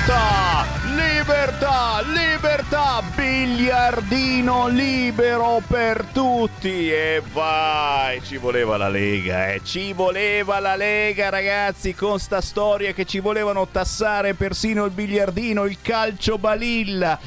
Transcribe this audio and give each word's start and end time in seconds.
Libertà! 0.00 0.64
Libertà! 0.94 2.02
Libertà! 2.06 3.02
Biliardino 3.14 4.66
libero 4.68 5.60
per 5.66 6.06
tutti! 6.10 6.90
E 6.90 7.22
vai! 7.30 8.22
Ci 8.22 8.38
voleva 8.38 8.78
la 8.78 8.88
Lega, 8.88 9.52
eh! 9.52 9.60
Ci 9.62 9.92
voleva 9.92 10.58
la 10.58 10.74
Lega, 10.74 11.28
ragazzi, 11.28 11.94
con 11.94 12.18
sta 12.18 12.40
storia 12.40 12.94
che 12.94 13.04
ci 13.04 13.20
volevano 13.20 13.68
tassare 13.68 14.32
persino 14.32 14.86
il 14.86 14.92
biliardino, 14.92 15.66
il 15.66 15.76
calcio 15.82 16.38
balilla. 16.38 17.18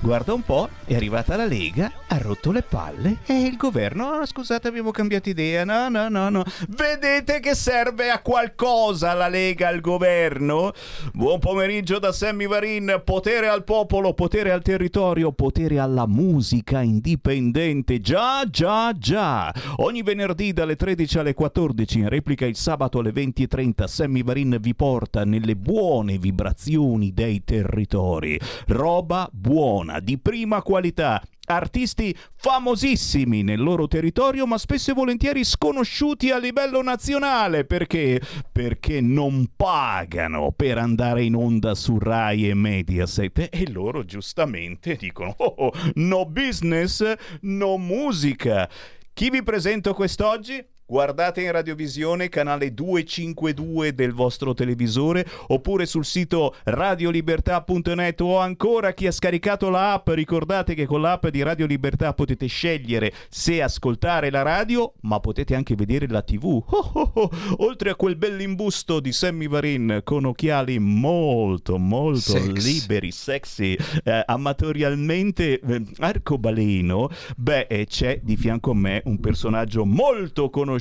Guarda 0.00 0.34
un 0.34 0.42
po', 0.42 0.68
è 0.86 0.96
arrivata 0.96 1.36
la 1.36 1.46
Lega, 1.46 1.92
ha 2.08 2.18
rotto 2.18 2.52
le 2.52 2.62
palle? 2.62 3.18
E 3.26 3.42
il 3.42 3.56
governo, 3.56 4.10
"Ah, 4.10 4.26
scusate 4.26 4.68
abbiamo 4.68 4.90
cambiato 4.90 5.28
idea, 5.28 5.64
no 5.64 5.88
no 5.88 6.08
no 6.08 6.28
no, 6.28 6.44
vedete 6.68 7.40
che 7.40 7.54
serve 7.54 8.10
a 8.10 8.20
qualcosa 8.20 9.12
la 9.12 9.28
Lega 9.28 9.68
al 9.68 9.80
governo? 9.80 10.72
Buon 11.12 11.38
pomeriggio 11.38 11.98
da 11.98 12.12
Sammy 12.12 12.46
Varin, 12.46 13.02
potere 13.04 13.48
al 13.48 13.64
popolo, 13.64 14.14
potere 14.14 14.52
al 14.52 14.62
territorio, 14.62 15.32
potere 15.32 15.78
alla 15.78 16.06
musica 16.06 16.80
indipendente, 16.80 18.00
già 18.00 18.44
già 18.48 18.92
già, 18.92 19.52
ogni 19.76 20.02
venerdì 20.02 20.52
dalle 20.52 20.76
13 20.76 21.18
alle 21.18 21.34
14, 21.34 21.98
in 21.98 22.08
replica 22.08 22.46
il 22.46 22.56
sabato 22.56 23.00
alle 23.00 23.12
20.30, 23.12 23.86
Sammy 23.86 24.22
Varin 24.22 24.56
vi 24.60 24.74
porta 24.74 25.24
nelle 25.24 25.56
buone 25.56 26.18
vibrazioni 26.18 27.12
dei 27.12 27.44
territori, 27.44 28.38
roba 28.68 29.28
buona, 29.30 30.00
di 30.00 30.18
prima 30.18 30.62
qualità, 30.62 31.22
artisti 31.48 32.16
famosissimi 32.36 33.42
nel 33.42 33.60
loro 33.60 33.88
territorio, 33.88 34.46
ma 34.46 34.58
spesso 34.58 34.90
e 34.90 34.94
volentieri 34.94 35.44
sconosciuti 35.44 36.30
a 36.30 36.38
livello 36.38 36.82
nazionale. 36.82 37.64
Perché? 37.64 38.20
Perché 38.52 39.00
non 39.00 39.50
pagano 39.56 40.52
per 40.52 40.78
andare 40.78 41.24
in 41.24 41.34
onda 41.34 41.74
su 41.74 41.98
Rai 41.98 42.48
e 42.48 42.54
Mediaset 42.54 43.48
e 43.50 43.70
loro 43.70 44.04
giustamente 44.04 44.96
dicono: 44.96 45.34
oh, 45.38 45.54
oh, 45.56 45.72
no 45.94 46.26
business, 46.26 47.14
no 47.42 47.76
musica. 47.78 48.68
Chi 49.12 49.30
vi 49.30 49.42
presento 49.42 49.94
quest'oggi? 49.94 50.64
Guardate 50.90 51.42
in 51.42 51.52
radiovisione 51.52 52.30
canale 52.30 52.72
252 52.72 53.92
del 53.92 54.14
vostro 54.14 54.54
televisore 54.54 55.26
oppure 55.48 55.84
sul 55.84 56.06
sito 56.06 56.54
radiolibertà.net 56.64 58.18
o 58.22 58.38
ancora 58.38 58.94
chi 58.94 59.06
ha 59.06 59.12
scaricato 59.12 59.68
la 59.68 59.92
app 59.92 60.08
ricordate 60.08 60.72
che 60.72 60.86
con 60.86 61.02
l'app 61.02 61.26
di 61.26 61.42
Radio 61.42 61.66
Libertà 61.66 62.14
potete 62.14 62.46
scegliere 62.46 63.12
se 63.28 63.60
ascoltare 63.62 64.30
la 64.30 64.40
radio 64.40 64.94
ma 65.02 65.20
potete 65.20 65.54
anche 65.54 65.74
vedere 65.74 66.08
la 66.08 66.22
tv 66.22 66.46
Oh, 66.70 66.90
oh, 66.94 67.10
oh. 67.12 67.30
oltre 67.58 67.90
a 67.90 67.94
quel 67.94 68.16
bell'imbusto 68.16 68.98
di 69.00 69.12
Sammy 69.12 69.46
Varin 69.46 70.00
con 70.04 70.24
occhiali 70.24 70.78
molto 70.78 71.76
molto 71.76 72.18
Sexy. 72.38 72.62
liberi 72.62 73.10
sexy 73.10 73.76
eh, 74.04 74.22
amatorialmente 74.24 75.60
eh, 75.60 75.82
arcobaleno 75.98 77.10
beh 77.36 77.66
eh, 77.68 77.84
c'è 77.86 78.20
di 78.22 78.38
fianco 78.38 78.70
a 78.70 78.74
me 78.74 79.02
un 79.04 79.20
personaggio 79.20 79.84
molto 79.84 80.48
conosciuto 80.48 80.76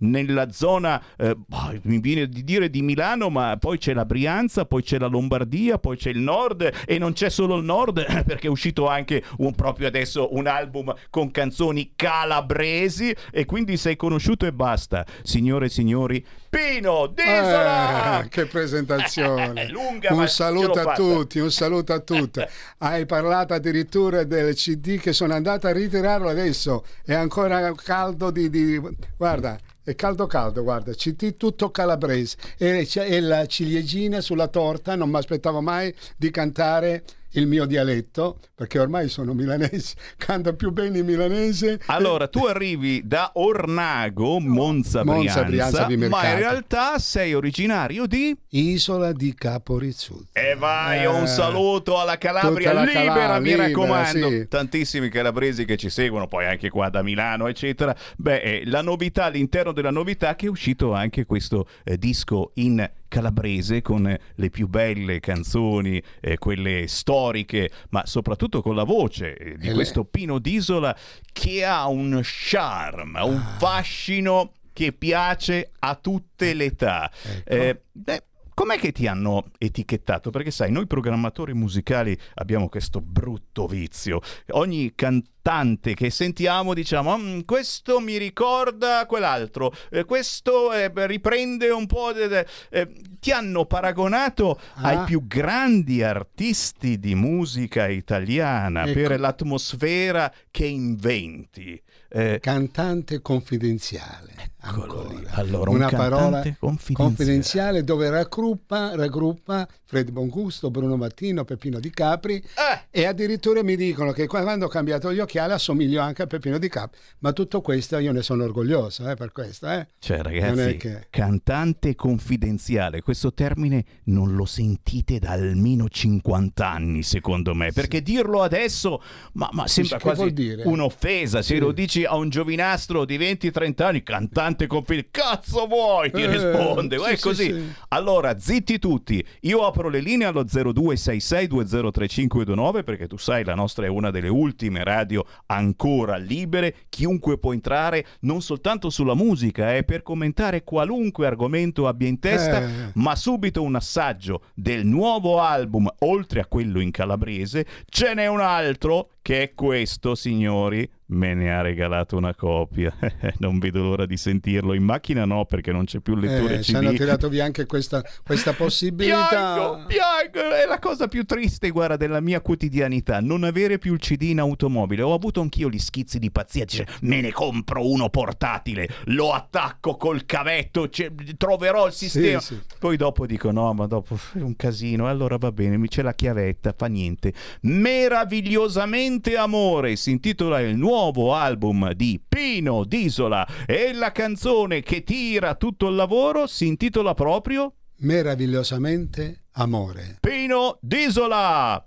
nella 0.00 0.50
zona 0.50 1.02
eh, 1.16 1.34
boh, 1.34 1.78
mi 1.82 2.00
viene 2.00 2.28
di 2.28 2.44
dire 2.44 2.70
di 2.70 2.82
Milano 2.82 3.30
ma 3.30 3.56
poi 3.58 3.78
c'è 3.78 3.94
la 3.94 4.04
Brianza 4.04 4.64
poi 4.64 4.82
c'è 4.82 4.98
la 4.98 5.06
Lombardia 5.06 5.78
poi 5.78 5.96
c'è 5.96 6.10
il 6.10 6.18
nord 6.18 6.70
e 6.86 6.98
non 6.98 7.12
c'è 7.12 7.28
solo 7.28 7.56
il 7.56 7.64
nord 7.64 8.04
perché 8.24 8.46
è 8.46 8.50
uscito 8.50 8.88
anche 8.88 9.22
un, 9.38 9.54
proprio 9.54 9.86
adesso 9.86 10.34
un 10.34 10.46
album 10.46 10.94
con 11.10 11.30
canzoni 11.30 11.92
calabresi 11.96 13.14
e 13.30 13.44
quindi 13.44 13.76
sei 13.76 13.96
conosciuto 13.96 14.46
e 14.46 14.52
basta. 14.52 15.04
Signore 15.22 15.66
e 15.66 15.68
signori 15.68 16.24
Pino 16.54 17.08
Disola 17.08 18.22
Eh, 18.22 18.28
che 18.28 18.46
presentazione! 18.46 19.68
Lunga, 19.74 20.12
un 20.12 20.28
saluto 20.28 20.78
a 20.78 20.82
fatta. 20.84 20.94
tutti, 20.94 21.40
un 21.40 21.50
saluto 21.50 21.92
a 21.92 21.98
tutti. 21.98 22.40
Hai 22.78 23.06
parlato 23.06 23.54
addirittura 23.54 24.22
del 24.22 24.54
CD 24.54 25.00
che 25.00 25.12
sono 25.12 25.34
andato 25.34 25.66
a 25.66 25.72
ritirarlo 25.72 26.28
adesso, 26.28 26.84
è 27.04 27.12
ancora 27.12 27.72
caldo 27.74 28.30
di... 28.30 28.48
di- 28.50 28.80
Guarda, 29.16 29.58
è 29.82 29.96
caldo 29.96 30.26
caldo, 30.28 30.62
guarda, 30.62 30.92
CD 30.92 31.36
tutto 31.36 31.70
calabrese 31.72 32.36
e, 32.56 32.88
e 32.94 33.20
la 33.20 33.46
ciliegina 33.46 34.20
sulla 34.20 34.46
torta, 34.46 34.94
non 34.94 35.10
mi 35.10 35.16
aspettavo 35.16 35.60
mai 35.60 35.92
di 36.16 36.30
cantare 36.30 37.02
il 37.34 37.46
mio 37.46 37.64
dialetto, 37.66 38.38
perché 38.54 38.78
ormai 38.78 39.08
sono 39.08 39.32
milanese, 39.34 39.94
canto 40.16 40.54
più 40.54 40.70
bene 40.72 40.98
in 40.98 41.06
milanese. 41.06 41.80
Allora, 41.86 42.28
tu 42.28 42.44
arrivi 42.44 43.02
da 43.04 43.32
Ornago, 43.34 44.38
Monza, 44.40 45.04
Monza, 45.04 45.44
Brianza, 45.44 45.84
Brianza, 45.86 46.08
ma 46.08 46.28
in 46.30 46.38
realtà 46.38 46.98
sei 46.98 47.34
originario 47.34 48.06
di... 48.06 48.36
Isola 48.50 49.12
di 49.12 49.34
Caporizzuto. 49.34 50.26
E 50.32 50.54
vai, 50.56 51.00
Eh, 51.02 51.06
un 51.06 51.26
saluto 51.26 51.98
alla 51.98 52.18
Calabria, 52.18 52.72
la 52.72 52.84
libera, 52.84 53.04
Calabria, 53.04 53.38
mi 53.40 53.48
libera, 53.48 53.66
raccomando. 53.66 54.28
sì. 54.30 54.48
Tantissimi 54.48 55.08
calabresi 55.08 55.64
che 55.64 55.76
ci 55.76 55.90
seguono, 55.90 56.28
poi 56.28 56.46
anche 56.46 56.70
qua 56.70 56.88
da 56.88 57.02
Milano, 57.02 57.46
eccetera. 57.48 57.94
Beh, 58.16 58.40
eh, 58.40 58.62
la 58.66 58.82
novità, 58.82 59.24
all'interno 59.24 59.72
della 59.72 59.90
novità, 59.90 60.34
che 60.36 60.46
è 60.46 60.48
uscito 60.48 60.92
anche 60.92 61.26
questo 61.26 61.66
eh, 61.84 61.98
disco 61.98 62.52
in 62.54 62.88
calabrese 63.14 63.80
con 63.80 64.08
eh, 64.08 64.20
le 64.34 64.50
più 64.50 64.66
belle 64.66 65.20
canzoni, 65.20 66.02
eh, 66.20 66.36
quelle 66.38 66.88
storiche, 66.88 67.70
ma 67.90 68.04
soprattutto 68.06 68.60
con 68.60 68.74
la 68.74 68.82
voce 68.82 69.36
eh, 69.36 69.56
di 69.56 69.70
questo 69.70 70.04
Pino 70.04 70.40
Disola 70.40 70.96
che 71.32 71.64
ha 71.64 71.86
un 71.86 72.20
charme, 72.22 73.20
un 73.20 73.36
Ah. 73.36 73.56
fascino 73.58 74.52
che 74.72 74.92
piace 74.92 75.70
a 75.78 75.94
tutte 75.94 76.54
le 76.54 76.64
età. 76.64 77.08
Ecco. 77.22 77.48
Eh, 77.50 77.80
beh, 77.92 78.22
Com'è 78.54 78.78
che 78.78 78.92
ti 78.92 79.06
hanno 79.08 79.46
etichettato? 79.58 80.30
Perché 80.30 80.52
sai, 80.52 80.70
noi 80.70 80.86
programmatori 80.86 81.52
musicali 81.54 82.16
abbiamo 82.34 82.68
questo 82.68 83.00
brutto 83.00 83.66
vizio. 83.66 84.20
Ogni 84.50 84.92
cantante 84.94 85.94
che 85.94 86.08
sentiamo 86.10 86.72
diciamo, 86.72 87.18
"Mm, 87.18 87.40
questo 87.40 87.98
mi 88.00 88.16
ricorda 88.16 89.06
quell'altro, 89.06 89.74
eh, 89.90 90.04
questo 90.04 90.72
eh, 90.72 90.90
riprende 91.06 91.70
un 91.70 91.86
po'... 91.86 92.12
de- 92.12 92.28
de-". 92.28 92.46
Eh, 92.70 92.92
ti 93.18 93.32
hanno 93.32 93.64
paragonato 93.66 94.58
ai 94.76 94.96
Ah. 94.96 95.04
più 95.04 95.26
grandi 95.26 96.02
artisti 96.04 96.98
di 97.00 97.14
musica 97.16 97.88
italiana 97.88 98.84
Ecco. 98.84 98.92
per 99.08 99.18
l'atmosfera 99.20 100.32
che 100.50 100.66
inventi. 100.66 101.82
Eh, 102.08 102.38
Cantante 102.40 103.20
confidenziale. 103.20 104.52
Allora, 104.66 105.70
un 105.70 105.76
una 105.76 105.88
parola 105.88 106.42
confidenziale. 106.58 106.94
confidenziale 106.94 107.84
dove 107.84 108.08
raggruppa, 108.08 108.94
raggruppa 108.94 109.68
Fred 109.84 110.10
Bongusto, 110.10 110.70
Bruno 110.70 110.96
Mattino, 110.96 111.44
Peppino 111.44 111.78
Di 111.80 111.90
Capri 111.90 112.36
eh, 112.36 112.84
e 112.90 113.04
addirittura 113.06 113.62
mi 113.62 113.76
dicono 113.76 114.12
che 114.12 114.26
quando 114.26 114.66
ho 114.66 114.68
cambiato 114.68 115.12
gli 115.12 115.18
occhiali 115.18 115.52
assomiglio 115.52 116.00
anche 116.00 116.22
a 116.22 116.26
Peppino 116.26 116.58
Di 116.58 116.68
Capri. 116.68 116.98
Ma 117.18 117.32
tutto 117.32 117.60
questo 117.60 117.98
io 117.98 118.12
ne 118.12 118.22
sono 118.22 118.44
orgoglioso 118.44 119.08
eh, 119.10 119.14
per 119.16 119.32
questo. 119.32 119.68
Eh. 119.70 119.86
Cioè, 119.98 120.22
ragazzi, 120.22 120.76
che- 120.76 121.06
cantante 121.10 121.94
confidenziale, 121.94 123.02
questo 123.02 123.34
termine 123.34 123.84
non 124.04 124.34
lo 124.34 124.44
sentite 124.46 125.18
da 125.18 125.30
almeno 125.32 125.88
50 125.88 126.66
anni, 126.68 127.02
secondo 127.02 127.54
me, 127.54 127.72
perché 127.72 128.00
dirlo 128.02 128.42
adesso, 128.42 129.02
ma, 129.34 129.48
ma 129.52 129.66
sembra 129.66 129.98
quasi 129.98 130.32
un'offesa. 130.64 131.42
Se 131.42 131.54
Sì. 131.54 131.60
lo 131.60 131.72
dici 131.72 132.04
a 132.04 132.14
un 132.16 132.28
giovinastro 132.30 133.04
di 133.04 133.18
20-30 133.18 133.82
anni, 133.82 134.02
cantante 134.02 134.53
confidenziale, 134.66 135.08
cazzo 135.10 135.66
vuoi? 135.66 136.10
Ti 136.10 136.22
Eh, 136.22 136.26
risponde, 136.26 136.98
sì, 136.98 137.04
è 137.04 137.16
sì, 137.16 137.22
così. 137.22 137.44
sì. 137.52 137.72
Allora, 137.88 138.38
zitti 138.38 138.78
tutti, 138.78 139.24
io 139.42 139.64
apro 139.66 139.88
le 139.88 140.00
linee 140.00 140.26
allo 140.26 140.44
0266203529 140.44 142.84
perché 142.84 143.06
tu 143.06 143.16
sai 143.16 143.44
la 143.44 143.54
nostra 143.54 143.86
è 143.86 143.88
una 143.88 144.10
delle 144.10 144.28
ultime 144.28 144.82
radio 144.84 145.24
ancora 145.46 146.16
libere, 146.16 146.74
chiunque 146.88 147.38
può 147.38 147.52
entrare 147.52 148.04
non 148.20 148.42
soltanto 148.42 148.90
sulla 148.90 149.14
musica, 149.14 149.74
eh, 149.74 149.84
per 149.84 150.02
commentare 150.02 150.64
qualunque 150.64 151.26
argomento 151.26 151.86
abbia 151.86 152.08
in 152.08 152.18
testa, 152.18 152.62
Eh. 152.62 152.90
ma 152.94 153.14
subito 153.16 153.62
un 153.62 153.74
assaggio 153.76 154.42
del 154.54 154.84
nuovo 154.86 155.40
album, 155.40 155.88
oltre 156.00 156.40
a 156.40 156.46
quello 156.46 156.80
in 156.80 156.90
calabrese, 156.90 157.66
ce 157.88 158.14
n'è 158.14 158.26
un 158.26 158.40
altro 158.40 159.10
che 159.24 159.40
è 159.40 159.54
questo, 159.54 160.14
signori, 160.14 160.86
me 161.06 161.32
ne 161.32 161.50
ha 161.50 161.62
regalato 161.62 162.14
una 162.14 162.34
copia. 162.34 162.94
non 163.40 163.58
vedo 163.58 163.82
l'ora 163.82 164.04
di 164.04 164.18
sentirlo. 164.18 164.74
In 164.74 164.82
macchina 164.84 165.24
no, 165.24 165.46
perché 165.46 165.72
non 165.72 165.86
c'è 165.86 166.00
più 166.00 166.14
lettore 166.14 166.56
Eh, 166.56 166.58
CD. 166.58 166.62
ci 166.64 166.74
hanno 166.76 166.92
tirato 166.92 167.30
via 167.30 167.42
anche 167.46 167.64
questa, 167.64 168.04
questa 168.22 168.52
possibilità. 168.54 169.26
Piango, 169.30 169.86
piango, 169.86 170.54
è 170.54 170.66
la 170.68 170.78
cosa 170.78 171.08
più 171.08 171.24
triste, 171.24 171.70
guarda, 171.70 171.96
della 171.96 172.20
mia 172.20 172.42
quotidianità, 172.42 173.20
non 173.20 173.44
avere 173.44 173.78
più 173.78 173.94
il 173.94 173.98
CD 174.00 174.24
in 174.24 174.40
automobile. 174.40 175.00
Ho 175.00 175.14
avuto 175.14 175.40
anch'io 175.40 175.70
gli 175.70 175.78
schizzi 175.78 176.18
di 176.18 176.30
pazzia, 176.30 176.66
dice, 176.66 176.86
me 177.02 177.22
ne 177.22 177.32
compro 177.32 177.88
uno 177.90 178.10
portatile, 178.10 178.86
lo 179.06 179.32
attacco 179.32 179.96
col 179.96 180.26
cavetto, 180.26 180.90
ce- 180.90 181.14
troverò 181.38 181.86
il 181.86 181.94
sistema. 181.94 182.40
sì. 182.40 182.60
Poi 182.78 182.98
dopo 182.98 183.24
dico, 183.24 183.50
no, 183.50 183.72
ma 183.72 183.86
dopo 183.86 184.18
è 184.34 184.40
un 184.40 184.54
casino, 184.54 185.08
allora 185.08 185.38
va 185.38 185.50
bene, 185.50 185.78
mi 185.78 185.88
c'è 185.88 186.02
la 186.02 186.12
chiavetta, 186.12 186.74
fa 186.76 186.88
niente. 186.88 187.32
Meravigliosamente 187.62 189.12
amore, 189.36 189.96
si 189.96 190.10
intitola 190.10 190.60
il 190.60 190.76
nuovo 190.76 191.34
album 191.34 191.92
di 191.92 192.20
Pino 192.26 192.84
Disola 192.84 193.46
e 193.66 193.92
la 193.92 194.12
canzone 194.12 194.82
che 194.82 195.02
tira 195.02 195.54
tutto 195.54 195.88
il 195.88 195.94
lavoro 195.94 196.46
si 196.46 196.66
intitola 196.66 197.14
proprio 197.14 197.74
Meravigliosamente 197.98 199.44
amore. 199.52 200.18
Pino 200.20 200.78
Disola. 200.80 201.82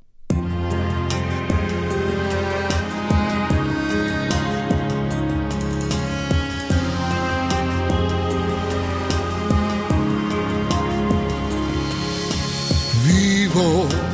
Vivo 13.03 14.06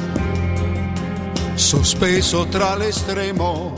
sospeso 1.75 2.45
tra 2.45 2.75
l'estremo 2.75 3.73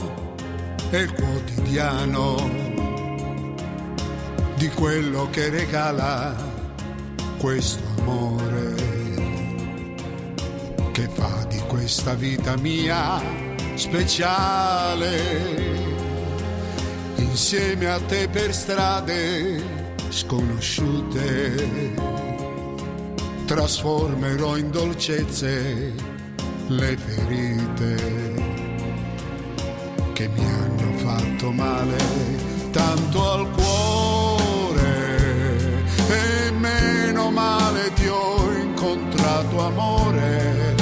e 0.90 0.98
il 0.98 1.14
quotidiano 1.14 2.36
di 4.58 4.68
quello 4.68 5.30
che 5.30 5.48
regala 5.48 6.36
questo 7.38 7.82
amore 8.00 8.76
che 10.92 11.08
fa 11.08 11.46
di 11.48 11.62
questa 11.68 12.16
vita 12.16 12.58
mia 12.58 13.18
speciale. 13.76 15.18
Insieme 17.16 17.88
a 17.88 18.02
te 18.02 18.28
per 18.28 18.54
strade 18.54 19.64
sconosciute 20.10 21.94
trasformerò 23.46 24.58
in 24.58 24.70
dolcezze 24.70 26.15
le 26.68 26.98
ferite 26.98 27.96
che 30.14 30.28
mi 30.30 30.46
hanno 30.46 30.98
fatto 30.98 31.52
male 31.52 31.98
tanto 32.72 33.32
al 33.32 33.48
cuore 33.52 34.84
e 36.10 36.50
meno 36.52 37.30
male 37.30 37.94
ti 37.94 38.08
ho 38.08 38.52
incontrato 38.52 39.66
amore 39.66 40.76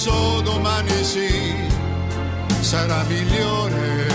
Penso 0.07 0.41
domani 0.43 1.03
sì, 1.03 1.57
sarà 2.61 3.03
migliore. 3.09 4.07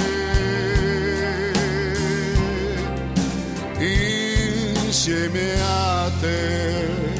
Insieme 4.87 5.61
a 5.61 6.11
te. 6.21 7.11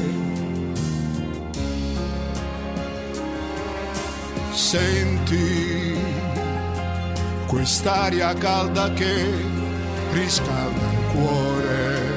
Senti 4.51 5.72
quest'aria 7.63 8.33
calda 8.33 8.91
che 8.91 9.23
riscalda 10.11 10.91
il 10.91 10.97
cuore. 11.13 12.11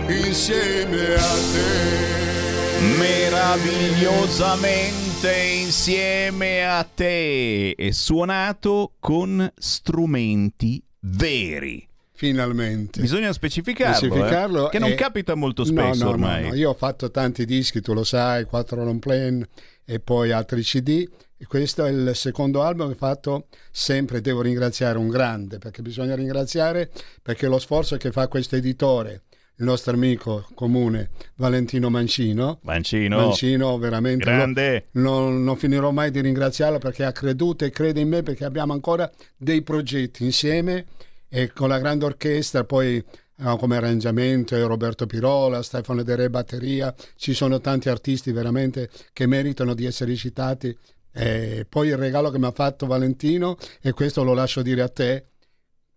insieme 0.08 1.16
a 1.16 1.34
te. 1.52 2.88
Meravigliosamente 3.00 5.34
insieme 5.64 6.68
a 6.68 6.84
te 6.84 7.72
e 7.72 7.92
suonato 7.92 8.94
con 9.00 9.52
strumenti 9.58 10.80
veri. 11.00 11.88
Finalmente. 12.14 13.02
Bisogna 13.02 13.34
specificarlo, 13.34 13.96
eh, 13.96 13.98
Specificarlo 13.98 14.68
che 14.68 14.78
non 14.78 14.92
e- 14.92 14.96
capita 14.96 15.34
molto 15.34 15.64
spesso 15.64 16.04
no, 16.04 16.04
no, 16.04 16.10
ormai. 16.12 16.50
no, 16.50 16.54
Io 16.54 16.70
ho 16.70 16.76
fatto 16.76 17.10
tanti 17.10 17.46
dischi, 17.46 17.82
tu 17.82 17.94
lo 17.94 18.04
sai, 18.04 18.46
quattro 18.46 18.84
long 18.84 19.00
plan 19.00 19.44
e 19.84 20.00
poi 20.00 20.32
altri 20.32 20.62
CD. 20.62 21.10
E 21.42 21.48
questo 21.48 21.84
è 21.86 21.90
il 21.90 22.12
secondo 22.14 22.62
album 22.62 22.90
che 22.90 22.94
ho 22.94 22.98
fatto 22.98 23.48
sempre. 23.72 24.22
Devo 24.22 24.44
ringraziare 24.44 25.00
un 25.00 25.10
grande 25.10 25.58
perché 25.58 25.82
bisogna 25.82 26.14
ringraziare 26.14 26.92
perché 27.20 27.48
lo 27.48 27.58
sforzo 27.58 27.98
che 27.98 28.12
fa 28.12 28.28
questo 28.28 28.56
editore 28.58 29.24
il 29.56 29.66
nostro 29.66 29.94
amico 29.94 30.48
comune 30.54 31.10
Valentino 31.38 31.90
Mancino. 31.90 32.60
Mancino, 32.62 33.18
Mancino 33.18 33.76
veramente 33.80 34.24
grande. 34.24 34.90
lo- 34.92 35.02
non, 35.02 35.44
non 35.44 35.58
finirò 35.58 35.90
mai 35.90 36.12
di 36.12 36.22
ringraziarlo 36.22 36.78
perché 36.78 37.06
ha 37.06 37.12
creduto 37.12 37.66
e 37.66 37.72
crede 37.72 38.02
in 38.02 38.10
me 38.10 38.22
perché 38.22 38.46
abbiamo 38.46 38.74
ancora 38.74 39.10
dei 39.36 39.64
progetti 39.64 40.24
insieme 40.24 40.86
e 41.28 41.52
con 41.52 41.70
la 41.70 41.80
grande 41.80 42.06
orchestra 42.06 42.66
poi 42.66 42.98
eh, 42.98 43.58
come 43.58 43.78
arrangiamento 43.78 44.56
e 44.56 44.62
Roberto 44.62 45.08
Pirola, 45.08 45.64
Stefano 45.64 46.04
De 46.04 46.16
Re 46.16 46.30
batteria, 46.30 46.94
ci 47.16 47.34
sono 47.34 47.60
tanti 47.60 47.90
artisti 47.90 48.32
veramente 48.32 48.92
che 49.12 49.26
meritano 49.26 49.74
di 49.74 49.86
essere 49.86 50.16
citati. 50.16 50.78
E 51.14 51.66
poi 51.68 51.90
il 51.90 51.98
regalo 51.98 52.30
che 52.30 52.40
mi 52.40 52.46
ha 52.46 52.52
fatto 52.52 52.86
Valentino, 52.86 53.58
e 53.82 53.92
questo 53.92 54.24
lo 54.24 54.34
lascio 54.34 54.62
dire 54.62 54.82
a 54.82 54.90
te, 54.90 55.26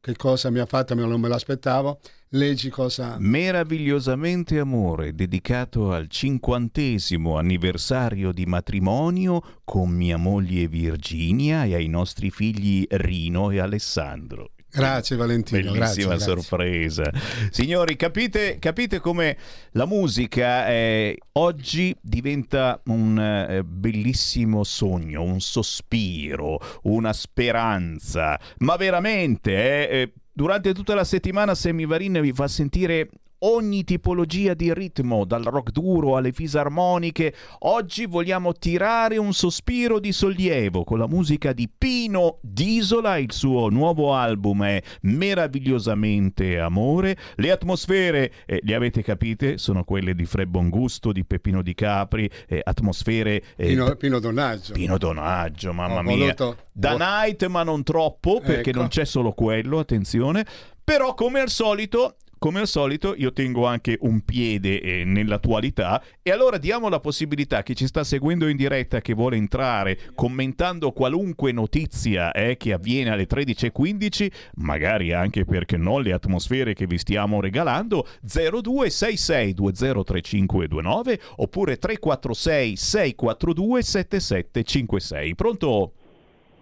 che 0.01 0.17
cosa 0.17 0.51
mi 0.51 0.59
ha 0.59 0.67
fatto, 0.67 0.95
non 0.95 1.21
me 1.21 1.29
l'aspettavo, 1.29 2.01
leggi 2.31 2.69
cosa... 2.69 3.17
Meravigliosamente 3.19 4.59
amore, 4.59 5.15
dedicato 5.15 5.93
al 5.93 6.09
cinquantesimo 6.09 7.39
anniversario 7.39 8.33
di 8.33 8.45
matrimonio 8.45 9.61
con 9.65 9.91
mia 9.91 10.19
moglie 10.19 10.69
Virginia 10.69 11.65
e 11.65 11.75
ai 11.75 11.87
nostri 11.87 12.31
figli 12.31 12.85
Rino 12.89 13.51
e 13.51 13.61
Alessandro. 13.61 14.54
Grazie 14.75 15.15
Valentino, 15.17 15.73
Bellissima 15.73 15.85
grazie, 15.85 16.05
grazie. 16.05 16.35
sorpresa. 16.35 17.13
Signori, 17.51 17.95
capite, 17.95 18.59
capite 18.59 18.99
come 18.99 19.37
la 19.73 19.87
musica 19.87 20.69
eh, 20.69 21.17
oggi 21.33 21.97
diventa 22.01 22.81
un 22.87 23.19
eh, 23.19 23.63
bellissimo 23.63 24.65
sogno, 24.65 25.23
un 25.23 25.41
sospiro, 25.41 26.59
una 26.83 27.13
speranza. 27.13 28.39
Ma 28.59 28.75
veramente, 28.75 29.53
eh, 29.89 30.01
eh, 30.01 30.13
durante 30.33 30.75
tutta 30.75 30.95
la 30.95 31.05
settimana 31.05 31.55
Semivarin 31.55 32.19
vi 32.21 32.33
fa 32.33 32.49
sentire 32.49 33.09
ogni 33.45 33.85
tipologia 33.85 34.55
di 34.55 34.73
ritmo, 34.73 35.25
dal 35.25 35.43
rock 35.43 35.71
duro 35.71 36.17
alle 36.17 36.33
fisarmoniche. 36.33 37.35
Oggi 37.61 38.07
vogliamo 38.07 38.53
tirare 38.53 39.17
un 39.17 39.33
sospiro 39.33 39.99
di 40.01 40.13
sollievo 40.13 40.85
con 40.85 40.99
la 40.99 41.07
musica 41.07 41.53
di 41.53 41.69
Pino 41.69 42.39
Disola, 42.41 43.19
il 43.19 43.33
suo 43.33 43.69
nuovo 43.69 44.15
album 44.15 44.65
è 44.65 44.83
Meravigliosamente 45.03 46.59
Amore. 46.59 47.17
Le 47.37 47.51
atmosfere, 47.51 48.33
eh, 48.47 48.61
le 48.63 48.75
avete 48.75 49.03
capite, 49.03 49.59
sono 49.59 49.85
quelle 49.85 50.15
di 50.15 50.25
Fred 50.25 50.49
Bongusto, 50.49 51.13
di 51.13 51.25
Peppino 51.25 51.63
Di 51.63 51.75
Capri, 51.75 52.29
eh, 52.49 52.61
atmosfere... 52.63 53.43
eh, 53.57 53.67
Pino, 53.67 53.95
Pino 53.97 54.19
Donaggio. 54.19 54.73
Pino 54.73 54.99
Donaggio, 54.99 55.73
mamma 55.73 56.03
mia. 56.03 56.17
voluto- 56.17 56.57
Da 56.73 56.97
Night, 56.97 57.47
ma 57.47 57.63
non 57.63 57.83
troppo, 57.83 58.41
perché 58.41 58.71
Ecco. 58.71 58.81
non 58.81 58.89
c'è 58.89 59.05
solo 59.05 59.33
quello, 59.33 59.79
attenzione. 59.79 60.45
Però, 60.83 61.15
come 61.15 61.41
al 61.41 61.49
solito, 61.49 62.17
come 62.45 62.61
al 62.61 62.67
solito, 62.67 63.15
io 63.17 63.33
tengo 63.33 63.65
anche 63.65 63.97
un 64.03 64.21
piede 64.21 64.79
eh, 64.79 65.05
nell'attualità 65.07 66.03
e 66.21 66.31
allora 66.31 66.59
diamo 66.59 66.91
la 66.91 67.01
possibilità 67.01 67.57
a 67.57 67.63
chi 67.63 67.75
ci 67.75 67.87
sta 67.87 68.05
seguendo 68.05 68.49
in 68.49 68.59
diretta, 68.59 69.01
che 69.01 69.15
vuole 69.15 69.37
entrare 69.37 69.99
commentando 70.15 70.93
qualunque 70.93 71.53
notizia 71.53 72.33
eh, 72.33 72.59
che 72.59 72.75
avviene 72.75 73.09
alle 73.09 73.27
13.15, 73.27 74.31
magari 74.57 75.15
anche 75.15 75.47
perché 75.47 75.79
no, 75.79 76.01
le 76.01 76.13
atmosfere 76.13 76.75
che 76.75 76.87
vi 76.87 76.99
stiamo 76.99 77.41
regalando, 77.41 78.07
0266203529 78.27 81.21
oppure 81.37 81.79
346 81.79 82.77
642 82.77 83.83
7756. 83.83 85.35
Pronto? 85.35 85.93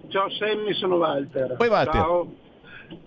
Ciao 0.07 0.31
Sammy, 0.31 0.75
sono 0.75 0.95
Walter. 0.95 1.57
Poi 1.57 1.67
Walter. 1.67 1.93
Ciao. 1.93 2.41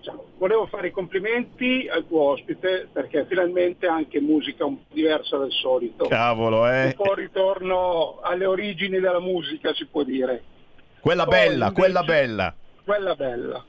Ciao. 0.01 0.25
Volevo 0.37 0.67
fare 0.67 0.87
i 0.87 0.91
complimenti 0.91 1.87
al 1.89 2.05
tuo 2.07 2.21
ospite 2.31 2.87
perché 2.91 3.25
finalmente 3.25 3.87
anche 3.87 4.19
musica 4.21 4.65
un 4.65 4.77
po' 4.77 4.93
diversa 4.93 5.37
dal 5.37 5.51
solito. 5.51 6.07
Cavolo, 6.07 6.61
Un 6.61 6.67
eh. 6.69 6.93
po' 6.95 7.13
ritorno 7.13 8.19
alle 8.21 8.45
origini 8.45 8.99
della 8.99 9.19
musica, 9.19 9.73
si 9.73 9.85
può 9.85 10.03
dire. 10.03 10.43
Quella 10.99 11.25
Poi, 11.25 11.33
bella, 11.33 11.65
invece- 11.67 11.73
quella 11.81 12.03
bella. 12.03 12.55
Quella 12.83 13.15
bella. 13.15 13.65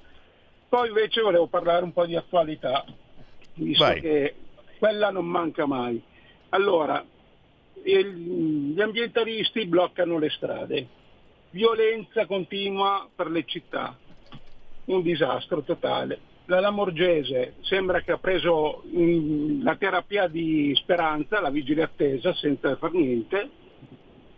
Poi 0.68 0.88
invece 0.88 1.20
volevo 1.20 1.46
parlare 1.46 1.84
un 1.84 1.92
po' 1.92 2.04
di 2.06 2.16
attualità, 2.16 2.84
visto 3.54 3.84
Vai. 3.84 4.00
che 4.00 4.34
quella 4.78 5.10
non 5.10 5.26
manca 5.26 5.64
mai. 5.66 6.02
Allora, 6.50 7.02
il- 7.84 8.72
gli 8.74 8.80
ambientalisti 8.80 9.66
bloccano 9.66 10.18
le 10.18 10.30
strade, 10.30 10.86
violenza 11.50 12.26
continua 12.26 13.08
per 13.14 13.30
le 13.30 13.44
città, 13.46 13.96
un 14.86 15.02
disastro 15.02 15.62
totale. 15.62 16.18
La 16.46 16.60
Lamorgese 16.60 17.54
sembra 17.62 18.02
che 18.02 18.12
ha 18.12 18.18
preso 18.18 18.82
mm, 18.86 19.62
la 19.62 19.76
terapia 19.76 20.28
di 20.28 20.72
speranza, 20.76 21.40
la 21.40 21.50
vigile 21.50 21.82
attesa, 21.82 22.32
senza 22.34 22.76
far 22.76 22.92
niente, 22.92 23.50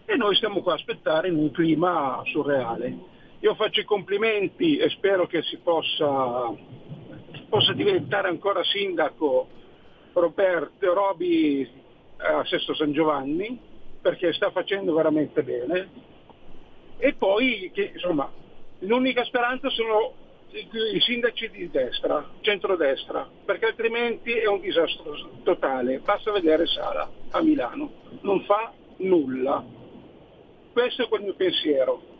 e 0.07 0.17
noi 0.17 0.35
stiamo 0.37 0.62
qua 0.62 0.73
a 0.73 0.76
aspettare 0.76 1.28
in 1.28 1.37
un 1.37 1.50
clima 1.50 2.23
surreale. 2.25 3.17
Io 3.40 3.55
faccio 3.55 3.81
i 3.81 3.85
complimenti 3.85 4.78
e 4.78 4.88
spero 4.88 5.26
che 5.26 5.43
si 5.43 5.59
possa, 5.59 6.50
possa 7.49 7.73
diventare 7.75 8.28
ancora 8.28 8.64
sindaco 8.64 9.49
Roberto 10.14 10.95
Robi 10.95 11.61
eh, 11.61 11.69
a 12.17 12.45
Sesto 12.47 12.75
San 12.75 12.93
Giovanni, 12.93 13.61
perché 14.00 14.33
sta 14.33 14.50
facendo 14.50 14.95
veramente 14.95 15.43
bene. 15.43 15.88
E 16.97 17.12
poi, 17.12 17.71
che, 17.73 17.90
insomma, 17.93 18.33
l'unica 18.81 19.25
speranza 19.25 19.69
sono 19.69 20.14
i, 20.50 21.00
sindaci 21.00 21.50
di 21.50 21.71
destra, 21.71 22.25
centrodestra, 22.40 23.28
perché 23.45 23.67
altrimenti 23.67 24.33
è 24.33 24.47
un 24.47 24.61
disastro 24.61 25.14
totale. 25.43 25.99
Basta 25.99 26.33
vedere 26.33 26.67
Sala 26.67 27.11
a 27.31 27.43
Milano, 27.43 27.93
non 28.23 28.45
fa 28.45 28.73
nulla. 28.99 29.64
Questo 30.73 31.05
è 31.05 31.09
quel 31.09 31.23
mio 31.23 31.35
pensiero. 31.35 32.17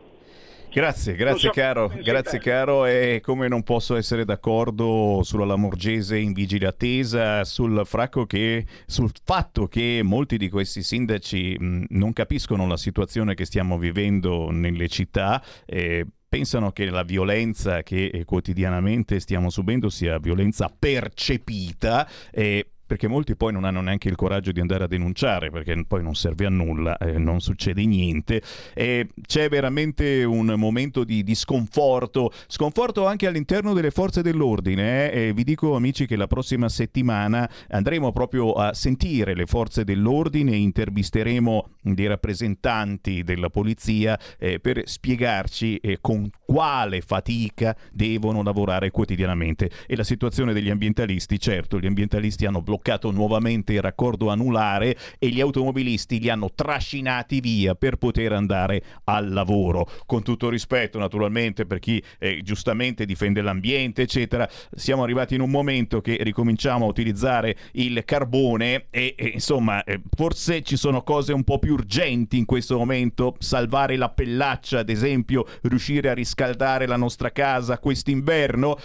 Grazie, 0.70 1.14
grazie 1.14 1.49
so 1.49 1.50
caro, 1.50 1.90
grazie 2.02 2.38
caro 2.38 2.85
e 2.85 3.20
come 3.23 3.49
non 3.49 3.62
posso 3.62 3.97
essere 3.97 4.26
d'accordo 4.26 5.20
sulla 5.23 5.47
Lamorgese 5.47 6.18
in 6.18 6.35
vigile 6.35 6.66
attesa, 6.66 7.42
sul, 7.44 7.82
fracco 7.87 8.26
che, 8.26 8.66
sul 8.85 9.11
fatto 9.25 9.66
che 9.66 10.02
molti 10.04 10.37
di 10.37 10.50
questi 10.50 10.82
sindaci 10.82 11.56
mh, 11.58 11.85
non 11.88 12.12
capiscono 12.12 12.66
la 12.66 12.76
situazione 12.76 13.35
che 13.35 13.47
stiamo 13.47 13.78
vivendo 13.78 14.50
nelle 14.50 14.88
città. 14.88 15.42
eh, 15.64 16.06
Pensano 16.28 16.73
che 16.73 16.90
la 16.90 17.04
violenza 17.04 17.82
che 17.82 18.06
eh, 18.06 18.25
quotidianamente 18.25 19.18
stiamo 19.18 19.49
subendo 19.49 19.88
sia 19.88 20.18
violenza 20.18 20.68
percepita 20.68 22.06
e 22.30 22.73
perché 22.88 23.07
molti 23.07 23.37
poi 23.37 23.52
non 23.52 23.64
hanno 23.64 23.83
neanche 23.83 24.09
il 24.09 24.16
coraggio 24.16 24.50
di 24.50 24.61
andare 24.61 24.85
a 24.85 24.87
denunciare 24.88 25.50
perché 25.50 25.85
poi 25.87 26.02
non 26.02 26.14
serve 26.14 26.47
a 26.47 26.49
nulla, 26.49 26.97
eh, 26.97 27.18
non 27.18 27.40
succede 27.40 27.85
niente. 27.85 28.40
E 28.73 29.09
c'è 29.26 29.50
veramente 29.50 30.25
un 30.25 30.54
momento 30.57 31.04
di, 31.04 31.23
di 31.23 31.35
sconforto, 31.35 32.33
sconforto 32.47 33.07
anche 33.07 33.26
all'interno 33.26 33.75
delle 33.75 33.90
forze 33.90 34.23
dell'ordine 34.23 35.12
eh, 35.12 35.33
vi 35.35 35.45
dico 35.45 35.76
amici 35.76 36.07
che 36.07 36.16
la 36.16 36.26
prossima 36.26 36.71
settimana 36.71 37.49
andremo 37.68 38.11
proprio 38.11 38.52
a 38.52 38.73
sentire 38.73 39.35
le 39.35 39.45
forze 39.45 39.85
dell'ordine, 39.85 40.57
intervisteremo 40.57 41.68
dei 41.83 42.07
rappresentanti 42.07 43.23
della 43.23 43.50
polizia 43.50 44.18
eh, 44.38 44.61
per 44.61 44.83
spiegarci 44.87 45.76
eh, 45.76 45.99
con 46.00 46.30
quale 46.47 47.02
fatica 47.02 47.76
devono 47.92 48.42
lavorare 48.42 48.90
quotidianamente. 48.90 49.71
E 49.87 49.95
la 49.95 50.04
situazione 50.04 50.54
degli 50.54 50.71
ambientalisti, 50.71 51.38
certo, 51.38 51.78
gli 51.78 51.87
ambientalisti 51.87 52.47
hanno 52.47 52.62
bloccato 52.62 52.77
nuovamente 53.11 53.73
il 53.73 53.82
raccordo 53.82 54.30
anulare 54.30 54.97
e 55.18 55.28
gli 55.28 55.40
automobilisti 55.40 56.20
li 56.20 56.28
hanno 56.28 56.50
trascinati 56.54 57.40
via 57.40 57.75
per 57.75 57.97
poter 57.97 58.32
andare 58.32 58.82
al 59.04 59.30
lavoro. 59.32 59.88
Con 60.06 60.23
tutto 60.23 60.49
rispetto, 60.49 60.99
naturalmente, 60.99 61.66
per 61.66 61.78
chi 61.78 62.02
eh, 62.18 62.40
giustamente 62.42 63.04
difende 63.04 63.42
l'ambiente, 63.42 64.02
eccetera, 64.02 64.49
siamo 64.75 65.02
arrivati 65.02 65.35
in 65.35 65.40
un 65.40 65.50
momento 65.50 66.00
che 66.00 66.18
ricominciamo 66.20 66.85
a 66.85 66.88
utilizzare 66.88 67.56
il 67.73 68.02
carbone 68.04 68.87
e, 68.90 69.14
e, 69.16 69.26
insomma, 69.35 69.85
eh, 69.85 70.00
forse 70.16 70.62
ci 70.62 70.76
sono 70.76 71.02
cose 71.02 71.32
un 71.32 71.44
po' 71.44 71.58
più 71.58 71.75
urgenti 71.75 72.38
in 72.38 72.44
questo 72.44 72.76
momento, 72.76 73.37
salvare 73.38 73.97
la 73.97 74.08
pellaccia, 74.08 74.80
ad 74.80 74.88
esempio, 74.88 75.47
riuscire 75.62 76.11
a 76.11 76.14
riscaldare 76.14 76.87
la 76.87 76.97
nostra 76.97 77.30
casa 77.30 77.78
quest'inverno. 77.78 78.76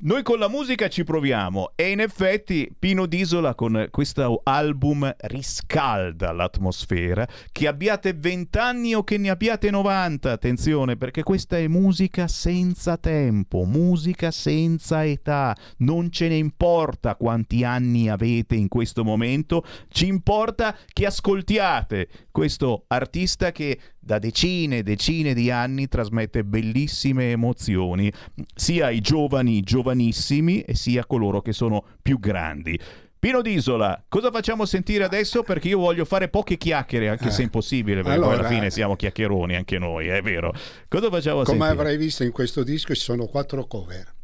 Noi 0.00 0.22
con 0.22 0.38
la 0.38 0.48
musica 0.48 0.86
ci 0.86 1.02
proviamo 1.02 1.72
e 1.74 1.90
in 1.90 1.98
effetti 1.98 2.72
Pino 2.78 3.06
Disola 3.06 3.56
con 3.56 3.88
questo 3.90 4.42
album 4.44 5.12
riscalda 5.22 6.30
l'atmosfera. 6.30 7.26
Che 7.50 7.66
abbiate 7.66 8.12
20 8.12 8.58
anni 8.58 8.94
o 8.94 9.02
che 9.02 9.18
ne 9.18 9.28
abbiate 9.28 9.72
90, 9.72 10.30
attenzione 10.30 10.96
perché 10.96 11.24
questa 11.24 11.58
è 11.58 11.66
musica 11.66 12.28
senza 12.28 12.96
tempo, 12.96 13.64
musica 13.64 14.30
senza 14.30 15.04
età. 15.04 15.56
Non 15.78 16.12
ce 16.12 16.28
ne 16.28 16.36
importa 16.36 17.16
quanti 17.16 17.64
anni 17.64 18.08
avete 18.08 18.54
in 18.54 18.68
questo 18.68 19.02
momento, 19.02 19.64
ci 19.88 20.06
importa 20.06 20.76
che 20.92 21.06
ascoltiate 21.06 22.08
questo 22.30 22.84
artista 22.86 23.50
che 23.50 23.80
da 24.08 24.18
decine 24.18 24.78
e 24.78 24.82
decine 24.82 25.34
di 25.34 25.50
anni 25.50 25.86
trasmette 25.86 26.42
bellissime 26.42 27.30
emozioni 27.30 28.10
sia 28.54 28.86
ai 28.86 29.02
giovani 29.02 29.60
giovanissimi 29.60 30.62
e 30.62 30.74
sia 30.74 31.02
a 31.02 31.06
coloro 31.06 31.42
che 31.42 31.52
sono 31.52 31.84
più 32.00 32.18
grandi. 32.18 32.80
Pino 33.18 33.42
D'Isola, 33.42 34.02
cosa 34.08 34.30
facciamo 34.30 34.64
sentire 34.64 35.04
adesso? 35.04 35.42
Perché 35.42 35.68
io 35.68 35.78
voglio 35.78 36.06
fare 36.06 36.28
poche 36.30 36.56
chiacchiere, 36.56 37.10
anche 37.10 37.28
Eh. 37.28 37.30
se 37.30 37.42
impossibile, 37.42 37.96
perché 37.96 38.12
Allora, 38.16 38.36
poi 38.36 38.38
alla 38.38 38.48
fine 38.48 38.70
siamo 38.70 38.96
chiacchieroni 38.96 39.56
anche 39.56 39.78
noi, 39.78 40.06
è 40.06 40.22
vero. 40.22 40.54
Cosa 40.88 41.10
facciamo 41.10 41.42
Come 41.42 41.58
sentire? 41.58 41.68
avrai 41.68 41.96
visto 41.98 42.22
in 42.24 42.30
questo 42.32 42.62
disco 42.62 42.94
ci 42.94 43.02
sono 43.02 43.26
quattro 43.26 43.66
cover, 43.66 44.14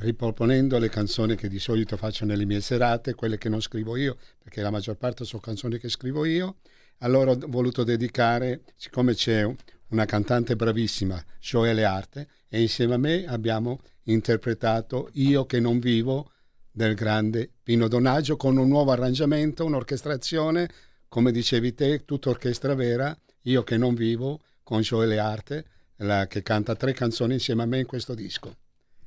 riproponendo 0.00 0.76
le 0.78 0.90
canzoni 0.90 1.36
che 1.36 1.48
di 1.48 1.58
solito 1.58 1.96
faccio 1.96 2.26
nelle 2.26 2.44
mie 2.44 2.60
serate, 2.60 3.14
quelle 3.14 3.38
che 3.38 3.48
non 3.48 3.62
scrivo 3.62 3.96
io, 3.96 4.18
perché 4.42 4.60
la 4.60 4.70
maggior 4.70 4.96
parte 4.96 5.24
sono 5.24 5.40
canzoni 5.40 5.78
che 5.78 5.88
scrivo 5.88 6.26
io. 6.26 6.56
Allora 7.02 7.30
ho 7.30 7.38
voluto 7.46 7.82
dedicare, 7.82 8.62
siccome 8.76 9.14
c'è 9.14 9.50
una 9.88 10.04
cantante 10.04 10.54
bravissima, 10.54 11.22
Joelle 11.40 11.84
Arte, 11.84 12.28
e 12.46 12.60
insieme 12.60 12.94
a 12.94 12.98
me 12.98 13.24
abbiamo 13.26 13.80
interpretato 14.04 15.08
Io 15.14 15.46
che 15.46 15.60
non 15.60 15.78
vivo 15.78 16.30
del 16.70 16.94
grande 16.94 17.50
Pino 17.62 17.88
Donaggio 17.88 18.36
con 18.36 18.58
un 18.58 18.68
nuovo 18.68 18.90
arrangiamento, 18.90 19.64
un'orchestrazione, 19.64 20.68
come 21.08 21.32
dicevi 21.32 21.72
te, 21.72 22.04
tutta 22.04 22.28
orchestra 22.28 22.74
vera, 22.74 23.16
Io 23.44 23.62
che 23.62 23.78
non 23.78 23.94
vivo 23.94 24.42
con 24.62 24.82
Joelle 24.82 25.18
Arte, 25.18 25.64
la- 25.96 26.26
che 26.26 26.42
canta 26.42 26.74
tre 26.76 26.92
canzoni 26.92 27.32
insieme 27.32 27.62
a 27.62 27.66
me 27.66 27.78
in 27.78 27.86
questo 27.86 28.12
disco. 28.14 28.54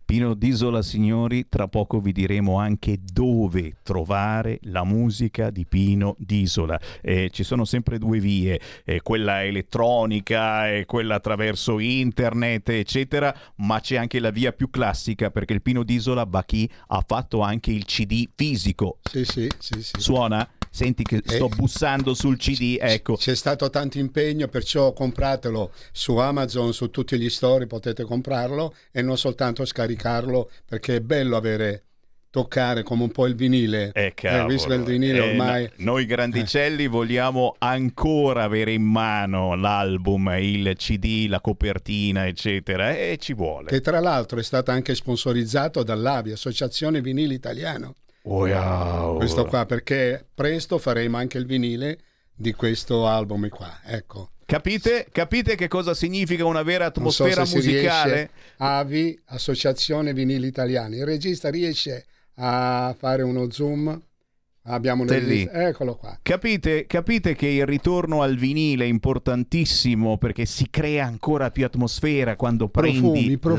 Pino 0.05 0.33
D'Isola, 0.33 0.81
signori, 0.81 1.47
tra 1.47 1.67
poco 1.67 1.99
vi 1.99 2.11
diremo 2.11 2.59
anche 2.59 2.99
dove 3.01 3.77
trovare 3.83 4.59
la 4.63 4.83
musica 4.83 5.49
di 5.49 5.65
Pino 5.65 6.15
D'Isola. 6.19 6.79
Eh, 7.01 7.29
ci 7.31 7.43
sono 7.43 7.65
sempre 7.65 7.97
due 7.97 8.19
vie, 8.19 8.59
eh, 8.83 9.01
quella 9.01 9.43
elettronica 9.43 10.69
e 10.69 10.85
quella 10.85 11.15
attraverso 11.15 11.79
internet, 11.79 12.69
eccetera, 12.69 13.35
ma 13.57 13.79
c'è 13.79 13.95
anche 13.95 14.19
la 14.19 14.29
via 14.29 14.51
più 14.51 14.69
classica 14.69 15.31
perché 15.31 15.53
il 15.53 15.61
Pino 15.61 15.83
D'Isola, 15.83 16.25
Bacchi, 16.25 16.69
ha 16.87 17.03
fatto 17.05 17.41
anche 17.41 17.71
il 17.71 17.85
CD 17.85 18.27
fisico. 18.35 18.99
Sì, 19.03 19.23
sì, 19.25 19.49
sì, 19.57 19.81
sì. 19.81 19.99
Suona? 19.99 20.47
Senti 20.75 21.03
che 21.03 21.21
sto 21.23 21.45
Eh. 21.51 21.55
bussando 21.55 22.15
sul 22.15 22.35
CD, 22.37 22.79
ecco. 22.81 23.15
C'è 23.15 23.35
stato 23.35 23.69
tanto 23.69 23.99
impegno, 23.99 24.47
perciò 24.47 24.91
compratelo 24.91 25.71
su 25.91 26.15
Amazon, 26.17 26.73
su 26.73 26.89
tutti 26.89 27.15
gli 27.19 27.29
store 27.29 27.67
potete 27.67 28.03
comprarlo 28.05 28.73
e 28.91 29.03
non 29.03 29.15
soltanto 29.15 29.65
scaricarlo, 29.65 30.49
perché 30.65 30.95
è 30.95 30.99
bello 31.01 31.35
avere 31.37 31.83
toccare 32.31 32.81
come 32.81 33.03
un 33.03 33.11
po' 33.11 33.27
il 33.27 33.35
vinile. 33.35 33.91
Eh, 33.93 34.13
cavolo. 34.15 34.47
visto 34.47 34.69
che 34.69 34.73
il 34.73 34.83
vinile 34.83 35.17
Eh, 35.19 35.29
ormai 35.29 35.69
no- 35.75 35.91
noi 35.91 36.05
grandicelli 36.07 36.87
vogliamo 36.87 37.53
ancora 37.59 38.41
avere 38.41 38.71
in 38.73 38.81
mano 38.81 39.53
l'album, 39.53 40.35
il 40.39 40.73
CD, 40.75 41.27
la 41.29 41.39
copertina, 41.39 42.25
eccetera, 42.25 42.97
e 42.97 43.17
ci 43.19 43.33
vuole. 43.35 43.69
che 43.69 43.79
tra 43.81 43.99
l'altro 43.99 44.39
è 44.39 44.43
stato 44.43 44.71
anche 44.71 44.95
sponsorizzato 44.95 45.83
dall'AVI, 45.83 46.31
Associazione 46.31 46.99
Vinile 47.01 47.35
Italiano. 47.35 47.97
Wow. 48.23 49.17
Questo 49.17 49.45
qua, 49.45 49.65
perché 49.65 50.25
presto 50.33 50.77
faremo 50.77 51.17
anche 51.17 51.37
il 51.37 51.45
vinile 51.45 51.99
di 52.35 52.53
questo 52.53 53.07
album 53.07 53.47
qua. 53.49 53.81
Ecco. 53.85 54.31
Capite? 54.45 55.07
Capite 55.11 55.55
che 55.55 55.67
cosa 55.67 55.93
significa 55.93 56.45
una 56.45 56.63
vera 56.63 56.85
so 56.85 56.89
atmosfera 56.89 57.45
si 57.45 57.55
musicale? 57.55 58.29
AVI, 58.57 59.19
Associazione 59.25 60.13
Vinili 60.13 60.47
Italiani. 60.47 60.97
Il 60.97 61.05
regista 61.05 61.49
riesce 61.49 62.05
a 62.35 62.95
fare 62.97 63.23
uno 63.23 63.49
zoom. 63.49 64.01
Abbiamo 64.65 65.01
un 65.01 65.09
Sei 65.09 65.19
lì. 65.19 65.27
regista- 65.27 65.67
Eccolo 65.67 65.95
qua. 65.97 66.17
Capite, 66.21 66.85
capite 66.87 67.35
che 67.35 67.47
il 67.47 67.65
ritorno 67.65 68.21
al 68.21 68.37
vinile 68.37 68.85
è 68.85 68.87
importantissimo 68.87 70.17
perché 70.17 70.45
si 70.45 70.67
crea 70.69 71.05
ancora 71.05 71.51
più 71.51 71.65
atmosfera 71.65 72.37
quando 72.37 72.69
prendi 72.69 72.99
Profumi, 73.01 73.37
profumi, 73.37 73.57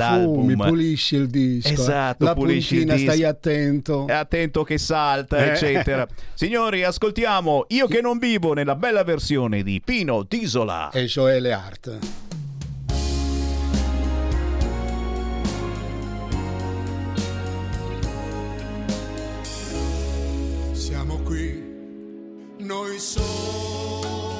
l'album. 0.57 0.67
pulisci 0.69 1.17
il 1.17 1.27
disco. 1.27 1.69
eh. 1.69 1.73
Esatto, 1.73 2.25
La 2.25 2.33
pulisci 2.35 2.77
il 2.77 2.85
disco. 2.85 2.99
stai 2.99 3.23
attento. 3.23 4.07
È 4.07 4.13
attento 4.13 4.63
che 4.65 4.79
salta, 4.79 5.45
Eh. 5.45 5.49
eccetera. 5.51 6.07
Signori, 6.33 6.85
ascoltiamo 6.85 7.67
Io 7.69 7.87
che 7.87 8.01
non 8.01 8.17
vivo 8.19 8.55
nella 8.55 8.75
bella 8.75 9.05
versione 9.05 9.63
di 9.63 9.83
Pino 9.85 10.23
D'Isola. 10.27 10.91
E 10.91 11.05
Joele 11.05 11.53
Art. 11.53 11.99
Noi 22.95 23.01
soli, 23.01 24.39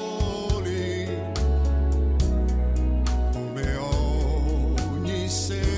come 3.33 3.75
ogni 3.75 5.27
sera, 5.27 5.75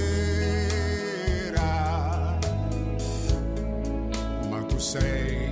ma 4.49 4.61
tu 4.67 4.77
sei 4.77 5.51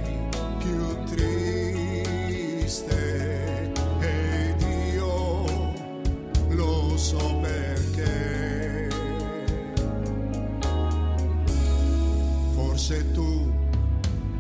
più 0.60 1.04
triste 1.06 2.94
ed 4.00 4.62
io 4.94 5.74
lo 6.50 6.96
so 6.96 7.40
perché. 7.42 8.90
Forse 12.54 13.12
tu 13.14 13.52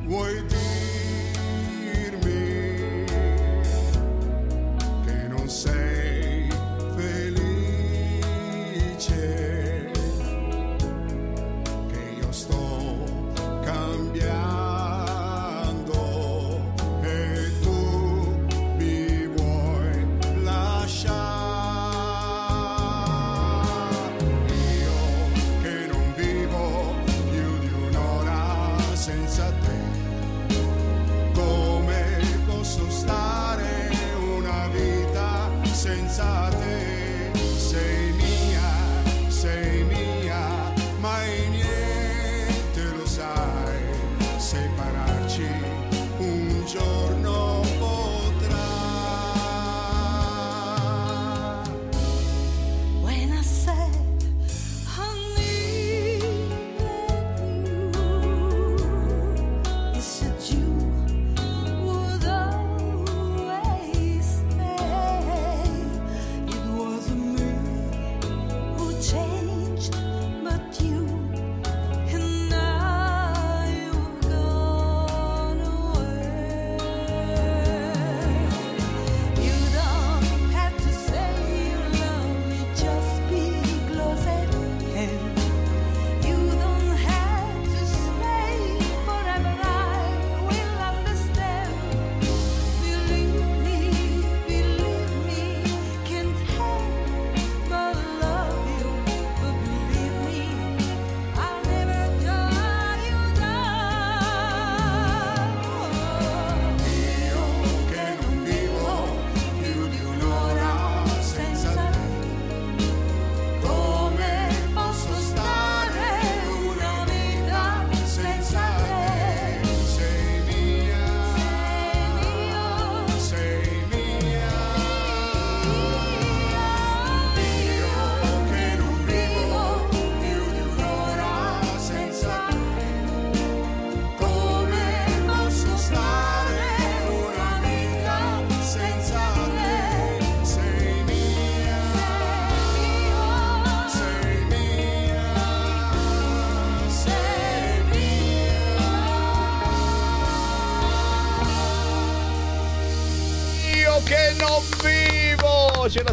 vuoi 0.06 0.45
dirmi 0.45 0.75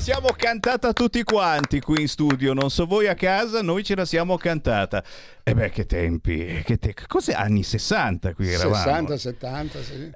siamo 0.02 0.30
cantata 0.36 0.92
tutti 0.92 1.22
quanti 1.22 1.78
qui 1.78 2.00
in 2.00 2.08
studio, 2.08 2.54
non 2.54 2.70
so 2.70 2.86
voi 2.86 3.06
a 3.06 3.14
casa, 3.14 3.62
noi 3.62 3.84
ce 3.84 3.94
la 3.94 4.04
siamo 4.04 4.36
cantata. 4.36 5.04
E 5.44 5.54
beh, 5.54 5.70
che 5.70 5.86
tempi, 5.86 6.60
che 6.64 6.76
te... 6.78 6.92
cos'è 7.06 7.32
anni 7.34 7.62
60 7.62 8.34
qui 8.34 8.52
eravamo? 8.52 8.74
60, 8.74 9.16
70, 9.16 9.82
sì. 9.82 10.10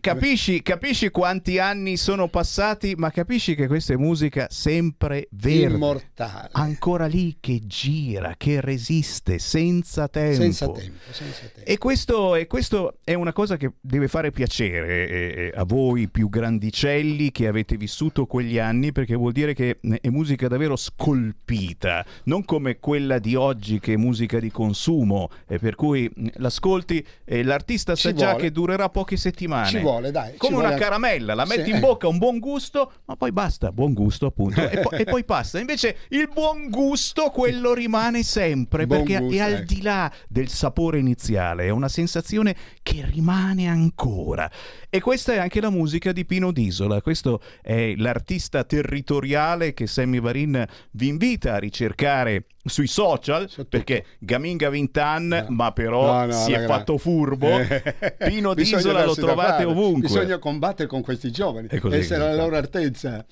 Eh, 0.00 0.12
capisci, 0.12 0.62
capisci 0.62 1.10
quanti 1.10 1.58
anni 1.58 1.98
sono 1.98 2.28
passati, 2.28 2.94
ma 2.96 3.10
capisci 3.10 3.54
che 3.54 3.66
questa 3.66 3.92
è 3.92 3.96
musica 3.96 4.46
sempre 4.48 5.28
verde. 5.32 5.74
Immortale. 5.74 6.48
Ancora 6.52 7.04
lì 7.06 7.36
che 7.38 7.60
gira, 7.66 8.34
che 8.38 8.62
resiste 8.62 9.38
senza 9.38 10.08
tempo. 10.08 10.40
Senza 10.40 10.68
tempo, 10.70 10.98
senza 11.10 11.40
tempo. 11.52 11.70
E 11.70 11.76
questo, 11.76 12.34
e 12.34 12.46
questo 12.46 12.98
è 13.04 13.12
una 13.12 13.34
cosa 13.34 13.58
che 13.58 13.72
deve 13.78 14.08
fare 14.08 14.30
piacere 14.30 15.08
eh, 15.08 15.34
eh, 15.36 15.52
a 15.54 15.64
voi 15.64 16.08
più 16.08 16.30
grandicelli 16.30 17.30
che 17.30 17.46
avete 17.46 17.76
vissuto 17.76 18.24
quegli 18.24 18.58
anni, 18.58 18.92
perché 18.92 19.14
vuol 19.14 19.32
dire 19.32 19.52
che 19.52 19.80
eh, 19.80 19.98
è 20.00 20.08
musica 20.08 20.48
davvero 20.48 20.76
scolpita, 20.76 22.06
non 22.24 22.44
come 22.46 22.78
quella 22.78 23.18
di 23.18 23.34
oggi 23.34 23.78
che 23.80 23.92
è 23.92 23.96
musica 23.96 24.40
di 24.40 24.50
consumo, 24.50 25.28
e 25.46 25.58
per 25.58 25.74
cui 25.74 26.10
mh, 26.12 26.26
l'ascolti 26.36 27.04
e 27.24 27.42
l'artista 27.42 27.94
sa 27.94 28.08
Ci 28.10 28.16
già 28.16 28.30
vuole. 28.30 28.42
che 28.44 28.50
durerà 28.50 28.88
poche 28.88 29.18
settimane. 29.18 29.66
Ci 29.68 29.78
vuole, 29.78 29.88
dai. 30.12 30.32
ci 30.32 30.36
Come 30.38 30.52
vuole 30.52 30.66
una 30.66 30.74
anche- 30.76 30.84
caramella, 30.88 31.34
la 31.34 31.44
metti 31.44 31.64
Sì, 31.64 31.70
in 31.70 31.80
bocca, 31.80 32.06
un 32.06 32.18
buon 32.18 32.38
gusto, 32.38 32.92
ma 33.06 33.16
poi 33.16 33.32
basta, 33.32 33.72
buon 33.72 33.92
gusto 33.92 34.26
appunto, 34.26 34.60
e, 34.68 34.78
po- 34.80 34.90
e 34.92 35.04
poi 35.04 35.24
passa. 35.24 35.58
Invece 35.58 35.96
il 36.10 36.28
buon 36.32 36.68
gusto, 36.70 37.30
quello 37.30 37.74
rimane 37.74 38.22
sempre, 38.22 38.86
Buon 38.86 39.02
perché 39.04 39.18
gusto, 39.20 39.36
è 39.36 39.40
al 39.40 39.52
ecco. 39.54 39.64
di 39.74 39.82
là 39.82 40.12
del 40.28 40.48
sapore 40.48 40.98
iniziale, 40.98 41.64
è 41.64 41.70
una 41.70 41.88
sensazione 41.88 42.54
che 42.82 43.04
rimane 43.10 43.66
ancora. 43.66 44.48
E 44.88 45.00
questa 45.00 45.32
è 45.32 45.38
anche 45.38 45.60
la 45.60 45.70
musica 45.70 46.12
di 46.12 46.24
Pino 46.24 46.52
Disola, 46.52 47.00
questo 47.00 47.40
è 47.62 47.94
l'artista 47.96 48.62
territoriale 48.64 49.72
che 49.74 49.86
Sammy 49.86 50.20
Varin 50.20 50.64
vi 50.92 51.08
invita 51.08 51.54
a 51.54 51.58
ricercare 51.58 52.44
sui 52.62 52.86
social, 52.88 53.48
perché 53.68 54.04
Gaminga 54.18 54.68
Vintan, 54.68 55.28
No. 55.28 55.46
ma 55.48 55.72
però 55.72 56.12
No, 56.12 56.26
no, 56.26 56.32
si 56.32 56.52
è 56.52 56.66
fatto 56.66 56.98
furbo, 56.98 57.48
Pino 58.18 58.52
Disola 58.52 59.04
lo 59.04 59.14
trovate 59.14 59.62
fare. 59.64 59.74
Ovunque. 59.80 60.08
Bisogna 60.08 60.38
combattere 60.38 60.88
con 60.88 61.02
questi 61.02 61.30
giovani, 61.30 61.68
essere 61.70 62.22
alla 62.22 62.36
fa. 62.36 62.42
loro 62.42 62.56
altezza. 62.56 63.24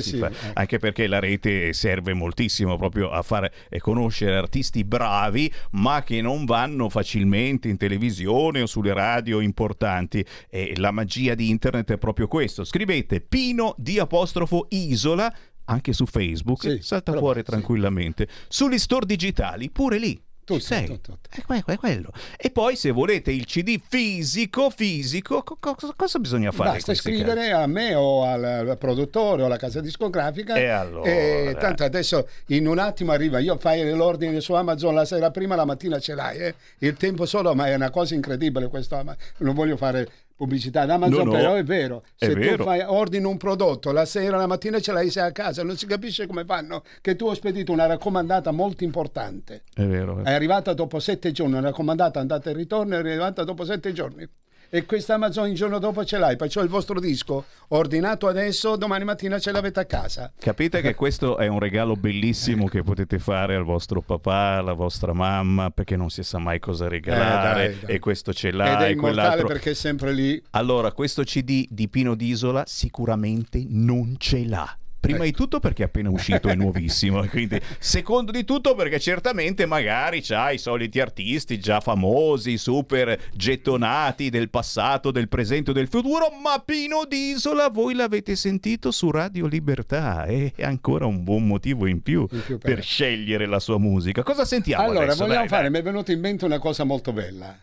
Sì. 0.00 0.24
Anche 0.54 0.78
perché 0.78 1.06
la 1.06 1.18
rete 1.18 1.72
serve 1.72 2.14
moltissimo 2.14 2.76
proprio 2.76 3.10
a 3.10 3.22
fare 3.22 3.52
e 3.68 3.78
conoscere 3.80 4.36
artisti 4.36 4.84
bravi, 4.84 5.52
ma 5.72 6.02
che 6.02 6.20
non 6.20 6.44
vanno 6.44 6.88
facilmente 6.88 7.68
in 7.68 7.76
televisione 7.76 8.62
o 8.62 8.66
sulle 8.66 8.92
radio 8.92 9.40
importanti. 9.40 10.24
E 10.48 10.74
la 10.76 10.90
magia 10.90 11.34
di 11.34 11.48
internet 11.50 11.92
è 11.92 11.98
proprio 11.98 12.28
questo. 12.28 12.64
Scrivete 12.64 13.20
Pino 13.20 13.74
di 13.78 13.98
apostrofo 13.98 14.66
Isola 14.70 15.32
anche 15.70 15.92
su 15.92 16.06
Facebook, 16.06 16.62
Sì, 16.62 16.78
salta 16.80 17.10
però- 17.12 17.22
fuori 17.24 17.40
sì. 17.40 17.44
tranquillamente. 17.46 18.26
Sugli 18.48 18.78
store 18.78 19.04
digitali, 19.04 19.70
pure 19.70 19.98
lì. 19.98 20.18
Tutto, 20.48 20.60
Ci 20.60 20.66
sei. 20.66 20.86
tutto, 20.86 21.18
tutto. 21.20 21.52
È, 21.52 21.62
è 21.72 21.76
quello. 21.76 22.10
E 22.38 22.48
poi 22.50 22.74
se 22.74 22.90
volete 22.90 23.30
il 23.30 23.44
CD 23.44 23.78
fisico, 23.86 24.70
fisico, 24.70 25.42
co- 25.42 25.58
co- 25.60 25.76
cosa 25.94 26.18
bisogna 26.18 26.50
fare? 26.52 26.70
Basta 26.70 26.94
scrivere 26.94 27.52
a 27.52 27.66
me 27.66 27.94
o 27.94 28.24
al, 28.24 28.42
al 28.42 28.78
produttore 28.78 29.42
o 29.42 29.44
alla 29.44 29.58
casa 29.58 29.82
discografica. 29.82 30.54
E 30.54 30.68
allora? 30.68 31.04
e 31.10 31.54
tanto 31.60 31.84
adesso 31.84 32.26
in 32.46 32.66
un 32.66 32.78
attimo 32.78 33.12
arriva. 33.12 33.40
Io 33.40 33.58
fai 33.58 33.90
l'ordine 33.94 34.40
su 34.40 34.54
Amazon 34.54 34.94
la 34.94 35.04
sera 35.04 35.30
prima, 35.30 35.54
la 35.54 35.66
mattina 35.66 35.98
ce 35.98 36.14
l'hai. 36.14 36.38
eh. 36.38 36.54
Il 36.78 36.94
tempo 36.94 37.26
solo, 37.26 37.54
ma 37.54 37.66
è 37.66 37.74
una 37.74 37.90
cosa 37.90 38.14
incredibile 38.14 38.68
questo. 38.68 38.96
Non 39.38 39.54
voglio 39.54 39.76
fare 39.76 40.08
pubblicità 40.38 40.82
ad 40.82 40.90
Amazon, 40.90 41.16
No, 41.18 41.24
no. 41.24 41.30
però 41.32 41.54
è 41.54 41.64
vero. 41.64 42.04
È 42.16 42.26
Se 42.26 42.34
vero. 42.34 42.58
tu 42.58 42.62
fai, 42.62 42.80
ordini 42.86 43.24
un 43.24 43.36
prodotto 43.36 43.90
la 43.90 44.04
sera, 44.04 44.36
la 44.36 44.46
mattina 44.46 44.78
ce 44.78 44.92
l'hai 44.92 45.10
sei 45.10 45.24
a 45.26 45.32
casa, 45.32 45.64
non 45.64 45.76
si 45.76 45.84
capisce 45.84 46.26
come 46.28 46.44
fanno. 46.44 46.84
Che 47.00 47.16
tu 47.16 47.26
hai 47.26 47.34
spedito 47.34 47.72
una 47.72 47.86
raccomandata 47.86 48.52
molto 48.52 48.84
importante. 48.84 49.62
È 49.74 49.82
vero. 49.84 50.22
È 50.22 50.32
arrivata 50.32 50.72
dopo 50.74 51.00
sette 51.00 51.32
giorni, 51.32 51.54
una 51.54 51.68
raccomandata 51.68 52.20
andata 52.20 52.50
e 52.50 52.52
ritorno, 52.52 52.94
è 52.94 52.98
arrivata 52.98 53.42
dopo 53.42 53.64
sette 53.64 53.92
giorni. 53.92 54.26
E 54.70 54.84
questa 54.84 55.14
Amazon 55.14 55.48
il 55.48 55.54
giorno 55.54 55.78
dopo 55.78 56.04
ce 56.04 56.18
l'hai, 56.18 56.36
perciò 56.36 56.62
il 56.62 56.68
vostro 56.68 57.00
disco 57.00 57.46
ordinato 57.68 58.26
adesso, 58.26 58.76
domani 58.76 59.02
mattina 59.04 59.38
ce 59.38 59.50
l'avete 59.50 59.80
a 59.80 59.86
casa. 59.86 60.30
Capite 60.38 60.82
che 60.82 60.94
questo 60.94 61.38
è 61.38 61.46
un 61.46 61.58
regalo 61.58 61.94
bellissimo 61.94 62.66
che 62.66 62.82
potete 62.82 63.18
fare 63.18 63.54
al 63.54 63.64
vostro 63.64 64.02
papà, 64.02 64.56
alla 64.58 64.74
vostra 64.74 65.14
mamma, 65.14 65.70
perché 65.70 65.96
non 65.96 66.10
si 66.10 66.22
sa 66.22 66.38
mai 66.38 66.58
cosa 66.58 66.86
regalare 66.86 67.64
Eh, 67.64 67.68
dai, 67.70 67.78
dai. 67.86 67.94
e 67.94 67.98
questo 67.98 68.34
ce 68.34 68.48
Ed 68.48 68.54
l'ha 68.56 68.86
è 68.86 68.90
e 68.90 68.94
quell'altro. 68.96 69.46
perché 69.46 69.70
è 69.70 69.74
sempre 69.74 70.12
lì. 70.12 70.42
Allora, 70.50 70.92
questo 70.92 71.22
CD 71.22 71.66
di 71.70 71.88
Pino 71.88 72.14
Disola 72.14 72.64
sicuramente 72.66 73.64
non 73.68 74.16
ce 74.18 74.44
l'ha. 74.44 74.76
Prima 75.00 75.24
di 75.24 75.32
tutto 75.32 75.60
perché 75.60 75.82
è 75.82 75.86
appena 75.86 76.10
uscito, 76.10 76.48
è 76.48 76.54
nuovissimo. 76.54 77.22
e 77.22 77.28
Quindi, 77.30 77.60
secondo 77.78 78.32
di 78.32 78.44
tutto 78.44 78.74
perché 78.74 78.98
certamente 78.98 79.64
magari 79.64 80.20
c'ha 80.22 80.50
i 80.50 80.58
soliti 80.58 81.00
artisti 81.00 81.58
già 81.60 81.80
famosi, 81.80 82.58
super 82.58 83.18
gettonati 83.32 84.28
del 84.28 84.50
passato, 84.50 85.10
del 85.10 85.28
presente 85.28 85.70
o 85.70 85.72
del 85.72 85.88
futuro, 85.88 86.30
ma 86.42 86.60
Pino 86.64 87.04
Disola 87.06 87.68
voi 87.68 87.94
l'avete 87.94 88.34
sentito 88.36 88.90
su 88.90 89.10
Radio 89.10 89.46
Libertà 89.46 90.24
e 90.24 90.52
è 90.54 90.64
ancora 90.64 91.06
un 91.06 91.22
buon 91.24 91.46
motivo 91.46 91.86
in 91.86 92.02
più, 92.02 92.26
In 92.30 92.42
più 92.44 92.58
per- 92.58 92.74
per 92.74 92.82
scegliere 92.84 93.46
la 93.46 93.60
sua 93.60 93.78
musica. 93.78 94.22
Cosa 94.22 94.44
sentiamo 94.44 94.84
allora, 94.84 95.04
adesso? 95.04 95.18
vogliamo 95.24 95.40
Dai, 95.40 95.48
fare, 95.48 95.62
dai. 95.62 95.70
mi 95.70 95.78
è 95.78 95.82
venuta 95.82 96.12
in 96.12 96.20
mente 96.20 96.44
una 96.44 96.58
cosa 96.58 96.84
molto 96.84 97.12
bella. 97.12 97.56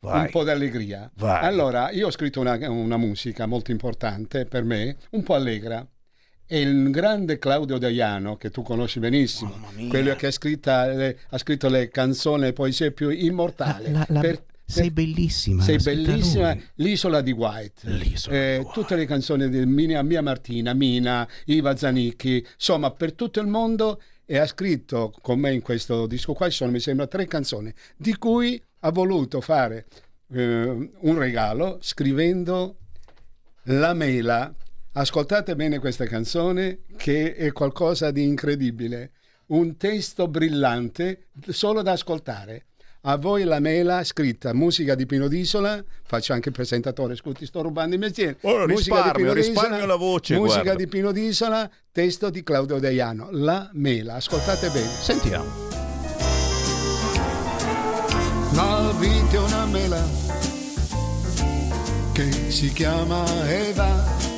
Vai. 0.00 0.24
Un 0.24 0.30
po' 0.30 0.42
d'allegria. 0.42 1.08
Vai. 1.14 1.44
Allora, 1.44 1.90
io 1.92 2.08
ho 2.08 2.10
scritto 2.10 2.40
una, 2.40 2.58
una 2.68 2.96
musica 2.96 3.46
molto 3.46 3.70
importante 3.70 4.46
per 4.46 4.64
me, 4.64 4.96
un 5.10 5.22
po' 5.22 5.34
allegra. 5.34 5.86
E 6.52 6.60
il 6.60 6.90
grande 6.90 7.38
Claudio 7.38 7.78
Daiano, 7.78 8.36
che 8.36 8.50
tu 8.50 8.60
conosci 8.60 8.98
benissimo, 8.98 9.58
quello 9.88 10.14
che 10.16 10.26
ha, 10.26 10.30
scritta 10.30 10.84
le- 10.86 11.18
ha 11.30 11.38
scritto 11.38 11.70
le 11.70 11.88
canzoni 11.88 12.48
e 12.48 12.52
poesie 12.52 12.90
più 12.92 13.08
immortali. 13.08 13.90
La- 13.90 14.04
la- 14.10 14.20
Per- 14.20 14.44
sei 14.66 14.90
bellissima. 14.90 15.62
sei 15.62 15.78
bellissima, 15.78 16.52
lui. 16.52 16.62
l'isola 16.74 17.22
di 17.22 17.30
White. 17.30 17.88
L'isola 17.88 18.36
Eh, 18.36 18.50
di 18.58 18.64
White. 18.64 18.70
Tutte 18.74 18.96
le 18.96 19.06
canzoni 19.06 19.48
di 19.48 19.64
Mia, 19.64 20.02
Mia 20.02 20.20
Martina, 20.20 20.74
Mina, 20.74 21.26
Iva 21.46 21.74
Zanicchi, 21.74 22.46
insomma, 22.54 22.90
per 22.90 23.14
tutto 23.14 23.40
il 23.40 23.46
mondo. 23.46 24.02
E 24.26 24.36
ha 24.36 24.46
scritto 24.46 25.10
con 25.22 25.38
me 25.40 25.54
in 25.54 25.62
questo 25.62 26.06
disco 26.06 26.34
qua, 26.34 26.50
ci 26.50 26.56
sono 26.56 26.70
mi 26.70 26.80
sembra 26.80 27.06
tre 27.06 27.26
canzoni, 27.26 27.72
di 27.96 28.14
cui 28.18 28.62
ha 28.80 28.90
voluto 28.90 29.40
fare 29.40 29.86
eh, 30.34 30.90
un 31.00 31.18
regalo 31.18 31.78
scrivendo 31.80 32.76
La 33.64 33.94
mela. 33.94 34.54
Ascoltate 34.94 35.56
bene 35.56 35.78
questa 35.78 36.04
canzone 36.04 36.80
che 36.98 37.34
è 37.34 37.50
qualcosa 37.52 38.10
di 38.10 38.24
incredibile. 38.24 39.12
Un 39.46 39.78
testo 39.78 40.28
brillante 40.28 41.28
solo 41.48 41.80
da 41.80 41.92
ascoltare. 41.92 42.66
A 43.04 43.16
voi 43.16 43.44
la 43.44 43.58
mela 43.58 44.04
scritta, 44.04 44.52
musica 44.52 44.94
di 44.94 45.06
Pino 45.06 45.28
Disola, 45.28 45.82
faccio 46.04 46.34
anche 46.34 46.50
il 46.50 46.54
presentatore, 46.54 47.16
scusi, 47.16 47.46
sto 47.46 47.62
rubando 47.62 47.94
i 47.94 47.98
mestieri. 47.98 48.36
Oh, 48.42 48.66
Musica 48.66 48.96
risparmio, 48.96 49.32
risparmio 49.32 49.86
la 49.86 49.96
voce, 49.96 50.36
Musica 50.36 50.62
guarda. 50.62 50.78
di 50.84 50.86
Pino 50.86 51.10
Disola, 51.10 51.68
testo 51.90 52.28
di 52.28 52.42
Claudio 52.42 52.78
Deiano. 52.78 53.28
La 53.32 53.70
mela, 53.72 54.16
ascoltate 54.16 54.68
bene. 54.68 54.88
Sentiamo. 54.88 55.50
La 58.52 58.94
vita 58.98 59.36
è 59.36 59.38
una 59.38 59.64
mela 59.64 60.06
che 62.12 62.30
si 62.50 62.70
chiama 62.72 63.24
Eva. 63.50 64.31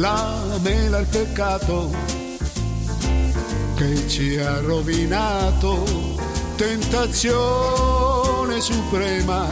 La 0.00 0.56
mela 0.62 0.98
il 1.00 1.06
peccato 1.06 1.90
che 3.74 4.08
ci 4.08 4.38
ha 4.38 4.58
rovinato. 4.60 5.84
Tentazione 6.56 7.28
suprema, 8.62 9.46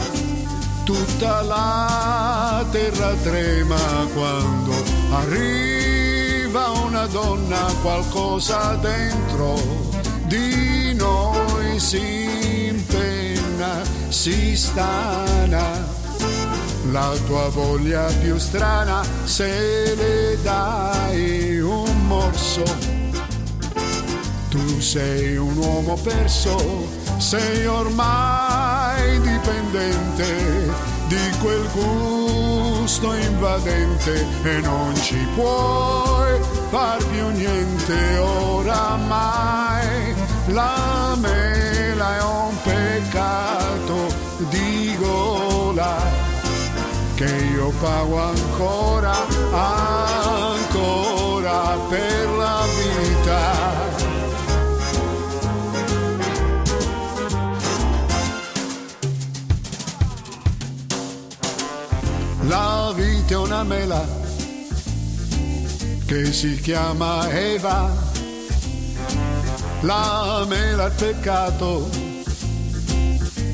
tutta 0.85 1.43
la 1.43 2.65
terra 2.71 3.13
trema 3.21 3.77
quando 4.11 4.73
arriva 5.11 6.69
una 6.83 7.05
donna, 7.05 7.71
qualcosa 7.83 8.73
dentro 8.81 9.53
di 10.25 10.95
noi 10.95 11.79
si 11.79 12.69
impenna, 12.69 13.83
si 14.07 14.55
stana. 14.55 15.98
La 16.91 17.13
tua 17.27 17.49
voglia 17.49 18.05
più 18.19 18.39
strana, 18.39 19.03
se 19.23 19.93
le 19.95 20.41
dai 20.41 21.59
un 21.59 22.07
morso, 22.07 22.63
tu 24.49 24.79
sei 24.79 25.37
un 25.37 25.55
uomo 25.57 25.95
perso, 26.01 26.87
sei 27.17 27.67
ormai 27.67 29.19
dipendente 29.21 30.73
di 31.07 31.29
quel 31.39 31.69
gusto 31.73 33.13
invadente 33.13 34.25
e 34.41 34.59
non 34.61 34.95
ci 34.95 35.27
puoi 35.35 36.39
far 36.71 37.05
più 37.05 37.27
niente 37.27 38.17
oramai. 38.17 40.15
La 40.47 41.15
mela 41.19 42.17
è 42.17 42.23
un 42.23 42.55
peccato 42.63 44.07
di 44.49 44.95
gola 44.97 46.28
che 47.19 47.35
io 47.53 47.69
pago 47.81 48.17
ancora, 48.17 49.13
ancora 50.41 51.75
per 51.89 52.29
la 52.29 52.65
vita. 52.77 53.41
La 62.43 62.93
vita 62.95 63.33
è 63.33 63.37
una 63.37 63.63
mela 63.63 64.07
che 66.05 66.31
si 66.31 66.57
chiama 66.61 67.29
Eva, 67.31 67.91
la 69.81 70.45
mela 70.47 70.87
è 70.87 70.91
peccato 70.91 71.89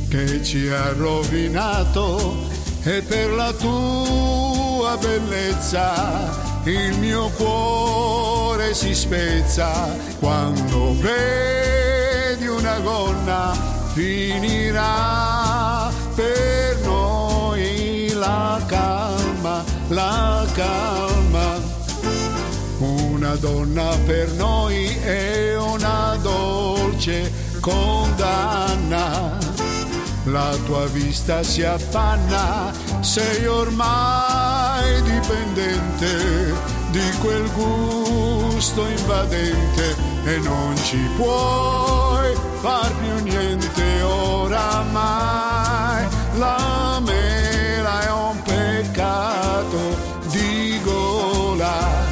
che 0.07 0.43
ci 0.43 0.67
ha 0.67 0.91
rovinato 0.91 2.53
e 2.87 3.01
per 3.01 3.31
la 3.31 3.51
tua 3.53 4.95
bellezza 4.97 6.53
il 6.65 6.97
mio 6.99 7.29
cuore 7.29 8.75
si 8.75 8.93
spezza 8.93 9.95
quando 10.19 10.95
vedi 10.99 12.45
una 12.45 12.79
gonna 12.79 13.53
finirà 13.93 15.89
per 16.13 16.79
noi 16.83 18.11
la 18.13 18.61
calma, 18.65 19.63
la 19.87 20.45
calma. 20.53 21.73
Una 22.77 23.35
donna 23.35 23.95
per 24.05 24.29
noi 24.33 24.85
è 25.03 25.57
una 25.57 26.17
dolce 26.21 27.31
condanna. 27.59 29.44
La 30.25 30.57
tua 30.65 30.85
vista 30.87 31.43
si 31.43 31.63
affanna, 31.63 32.73
sei 33.01 33.45
ormai 33.45 35.03
dipendente 35.03 36.51
di 36.89 37.11
quel 37.19 37.47
gusto 37.51 38.87
invadente 38.87 39.95
e 40.23 40.39
non 40.39 40.75
ci 40.77 40.97
puoi 41.15 42.35
far 42.59 42.91
più 42.95 43.23
niente 43.23 44.01
oramai. 44.01 46.07
La 46.37 46.99
mela 47.05 48.01
è 48.01 48.11
un 48.11 48.41
peccato 48.41 49.77
di 50.31 50.81
gola 50.83 52.03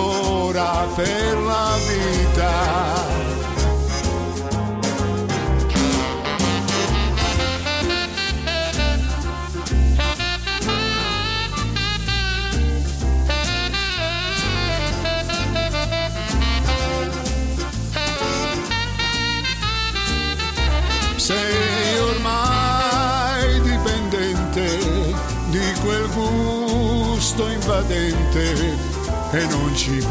per 0.95 1.37
la 1.37 1.75
vita. 1.79 1.90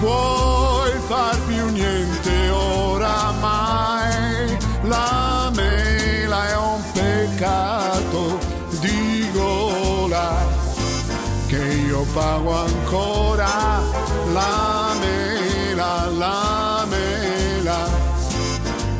Puoi 0.00 0.90
far 1.06 1.38
più 1.46 1.68
niente 1.68 2.48
oramai. 2.48 4.58
La 4.82 5.50
mela 5.54 6.48
è 6.48 6.56
un 6.56 6.82
peccato 6.92 8.38
di 8.80 9.30
gola 9.32 10.34
che 11.46 11.62
io 11.62 12.04
pago 12.12 12.52
ancora. 12.52 13.80
La 14.32 14.94
mela, 14.98 16.06
la 16.06 16.86
mela 16.88 17.86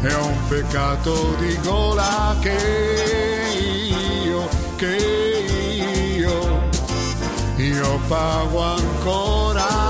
è 0.02 0.14
un 0.14 0.36
peccato 0.48 1.34
di 1.38 1.58
gola 1.62 2.36
che 2.40 2.56
io, 4.24 4.48
che 4.76 4.96
io, 6.16 6.68
io 7.56 8.00
pago 8.06 8.62
ancora 8.62 9.89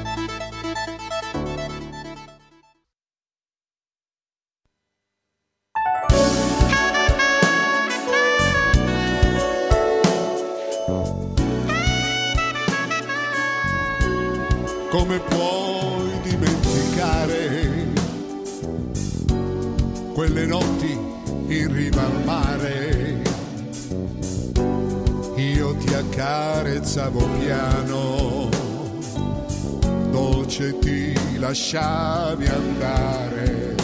Accarezzavo 26.01 27.27
piano, 27.39 28.49
dolce 30.09 30.77
ti 30.79 31.37
lasciavi 31.37 32.47
andare. 32.47 33.75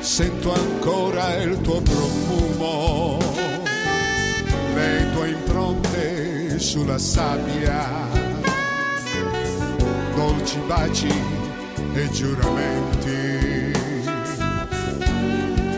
Sento 0.00 0.52
ancora 0.52 1.42
il 1.42 1.60
tuo 1.60 1.80
profumo, 1.80 3.18
le 4.74 5.10
tue 5.12 5.28
impronte 5.30 6.58
sulla 6.58 6.98
sabbia. 6.98 8.12
Dolci 10.14 10.58
baci 10.66 11.22
e 11.94 12.10
giuramenti 12.10 13.72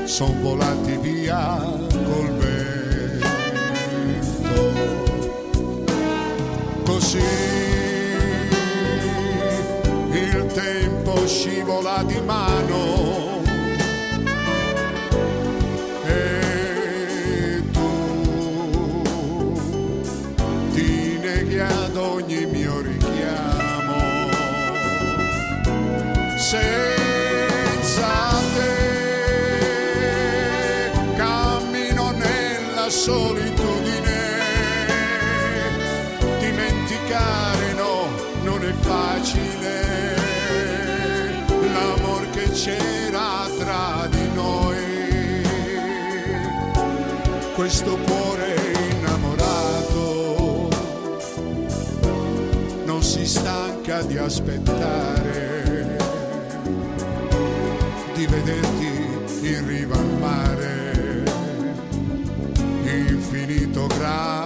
son 0.04 0.40
volati 0.42 0.96
via 0.98 1.58
col 2.04 2.30
vento 2.32 2.75
così 6.84 7.18
il 10.12 10.46
tempo 10.52 11.26
scivola 11.26 12.02
di 12.04 12.20
mano 12.24 13.42
e 16.06 17.62
tu 17.72 19.52
ti 20.72 21.18
neghi 21.18 21.58
ad 21.58 21.96
ogni 21.96 22.46
mio 22.46 22.80
richiamo. 22.80 23.94
Senza 26.38 28.40
te 28.54 28.74
cammino 31.16 32.12
nella 32.12 32.88
solitudine 32.88 33.45
questo 47.66 47.96
cuore 47.96 48.54
innamorato. 48.92 50.68
Non 52.84 53.02
si 53.02 53.26
stanca 53.26 54.02
di 54.02 54.16
aspettare, 54.16 55.96
di 58.14 58.26
vederti 58.26 59.48
in 59.48 59.66
riva 59.66 59.96
al 59.96 60.18
mare, 60.20 61.24
infinito 62.84 63.88
grande 63.88 64.45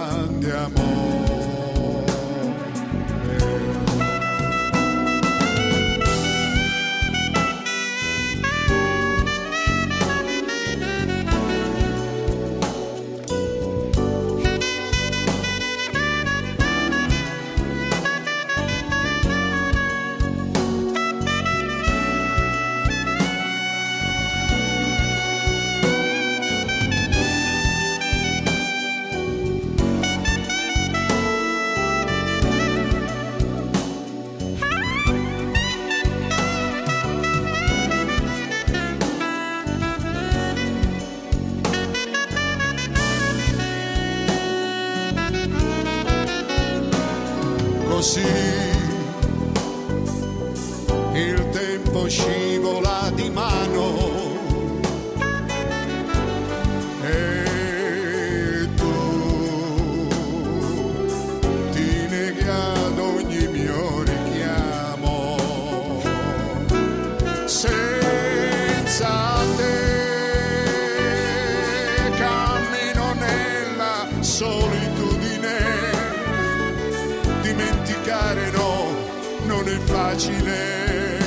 facile. 80.11 81.19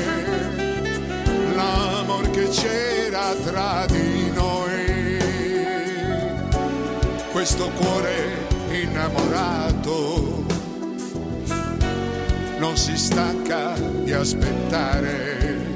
L'amor 1.55 2.31
che 2.31 2.49
c'era 2.49 3.35
tra 3.43 3.87
di 3.87 4.31
noi, 4.33 5.19
questo 7.33 7.71
cuore 7.71 8.47
innamorato 8.73 10.45
non 12.59 12.77
si 12.77 12.97
stanca 12.97 13.73
di 14.03 14.13
aspettare, 14.13 15.71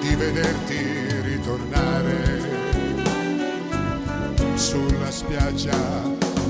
di 0.00 0.14
vederti 0.14 1.20
ritornare 1.22 2.56
sulla 4.54 5.10
spiaggia 5.10 5.76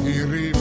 in 0.05 0.31
riva 0.31 0.58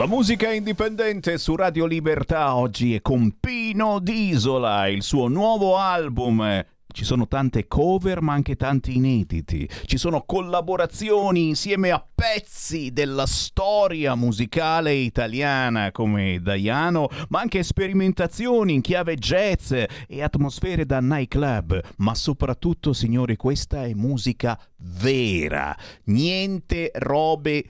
La 0.00 0.06
musica 0.06 0.50
indipendente 0.50 1.36
su 1.36 1.54
Radio 1.54 1.84
Libertà 1.84 2.56
oggi 2.56 2.94
è 2.94 3.02
con 3.02 3.36
Pino 3.38 3.98
D'Isola, 3.98 4.88
il 4.88 5.02
suo 5.02 5.28
nuovo 5.28 5.76
album. 5.76 6.64
Ci 6.92 7.04
sono 7.04 7.28
tante 7.28 7.66
cover 7.66 8.20
ma 8.20 8.32
anche 8.32 8.56
tanti 8.56 8.96
inediti. 8.96 9.68
Ci 9.84 9.96
sono 9.96 10.24
collaborazioni 10.24 11.48
insieme 11.48 11.90
a 11.90 12.04
pezzi 12.14 12.92
della 12.92 13.26
storia 13.26 14.14
musicale 14.14 14.92
italiana 14.92 15.90
come 15.92 16.40
Daiano, 16.40 17.08
ma 17.28 17.40
anche 17.40 17.62
sperimentazioni 17.62 18.74
in 18.74 18.80
chiave 18.80 19.16
jazz 19.16 19.72
e 19.72 20.22
atmosfere 20.22 20.84
da 20.84 21.00
nightclub. 21.00 21.80
Ma 21.98 22.14
soprattutto, 22.14 22.92
signori, 22.92 23.36
questa 23.36 23.84
è 23.84 23.94
musica 23.94 24.58
vera. 24.76 25.76
Niente 26.04 26.90
robe 26.94 27.64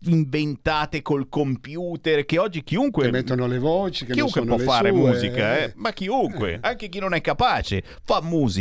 inventate 0.00 1.02
col 1.02 1.28
computer 1.28 2.24
che 2.24 2.38
oggi 2.38 2.62
chiunque 2.62 3.04
Che 3.04 3.10
mettono 3.10 3.46
le 3.46 3.58
voci, 3.58 4.04
che 4.04 4.12
chiunque 4.12 4.44
può 4.44 4.58
fare 4.58 4.90
sue, 4.90 4.98
musica, 4.98 5.58
eh? 5.58 5.62
eh. 5.64 5.72
ma 5.76 5.92
chiunque, 5.92 6.58
anche 6.60 6.88
chi 6.88 6.98
non 6.98 7.14
è 7.14 7.20
capace, 7.20 7.82
fa 8.02 8.20
musica. 8.22 8.55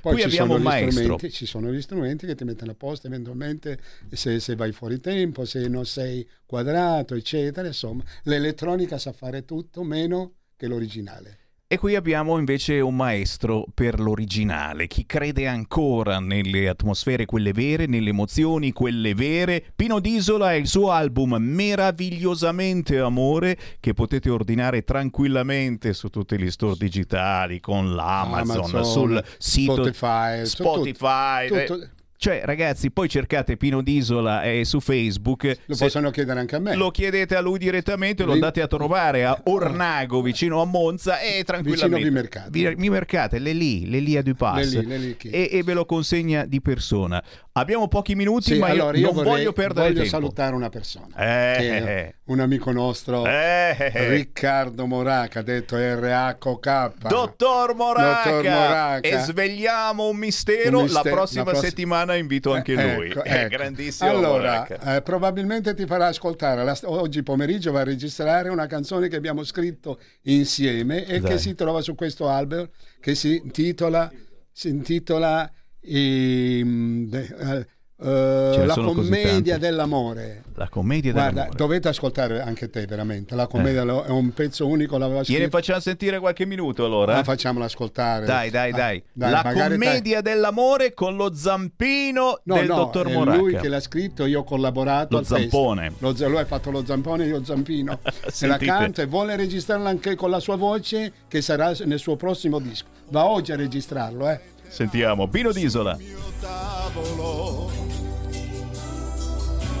Poi 0.00 0.12
Qui 0.14 0.22
ci 0.22 0.26
abbiamo 0.28 0.46
sono 0.46 0.54
un 0.54 0.60
gli 0.60 0.64
maestro. 0.64 0.90
strumenti- 1.02 1.30
ci 1.30 1.46
sono 1.46 1.72
gli 1.72 1.80
strumenti 1.82 2.26
che 2.26 2.34
ti 2.34 2.44
mettono 2.44 2.70
a 2.72 2.74
posto 2.74 3.06
eventualmente 3.06 3.78
se, 4.10 4.40
se 4.40 4.56
vai 4.56 4.72
fuori 4.72 5.00
tempo, 5.00 5.44
se 5.44 5.68
non 5.68 5.86
sei 5.86 6.26
quadrato, 6.46 7.14
eccetera. 7.14 7.66
Insomma, 7.66 8.02
l'elettronica 8.24 8.98
sa 8.98 9.12
fare 9.12 9.44
tutto 9.44 9.82
meno 9.82 10.34
che 10.56 10.66
l'originale. 10.66 11.38
E 11.70 11.76
qui 11.76 11.96
abbiamo 11.96 12.38
invece 12.38 12.80
un 12.80 12.96
maestro 12.96 13.66
per 13.74 14.00
l'originale, 14.00 14.86
chi 14.86 15.04
crede 15.04 15.46
ancora 15.46 16.18
nelle 16.18 16.66
atmosfere 16.66 17.26
quelle 17.26 17.52
vere, 17.52 17.84
nelle 17.84 18.08
emozioni 18.08 18.72
quelle 18.72 19.12
vere. 19.14 19.62
Pino 19.76 20.00
D'Isola 20.00 20.54
e 20.54 20.56
il 20.56 20.66
suo 20.66 20.90
album 20.92 21.34
Meravigliosamente 21.38 22.98
Amore 22.98 23.58
che 23.80 23.92
potete 23.92 24.30
ordinare 24.30 24.82
tranquillamente 24.82 25.92
su 25.92 26.08
tutti 26.08 26.38
gli 26.40 26.50
store 26.50 26.76
digitali 26.78 27.60
con 27.60 27.94
l'Amazon, 27.94 28.60
Amazon, 28.64 28.84
sul 28.86 29.24
sito 29.36 29.74
Spotify, 29.74 30.46
Spotify. 30.46 31.48
tutto- 31.48 31.60
eh, 31.60 31.64
tutto- 31.66 31.88
Cioè, 32.20 32.42
ragazzi, 32.44 32.90
poi 32.90 33.08
cercate 33.08 33.56
Pino 33.56 33.80
D'Isola 33.80 34.42
eh, 34.42 34.64
su 34.64 34.80
Facebook. 34.80 35.56
Lo 35.66 35.76
possono 35.76 36.10
chiedere 36.10 36.40
anche 36.40 36.56
a 36.56 36.58
me. 36.58 36.74
lo 36.74 36.90
chiedete 36.90 37.36
a 37.36 37.40
lui 37.40 37.58
direttamente, 37.58 38.24
lo 38.24 38.30
Lì- 38.30 38.34
andate 38.34 38.60
a 38.60 38.66
trovare 38.66 39.24
a 39.24 39.40
Ornago, 39.44 40.20
vicino 40.20 40.60
a 40.60 40.64
Monza, 40.64 41.20
e 41.20 41.44
tranquillamente. 41.44 41.96
Vicino 41.96 42.10
Vimercate. 42.10 42.48
Vi- 42.50 42.74
Vimercate, 42.74 43.38
le 43.38 43.52
lì, 43.52 43.88
le 43.88 44.00
lì 44.00 44.16
a 44.16 44.22
due 44.22 44.34
passi. 44.34 44.84
Lì, 44.84 44.98
lì? 44.98 45.16
E, 45.30 45.48
e 45.52 45.62
ve 45.62 45.74
lo 45.74 45.84
consegna 45.86 46.44
di 46.44 46.60
persona. 46.60 47.22
Abbiamo 47.52 47.86
pochi 47.86 48.16
minuti, 48.16 48.54
Sì, 48.54 48.58
ma 48.58 48.66
io 48.68 48.72
allora 48.82 48.96
io 48.98 49.06
non 49.06 49.14
vorrei- 49.14 49.30
voglio 49.32 49.52
perdere 49.52 49.88
voglio 49.88 50.00
tempo. 50.02 50.08
salutare 50.16 50.54
una 50.56 50.68
persona. 50.70 51.06
Eh, 51.16 51.64
eh, 51.64 51.84
è 51.84 52.14
un 52.26 52.40
amico 52.40 52.72
nostro, 52.72 53.26
Eh, 53.26 53.76
eh, 53.78 53.92
eh. 53.94 54.08
Riccardo 54.10 54.86
Moraca, 54.86 55.42
detto 55.42 55.76
RHK. 55.76 57.08
Dottor 57.08 57.74
Moraca, 57.74 58.30
Dottor 58.30 58.44
Moraca. 58.50 59.00
e 59.08 59.18
svegliamo 59.18 60.08
un 60.08 60.16
mistero. 60.16 60.78
Un 60.78 60.84
miste- 60.84 61.02
la 61.08 61.14
prossima 61.14 61.42
la 61.44 61.50
prossima- 61.50 61.68
settimana 61.68 62.07
invito 62.14 62.52
anche 62.52 62.72
Eh, 62.72 62.94
lui. 62.94 63.10
ecco, 63.10 63.24
Eh, 63.24 63.30
ecco. 63.40 63.48
grandissimo 63.48 64.10
Allora, 64.10 64.66
eh, 64.66 65.02
probabilmente 65.02 65.74
ti 65.74 65.86
farà 65.86 66.06
ascoltare. 66.06 66.64
la- 66.64 66.76
oggi 66.84 67.22
pomeriggio 67.22 67.72
va 67.72 67.80
a 67.80 67.84
registrare 67.84 68.48
una 68.48 68.66
canzone 68.66 69.08
che 69.08 69.16
abbiamo 69.16 69.42
scritto 69.44 69.98
insieme 70.22 71.04
e 71.06 71.20
Dai. 71.20 71.32
che 71.32 71.38
si 71.38 71.54
trova 71.54 71.80
su 71.80 71.94
questo 71.94 72.28
album 72.28 72.68
che 73.00 73.14
si 73.14 73.36
intitola, 73.42 74.10
si 74.52 74.68
intitola 74.68 75.50
ehm, 75.80 77.08
eh, 77.12 77.66
eh, 78.00 78.62
La 78.64 78.74
commedia 78.74 79.58
dell'amore. 79.58 80.44
La 80.54 80.68
commedia 80.68 81.12
Guarda, 81.12 81.30
dell'amore. 81.30 81.56
dovete 81.56 81.88
ascoltare 81.88 82.40
anche 82.40 82.70
te 82.70 82.86
veramente. 82.86 83.34
La 83.34 83.46
commedia 83.46 83.82
è 83.82 84.10
un 84.10 84.32
pezzo 84.32 84.66
unico. 84.66 84.98
L'aveva 84.98 85.22
Gliene 85.22 85.40
scritto. 85.44 85.56
facciamo 85.56 85.80
sentire 85.80 86.18
qualche 86.20 86.46
minuto 86.46 86.84
allora. 86.84 87.16
Ah, 87.16 87.24
facciamola 87.24 87.64
ascoltare. 87.64 88.24
Dai, 88.26 88.50
dai, 88.50 88.70
Ah, 88.72 88.76
dai. 88.76 89.02
dai, 89.12 89.30
La 89.30 89.42
commedia 89.42 90.20
dell'amore 90.20 90.94
con 90.94 91.16
lo 91.16 91.34
zampino 91.34 92.40
No, 92.44 92.54
del 92.54 92.66
no, 92.66 92.74
dottor 92.76 93.08
è 93.08 93.14
Moraca. 93.14 93.36
lui 93.38 93.56
che 93.56 93.68
l'ha 93.68 93.80
scritto, 93.80 94.26
io 94.26 94.40
ho 94.40 94.44
collaborato 94.44 95.16
Lo 95.18 95.22
zampone. 95.24 95.92
Lo 95.98 96.14
lui 96.18 96.38
ha 96.38 96.44
fatto 96.46 96.70
lo 96.70 96.84
zampone, 96.84 97.24
io 97.26 97.42
zampino. 97.44 97.98
e 98.40 98.46
la 98.46 98.58
canta 98.58 99.02
e 99.02 99.06
vuole 99.06 99.34
registrarla 99.36 99.88
anche 99.88 100.14
con 100.14 100.30
la 100.30 100.40
sua 100.40 100.56
voce 100.56 101.12
che 101.28 101.40
sarà 101.40 101.72
nel 101.84 101.98
suo 101.98 102.16
prossimo 102.16 102.58
disco. 102.58 102.86
Va 103.10 103.26
oggi 103.26 103.52
a 103.52 103.56
registrarlo, 103.56 104.28
eh. 104.28 104.40
Sentiamo, 104.68 105.28
Pino 105.28 105.50
D'Isola. 105.50 105.96
tavolo 106.40 107.67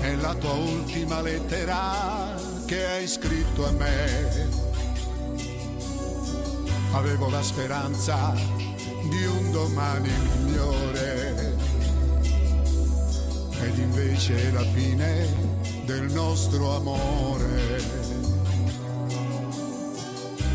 è 0.08 0.14
la 0.16 0.34
tua 0.34 0.54
ultima 0.54 1.20
lettera 1.20 2.34
che 2.64 2.86
hai 2.86 3.06
scritto 3.06 3.66
a 3.66 3.72
me. 3.72 4.48
Avevo 6.92 7.28
la 7.28 7.42
speranza 7.42 8.32
di 8.34 9.26
un 9.26 9.50
domani 9.52 10.08
migliore 10.08 11.56
ed 13.60 13.76
invece 13.76 14.50
la 14.50 14.64
fine 14.72 15.26
del 15.84 16.10
nostro 16.10 16.76
amore. 16.76 17.82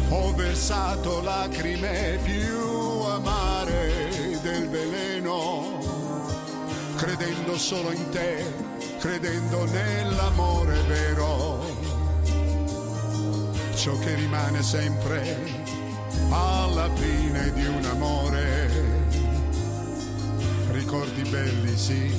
Ho 0.10 0.34
versato 0.34 1.22
lacrime 1.22 2.18
più 2.24 3.01
amare 3.06 4.39
del 4.41 4.68
veleno, 4.68 5.78
credendo 6.95 7.56
solo 7.56 7.91
in 7.91 8.10
te, 8.10 8.72
credendo 9.04 9.66
nell'amore 9.66 10.82
vero. 10.84 11.60
Ciò 13.76 13.99
che 13.99 14.16
rimane 14.16 14.64
sempre 14.64 15.36
alla 16.30 16.89
fine 16.93 17.51
di 17.51 17.66
un 17.66 17.84
amore. 17.84 18.70
Ricordi 20.72 21.24
belli 21.24 21.78
sì, 21.78 22.14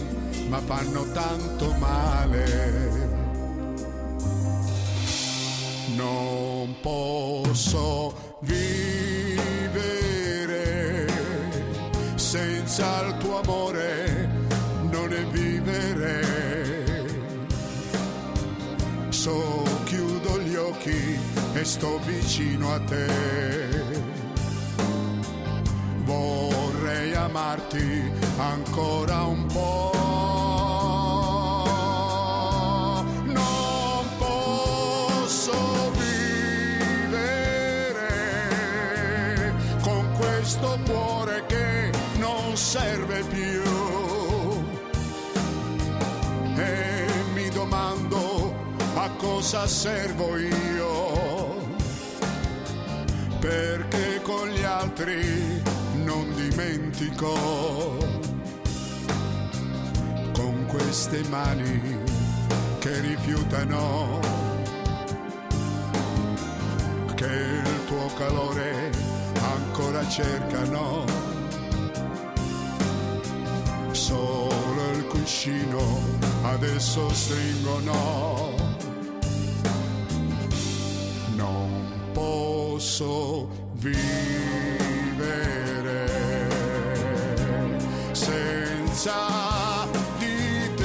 ma 0.49 0.59
fanno 0.59 1.11
tanto 1.13 1.73
male. 1.79 2.93
Non 5.97 6.77
posso 6.83 8.15
vivere 8.41 9.47
senza 12.17 13.07
il 13.07 13.17
tuo 13.17 13.41
amore, 13.41 14.04
So, 19.25 19.65
chiudo 19.85 20.39
gli 20.43 20.55
occhi 20.55 21.19
e 21.55 21.65
sto 21.65 21.99
vicino 22.05 22.75
a 22.75 22.81
te. 22.81 23.07
Vorrei 26.05 27.15
amarti 27.15 28.13
ancora 28.37 29.23
un 29.23 29.47
po'. 29.47 29.93
Non 33.25 34.07
posso 34.19 35.55
vivere 35.93 37.25
con 39.81 40.07
questo 40.19 40.79
cuore 40.85 41.45
che 41.47 41.91
non 42.19 42.55
serve 42.55 43.25
più. 43.31 43.64
A 49.05 49.11
cosa 49.19 49.67
servo 49.67 50.39
io. 50.39 51.67
Perché 53.39 54.23
con 54.23 54.49
gli 54.49 54.63
altri 54.63 55.63
non 56.05 56.35
dimentico. 56.35 57.33
Con 60.33 60.65
queste 60.67 61.23
mani 61.29 61.99
che 62.79 63.01
rifiutano 63.01 64.21
che 67.15 67.27
il 67.27 67.85
tuo 67.87 68.07
calore 68.17 68.91
ancora 69.43 70.09
cercano. 70.09 71.05
Solo 73.91 74.91
il 74.95 75.05
cuscino 75.09 76.01
adesso 76.43 77.09
stringono. 77.13 78.74
Posso 82.95 83.49
vivere 83.73 84.07
senza 88.13 89.89
di 90.19 90.71
te. 90.77 90.85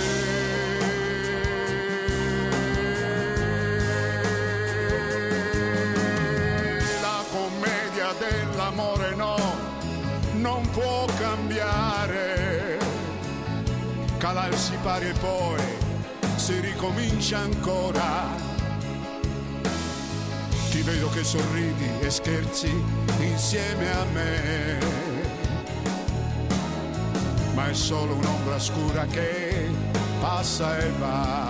La 7.00 7.24
commedia 7.30 8.14
dell'amore 8.18 9.14
no, 9.14 9.38
non 10.34 10.68
può 10.72 11.06
cambiare. 11.20 12.80
Cala 14.18 14.48
il 14.48 14.56
sipario 14.56 15.10
e 15.10 15.20
poi 15.20 15.62
si 16.38 16.60
ricomincia 16.60 17.38
ancora. 17.38 18.49
Vedo 20.90 21.08
che 21.10 21.24
sorridi 21.24 21.88
e 22.00 22.10
scherzi 22.10 22.72
insieme 23.20 23.92
a 23.92 24.06
me. 24.06 24.78
Ma 27.54 27.70
è 27.70 27.74
solo 27.76 28.16
un'ombra 28.16 28.58
scura 28.58 29.06
che 29.06 29.70
passa 30.20 30.80
e 30.80 30.90
va. 30.98 31.49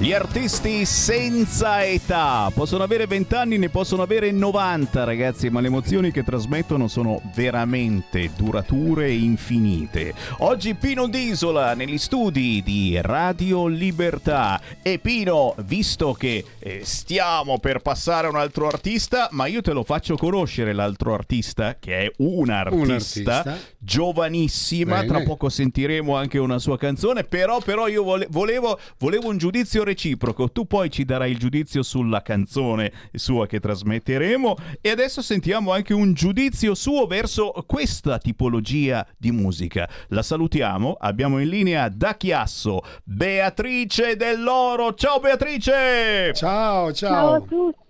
Gli 0.00 0.14
artisti 0.14 0.86
senza 0.86 1.84
età 1.84 2.50
possono 2.54 2.82
avere 2.82 3.06
20 3.06 3.34
anni, 3.34 3.58
ne 3.58 3.68
possono 3.68 4.00
avere 4.00 4.30
90 4.32 5.04
ragazzi, 5.04 5.50
ma 5.50 5.60
le 5.60 5.66
emozioni 5.66 6.10
che 6.10 6.24
trasmettono 6.24 6.88
sono 6.88 7.20
veramente 7.34 8.30
durature 8.34 9.08
e 9.08 9.16
infinite. 9.16 10.14
Oggi 10.38 10.72
Pino 10.72 11.06
D'Isola 11.06 11.74
negli 11.74 11.98
studi 11.98 12.62
di 12.64 12.98
Radio 13.02 13.66
Libertà. 13.66 14.58
E 14.80 14.98
Pino, 15.00 15.54
visto 15.66 16.14
che 16.14 16.46
eh, 16.58 16.80
stiamo 16.82 17.58
per 17.58 17.80
passare 17.80 18.26
a 18.26 18.30
un 18.30 18.36
altro 18.36 18.68
artista, 18.68 19.28
ma 19.32 19.44
io 19.48 19.60
te 19.60 19.72
lo 19.72 19.84
faccio 19.84 20.16
conoscere 20.16 20.72
l'altro 20.72 21.12
artista, 21.12 21.76
che 21.78 22.06
è 22.06 22.10
un 22.20 22.48
artista, 22.48 22.82
Un 22.82 22.90
artista. 22.90 23.58
giovanissima, 23.78 24.94
Bene. 25.00 25.06
tra 25.08 25.22
poco 25.24 25.50
sentiremo 25.50 26.16
anche 26.16 26.38
una 26.38 26.58
sua 26.58 26.78
canzone, 26.78 27.24
però, 27.24 27.60
però 27.60 27.86
io 27.86 28.02
vole- 28.02 28.28
volevo, 28.30 28.78
volevo 28.98 29.28
un 29.28 29.36
giudizio 29.36 29.88
reciproco, 29.90 30.50
tu 30.50 30.66
poi 30.66 30.90
ci 30.90 31.04
darai 31.04 31.32
il 31.32 31.38
giudizio 31.38 31.82
sulla 31.82 32.22
canzone 32.22 32.92
sua 33.12 33.46
che 33.46 33.60
trasmetteremo. 33.60 34.56
E 34.80 34.90
adesso 34.90 35.22
sentiamo 35.22 35.72
anche 35.72 35.92
un 35.94 36.12
giudizio 36.12 36.74
suo 36.74 37.06
verso 37.06 37.52
questa 37.66 38.18
tipologia 38.18 39.06
di 39.16 39.30
musica. 39.30 39.88
La 40.08 40.22
salutiamo, 40.22 40.96
abbiamo 40.98 41.40
in 41.40 41.48
linea 41.48 41.88
da 41.88 42.16
Chiasso 42.16 42.80
Beatrice 43.04 44.16
Dell'Oro, 44.16 44.94
ciao 44.94 45.20
Beatrice! 45.20 46.32
Ciao, 46.34 46.92
Ciao. 46.92 47.34
A 47.34 47.40
tutti, 47.40 47.89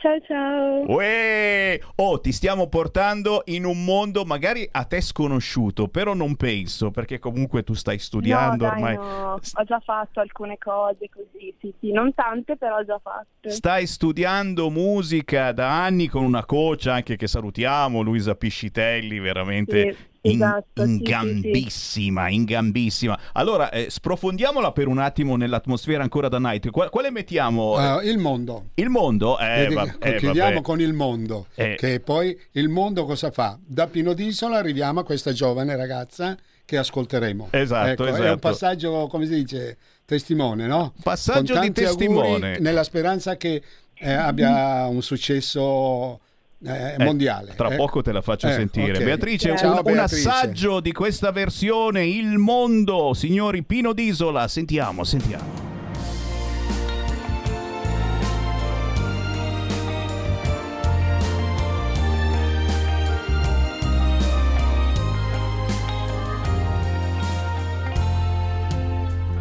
ciao 0.00 0.20
ciao. 0.26 0.90
Uè! 0.92 1.78
Oh, 1.96 2.20
ti 2.20 2.32
stiamo 2.32 2.68
portando 2.68 3.42
in 3.46 3.64
un 3.64 3.84
mondo 3.84 4.24
magari 4.24 4.68
a 4.70 4.84
te 4.84 5.00
sconosciuto, 5.00 5.88
però 5.88 6.14
non 6.14 6.36
penso, 6.36 6.90
perché 6.90 7.18
comunque 7.18 7.62
tu 7.62 7.74
stai 7.74 7.98
studiando 7.98 8.64
no, 8.64 8.70
dai, 8.70 8.82
ormai. 8.82 8.94
no, 8.96 9.32
ho 9.34 9.64
già 9.64 9.80
fatto 9.80 10.20
alcune 10.20 10.58
cose 10.58 11.08
così, 11.08 11.54
sì, 11.60 11.72
sì, 11.80 11.92
non 11.92 12.14
tante, 12.14 12.56
però 12.56 12.76
ho 12.76 12.84
già 12.84 12.98
fatte. 13.02 13.50
Stai 13.50 13.86
studiando 13.86 14.70
musica 14.70 15.52
da 15.52 15.84
anni 15.84 16.08
con 16.08 16.24
una 16.24 16.44
coach 16.44 16.86
anche 16.86 17.16
che 17.16 17.26
salutiamo, 17.26 18.00
Luisa 18.00 18.34
Piscitelli, 18.34 19.18
veramente 19.18 19.92
Sì, 19.92 20.09
in, 20.22 20.32
esatto, 20.34 20.84
sì, 20.84 20.90
in 20.90 20.96
sì, 20.98 21.02
gambissima, 21.02 22.28
in 22.28 22.44
gambissima. 22.44 23.18
Allora, 23.32 23.70
eh, 23.70 23.86
sprofondiamola 23.88 24.72
per 24.72 24.86
un 24.86 24.98
attimo 24.98 25.36
nell'atmosfera 25.36 26.02
ancora 26.02 26.28
da 26.28 26.38
night. 26.38 26.70
Qual- 26.70 26.90
quale 26.90 27.10
mettiamo? 27.10 27.72
Uh, 27.72 28.00
il 28.06 28.18
mondo. 28.18 28.70
Il 28.74 28.88
mondo? 28.88 29.38
Eh, 29.38 29.46
Vedi, 29.62 29.74
va- 29.74 29.94
eh, 29.98 30.16
chiudiamo 30.16 30.50
vabbè. 30.50 30.62
con 30.62 30.80
il 30.80 30.92
mondo, 30.92 31.46
Eh. 31.54 31.74
che 31.78 32.00
poi 32.00 32.38
il 32.52 32.68
mondo 32.68 33.04
cosa 33.06 33.30
fa? 33.30 33.58
Da 33.64 33.86
Pino 33.86 34.12
d'Isola 34.12 34.58
arriviamo 34.58 35.00
a 35.00 35.04
questa 35.04 35.32
giovane 35.32 35.74
ragazza 35.76 36.36
che 36.64 36.76
ascolteremo. 36.76 37.48
Esatto, 37.50 37.88
Ecco, 37.90 38.04
È 38.04 38.10
esatto. 38.10 38.32
un 38.32 38.38
passaggio, 38.38 39.06
come 39.08 39.26
si 39.26 39.34
dice, 39.34 39.76
testimone, 40.04 40.66
no? 40.66 40.92
Passaggio 41.02 41.58
di 41.58 41.72
testimone. 41.72 42.58
nella 42.58 42.84
speranza 42.84 43.36
che 43.36 43.62
eh, 43.94 44.12
abbia 44.12 44.86
un 44.86 45.02
successo 45.02 46.20
eh, 46.64 46.94
Eh, 46.98 47.04
mondiale. 47.04 47.54
Tra 47.56 47.68
eh. 47.70 47.76
poco 47.76 48.02
te 48.02 48.12
la 48.12 48.20
faccio 48.22 48.48
Eh, 48.48 48.52
sentire. 48.52 48.98
ok. 48.98 49.04
Beatrice, 49.04 49.56
Ciao, 49.56 49.72
un, 49.72 49.76
un 49.78 49.82
Beatrice. 49.92 50.28
assaggio 50.28 50.80
di 50.80 50.92
questa 50.92 51.30
versione, 51.32 52.06
Il 52.06 52.38
mondo, 52.38 53.14
signori 53.14 53.62
Pino 53.62 53.92
d'Isola. 53.92 54.46
Sentiamo, 54.48 55.04
sentiamo. 55.04 55.68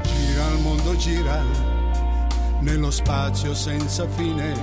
Gira 0.03 0.47
il 0.53 0.59
mondo, 0.61 0.95
gira 0.95 1.43
nello 2.61 2.91
spazio 2.91 3.53
senza 3.53 4.07
fine, 4.07 4.53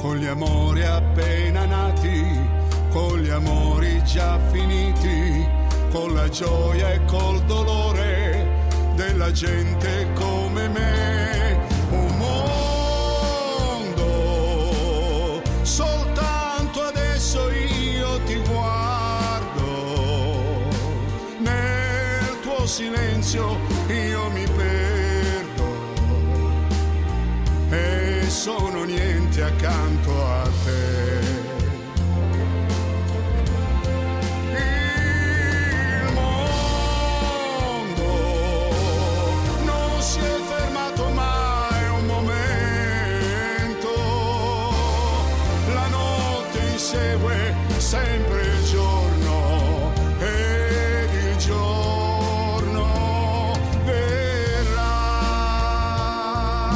con 0.00 0.16
gli 0.16 0.26
amori 0.26 0.82
appena 0.82 1.66
nati, 1.66 2.24
con 2.90 3.18
gli 3.18 3.28
amori 3.28 4.02
già 4.04 4.38
finiti, 4.50 5.46
con 5.90 6.14
la 6.14 6.26
gioia 6.30 6.90
e 6.92 7.04
col 7.04 7.38
dolore 7.42 8.48
della 8.94 9.30
gente 9.30 10.06
come 10.14 10.68
me. 10.68 11.58
Un 11.90 12.16
mondo, 13.92 15.42
soltanto 15.62 16.80
adesso 16.82 17.50
io 17.50 18.20
ti 18.24 18.40
guardo 18.48 19.68
nel 21.40 22.40
tuo 22.40 22.66
silenzio 22.66 23.58
io 23.88 24.30
mi 24.30 24.46
perdo 24.56 24.80
accanto 28.70 28.82
a 28.82 28.86
te. 29.58 30.09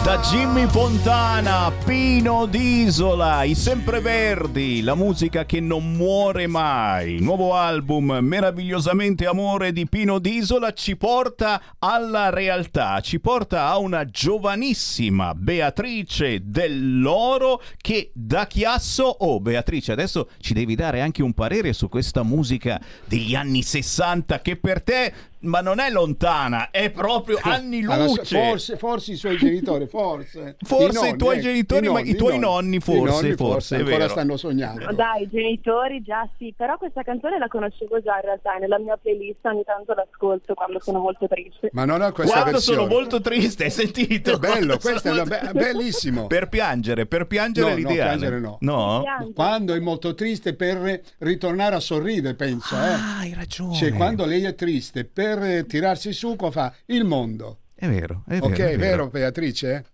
Da 0.05 0.19
Jimmy 0.19 0.67
Fontana, 0.67 1.73
Pino 1.83 2.45
d'Isola, 2.45 3.43
i 3.45 3.55
sempreverdi, 3.55 4.83
la 4.83 4.95
musica 4.95 5.47
che 5.47 5.61
non 5.61 5.93
muore 5.93 6.47
mai. 6.47 7.21
Nuovo 7.21 7.55
album 7.55 8.19
Meravigliosamente 8.21 9.25
Amore 9.25 9.73
di 9.73 9.89
Pino 9.89 10.19
d'Isola 10.19 10.75
ci 10.75 10.99
porta 10.99 11.77
alla 11.79 12.29
realtà, 12.29 13.01
ci 13.01 13.19
porta 13.19 13.67
a 13.67 13.79
una 13.79 14.05
giovanissima 14.05 15.35
Beatrice 15.35 16.43
dell'Oro 16.45 17.63
che 17.79 18.11
da 18.13 18.47
Chiasso... 18.47 19.05
Oh 19.05 19.41
Beatrice, 19.41 19.93
adesso 19.93 20.29
ci 20.39 20.53
devi 20.53 20.75
dare 20.75 21.01
anche 21.01 21.23
un 21.23 21.33
parere 21.33 21.73
su 21.73 21.89
questa 21.89 22.23
musica 22.23 22.79
degli 23.07 23.35
anni 23.35 23.63
60 23.63 24.43
che 24.43 24.57
per 24.57 24.83
te... 24.83 25.15
Ma 25.45 25.61
non 25.61 25.79
è 25.79 25.91
lontana, 25.91 26.71
è 26.71 26.91
proprio 26.91 27.39
anni 27.43 27.81
Allora, 27.85 28.05
luce. 28.05 28.37
forse, 28.43 28.77
forse 28.77 29.13
i 29.13 29.17
suoi 29.17 29.37
genitori, 29.37 29.87
forse. 29.87 30.57
Forse 30.65 30.99
i 30.99 31.03
nonni, 31.03 31.17
tuoi 31.19 31.35
ecco, 31.37 31.45
genitori, 31.47 31.89
ma 31.89 32.01
i 32.01 32.15
tuoi 32.15 32.39
nonni 32.39 32.81
forse, 32.81 33.01
I 33.01 33.05
nonni 33.05 33.35
forse, 33.37 33.77
è 33.77 33.79
ancora 33.79 33.97
vero. 33.99 34.09
stanno 34.11 34.37
sognando. 34.37 34.85
No, 34.87 34.93
Dai, 34.95 35.23
i 35.23 35.29
genitori 35.31 36.03
già 36.03 36.29
sì, 36.39 36.53
però 36.57 36.77
questa 36.79 37.03
canzone 37.03 37.39
la 37.39 37.49
conoscevo 37.49 38.01
già 38.03 38.17
in 38.17 38.23
realtà, 38.23 38.55
nella 38.57 38.79
mia 38.79 38.97
playlist 38.97 39.45
ogni 39.45 39.63
tanto 39.65 39.93
l'ascolto 39.95 40.55
quando 40.55 40.81
sono 40.81 40.99
molto 41.01 41.27
triste. 41.29 41.69
Ma 41.73 41.85
non 41.85 42.01
ho 42.03 42.13
questa 42.13 42.33
Quando 42.41 42.51
versione. 42.53 42.79
sono 42.79 42.91
molto 42.91 43.21
triste, 43.21 43.65
hai 43.65 43.71
sentito? 43.71 44.33
È 44.35 44.39
bello, 44.39 44.79
questo 44.79 45.13
è 45.13 45.25
be- 45.25 45.51
bellissimo. 45.53 46.27
Per 46.35 46.49
piangere, 46.49 47.07
per 47.07 47.27
piangere 47.27 47.67
No, 47.69 47.73
no, 47.73 47.77
l'ideale. 47.89 48.03
piangere 48.19 48.41
no. 48.41 48.57
No? 48.61 49.01
Piangi. 49.03 49.33
Quando 49.35 49.75
è 49.75 49.79
molto 49.81 50.15
triste 50.15 50.55
per 50.55 51.01
ritornare 51.19 51.75
a 51.77 51.81
sorridere, 51.81 52.35
penso. 52.35 52.75
eh. 52.75 52.79
Ah, 52.79 53.19
hai 53.19 53.35
ragione. 53.35 53.75
Cioè, 53.75 53.93
quando 53.93 54.25
lei 54.25 54.45
è 54.45 54.55
triste 54.55 55.05
per 55.05 55.34
eh, 55.43 55.67
tirarsi 55.67 56.13
su, 56.13 56.37
cosa 56.37 56.51
fa? 56.71 56.75
Il 56.87 57.05
mondo. 57.05 57.61
È 57.75 57.87
vero, 57.89 58.23
è 58.27 58.35
vero. 58.35 58.47
ok, 58.47 58.59
è 58.59 58.71
è 58.73 58.77
vero, 58.79 59.09
Beatrice? 59.09 59.85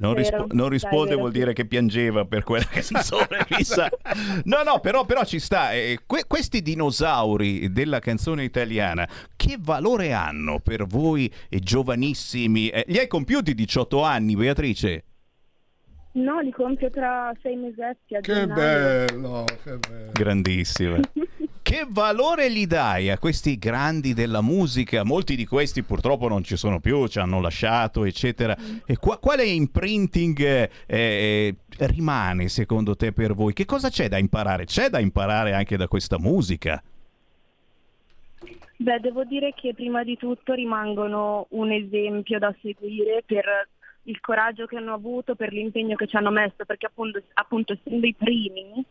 Non, 0.00 0.14
Vero. 0.14 0.38
rispo- 0.44 0.54
non 0.54 0.68
risponde 0.70 1.08
vero, 1.10 1.18
vuol 1.20 1.30
dire 1.32 1.52
che 1.52 1.66
piangeva 1.66 2.24
per 2.24 2.42
quella 2.42 2.64
canzone, 2.64 3.44
sa. 3.60 3.90
No, 4.44 4.62
no, 4.62 4.80
però, 4.80 5.04
però 5.04 5.24
ci 5.26 5.38
sta. 5.38 5.72
Eh, 5.74 5.98
que- 6.06 6.24
questi 6.26 6.62
dinosauri 6.62 7.70
della 7.70 7.98
canzone 7.98 8.44
italiana, 8.44 9.06
che 9.36 9.56
valore 9.60 10.14
hanno 10.14 10.58
per 10.58 10.86
voi 10.86 11.30
eh, 11.50 11.58
giovanissimi? 11.58 12.70
Eh, 12.70 12.84
li 12.88 12.96
hai 12.98 13.08
compiuti 13.08 13.54
18 13.54 14.02
anni, 14.02 14.36
Beatrice? 14.36 15.04
No, 16.12 16.40
li 16.40 16.50
compio 16.50 16.88
tra 16.88 17.30
sei 17.42 17.56
mesetti 17.56 18.16
a 18.16 18.20
Che 18.20 18.32
gennaio. 18.32 18.54
bello, 18.54 19.44
che 19.62 19.76
bello. 19.76 20.10
Grandissima. 20.12 20.98
Che 21.62 21.86
valore 21.88 22.50
gli 22.50 22.66
dai 22.66 23.10
a 23.10 23.18
questi 23.18 23.58
grandi 23.58 24.14
della 24.14 24.40
musica? 24.40 25.04
Molti 25.04 25.36
di 25.36 25.46
questi 25.46 25.82
purtroppo 25.82 26.26
non 26.26 26.42
ci 26.42 26.56
sono 26.56 26.80
più, 26.80 27.06
ci 27.06 27.18
hanno 27.18 27.40
lasciato, 27.40 28.04
eccetera. 28.04 28.56
E 28.84 28.96
qua- 28.96 29.18
quale 29.18 29.44
imprinting 29.44 30.40
eh, 30.40 30.70
eh, 30.86 31.54
rimane 31.86 32.48
secondo 32.48 32.96
te 32.96 33.12
per 33.12 33.34
voi? 33.34 33.52
Che 33.52 33.66
cosa 33.66 33.88
c'è 33.88 34.08
da 34.08 34.18
imparare? 34.18 34.64
C'è 34.64 34.88
da 34.88 34.98
imparare 34.98 35.52
anche 35.52 35.76
da 35.76 35.86
questa 35.86 36.18
musica? 36.18 36.82
Beh, 38.76 39.00
devo 39.00 39.24
dire 39.24 39.52
che 39.54 39.74
prima 39.74 40.02
di 40.02 40.16
tutto 40.16 40.54
rimangono 40.54 41.46
un 41.50 41.70
esempio 41.70 42.38
da 42.38 42.54
seguire 42.62 43.22
per 43.26 43.68
il 44.04 44.18
coraggio 44.20 44.64
che 44.64 44.76
hanno 44.76 44.94
avuto, 44.94 45.34
per 45.34 45.52
l'impegno 45.52 45.96
che 45.96 46.06
ci 46.06 46.16
hanno 46.16 46.30
messo, 46.30 46.64
perché 46.64 46.86
appunto, 46.86 47.22
appunto 47.34 47.74
essendo 47.74 48.06
i 48.06 48.14
primi, 48.14 48.82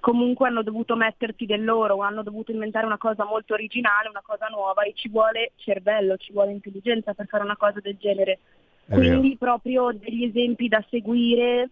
comunque 0.00 0.48
hanno 0.48 0.62
dovuto 0.62 0.96
mettersi 0.96 1.46
del 1.46 1.62
loro, 1.62 2.00
hanno 2.00 2.22
dovuto 2.22 2.50
inventare 2.50 2.86
una 2.86 2.98
cosa 2.98 3.24
molto 3.24 3.54
originale, 3.54 4.08
una 4.08 4.22
cosa 4.24 4.46
nuova 4.48 4.82
e 4.82 4.92
ci 4.94 5.08
vuole 5.08 5.52
cervello, 5.56 6.16
ci 6.16 6.32
vuole 6.32 6.52
intelligenza 6.52 7.14
per 7.14 7.26
fare 7.26 7.44
una 7.44 7.56
cosa 7.56 7.80
del 7.80 7.96
genere. 7.98 8.38
È 8.86 8.96
vero. 8.96 9.18
Quindi 9.18 9.36
proprio 9.36 9.92
degli 9.92 10.24
esempi 10.24 10.68
da 10.68 10.84
seguire 10.88 11.68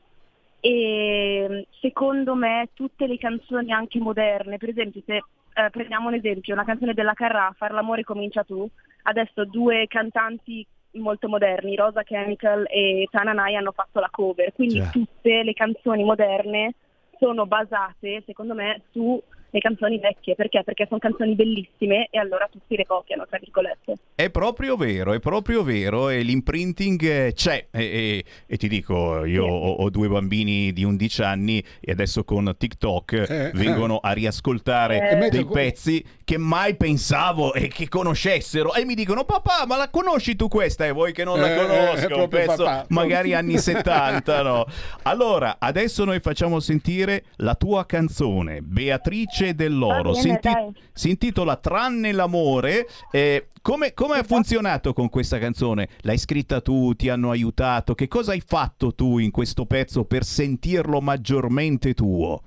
e 0.61 1.67
secondo 1.81 2.35
me 2.35 2.69
tutte 2.75 3.07
le 3.07 3.19
canzoni 3.19 3.73
anche 3.73 3.99
moderne, 3.99 4.59
per 4.59 4.69
esempio 4.69 5.03
se 5.05 5.17
eh, 5.17 5.71
prendiamo 5.71 6.09
un 6.09 6.15
esempio, 6.15 6.55
una 6.55 6.65
canzone 6.65 6.95
della 6.95 7.15
Carrà, 7.15 7.53
Far 7.57 7.73
l'amore 7.73 8.05
comincia 8.05 8.45
tu, 8.45 8.69
adesso 9.03 9.45
due 9.45 9.87
cantanti 9.89 10.65
molto 10.93 11.29
moderni, 11.29 11.77
Rosa 11.77 12.03
Chemical 12.03 12.65
e 12.69 13.09
Tananai 13.11 13.57
hanno 13.57 13.73
fatto 13.73 14.01
la 14.01 14.09
cover, 14.11 14.53
quindi 14.53 14.77
Già. 14.81 14.91
tutte 14.91 15.43
le 15.43 15.53
canzoni 15.55 16.05
moderne 16.05 16.75
sono 17.19 17.47
basate 17.47 18.23
secondo 18.27 18.55
me 18.55 18.83
su 18.93 19.23
le 19.51 19.61
canzoni 19.61 19.99
vecchie, 19.99 20.35
perché? 20.35 20.63
Perché 20.65 20.85
sono 20.89 20.99
canzoni 21.01 21.35
bellissime 21.35 22.09
e 22.11 22.19
allora 22.19 22.49
tutti 22.51 22.77
le 22.77 22.85
copiano, 22.85 23.27
tra 23.29 23.39
virgolette. 23.39 23.95
È 24.15 24.31
proprio 24.31 24.77
vero, 24.77 25.13
è 25.15 25.21
proprio 25.21 25.63
vero 25.63 26.09
e 26.11 26.23
l'imprinting 26.23 27.03
eh, 27.03 27.33
c'è 27.35 27.67
e, 27.71 27.83
e- 27.83 28.25
e 28.47 28.57
ti 28.57 28.69
dico, 28.69 29.25
io 29.25 29.45
Sì. 29.45 29.49
ho, 29.51 29.73
ho 29.75 29.91
due 29.91 30.09
bambini 30.09 30.73
di 30.73 30.85
11 30.85 31.23
anni 31.23 31.65
e 31.81 31.93
adesso 31.93 32.25
con 32.25 32.53
TikTok 32.57 33.13
Eh, 33.29 33.51
vengono 33.55 33.99
a 33.99 34.13
riascoltare 34.13 35.11
Eh. 35.11 35.29
Dei 35.31 35.47
pezzi 35.47 36.05
che 36.25 36.37
mai 36.39 36.75
pensavo 36.77 37.55
e 37.55 37.69
che 37.69 37.89
conoscessero 37.89 38.75
e 38.75 38.85
mi 38.85 38.95
dicono 38.95 39.25
papà 39.25 39.65
ma 39.67 39.77
la 39.77 39.89
conosci 39.89 40.37
tu 40.37 40.49
questa 40.49 40.85
e 40.87 40.93
vuoi 40.93 41.13
che 41.13 41.25
non 41.25 41.41
la 41.41 41.49
Eh, 41.49 41.53
eh, 41.53 41.57
conosca 41.67 42.07
è 42.09 42.15
un 42.15 42.29
pezzo 42.29 42.65
papà. 42.65 42.87
magari 42.89 43.35
anni 43.35 43.57
70 43.59 44.43
no? 44.43 44.67
allora 45.03 45.57
adesso 45.59 46.05
noi 46.05 46.21
facciamo 46.21 46.61
sentire 46.61 47.25
la 47.37 47.55
tua 47.55 47.87
canzone 47.87 48.61
Beatrice 48.63 49.38
dell'Oro 49.55 50.13
Va 50.13 50.21
bene, 50.21 50.21
si, 50.21 50.29
inti- 50.29 50.81
si 50.93 51.11
intitola 51.11 51.57
Tranne 51.57 52.13
l'amore 52.13 52.87
eh, 53.11 53.49
come, 53.63 53.93
come 53.95 54.13
ha 54.15 54.19
Esatto. 54.19 54.35
funzionato 54.35 54.93
con 54.93 55.09
questa 55.09 55.39
canzone? 55.39 55.89
L'hai 56.03 56.19
scritta 56.19 56.61
tu? 56.61 56.95
Ti 56.95 57.09
hanno 57.09 57.31
aiutato? 57.31 57.95
Che 57.95 58.09
cosa 58.09 58.33
hai 58.33 58.41
fatto 58.45 58.95
tu 58.95 59.19
in 59.19 59.31
questo 59.31 59.67
pezzo 59.67 60.05
per 60.05 60.25
sentirlo 60.25 61.01
maggiormente 61.01 61.95
tuo? 61.95 62.43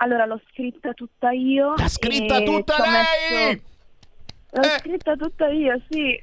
Allora 0.00 0.26
l'ho 0.26 0.40
scritta 0.52 0.92
tutta 0.92 1.30
io. 1.32 1.74
L'ha 1.76 1.88
scritta 1.88 2.40
tutta 2.42 2.76
lei! 2.80 3.48
messo- 3.54 3.62
L'ho 4.50 4.62
Eh. 4.62 4.78
scritta 4.78 5.16
tutta 5.16 5.48
io, 5.48 5.80
sì. 5.88 6.20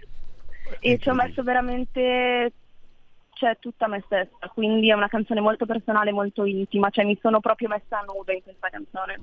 E 0.79 0.97
ci 0.97 1.09
ho 1.09 1.13
messo 1.13 1.43
veramente 1.43 2.51
cioè, 3.35 3.57
tutta 3.59 3.87
me 3.87 4.01
stessa, 4.05 4.49
quindi 4.53 4.89
è 4.89 4.93
una 4.93 5.07
canzone 5.07 5.41
molto 5.41 5.65
personale, 5.65 6.11
molto 6.11 6.45
intima, 6.45 6.89
cioè 6.89 7.05
mi 7.05 7.17
sono 7.21 7.39
proprio 7.39 7.67
messa 7.67 7.99
a 7.99 8.03
nudo 8.03 8.31
in 8.31 8.41
questa 8.41 8.69
canzone. 8.69 9.19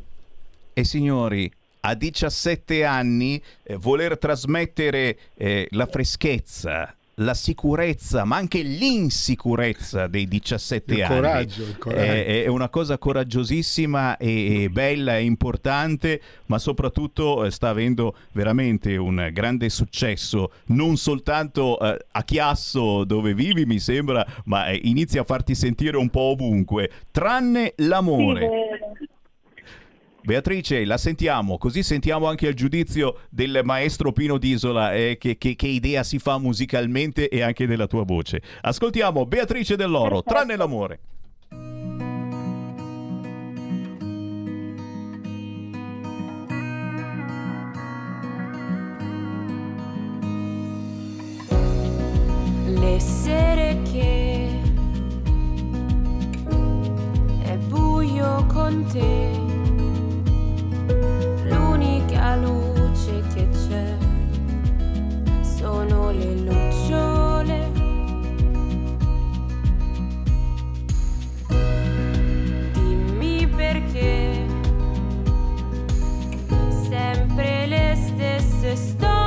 E 0.74 0.84
signori, 0.84 1.50
a 1.80 1.94
17 1.94 2.84
anni 2.84 3.42
eh, 3.62 3.76
voler 3.76 4.18
trasmettere 4.18 5.18
eh, 5.34 5.66
la 5.70 5.86
freschezza, 5.86 6.94
la 7.24 7.34
sicurezza, 7.34 8.24
ma 8.24 8.36
anche 8.36 8.62
l'insicurezza 8.62 10.06
dei 10.06 10.26
17 10.26 10.94
Il 10.94 11.02
anni. 11.02 11.14
coraggio, 11.14 11.62
il 11.62 11.78
coraggio. 11.78 12.02
È, 12.02 12.42
è 12.44 12.46
una 12.46 12.68
cosa 12.68 12.98
coraggiosissima 12.98 14.16
e, 14.16 14.64
e 14.64 14.68
bella 14.70 15.16
e 15.16 15.22
importante, 15.22 16.20
ma 16.46 16.58
soprattutto 16.58 17.44
eh, 17.44 17.50
sta 17.50 17.68
avendo 17.68 18.16
veramente 18.32 18.96
un 18.96 19.30
grande 19.32 19.68
successo, 19.68 20.52
non 20.66 20.96
soltanto 20.96 21.78
eh, 21.80 22.06
a 22.10 22.22
Chiasso 22.24 23.04
dove 23.04 23.34
vivi, 23.34 23.66
mi 23.66 23.78
sembra, 23.78 24.26
ma 24.44 24.66
eh, 24.68 24.80
inizia 24.84 25.22
a 25.22 25.24
farti 25.24 25.54
sentire 25.54 25.96
un 25.96 26.08
po' 26.10 26.20
ovunque, 26.32 26.90
tranne 27.10 27.74
l'amore. 27.76 28.48
Sì. 28.98 29.10
Beatrice, 30.24 30.84
la 30.84 30.98
sentiamo, 30.98 31.58
così 31.58 31.82
sentiamo 31.82 32.26
anche 32.28 32.46
il 32.46 32.54
giudizio 32.54 33.22
del 33.28 33.62
maestro 33.64 34.12
Pino 34.12 34.38
D'Isola, 34.38 34.94
eh, 34.94 35.16
che, 35.18 35.36
che- 35.36 35.56
che 35.56 35.66
idea 35.66 36.04
si 36.04 36.18
fa 36.20 36.38
musicalmente 36.38 37.28
e 37.28 37.42
anche 37.42 37.66
della 37.66 37.86
tua 37.88 38.04
voce. 38.04 38.40
Ascoltiamo 38.60 39.26
Beatrice 39.26 39.74
dell'Oro, 39.76 40.22
Perfetto. 40.22 40.32
tranne 40.32 40.56
l'amore. 40.56 41.00
le 52.66 52.98
sere 53.00 53.80
che 53.90 54.48
è 57.44 57.56
buio 57.68 58.44
con 58.46 58.84
te, 58.90 59.51
l'unica 61.44 62.36
luce 62.36 63.22
che 63.34 63.48
c'è 63.50 63.96
sono 65.42 66.10
le 66.10 66.34
lucciole. 66.34 67.70
Dimmi 72.72 73.46
perché 73.48 74.46
sempre 76.88 77.66
le 77.66 77.94
stesse 77.96 78.76
storie. 78.76 79.21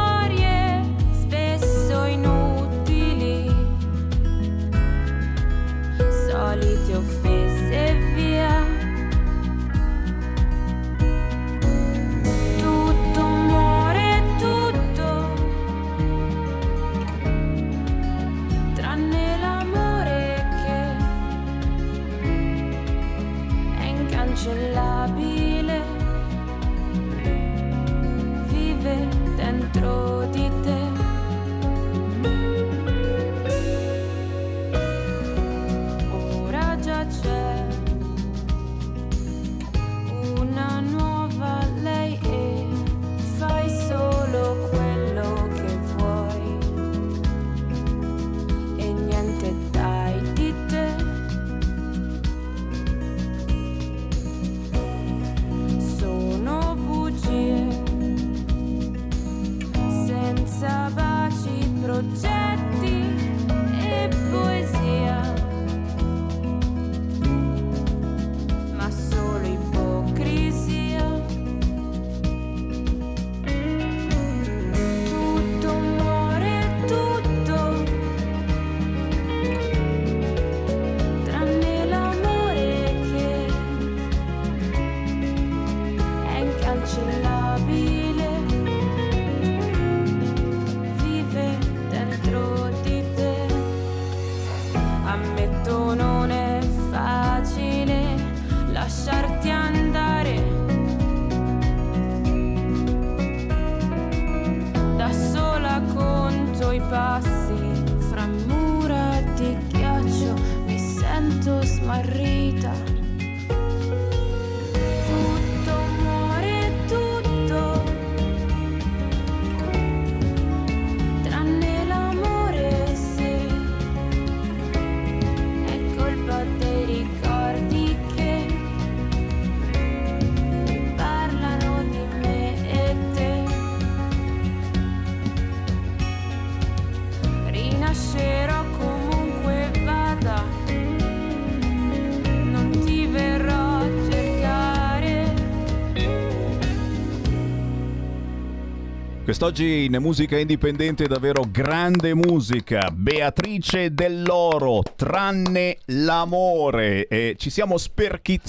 Quest'oggi 149.38 149.84
in 149.84 149.98
musica 150.00 150.38
indipendente 150.38 151.08
davvero 151.08 151.44
grande 151.52 152.14
musica. 152.14 152.90
Beatrice 152.90 153.94
dell'Oro, 153.94 154.82
tranne 154.96 155.80
l'amore. 155.88 157.06
E 157.10 157.36
ci 157.38 157.50
siamo 157.50 157.78
sperchi- 157.78 158.40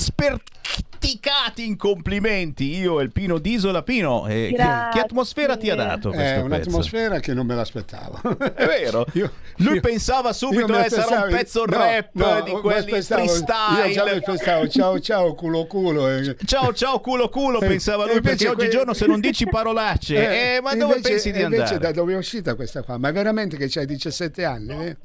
sperticati 1.57 1.67
in 1.67 1.77
complimenti. 1.77 2.77
Io 2.77 3.01
e 3.01 3.05
il 3.05 3.11
Pino 3.13 3.39
d'Isola. 3.39 3.83
Pino, 3.83 4.27
eh, 4.27 4.49
che, 4.51 4.63
che 4.93 5.01
atmosfera 5.01 5.57
ti 5.57 5.71
ha 5.71 5.75
dato 5.75 6.11
questo 6.11 6.23
È 6.23 6.35
pezzo? 6.35 6.45
un'atmosfera 6.45 7.21
che 7.21 7.33
non 7.35 7.47
me 7.47 7.55
l'aspettavo. 7.55 8.21
È 8.55 8.67
vero? 8.67 9.07
Lui 9.59 9.81
pensava 9.81 10.33
subito 10.33 10.73
io 10.73 10.83
che 10.83 10.91
sarà 10.91 11.23
un 11.25 11.31
pezzo 11.31 11.65
no, 11.65 11.77
rap 11.77 12.09
no, 12.13 12.41
di 12.43 12.51
quelli 12.53 13.03
freestyle. 13.03 13.87
Io 13.89 13.93
già 13.93 14.05
mi 14.05 14.11
aspettavo, 14.11 14.69
ciao 14.69 15.01
ciao, 15.01 15.35
culo 15.35 15.67
culo. 15.67 16.09
eh. 16.09 16.37
Ciao 16.45 16.73
ciao 16.75 17.01
culo 17.01 17.29
culo, 17.29 17.61
Eh, 17.61 17.67
pensava 17.67 18.05
lui, 18.07 18.17
eh, 18.17 18.21
perché 18.21 18.49
oggigiorno 18.49 18.91
que- 18.93 18.95
se 19.01 19.07
non 19.07 19.21
dici 19.21 19.47
parolacce, 19.49 20.57
eh, 20.57 20.61
ma 20.61 20.75
dove 20.75 20.97
invece- 20.97 21.09
pensi 21.09 21.33
di 21.33 21.41
invece 21.41 21.63
andare? 21.63 21.79
da 21.79 21.93
dove 21.93 22.13
è 22.13 22.17
uscita 22.17 22.55
questa 22.55 22.83
qua? 22.83 22.99
Ma 22.99 23.11
veramente 23.11 23.57
che 23.57 23.69
c'hai 23.69 23.87
17 23.87 24.45
anni? 24.45 24.87
eh? 24.87 24.97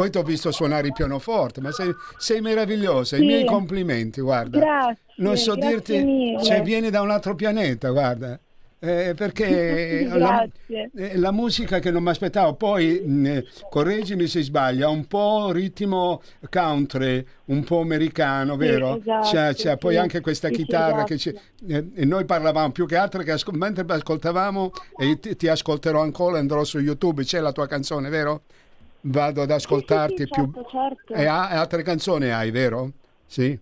Poi 0.00 0.08
ti 0.08 0.16
ho 0.16 0.22
visto 0.22 0.50
suonare 0.50 0.86
il 0.86 0.94
pianoforte, 0.94 1.60
ma 1.60 1.72
sei, 1.72 1.94
sei 2.16 2.40
meravigliosa. 2.40 3.16
I 3.16 3.18
Sì. 3.18 3.26
miei 3.26 3.44
complimenti, 3.44 4.22
guarda. 4.22 4.58
Grazie, 4.58 4.96
non 5.16 5.36
so 5.36 5.54
dirti, 5.56 5.92
mille. 6.02 6.42
cioè 6.42 6.62
vieni 6.62 6.88
da 6.88 7.02
un 7.02 7.10
altro 7.10 7.34
pianeta, 7.34 7.90
guarda. 7.90 8.40
Eh, 8.78 9.12
perché 9.14 10.06
la, 10.16 10.42
Grazie. 10.42 10.90
eh, 10.96 11.18
la 11.18 11.32
musica 11.32 11.80
che 11.80 11.90
non 11.90 12.02
mi 12.02 12.08
aspettavo, 12.08 12.54
poi 12.54 13.02
mh, 13.04 13.42
correggimi 13.68 14.26
se 14.26 14.40
sbaglio, 14.40 14.86
ha 14.86 14.90
un 14.90 15.04
po' 15.04 15.50
ritmo 15.52 16.22
country, 16.48 17.22
un 17.48 17.62
po' 17.62 17.80
americano, 17.80 18.56
vero? 18.56 18.96
esatto, 18.96 19.28
c'è, 19.28 19.52
c'è 19.54 19.76
poi 19.76 19.92
sì. 19.92 19.98
anche 20.00 20.20
questa 20.22 20.48
Sì, 20.48 20.54
sì, 20.54 20.60
chitarra 20.62 21.04
che 21.04 21.18
esatto. 21.18 21.38
ci- 21.66 21.74
eh, 21.74 21.90
e 21.94 22.04
noi 22.06 22.24
parlavamo 22.24 22.72
più 22.72 22.86
che 22.86 22.96
altro 22.96 23.22
che 23.22 23.32
ascol- 23.32 23.54
mentre 23.58 23.84
ascoltavamo 23.86 24.72
e 24.96 25.20
ti, 25.20 25.36
ti 25.36 25.46
ascolterò 25.46 26.00
ancora, 26.00 26.38
andrò 26.38 26.64
su 26.64 26.78
YouTube, 26.78 27.22
c'è 27.22 27.40
la 27.40 27.52
tua 27.52 27.66
canzone, 27.66 28.08
vero? 28.08 28.44
Vado 29.02 29.42
ad 29.42 29.50
ascoltarti 29.50 30.24
sì, 30.24 30.28
più... 30.28 30.50
certo, 30.52 30.68
certo. 30.70 31.14
E 31.14 31.24
ha- 31.26 31.48
altre 31.50 31.82
canzoni 31.82 32.30
hai, 32.30 32.50
vero? 32.50 32.92
Sì. 33.26 33.58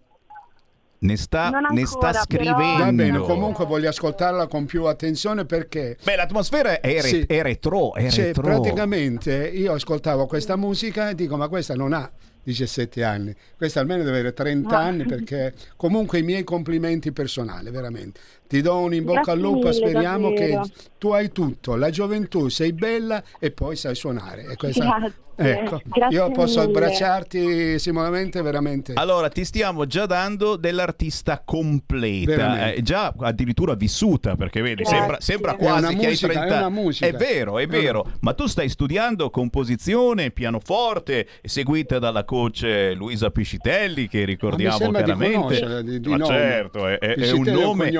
Ne 1.00 1.16
sta, 1.16 1.50
Non 1.50 1.66
ne 1.70 1.86
sta 1.86 2.08
ancora, 2.08 2.24
però- 2.26 2.42
scrivendo. 2.54 2.84
Va 2.84 2.92
bene, 2.92 3.18
comunque 3.20 3.64
voglio 3.66 3.88
ascoltarla 3.88 4.48
con 4.48 4.64
più 4.66 4.84
attenzione 4.86 5.44
perché... 5.44 5.96
Beh, 6.02 6.16
l'atmosfera 6.16 6.80
è, 6.80 7.00
re- 7.00 7.08
Sì. 7.08 7.20
è 7.20 7.40
retro, 7.42 7.94
è 7.94 8.08
Cioè, 8.10 8.24
retro. 8.26 8.42
praticamente 8.42 9.48
io 9.48 9.74
ascoltavo 9.74 10.26
questa 10.26 10.56
musica 10.56 11.10
e 11.10 11.14
dico 11.14 11.36
ma 11.36 11.46
questa 11.46 11.74
non 11.76 11.92
ha 11.92 12.10
17 12.42 13.04
anni, 13.04 13.32
questa 13.56 13.78
almeno 13.78 14.02
deve 14.02 14.18
avere 14.18 14.32
30 14.32 14.68
No. 14.70 14.76
anni 14.82 15.04
perché 15.04 15.54
comunque 15.76 16.18
i 16.18 16.22
miei 16.22 16.42
complimenti 16.42 17.12
personali, 17.12 17.70
veramente. 17.70 18.18
Ti 18.48 18.60
do 18.62 18.78
un 18.78 18.94
in 18.94 19.04
bocca 19.04 19.20
Grazie 19.20 19.32
al 19.32 19.38
lupo, 19.40 19.58
mille, 19.68 19.72
speriamo 19.74 20.30
davvero. 20.30 20.62
che 20.62 20.70
tu 20.98 21.10
hai 21.10 21.30
tutto, 21.30 21.76
la 21.76 21.90
gioventù, 21.90 22.48
sei 22.48 22.72
bella 22.72 23.22
e 23.38 23.50
poi 23.50 23.76
sai 23.76 23.94
suonare. 23.94 24.46
E 24.48 24.56
questa- 24.56 24.84
Grazie, 24.84 25.26
Ecco, 25.62 25.80
grazie 25.84 26.18
io 26.18 26.30
posso 26.32 26.58
mille. 26.58 26.72
abbracciarti 26.72 27.78
sicuramente 27.78 28.42
veramente. 28.42 28.94
Allora, 28.96 29.28
ti 29.28 29.44
stiamo 29.44 29.86
già 29.86 30.04
dando 30.04 30.56
dell'artista 30.56 31.40
completa, 31.44 32.72
eh, 32.72 32.82
già 32.82 33.14
addirittura 33.16 33.74
vissuta, 33.74 34.34
perché 34.34 34.60
vedi, 34.62 34.82
Grazie. 34.82 34.96
sembra, 34.98 35.20
sembra 35.20 35.52
È 35.52 35.56
quasi 35.56 35.78
una 35.78 35.88
che 35.90 36.06
musica, 36.08 36.26
hai 36.26 36.32
è 36.32 36.36
30 36.38 36.56
una 36.56 36.68
musica. 36.70 37.06
È 37.06 37.12
vero, 37.12 37.58
è 37.60 37.64
No, 37.66 37.70
vero, 37.70 38.10
ma 38.22 38.32
tu 38.34 38.46
stai 38.46 38.68
studiando 38.68 39.30
composizione, 39.30 40.32
pianoforte, 40.32 41.28
seguita 41.44 42.00
dalla 42.00 42.24
coach 42.24 42.92
Luisa 42.96 43.30
Piscitelli, 43.30 44.08
che 44.08 44.24
ricordiamo 44.24 44.76
di 44.78 44.90
chiaramente. 44.92 45.36
conoscerla, 45.36 45.82
di- 45.82 46.00
di 46.00 46.08
ma 46.08 46.16
nome. 46.16 46.34
certo, 46.34 46.86
è, 46.88 46.98
è- 46.98 47.14
è 47.14 47.14
è 47.14 47.30
un 47.30 47.42
nome... 47.44 47.90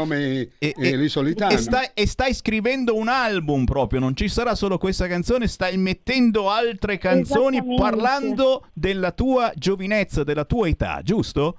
cognome, 0.47 0.53
e, 0.59 0.74
eh, 0.76 0.97
risolitano. 0.97 1.53
e 1.53 1.57
stai, 1.57 1.91
e 1.95 2.07
stai 2.07 2.34
scrivendo 2.34 2.95
un 2.95 3.09
album 3.09 3.64
proprio, 3.64 4.01
non 4.01 4.14
ci 4.14 4.28
sarà 4.28 4.55
solo 4.55 4.78
questa 4.78 5.07
canzone, 5.07 5.47
stai 5.47 5.76
mettendo 5.76 6.51
altre 6.51 6.99
canzoni 6.99 7.62
parlando 7.76 8.66
della 8.72 9.12
tua 9.12 9.53
giovinezza, 9.55 10.24
della 10.24 10.45
tua 10.45 10.68
età, 10.68 11.01
giusto? 11.03 11.59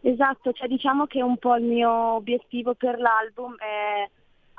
Esatto, 0.00 0.52
cioè 0.52 0.68
diciamo 0.68 1.06
che 1.06 1.22
un 1.22 1.36
po' 1.38 1.56
il 1.56 1.64
mio 1.64 1.90
obiettivo 1.90 2.74
per 2.74 2.98
l'album 2.98 3.56
è... 3.56 4.08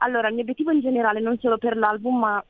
Allora, 0.01 0.27
il 0.27 0.33
mio 0.33 0.43
obiettivo 0.43 0.71
in 0.71 0.81
generale, 0.81 1.19
non 1.19 1.37
solo 1.39 1.57
per 1.57 1.75
l'album, 1.75 2.19
ma 2.19 2.43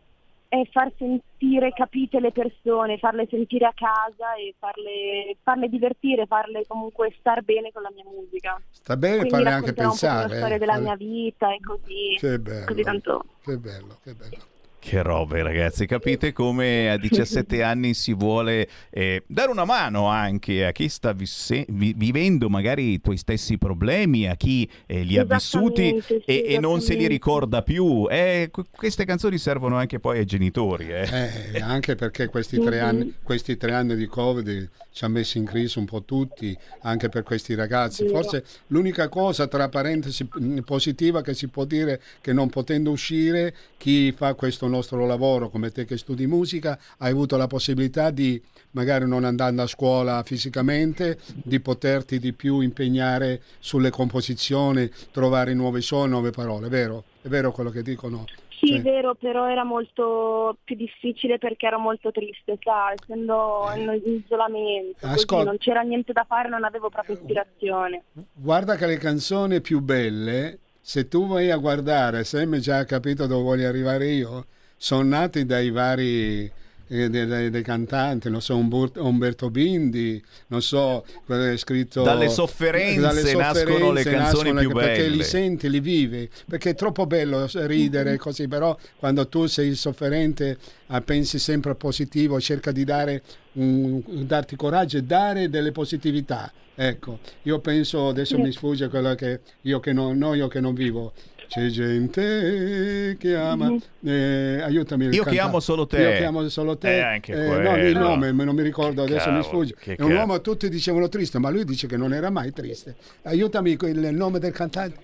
è 0.49 0.67
far 0.71 0.91
sentire, 0.97 1.71
capite 1.73 2.19
le 2.19 2.31
persone, 2.31 2.97
farle 2.97 3.27
sentire 3.29 3.65
a 3.65 3.73
casa 3.73 4.33
e 4.33 4.55
farle, 4.57 5.37
farle 5.43 5.69
divertire, 5.69 6.25
farle 6.25 6.65
comunque 6.67 7.15
star 7.19 7.43
bene 7.43 7.71
con 7.71 7.83
la 7.83 7.91
mia 7.93 8.03
musica. 8.03 8.59
Sta 8.71 8.97
bene 8.97 9.17
Quindi 9.17 9.29
farle 9.29 9.49
anche 9.51 9.73
pensare. 9.73 10.27
la 10.27 10.33
eh, 10.33 10.37
storia 10.37 10.57
della 10.57 10.73
farle- 10.73 10.87
mia 10.87 10.95
vita 10.95 11.53
e 11.53 11.59
così. 11.61 12.15
Che 12.17 12.39
bello. 12.39 12.65
Così 12.65 12.81
tanto. 12.81 13.25
Che 13.43 13.57
bello, 13.57 13.97
che 14.03 14.13
bello. 14.13 14.37
Che 14.81 15.01
robe 15.03 15.43
ragazzi, 15.43 15.85
capite 15.85 16.31
come 16.31 16.89
a 16.89 16.97
17 16.97 17.61
anni 17.63 17.93
si 17.93 18.13
vuole 18.13 18.67
eh, 18.89 19.23
dare 19.27 19.51
una 19.51 19.65
mano 19.65 20.07
anche 20.07 20.65
a 20.65 20.71
chi 20.71 20.87
sta 20.87 21.11
visse- 21.11 21.65
vi- 21.67 21.93
vivendo 21.97 22.49
magari 22.49 22.93
i 22.93 23.01
tuoi 23.01 23.17
stessi 23.17 23.57
problemi, 23.57 24.27
a 24.29 24.35
chi 24.35 24.67
eh, 24.85 25.01
li 25.01 25.17
ha 25.17 25.25
vissuti 25.25 26.01
sì, 26.01 26.21
e, 26.25 26.45
e 26.47 26.59
non 26.59 26.79
se 26.79 26.95
li 26.95 27.07
ricorda 27.07 27.61
più. 27.61 28.07
Eh, 28.09 28.47
que- 28.51 28.63
queste 28.71 29.03
canzoni 29.03 29.37
servono 29.37 29.75
anche 29.75 29.99
poi 29.99 30.19
ai 30.19 30.25
genitori. 30.25 30.87
eh. 30.89 31.51
Eh, 31.53 31.59
anche 31.59 31.95
perché 31.95 32.27
questi 32.27 32.57
tre, 32.57 32.77
Mhm. 32.79 32.87
anni, 32.87 33.13
questi 33.21 33.57
tre 33.57 33.73
anni 33.73 33.97
di 33.97 34.07
Covid 34.07 34.69
ci 34.91 35.03
ha 35.03 35.09
messo 35.09 35.37
in 35.37 35.45
crisi 35.45 35.77
un 35.77 35.85
po' 35.85 36.03
tutti, 36.03 36.57
anche 36.83 37.09
per 37.09 37.23
questi 37.23 37.53
ragazzi. 37.53 38.07
Forse 38.07 38.45
l'unica 38.67 39.09
cosa, 39.09 39.45
tra 39.47 39.67
parentesi, 39.67 40.25
positiva 40.65 41.21
che 41.21 41.33
si 41.33 41.49
può 41.49 41.65
dire 41.65 42.01
che 42.21 42.31
non 42.31 42.49
potendo 42.49 42.91
uscire, 42.91 43.53
chi 43.77 44.13
fa 44.13 44.33
questo 44.35 44.67
nostro 44.69 45.05
lavoro, 45.05 45.49
come 45.49 45.71
te 45.71 45.85
che 45.85 45.97
studi 45.97 46.27
musica, 46.27 46.79
hai 46.99 47.11
avuto 47.11 47.35
la 47.37 47.47
possibilità 47.47 48.09
di, 48.11 48.41
magari 48.71 49.07
non 49.07 49.23
andando 49.23 49.61
a 49.63 49.67
scuola 49.67 50.23
fisicamente, 50.23 51.17
di 51.43 51.59
poterti 51.59 52.19
di 52.19 52.33
più 52.33 52.61
impegnare 52.61 53.41
sulle 53.59 53.89
composizioni, 53.89 54.89
trovare 55.11 55.53
nuovi 55.53 55.81
suoni, 55.81 56.09
nuove 56.11 56.31
parole, 56.31 56.69
vero? 56.69 57.03
È 57.21 57.27
vero 57.27 57.51
quello 57.51 57.69
che 57.69 57.81
dicono? 57.81 58.25
Sì, 58.59 58.67
Cioè- 58.67 58.79
è 58.79 58.81
vero, 58.81 59.15
però 59.15 59.49
era 59.49 59.63
molto 59.63 60.57
più 60.65 60.75
difficile 60.75 61.37
perché 61.37 61.67
ero 61.67 61.79
molto 61.79 62.11
triste, 62.11 62.57
sa, 62.61 62.91
essendo 62.91 63.69
in 63.73 64.21
isolamento, 64.25 65.05
Ascolta. 65.05 65.45
non 65.45 65.57
c'era 65.57 65.79
niente 65.81 66.11
da 66.11 66.25
fare, 66.27 66.49
non 66.49 66.65
avevo 66.65 66.89
proprio 66.89 67.15
ispirazione. 67.15 68.03
Guarda 68.33 68.75
che 68.75 68.85
le 68.85 68.97
canzoni 68.97 69.61
più 69.61 69.79
belle, 69.79 70.59
se 70.81 71.07
tu 71.07 71.25
vai 71.27 71.49
a 71.51 71.55
guardare, 71.55 72.25
se 72.25 72.45
mi 72.45 72.59
già 72.59 72.83
capito 72.83 73.27
dove 73.27 73.43
voglio 73.43 73.67
arrivare 73.69 74.07
io, 74.09 74.45
sono 74.79 75.03
nate 75.03 75.45
dai 75.45 75.69
vari 75.71 76.49
eh, 76.91 77.09
dei, 77.09 77.27
dei- 77.27 77.49
dei 77.49 77.61
cantanti, 77.61 78.29
non 78.29 78.41
so, 78.41 78.55
Umberto 78.55 79.49
Bindi, 79.51 80.21
non 80.47 80.61
so, 80.61 81.05
quello 81.25 81.43
che 81.43 81.53
è 81.53 81.57
scritto... 81.57 82.01
Dalle 82.01 82.29
sofferenze 82.29 83.35
nascono 83.35 83.91
le 83.91 84.03
canzoni 84.03 84.51
nascono 84.53 84.59
più 84.59 84.71
Perché 84.71 85.03
belle. 85.03 85.15
li 85.17 85.23
senti, 85.23 85.69
li 85.69 85.79
vivi, 85.81 86.27
perché 86.47 86.71
è 86.71 86.75
troppo 86.75 87.05
bello 87.05 87.47
ridere 87.53 88.17
così, 88.17 88.47
però 88.47 88.75
quando 88.97 89.27
tu 89.27 89.45
sei 89.45 89.75
sofferente 89.75 90.57
ah, 90.87 91.01
pensi 91.01 91.37
sempre 91.37 91.71
al 91.71 91.77
positivo, 91.77 92.39
cerca 92.39 92.71
di 92.71 92.83
dare 92.83 93.21
un- 93.53 94.01
darti 94.25 94.55
coraggio 94.55 94.97
e 94.97 95.03
dare 95.03 95.49
delle 95.49 95.71
positività. 95.71 96.51
Ecco, 96.73 97.19
io 97.43 97.59
penso, 97.59 98.07
adesso 98.07 98.39
mi 98.39 98.53
sfugge 98.53 98.87
quello 98.87 99.13
che 99.13 99.41
io 99.63 99.81
che 99.81 99.91
non, 99.91 100.17
no, 100.17 100.33
io 100.33 100.47
che 100.47 100.61
non 100.61 100.73
vivo. 100.73 101.11
C'è 101.49 101.65
gente 101.69 103.15
che 103.19 103.35
ama, 103.35 103.75
eh, 104.05 104.61
aiutami. 104.61 105.05
Io 105.05 105.09
che 105.09 105.17
cantare. 105.17 105.39
amo 105.39 105.59
solo 105.59 105.87
te. 105.87 105.97
Io 105.99 106.09
che 106.11 106.23
amo 106.23 106.47
solo 106.47 106.77
te. 106.77 106.95
Eh, 106.97 107.01
anche 107.01 107.33
no, 107.33 107.45
quello. 107.47 107.75
il 107.87 107.97
nome 107.97 108.31
me- 108.31 108.43
non 108.43 108.53
mi 108.55 108.61
ricordo, 108.61 109.01
adesso 109.01 109.31
mi 109.31 109.41
Cavolo, 109.41 109.43
sfugge. 109.43 109.75
che 109.79 109.89
È 109.95 110.01
un 110.01 110.09
cavolo. 110.09 110.17
uomo, 110.19 110.41
tutti 110.41 110.69
dicevano 110.69 111.09
triste, 111.09 111.39
ma 111.39 111.49
lui 111.49 111.65
dice 111.65 111.87
che 111.87 111.97
non 111.97 112.13
era 112.13 112.29
mai 112.29 112.53
triste. 112.53 112.95
Aiutami 113.23 113.75
con 113.77 113.89
il 113.89 113.99
nome 114.13 114.37
del 114.37 114.51
cantante. 114.51 114.97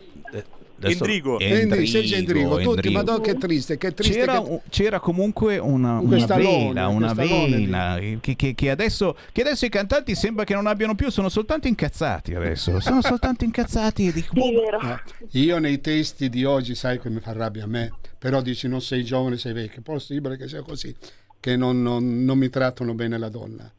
Endrigo. 0.81 1.39
Endrigo, 1.39 1.85
Sergio 1.85 2.15
Endrigo, 2.15 2.57
tutti, 2.57 2.69
Endrigo. 2.87 2.93
ma 2.93 3.01
no, 3.03 3.19
che 3.19 3.35
triste, 3.35 3.77
che 3.77 3.93
triste. 3.93 4.13
C'era, 4.19 4.41
che- 4.41 4.61
c'era 4.69 4.99
comunque 4.99 5.57
una, 5.57 5.93
Un 5.93 5.99
una 5.99 6.07
quest'alone, 6.07 6.67
vela, 6.73 6.87
un 6.87 6.95
una 6.97 7.13
vela 7.13 7.97
che, 8.19 8.35
che- 8.35 8.53
che 8.53 8.69
adesso, 8.69 9.15
che 9.31 9.41
adesso 9.41 9.65
i 9.65 9.69
cantanti 9.69 10.13
sembra 10.15 10.43
che 10.43 10.53
non 10.53 10.67
abbiano 10.67 10.95
più, 10.95 11.09
sono 11.09 11.29
soltanto 11.29 11.67
incazzati 11.67 12.33
adesso, 12.35 12.79
sono 12.79 13.01
soltanto 13.01 13.43
incazzati. 13.45 14.07
e 14.07 14.11
dico, 14.11 14.35
Sì, 14.35 14.41
è 14.49 14.53
vero. 14.53 14.81
No, 14.81 14.99
io 15.31 15.57
nei 15.59 15.79
testi 15.81 16.29
di 16.29 16.43
oggi, 16.43 16.75
sai 16.75 16.99
che 16.99 17.09
mi 17.09 17.19
fa 17.21 17.31
rabbia 17.33 17.63
a 17.63 17.67
me, 17.67 17.91
però 18.19 18.41
dici 18.41 18.67
non 18.67 18.81
sei 18.81 19.03
giovane, 19.03 19.37
sei 19.37 19.53
vecchio, 19.53 19.79
è 19.79 19.83
possibile 19.83 20.37
che 20.37 20.47
sia 20.47 20.61
così, 20.61 20.93
che 21.39 21.55
non, 21.55 21.81
non- 21.81 22.23
non 22.25 22.37
mi 22.37 22.49
trattano 22.49 22.93
bene 22.93 23.17
la 23.17 23.29
donna. 23.29 23.71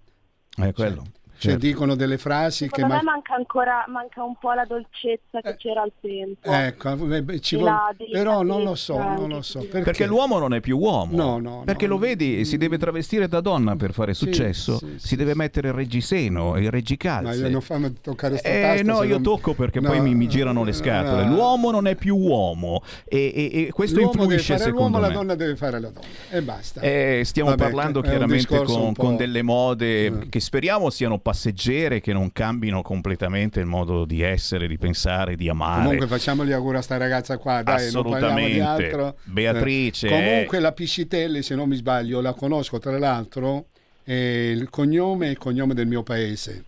È 0.59 0.73
quello. 0.73 1.03
Cioè 1.03 1.25
certo. 1.39 1.59
dicono 1.59 1.95
delle 1.95 2.19
frasi 2.19 2.65
che... 2.69 2.75
Secondo 2.77 2.95
me 2.97 3.03
ma- 3.03 3.13
manca 3.13 3.35
ancora 3.35 3.85
manca 3.89 4.23
un 4.23 4.37
po' 4.39 4.53
la 4.53 4.65
dolcezza 4.65 5.41
che 5.41 5.57
c'era 5.57 5.83
al 5.83 5.93
tempo. 6.01 6.51
Ecco, 6.51 7.13
eh, 7.15 7.23
beh, 7.23 7.41
ci 7.41 7.57
vuole- 7.57 7.75
però 8.11 8.43
non 8.43 8.63
lo 8.63 8.75
so, 8.75 8.97
non 8.99 9.29
lo 9.29 9.43
so. 9.43 9.61
Perché, 9.61 9.81
Perché 9.83 10.07
l'uomo 10.07 10.39
non 10.39 10.55
è 10.55 10.61
più 10.61 10.79
uomo. 10.79 11.17
No, 11.17 11.39
no, 11.39 11.63
Perché 11.65 11.87
no. 11.87 11.95
lo 11.95 11.99
vedi, 11.99 12.45
si 12.45 12.57
deve 12.57 12.79
travestire 12.79 13.29
da 13.29 13.41
donna 13.41 13.77
per 13.77 13.93
fare 13.93 14.15
Sì, 14.15 14.25
successo. 14.25 14.79
sì, 14.79 14.95
si 14.99 15.07
sì, 15.09 15.17
deve 15.17 15.35
mettere 15.35 15.69
il 15.69 15.75
reggiseno 15.75 16.55
e 16.55 16.59
il 16.59 16.65
Ma 16.65 16.71
reggicalze. 16.71 17.41
io 17.41 17.49
non 17.51 17.61
fammi 17.61 17.93
toccare 18.01 18.37
sta 18.39 18.49
Eh, 18.49 18.61
tasta, 18.63 18.93
no, 18.93 19.03
io 19.03 19.15
non- 19.15 19.23
tocco 19.23 19.55
perché 19.55 19.81
No, 19.81 19.89
poi 19.91 20.01
mi, 20.01 20.15
mi 20.15 20.29
girano 20.29 20.65
le 20.65 20.71
no, 20.71 20.77
scatole. 20.77 21.25
no. 21.25 21.35
L'uomo 21.35 21.71
non 21.71 21.87
è 21.87 21.95
più 21.95 22.17
uomo 22.17 22.83
e, 23.05 23.33
e- 23.35 23.63
e 23.67 23.73
questo 23.73 23.97
L'uomo 23.99 24.13
deve 24.13 24.25
influisce 24.25 24.53
fare 24.57 24.65
secondo 24.71 24.89
l'uomo, 24.99 25.03
me. 25.03 25.09
la 25.09 25.13
donna 25.19 25.35
deve 25.35 25.57
fare 25.57 25.81
la 25.81 25.89
donna. 25.91 26.07
E 26.31 26.43
basta. 26.43 26.81
Eh, 26.81 27.23
stiamo 27.25 27.51
Vabbè, 27.51 27.63
parlando 27.63 28.01
chiaramente 28.01 28.63
con, 28.95 29.17
delle 29.17 29.43
mode 29.43 30.05
Eh. 30.07 30.29
che 30.29 30.41
speriamo 30.41 30.91
siano 30.91 31.19
passeggere, 31.31 32.01
che 32.01 32.13
non 32.13 32.31
cambino 32.33 32.83
completamente 32.83 33.59
il 33.59 33.67
modo 33.67 34.05
di 34.05 34.23
essere, 34.23 34.69
di 34.69 34.79
pensare, 34.79 35.35
di 35.35 35.49
amare. 35.49 35.83
Comunque 35.83 36.07
facciamo 36.07 36.45
gli 36.45 36.53
auguri 36.53 36.77
a 36.77 36.83
sta 36.83 36.97
ragazza 36.97 37.37
qua, 37.39 37.63
dai, 37.63 37.91
non 37.91 38.09
parliamo 38.09 38.47
di 38.47 38.61
altro. 38.61 39.17
Beatrice, 39.25 40.07
Eh, 40.07 40.11
Comunque 40.11 40.61
la 40.61 40.71
Piscitelli, 40.73 41.43
se 41.43 41.55
non 41.57 41.69
mi 41.69 41.75
sbaglio, 41.77 42.21
la 42.21 42.33
conosco 42.33 42.79
tra 42.79 42.97
l'altro, 42.99 43.67
e 44.05 44.51
il 44.53 44.71
cognome 44.71 45.27
è 45.27 45.31
il 45.31 45.39
cognome 45.39 45.75
del 45.75 45.87
mio 45.89 46.03
paese. 46.03 46.65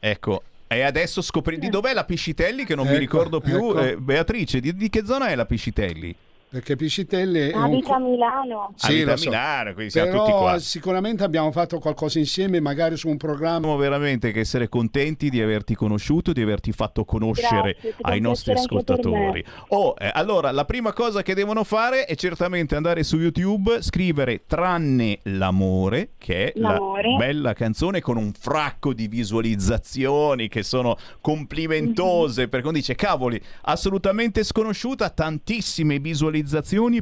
ecco. 0.00 0.42
E 0.70 0.82
adesso 0.82 1.22
scopri 1.22 1.58
di 1.58 1.70
dov'è 1.70 1.94
la 1.94 2.04
Piscitelli 2.04 2.66
che 2.66 2.74
non 2.74 2.84
mi 2.84 2.90
Ecco, 2.92 3.00
ricordo 3.00 3.40
più. 3.40 3.56
ecco. 3.70 3.80
Eh, 3.82 3.96
Beatrice, 3.96 4.60
di, 4.60 4.74
di 4.74 4.90
che 4.90 5.02
zona 5.06 5.28
è 5.28 5.34
la 5.34 5.46
Piscitelli? 5.46 6.14
Perché 6.50 6.76
Piscitelli 6.76 7.50
è 7.50 7.54
un... 7.54 7.62
A 7.62 7.98
Milano. 7.98 8.64
Abita 8.64 8.86
Sì, 8.88 9.02
a 9.02 9.16
so. 9.18 9.28
Milano, 9.28 9.74
quindi 9.74 9.90
siamo 9.92 10.10
Però 10.10 10.24
tutti 10.24 10.36
qua. 10.38 10.58
sicuramente 10.58 11.22
abbiamo 11.22 11.52
fatto 11.52 11.78
qualcosa 11.78 12.18
insieme, 12.18 12.58
magari 12.58 12.96
su 12.96 13.08
un 13.08 13.18
programma. 13.18 13.58
Dobbiamo 13.58 13.76
veramente 13.76 14.32
che 14.32 14.40
essere 14.40 14.70
contenti 14.70 15.28
di 15.28 15.42
averti 15.42 15.74
conosciuto, 15.74 16.32
di 16.32 16.40
averti 16.40 16.72
fatto 16.72 17.04
conoscere 17.04 17.72
Grazie, 17.78 17.94
ai 18.00 18.20
nostri 18.20 18.52
ascoltatori. 18.52 19.44
Oh, 19.68 19.94
eh, 19.98 20.10
allora, 20.14 20.50
la 20.50 20.64
prima 20.64 20.94
cosa 20.94 21.20
che 21.20 21.34
devono 21.34 21.64
fare 21.64 22.06
è 22.06 22.14
certamente 22.14 22.74
andare 22.74 23.02
su 23.02 23.18
YouTube, 23.18 23.82
scrivere 23.82 24.44
Tranne 24.46 25.18
l'amore, 25.24 26.12
che 26.16 26.52
è 26.52 26.58
L'amore. 26.58 27.10
la 27.10 27.16
bella 27.18 27.52
canzone 27.52 28.00
con 28.00 28.16
un 28.16 28.32
fracco 28.32 28.94
di 28.94 29.06
visualizzazioni 29.06 30.48
che 30.48 30.62
sono 30.62 30.96
complimentose, 31.20 32.48
perché 32.48 32.66
uno 32.68 32.76
dice, 32.76 32.94
cavoli, 32.94 33.38
assolutamente 33.62 34.42
sconosciuta, 34.44 35.10
tantissime 35.10 35.98
visualizzazioni 35.98 36.36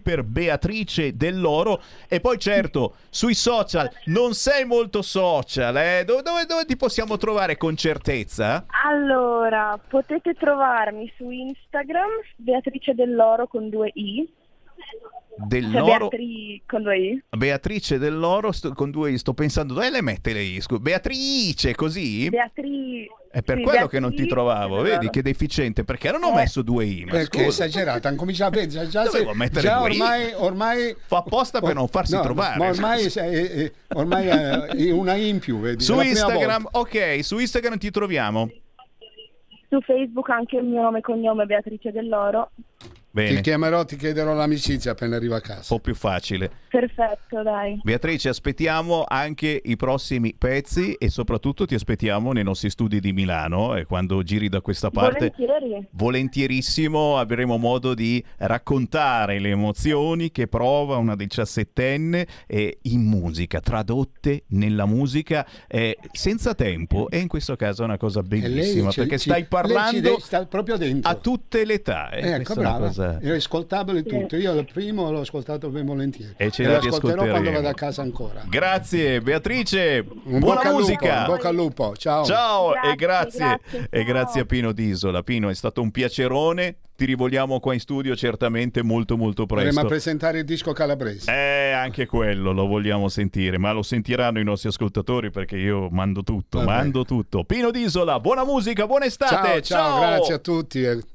per 0.01 0.23
Beatrice 0.23 1.17
Dell'Oro 1.17 1.81
e 2.09 2.21
poi 2.21 2.39
certo, 2.39 2.95
sui 3.11 3.35
social, 3.35 3.91
non 4.07 4.35
sei 4.35 4.65
molto 4.65 5.03
social, 5.03 5.77
eh? 5.77 6.05
dove, 6.05 6.23
dove- 6.23 6.47
dove 6.47 6.65
ti 6.65 6.77
possiamo 6.77 7.17
trovare 7.17 7.57
con 7.57 7.77
certezza? 7.77 8.67
Allora, 8.85 9.79
potete 9.89 10.35
trovarmi 10.35 11.13
su 11.17 11.31
Instagram 11.31 12.11
Beatrice 12.37 12.95
dell'Oro 12.95 13.47
con 13.47 13.69
due 13.69 13.91
i. 13.95 14.29
Dell'Oro... 15.39 16.09
Beatri 16.09 16.63
con 16.67 16.83
due 16.83 16.99
i. 16.99 17.23
Beatrice 17.37 17.99
Dell'Oro, 17.99 18.53
sto, 18.53 18.73
con 18.73 18.91
due 18.91 19.11
i, 19.11 19.19
sto 19.19 19.35
pensando, 19.35 19.75
dove 19.75 19.91
le 19.91 20.01
mette 20.01 20.33
le 20.33 20.43
i? 20.43 20.63
Beatrice, 20.81 21.75
così? 21.75 22.29
Beatri 22.31 23.07
È 23.31 23.43
per 23.43 23.59
sì, 23.59 23.63
quello 23.63 23.87
che 23.87 24.01
non 24.01 24.11
ti 24.11 24.17
Beatrice 24.23 24.35
trovavo, 24.35 24.81
vedi 24.81 25.11
che 25.11 25.21
deficiente, 25.21 25.85
perché 25.85 26.11
non 26.11 26.23
ho 26.25 26.31
Eh. 26.31 26.35
messo 26.37 26.63
due 26.63 26.87
i? 26.87 27.05
Perché 27.05 27.45
è 27.45 27.47
esagerata, 27.49 28.09
hanno 28.09 28.17
cominciato 28.17 28.59
a 28.59 28.67
già, 28.67 28.87
già, 28.87 29.05
Dovevo 29.05 29.33
se- 29.33 29.37
mettere 29.37 29.61
già 29.61 29.79
due 29.79 29.91
i. 29.91 30.01
ormai, 30.01 30.33
ormai 30.35 30.97
Fa 31.07 31.19
apposta 31.19 31.61
per 31.61 31.75
non 31.75 31.87
farsi 31.89 32.15
No, 32.15 32.23
trovare. 32.23 32.59
Ma 32.59 32.69
ormai, 32.69 33.05
è, 33.05 33.73
ormai 33.89 34.27
è 34.27 34.91
una 34.91 35.15
I 35.17 35.29
in 35.29 35.39
più, 35.39 35.61
vedi? 35.61 35.83
Su 35.85 36.01
Instagram, 36.01 36.69
ok, 36.73 37.19
su 37.23 37.39
Instagram 37.39 37.77
ti 37.77 37.91
troviamo. 37.91 38.51
Su 39.69 39.81
Facebook 39.83 40.31
anche 40.31 40.57
il 40.57 40.65
mio 40.65 40.81
nome 40.81 40.99
e 40.99 41.03
cognome 41.03 41.45
Beatrice 41.45 41.91
dell'Oro. 41.93 42.53
Bene, 43.17 43.37
Ti 43.37 43.41
chiamerò, 43.41 43.83
ti 43.87 43.97
chiederò 43.97 44.35
l'amicizia 44.35 44.91
appena 44.91 45.17
arrivo 45.17 45.37
a 45.37 45.41
casa. 45.41 45.61
un 45.61 45.79
po' 45.79 45.81
più 45.81 45.95
facile. 45.95 46.51
Perfetto, 46.69 47.43
dai. 47.43 47.81
Beatrice, 47.83 48.29
aspettiamo 48.29 49.05
anche 49.09 49.59
i 49.65 49.75
prossimi 49.77 50.35
pezzi 50.37 50.93
e 50.93 51.09
soprattutto 51.09 51.65
ti 51.65 51.75
aspettiamo 51.75 52.33
nei 52.33 52.45
nostri 52.45 52.69
studi 52.69 53.01
di 53.01 53.15
Milano 53.15 53.75
e 53.75 53.87
quando 53.87 54.23
giri 54.23 54.51
da 54.51 54.61
questa 54.61 54.91
parte. 54.91 55.33
Volentieri. 55.35 55.89
Volentierissimo 55.93 57.17
avremo 57.17 57.57
modo 57.57 57.95
di 57.95 58.23
raccontare 58.37 59.39
le 59.39 59.49
emozioni 59.49 60.31
che 60.31 60.47
prova 60.47 60.97
una 60.97 61.17
diciassettenne 61.17 62.27
eh, 62.47 62.79
in 62.83 63.01
musica, 63.01 63.61
tradotte 63.61 64.45
nella 64.49 64.85
musica 64.85 65.47
eh, 65.69 65.97
senza 66.13 66.55
tempo 66.55 67.09
e 67.09 67.21
in 67.21 67.29
questo 67.29 67.57
caso 67.57 67.81
è 67.81 67.85
una 67.87 67.97
cosa 67.97 68.21
lei 68.21 68.41
bellissima 68.41 68.91
perché 68.93 69.19
ci- 69.19 69.31
stai 69.31 69.47
parlando 69.47 70.19
sta 70.19 70.45
proprio 70.45 70.77
dentro. 70.77 71.11
a 71.11 71.15
tutte 71.15 71.65
le 71.65 71.75
età. 71.75 72.11
eh, 72.11 72.33
Ecco, 72.35 72.53
è 72.55 72.59
una 72.59 72.77
cosa- 72.79 73.05
È 73.21 73.31
ascoltabile 73.31 74.03
tutto. 74.03 74.37
Io 74.37 74.53
il 74.53 74.69
primo 74.73 75.11
l'ho 75.11 75.21
ascoltato 75.21 75.69
ben 75.71 75.85
volentieri. 75.87 76.35
E 76.37 76.51
ce 76.51 76.65
la 76.65 76.79
ascolterò 76.79 77.27
quando 77.27 77.51
vado 77.51 77.69
a 77.69 77.75
casa 77.75 78.03
ancora. 78.03 78.43
Grazie 78.49 79.21
Beatrice, 79.21 80.05
Un 80.25 80.39
buona 80.39 80.57
bocca 80.57 80.71
lupo, 80.71 80.81
musica. 80.81 81.19
un 81.21 81.25
bocca 81.27 81.49
al 81.49 81.55
lupo. 81.55 81.97
Ciao. 81.97 82.25
Ciao 82.25 82.71
Grazie, 82.73 82.91
e 82.91 82.95
grazie, 82.97 83.39
grazie, 83.39 83.89
e 83.91 83.99
ciao. 83.99 84.05
grazie 84.13 84.41
a 84.41 84.45
Pino 84.45 84.73
Disola. 84.73 85.23
Pino 85.23 85.49
è 85.49 85.55
stato 85.55 85.81
un 85.83 85.91
piacerone, 85.91 86.77
ti 86.97 87.05
rivogliamo 87.05 87.61
qua 87.61 87.75
in 87.75 87.81
studio 87.81 88.17
certamente 88.17 88.83
molto 88.83 89.17
molto 89.17 89.43
Andremo 89.43 89.61
a 89.69 89.73
presto. 89.73 89.87
presentare 89.87 90.39
il 90.39 90.45
disco 90.45 90.73
calabrese. 90.73 91.31
Eh, 91.31 91.71
anche 91.73 92.07
quello 92.07 92.53
lo 92.53 92.67
vogliamo 92.67 93.09
sentire, 93.09 93.59
ma 93.59 93.73
lo 93.73 93.83
sentiranno 93.83 94.39
i 94.41 94.45
nostri 94.45 94.69
ascoltatori 94.69 95.31
perché 95.31 95.57
io 95.57 95.89
mando 95.91 96.23
tutto, 96.23 96.59
Vabbè. 96.59 96.71
mando 96.71 97.05
tutto. 97.05 97.45
Pino 97.45 97.71
Disola, 97.71 98.19
buona 98.21 98.45
musica, 98.45 98.87
buona 98.87 99.05
estate. 99.05 99.63
Ciao, 99.63 99.99
ciao, 100.01 100.01
grazie 100.01 100.35
a 100.35 100.39
tutti. 100.39 101.15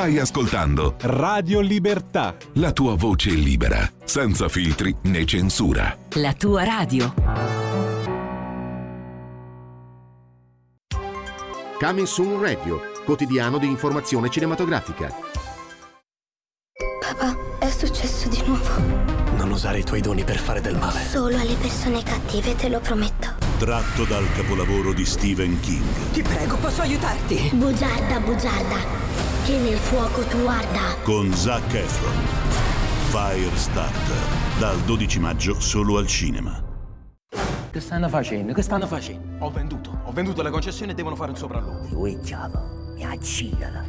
Stai 0.00 0.18
ascoltando 0.18 0.94
Radio 1.00 1.60
Libertà. 1.60 2.34
la 2.54 2.72
tua 2.72 2.94
voce 2.94 3.32
libera, 3.32 3.86
senza 4.02 4.48
filtri 4.48 4.96
né 5.02 5.26
censura. 5.26 5.94
La 6.14 6.32
tua 6.32 6.64
radio. 6.64 7.12
Coming 11.78 12.06
Soon 12.06 12.40
Radio, 12.40 12.80
quotidiano 13.04 13.58
di 13.58 13.66
informazione 13.66 14.30
cinematografica. 14.30 15.12
Papà, 17.00 17.36
è 17.58 17.68
successo 17.68 18.26
di 18.30 18.42
nuovo. 18.46 18.70
Non 19.36 19.50
usare 19.50 19.80
i 19.80 19.84
tuoi 19.84 20.00
doni 20.00 20.24
per 20.24 20.38
fare 20.38 20.62
del 20.62 20.78
male. 20.78 21.04
Solo 21.04 21.36
alle 21.36 21.56
persone 21.56 22.02
cattive, 22.02 22.56
te 22.56 22.70
lo 22.70 22.80
prometto. 22.80 23.34
Tratto 23.58 24.04
dal 24.04 24.24
capolavoro 24.32 24.94
di 24.94 25.04
Stephen 25.04 25.60
King. 25.60 25.84
Ti 26.12 26.22
prego, 26.22 26.56
posso 26.56 26.80
aiutarti? 26.80 27.50
Bugiarda, 27.52 28.18
bugiarda, 28.20 28.76
che 29.50 29.58
nel 29.58 29.78
fuoco 29.78 30.22
tu 30.26 30.46
arda. 30.46 30.94
Con 31.02 31.34
Zac 31.34 31.74
Efron. 31.74 32.14
Firestarter. 33.10 34.16
Dal 34.60 34.78
12 34.82 35.18
maggio 35.18 35.58
solo 35.58 35.98
al 35.98 36.06
cinema. 36.06 36.62
Che 37.72 37.80
stanno 37.80 38.08
facendo? 38.08 38.52
Che 38.52 38.62
stanno 38.62 38.86
facendo? 38.86 39.44
Ho 39.44 39.50
venduto. 39.50 40.02
Ho 40.04 40.12
venduto 40.12 40.42
le 40.42 40.50
concessioni 40.50 40.92
e 40.92 40.94
devono 40.94 41.16
fare 41.16 41.32
un 41.32 41.36
sopralluogo. 41.36 41.88
Lui 41.90 42.16
diavolo, 42.20 42.92
mi 42.94 43.04
accidala. 43.04 43.84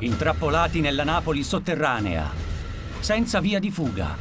Intrappolati 0.00 0.80
nella 0.80 1.04
Napoli 1.04 1.42
sotterranea. 1.42 2.30
Senza 3.00 3.40
via 3.40 3.58
di 3.58 3.70
fuga. 3.70 4.14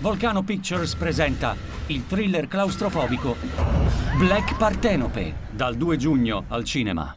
Volcano 0.00 0.42
Pictures 0.42 0.94
presenta 0.94 1.56
il 1.86 2.06
thriller 2.06 2.48
claustrofobico 2.48 3.36
Black 4.18 4.56
Partenope 4.56 5.48
dal 5.52 5.76
2 5.76 5.96
giugno 5.96 6.44
al 6.48 6.64
cinema. 6.64 7.16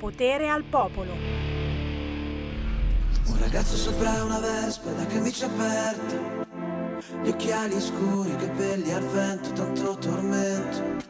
Potere 0.00 0.48
al 0.48 0.62
popolo. 0.62 1.12
Un 3.26 3.38
ragazzo 3.38 3.76
sopra 3.76 4.24
una 4.24 4.38
vespa 4.38 4.92
da 4.92 5.04
camicia 5.04 5.44
aperta 5.44 6.46
Gli 7.22 7.28
occhiali 7.28 7.78
scuri, 7.78 8.34
capelli 8.36 8.92
al 8.92 9.04
vento, 9.04 9.52
tanto 9.52 9.98
tormento 9.98 11.04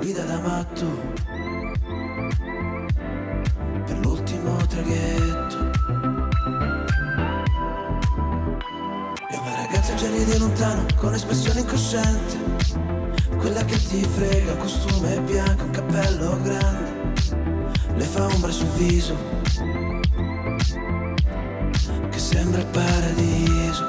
Guida 0.00 0.22
da 0.24 0.38
matto 0.38 0.84
Per 3.86 3.98
l'ultimo 4.00 4.56
traghetto 4.66 5.70
E 9.30 9.36
una 9.38 9.54
ragazza 9.64 9.94
già 9.94 10.10
ride 10.10 10.36
lontano 10.36 10.84
con 10.96 11.14
espressione 11.14 11.60
incosciente 11.60 12.36
Quella 13.38 13.64
che 13.64 13.78
ti 13.78 14.02
frega, 14.02 14.52
un 14.52 14.58
costume 14.58 15.20
bianco, 15.22 15.64
un 15.64 15.70
cappello 15.70 16.38
grande 16.42 16.97
Le 17.98 18.04
fa 18.04 18.26
ombra 18.26 18.52
sul 18.52 18.68
viso 18.76 19.16
Che 22.10 22.18
sembra 22.18 22.60
il 22.60 22.66
paradiso. 22.66 23.86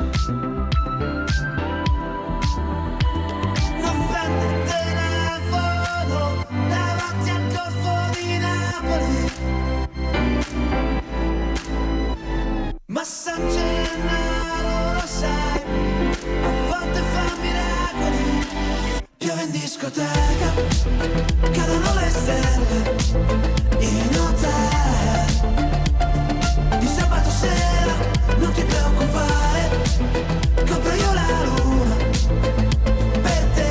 Non 3.81 4.07
prende 4.07 4.45
il 4.45 4.63
telefono 4.65 6.43
davanti 6.69 7.29
al 7.29 7.43
golfo 7.53 7.93
di 8.19 8.37
Napoli. 8.39 9.31
Ma 12.87 13.03
San 13.03 13.51
Piove 19.29 19.43
in 19.43 19.51
discoteca 19.51 20.53
Cadono 21.51 21.93
le 21.93 22.09
stelle 22.09 22.97
In 23.77 24.17
hotel. 24.17 25.27
Di 26.79 26.87
sabato 26.87 27.29
sera 27.29 27.93
Non 28.39 28.51
ti 28.53 28.63
preoccupare 28.63 29.69
Copro 30.67 30.93
io 30.95 31.13
la 31.13 31.43
luna 31.43 31.95
Per 33.21 33.43
te. 33.53 33.69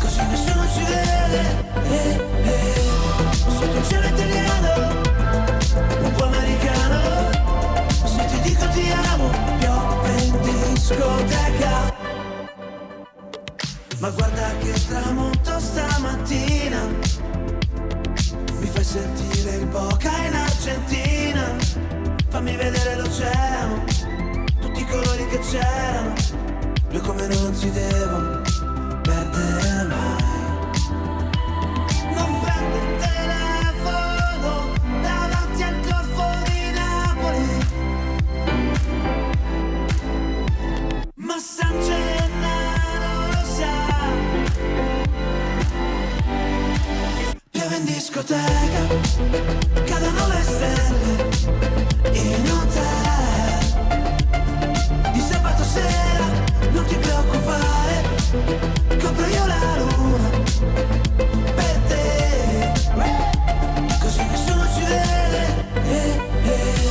Così 0.00 0.22
nessuno 0.26 0.66
ci 0.74 0.82
vede 0.82 1.40
eh, 1.88 2.20
eh. 2.42 2.80
Sotto 3.46 3.76
il 3.76 3.86
cielo 3.86 4.06
italiano 4.08 4.70
Un 6.02 6.12
po' 6.16 6.24
americano. 6.24 7.30
Se 8.06 8.24
ti 8.26 8.40
dico 8.40 8.66
ti 8.70 8.90
amo 8.90 9.30
Piove 9.60 10.22
in 10.24 10.72
discoteca 10.72 11.51
ma 14.02 14.10
guarda 14.10 14.56
che 14.58 14.72
tramonto 14.88 15.60
stamattina. 15.60 16.88
Mi 18.58 18.66
fai 18.66 18.82
sentire 18.82 19.54
il 19.58 19.66
Boca 19.66 20.10
in 20.26 20.34
Argentina. 20.34 21.56
Fammi 22.28 22.56
vedere 22.56 22.96
l'oceano 22.96 23.84
Tutti 24.60 24.80
i 24.80 24.86
colori 24.86 25.28
che 25.28 25.38
c'erano. 25.38 26.14
Blu 26.88 27.00
come 27.00 27.28
non 27.28 27.54
si 27.54 27.70
devono 27.70 28.51
in 47.82 47.94
discoteca 47.94 48.86
Cadono 49.84 50.26
le 50.28 50.42
stelle 50.42 51.30
In 52.12 52.50
hotel. 52.50 53.60
Di 55.12 55.20
sabato 55.20 55.64
sera 55.64 56.26
Non 56.72 56.84
ti 56.84 56.96
preoccupare 56.96 58.02
Copro 59.00 59.26
io 59.26 59.46
la 59.46 59.76
luna 59.78 60.28
Per 61.54 61.76
te. 61.88 62.72
Così 64.00 64.24
nessuno 64.30 64.64
ci 64.74 64.84
vede 64.84 65.44
eh, 65.84 66.20
eh. 66.44 66.88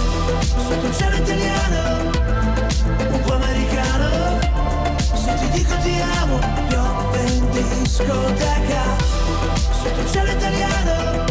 Sotto 0.68 0.86
il 0.86 0.96
cielo 0.96 1.16
italiano 1.16 2.10
un 3.12 3.22
po' 3.22 3.34
americano. 3.34 4.40
Se 5.14 5.34
ti 5.36 5.50
dico 5.52 5.76
ti 5.78 6.02
amo 6.20 6.40
Piove 6.68 7.22
in 7.32 7.50
discoteca 7.52 9.21
Sotto 9.82 10.00
il 10.00 10.12
cielo 10.12 10.32
italiano 10.32 11.31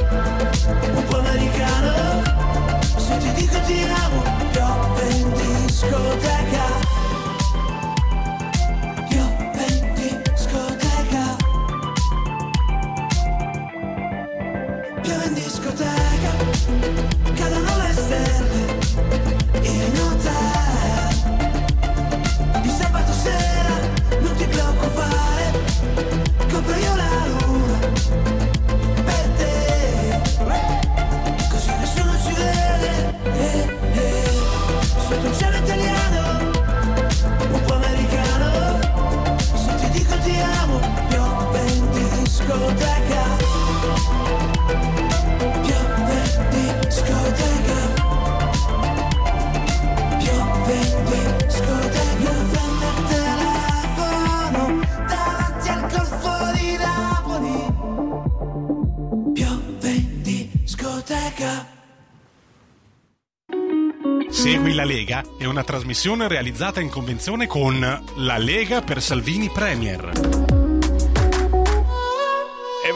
trasmissione 65.90 66.28
realizzata 66.28 66.80
in 66.80 66.88
convenzione 66.88 67.48
con 67.48 67.80
La 68.14 68.38
Lega 68.38 68.80
per 68.80 69.02
Salvini 69.02 69.50
Premier. 69.50 70.39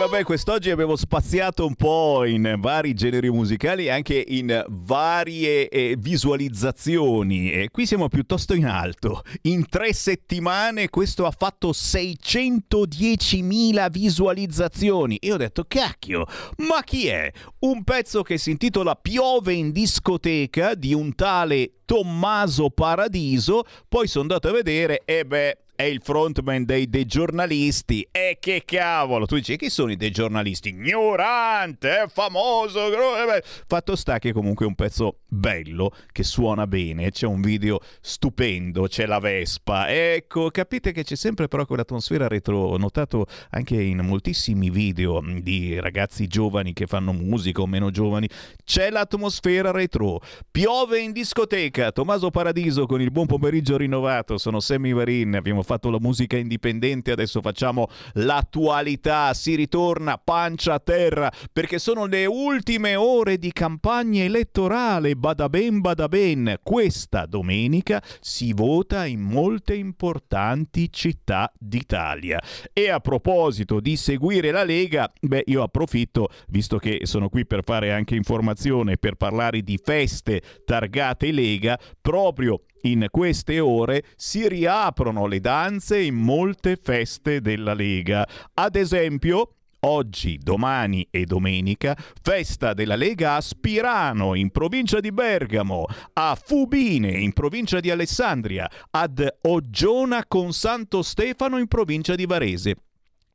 Vabbè, 0.05 0.23
quest'oggi 0.23 0.69
abbiamo 0.69 0.97
spaziato 0.97 1.65
un 1.65 1.77
po' 1.77 2.27
in 2.27 2.57
vari 2.59 2.93
generi 2.93 3.31
musicali 3.31 3.87
e 3.87 3.91
anche 3.91 4.23
in 4.29 4.63
varie 4.69 5.71
eh, 5.71 5.97
visualizzazioni. 5.99 7.51
E 7.51 7.71
qui 7.71 7.87
siamo 7.87 8.09
piuttosto 8.09 8.53
in 8.53 8.67
alto. 8.67 9.23
In 9.45 9.67
tre 9.67 9.95
settimane 9.95 10.91
questo 10.91 11.25
ha 11.25 11.31
fatto 11.31 11.71
610.000 11.71 13.91
visualizzazioni. 13.91 15.17
E 15.17 15.33
ho 15.33 15.39
detto, 15.39 15.65
cacchio, 15.67 16.27
ma 16.59 16.83
chi 16.83 17.07
è? 17.07 17.33
Un 17.61 17.83
pezzo 17.83 18.23
che 18.23 18.37
si 18.37 18.51
intitola 18.51 18.97
Piove 18.97 19.55
in 19.55 19.73
discoteca 19.73 20.75
di 20.75 20.93
un 20.93 21.15
tale 21.15 21.77
Tommaso 21.87 22.69
Paradiso. 22.69 23.65
Poi 23.89 24.07
sono 24.07 24.25
andato 24.25 24.49
a 24.49 24.53
vedere 24.53 25.01
e 25.07 25.25
beh 25.25 25.61
è 25.75 25.83
il 25.83 26.01
frontman 26.03 26.65
dei, 26.65 26.89
dei 26.89 27.07
giornalisti. 27.07 28.07
E 28.11 28.39
che 28.41 28.63
cavolo! 28.65 29.27
Tu 29.27 29.37
dici, 29.37 29.57
chi 29.57 29.71
sono 29.71 29.91
i 29.93 29.97
dei 29.97 30.11
giornalisti? 30.11 30.69
Ignorante, 30.69 32.03
è 32.03 32.07
famoso. 32.09 32.87
eh, 33.35 33.43
Fatto 33.67 33.97
sta 33.97 34.19
che 34.19 34.33
comunque 34.33 34.65
è 34.65 34.69
un 34.69 34.75
pezzo 34.75 35.19
bello, 35.27 35.91
che 36.13 36.23
suona 36.23 36.67
bene, 36.67 37.11
c'è 37.11 37.27
un 37.27 37.41
video 37.41 37.81
stupendo, 38.01 38.87
c'è 38.87 39.07
la 39.07 39.19
Vespa. 39.19 39.89
Ecco, 39.89 40.51
capite 40.51 40.93
che 40.93 41.03
c'è 41.03 41.17
sempre 41.17 41.49
però 41.49 41.67
quell'atmosfera 41.67 42.29
retro. 42.29 42.59
Ho 42.59 42.77
notato 42.77 43.27
anche 43.51 43.81
in 43.81 43.99
moltissimi 43.99 44.71
video 44.71 45.21
di 45.41 45.81
ragazzi 45.81 46.27
giovani 46.27 46.73
che 46.73 46.87
fanno 46.87 47.13
musica 47.13 47.63
o 47.63 47.67
meno 47.67 47.91
giovani. 47.91 48.29
C'è 48.65 48.91
l'atmosfera 48.91 49.73
retro. 49.73 50.21
Piove 50.51 51.01
in 51.01 51.13
discoteca. 51.13 51.91
Tommaso 51.91 52.31
Paradiso 52.31 52.87
con 52.87 53.01
il 53.01 53.11
buon 53.11 53.27
pomeriggio 53.27 53.77
rinnovato. 53.77 54.39
Sono 54.39 54.61
Sammy 54.61 54.93
Varin. 54.93 55.35
Abbiamo 55.35 55.63
fatto 55.65 55.91
la 55.91 55.99
musica 56.01 56.37
indipendente, 56.37 57.11
adesso 57.11 57.41
facciamo 57.41 57.89
l'attualità, 58.15 59.35
si 59.35 59.55
ritorna 59.55 60.19
pancia 60.19 60.75
a 60.75 60.81
terra 60.81 61.33
perché 61.53 61.79
sono 61.79 62.07
le 62.07 62.27
ultime 62.27 62.95
ore 62.95 63.39
di 63.39 63.53
campagna 63.53 64.23
elettorale, 64.23 65.17
bada 65.17 65.49
ben 65.49 65.81
bada 65.81 66.09
ben, 66.09 66.59
questa 66.63 67.27
domenica 67.27 68.03
si 68.21 68.53
vota 68.53 69.07
in 69.07 69.21
molte 69.21 69.75
importanti 69.75 70.91
città 70.93 71.53
d'Italia. 71.59 72.41
E 72.73 72.91
a 72.91 73.01
proposito 73.01 73.81
di 73.81 73.97
seguire 73.97 74.51
la 74.51 74.65
Lega, 74.65 75.11
beh 75.21 75.45
io 75.47 75.63
approfitto, 75.63 76.29
visto 76.49 76.79
che 76.79 77.01
sono 77.05 77.29
qui 77.29 77.47
per 77.47 77.63
fare 77.65 77.93
anche 77.93 78.15
informazione, 78.15 78.97
per 78.97 79.15
parlare 79.15 79.63
di 79.63 79.79
feste 79.83 80.43
targate 80.65 81.33
Lega, 81.33 81.79
proprio 82.01 82.61
in 82.85 83.07
queste 83.11 83.61
ore 83.61 84.05
si 84.17 84.49
riaprono 84.49 85.27
le 85.27 85.41
danze 85.41 86.01
in 86.01 86.15
molte 86.15 86.79
feste 86.81 87.41
della 87.41 87.75
Lega. 87.75 88.27
Ad 88.55 88.77
esempio, 88.77 89.55
oggi, 89.81 90.39
domani 90.39 91.07
e 91.11 91.25
domenica, 91.25 91.97
festa 92.23 92.73
della 92.73 92.97
Lega 92.97 93.37
a 93.37 93.41
Spirano, 93.41 94.35
in 94.35 94.51
provincia 94.51 95.01
di 95.01 95.13
Bergamo, 95.13 95.87
a 96.15 96.39
Fubine, 96.43 97.11
in 97.11 97.33
provincia 97.33 97.81
di 97.81 97.91
Alessandria, 97.91 98.71
ad 98.91 99.27
Oggiona 99.43 100.25
con 100.27 100.53
Santo 100.53 101.03
Stefano, 101.03 101.59
in 101.59 101.69
provincia 101.69 102.15
di 102.15 102.27
Varese. 102.27 102.77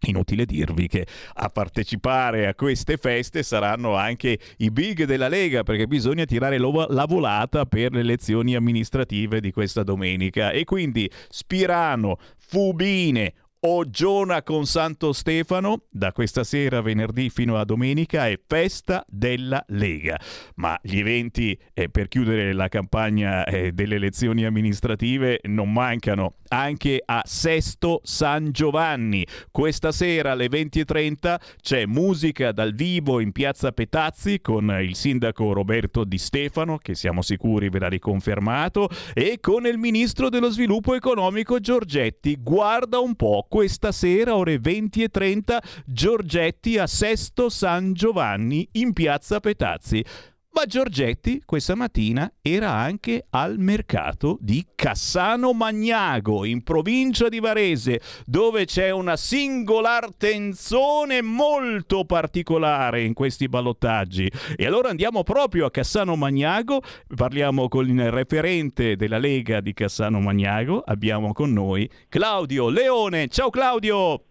Inutile 0.07 0.45
dirvi 0.45 0.87
che 0.87 1.05
a 1.33 1.49
partecipare 1.49 2.47
a 2.47 2.55
queste 2.55 2.95
feste 2.95 3.43
saranno 3.43 3.95
anche 3.95 4.39
i 4.57 4.71
big 4.71 5.03
della 5.03 5.27
Lega 5.27 5.63
perché 5.63 5.87
bisogna 5.87 6.23
tirare 6.23 6.57
la 6.57 7.05
volata 7.05 7.65
per 7.65 7.91
le 7.91 7.99
elezioni 7.99 8.55
amministrative 8.55 9.41
di 9.41 9.51
questa 9.51 9.83
domenica. 9.83 10.51
E 10.51 10.63
quindi 10.63 11.09
Spirano, 11.29 12.17
Fubine, 12.37 13.33
Oggiona 13.61 14.41
con 14.41 14.65
Santo 14.65 15.11
Stefano, 15.11 15.81
da 15.89 16.13
questa 16.13 16.45
sera 16.45 16.79
venerdì 16.79 17.29
fino 17.29 17.57
a 17.57 17.65
domenica 17.65 18.29
è 18.29 18.39
festa 18.47 19.03
della 19.05 19.61
Lega. 19.67 20.17
Ma 20.55 20.79
gli 20.81 20.97
eventi 20.97 21.59
eh, 21.73 21.89
per 21.89 22.07
chiudere 22.07 22.53
la 22.53 22.69
campagna 22.69 23.43
eh, 23.43 23.73
delle 23.73 23.95
elezioni 23.95 24.45
amministrative 24.45 25.41
non 25.43 25.73
mancano 25.73 26.35
anche 26.47 27.01
a 27.03 27.21
Sesto 27.25 27.99
San 28.03 28.51
Giovanni. 28.53 29.27
Questa 29.51 29.91
sera 29.91 30.31
alle 30.31 30.47
20.30 30.47 31.35
c'è 31.61 31.85
musica 31.85 32.53
dal 32.53 32.73
vivo 32.73 33.19
in 33.19 33.33
piazza 33.33 33.73
Petazzi 33.73 34.39
con 34.39 34.73
il 34.81 34.95
sindaco 34.95 35.51
Roberto 35.51 36.05
Di 36.05 36.17
Stefano, 36.17 36.77
che 36.77 36.95
siamo 36.95 37.21
sicuri 37.21 37.67
verrà 37.67 37.89
riconfermato, 37.89 38.87
e 39.13 39.39
con 39.41 39.65
il 39.65 39.77
ministro 39.77 40.29
dello 40.29 40.49
sviluppo 40.49 40.95
economico 40.95 41.59
Giorgetti. 41.59 42.37
Guarda 42.39 42.99
un 42.99 43.15
po' 43.15 43.47
questa 43.49 43.91
sera, 43.91 44.37
ore 44.37 44.59
20 44.59 45.03
e 45.03 45.09
30, 45.09 45.61
Giorgetti 45.85 46.77
a 46.77 46.87
Sesto 46.87 47.49
San 47.49 47.93
Giovanni 47.93 48.65
in 48.73 48.93
piazza 48.93 49.41
Petazzi. 49.41 50.05
Ma 50.51 50.65
Giorgetti 50.65 51.43
questa 51.45 51.75
mattina 51.75 52.29
era 52.41 52.71
anche 52.71 53.25
al 53.29 53.59
mercato 53.59 54.37
di 54.41 54.65
Cassano 54.75 55.53
Magnago, 55.53 56.43
in 56.43 56.63
provincia 56.63 57.29
di 57.29 57.39
Varese, 57.39 58.01
dove 58.25 58.65
c'è 58.65 58.89
una 58.89 59.15
singolar 59.15 60.13
tensione 60.15 61.21
molto 61.21 62.03
particolare 62.03 63.03
in 63.03 63.13
questi 63.13 63.47
ballottaggi. 63.47 64.29
E 64.57 64.65
allora 64.65 64.89
andiamo 64.89 65.23
proprio 65.23 65.67
a 65.67 65.71
Cassano 65.71 66.15
Magnago, 66.15 66.81
parliamo 67.15 67.67
con 67.67 67.87
il 67.87 68.11
referente 68.11 68.95
della 68.95 69.19
Lega 69.19 69.61
di 69.61 69.73
Cassano 69.73 70.19
Magnago, 70.19 70.81
abbiamo 70.85 71.31
con 71.31 71.53
noi 71.53 71.89
Claudio 72.09 72.69
Leone. 72.69 73.27
Ciao 73.27 73.49
Claudio! 73.49 74.23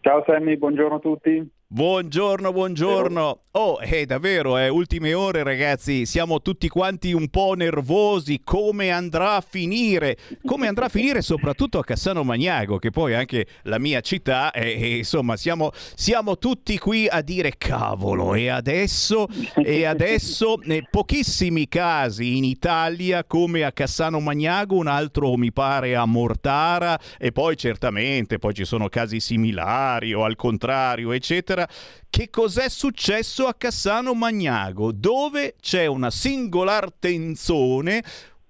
Ciao 0.00 0.22
Sammy, 0.26 0.56
buongiorno 0.56 0.96
a 0.96 1.00
tutti. 1.00 1.50
Buongiorno, 1.72 2.52
buongiorno. 2.52 3.40
Oh, 3.54 3.78
è 3.78 4.04
davvero, 4.04 4.58
eh, 4.58 4.68
ultime 4.68 5.14
ore 5.14 5.42
ragazzi, 5.42 6.04
siamo 6.04 6.40
tutti 6.42 6.68
quanti 6.68 7.12
un 7.12 7.28
po' 7.28 7.54
nervosi, 7.54 8.40
come 8.44 8.90
andrà 8.90 9.36
a 9.36 9.40
finire? 9.40 10.18
Come 10.44 10.68
andrà 10.68 10.86
a 10.86 10.88
finire 10.90 11.22
soprattutto 11.22 11.78
a 11.78 11.84
Cassano 11.84 12.24
Magnago, 12.24 12.78
che 12.78 12.90
poi 12.90 13.12
è 13.12 13.16
anche 13.16 13.46
la 13.64 13.78
mia 13.78 14.00
città, 14.00 14.52
e, 14.52 14.70
e 14.70 14.96
insomma 14.98 15.36
siamo, 15.36 15.70
siamo, 15.94 16.36
tutti 16.36 16.78
qui 16.78 17.08
a 17.08 17.22
dire 17.22 17.54
cavolo, 17.56 18.34
e 18.34 18.48
adesso, 18.48 19.26
e 19.54 19.84
adesso 19.84 20.60
eh, 20.62 20.86
pochissimi 20.90 21.68
casi 21.68 22.36
in 22.36 22.44
Italia 22.44 23.24
come 23.24 23.64
a 23.64 23.72
Cassano 23.72 24.20
Magnago, 24.20 24.76
un 24.76 24.88
altro 24.88 25.36
mi 25.36 25.52
pare 25.52 25.94
a 25.94 26.04
Mortara, 26.06 26.98
e 27.18 27.32
poi 27.32 27.56
certamente, 27.56 28.38
poi 28.38 28.52
ci 28.54 28.64
sono 28.64 28.88
casi 28.88 29.20
similari 29.20 30.12
o 30.14 30.24
al 30.24 30.36
contrario, 30.36 31.12
eccetera 31.12 31.61
che 32.08 32.30
cos'è 32.30 32.68
successo 32.68 33.46
a 33.46 33.54
Cassano 33.54 34.14
Magnago, 34.14 34.92
dove 34.92 35.56
c'è 35.60 35.86
una 35.86 36.10
singolar 36.10 36.92
tensione 36.98 38.02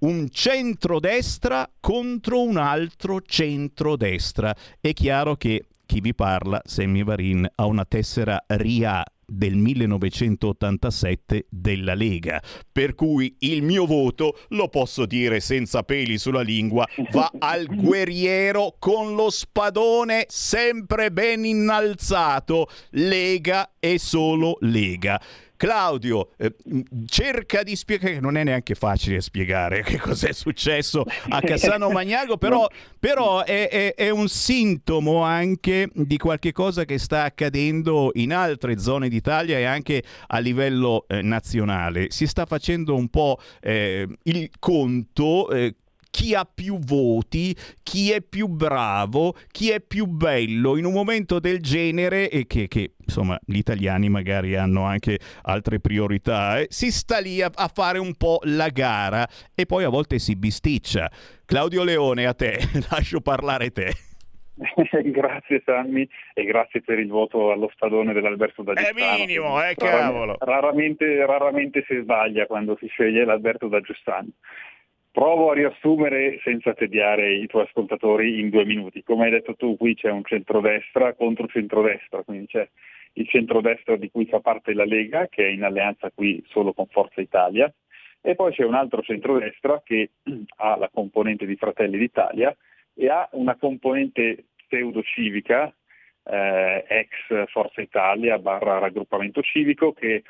un 0.03 0.29
centrodestra 0.31 1.71
contro 1.81 2.43
un 2.43 2.57
altro 2.57 3.21
centrodestra. 3.21 4.55
È 4.81 4.93
chiaro 4.93 5.37
che 5.37 5.67
chi 5.87 6.01
vi 6.01 6.15
parla, 6.15 6.61
Sammy 6.65 7.05
Varin, 7.05 7.47
ha 7.55 7.67
una 7.67 7.85
tessera 7.85 8.43
RIA 8.47 9.05
del 9.33 9.57
1987 9.57 11.47
della 11.49 11.95
Lega. 11.95 12.43
Per 12.70 12.95
cui 12.95 13.35
il 13.41 13.62
mio 13.62 13.87
voto, 13.87 14.39
lo 14.49 14.68
posso 14.68 15.07
dire 15.07 15.41
senza 15.41 15.83
peli 15.83 16.18
sulla 16.18 16.43
lingua, 16.43 16.87
va 17.11 17.30
al 17.39 17.66
guerriero 17.66 18.76
con 18.78 19.14
lo 19.14 19.30
spadone 19.30 20.26
sempre 20.28 21.11
ben 21.11 21.45
innalzato. 21.45 22.68
Lega 22.91 23.72
e 23.78 23.99
solo 23.99 24.57
Lega. 24.61 25.20
Claudio, 25.63 26.31
eh, 26.39 26.53
cerca 27.07 27.63
di 27.63 27.77
spiegare, 27.77 28.19
non 28.19 28.37
è 28.37 28.43
neanche 28.43 28.75
facile 28.75 29.21
spiegare 29.21 29.85
che 29.85 29.97
cos'è 29.97 30.33
successo 30.33 31.05
a 31.29 31.39
Cassano 31.41 31.89
Magnago, 31.89 32.37
però, 32.37 32.67
però 32.99 33.45
è, 33.45 33.69
è, 33.69 33.95
è, 33.95 34.11
un 34.11 34.27
sintomo 34.27 35.23
anche 35.23 35.89
di 35.95 36.17
qualche 36.17 36.51
cosa 36.51 36.85
che 36.85 36.99
sta 36.99 37.23
accadendo 37.23 38.11
in 38.15 38.35
altre 38.35 38.77
zone 38.81 39.09
d'Italia 39.09 39.57
e 39.57 39.63
anche 39.63 40.03
a 40.27 40.39
livello 40.41 41.05
eh, 41.07 41.23
nazionale. 41.23 42.11
Si 42.11 42.27
sta 42.27 42.45
facendo 42.45 42.97
un 42.97 43.07
po' 43.07 43.39
eh, 43.61 44.09
il 44.25 44.51
conto 44.59 45.49
eh, 45.49 45.77
chi 46.13 46.35
ha 46.35 46.45
più 46.45 46.79
voti, 46.79 47.57
chi 47.83 48.13
è 48.13 48.21
più 48.21 48.47
bravo, 48.47 49.35
chi 49.51 49.71
è 49.71 49.81
più 49.81 50.05
bello 50.05 50.77
in 50.77 50.85
un 50.85 50.93
momento 50.93 51.41
del 51.41 51.61
genere 51.61 52.29
e 52.29 52.47
che, 52.47 52.69
che 52.69 52.93
insomma 52.99 53.41
gli 53.47 53.57
italiani 53.57 54.11
magari 54.11 54.55
hanno 54.55 54.85
anche 54.85 55.19
altre 55.45 55.81
priorità, 55.81 56.61
eh? 56.61 56.67
si 56.69 56.93
sta 56.93 57.19
lì 57.19 57.41
a, 57.41 57.51
a 57.53 57.69
fare 57.73 57.99
un 57.99 58.15
po' 58.15 58.41
la 58.43 58.69
gara 58.69 59.27
e 59.55 59.65
poi 59.65 59.85
a 59.85 59.89
volte 59.89 60.19
si 60.19 60.37
bisticcia. 60.37 61.11
Claudio 61.47 61.83
Leone, 61.83 62.27
a 62.27 62.35
te, 62.35 62.59
lascio 62.93 63.23
parlare 63.23 63.71
te. 63.71 63.91
grazie 65.05 65.63
Sammy 65.65 66.07
e 66.35 66.45
grazie 66.45 66.83
per 66.83 66.99
il 66.99 67.09
voto 67.09 67.53
allo 67.53 67.71
stadone 67.73 68.13
dell'Alberto 68.13 68.63
da 68.63 68.75
Giustano. 68.75 68.99
È 68.99 69.19
minimo, 69.19 69.65
eh 69.65 69.75
cavolo. 69.75 70.37
Raramente, 70.39 71.25
raramente 71.25 71.83
si 71.89 71.99
sbaglia 72.03 72.45
quando 72.45 72.77
si 72.79 72.87
sceglie 72.89 73.25
l'Alberto 73.25 73.69
da 73.69 73.81
Giustano. 73.81 74.29
Provo 75.13 75.51
a 75.51 75.55
riassumere 75.55 76.41
senza 76.43 76.73
tediare 76.73 77.35
i 77.35 77.47
tuoi 77.47 77.65
ascoltatori 77.65 78.41
in 78.41 78.49
due 78.49 78.65
minuti. 78.65 79.03
Come 79.03 79.27
hai 79.27 79.31
detto 79.31 79.55
tu, 79.57 79.77
qui 79.77 79.95
c'è 79.95 80.11
un 80.11 80.25
centrodestra 80.25 81.13
contro 81.13 81.47
centrodestra, 81.49 82.23
quindi 82.23 82.47
c'è 82.47 82.67
il 83.15 83.29
centrodestra 83.29 83.97
di 83.97 84.11
cui 84.11 84.25
fa 84.25 84.41
parte 84.41 84.73
la 84.73 84.87
Lega, 84.87 85.27
che 85.29 85.45
è 85.45 85.51
in 85.51 85.65
alleanza 85.65 86.11
qui 86.11 86.43
solo 86.49 86.73
con 86.73 86.87
Forza 86.87 87.21
Italia, 87.21 87.71
e 88.23 88.35
poi 88.35 88.53
c'è 88.53 88.65
un 88.65 88.73
altro 88.73 89.03
centrodestra 89.03 89.83
che 89.85 90.13
ha 90.57 90.77
la 90.77 90.89
componente 90.91 91.45
di 91.45 91.57
Fratelli 91.57 91.99
d'Italia 91.99 92.57
e 92.95 93.09
ha 93.11 93.29
una 93.33 93.57
componente 93.57 94.47
pseudo-civica, 94.67 95.75
eh, 96.25 96.85
ex 96.89 97.51
Forza 97.51 97.83
Italia 97.83 98.39
barra 98.39 98.79
raggruppamento 98.79 99.43
civico, 99.43 99.93
che 99.93 100.23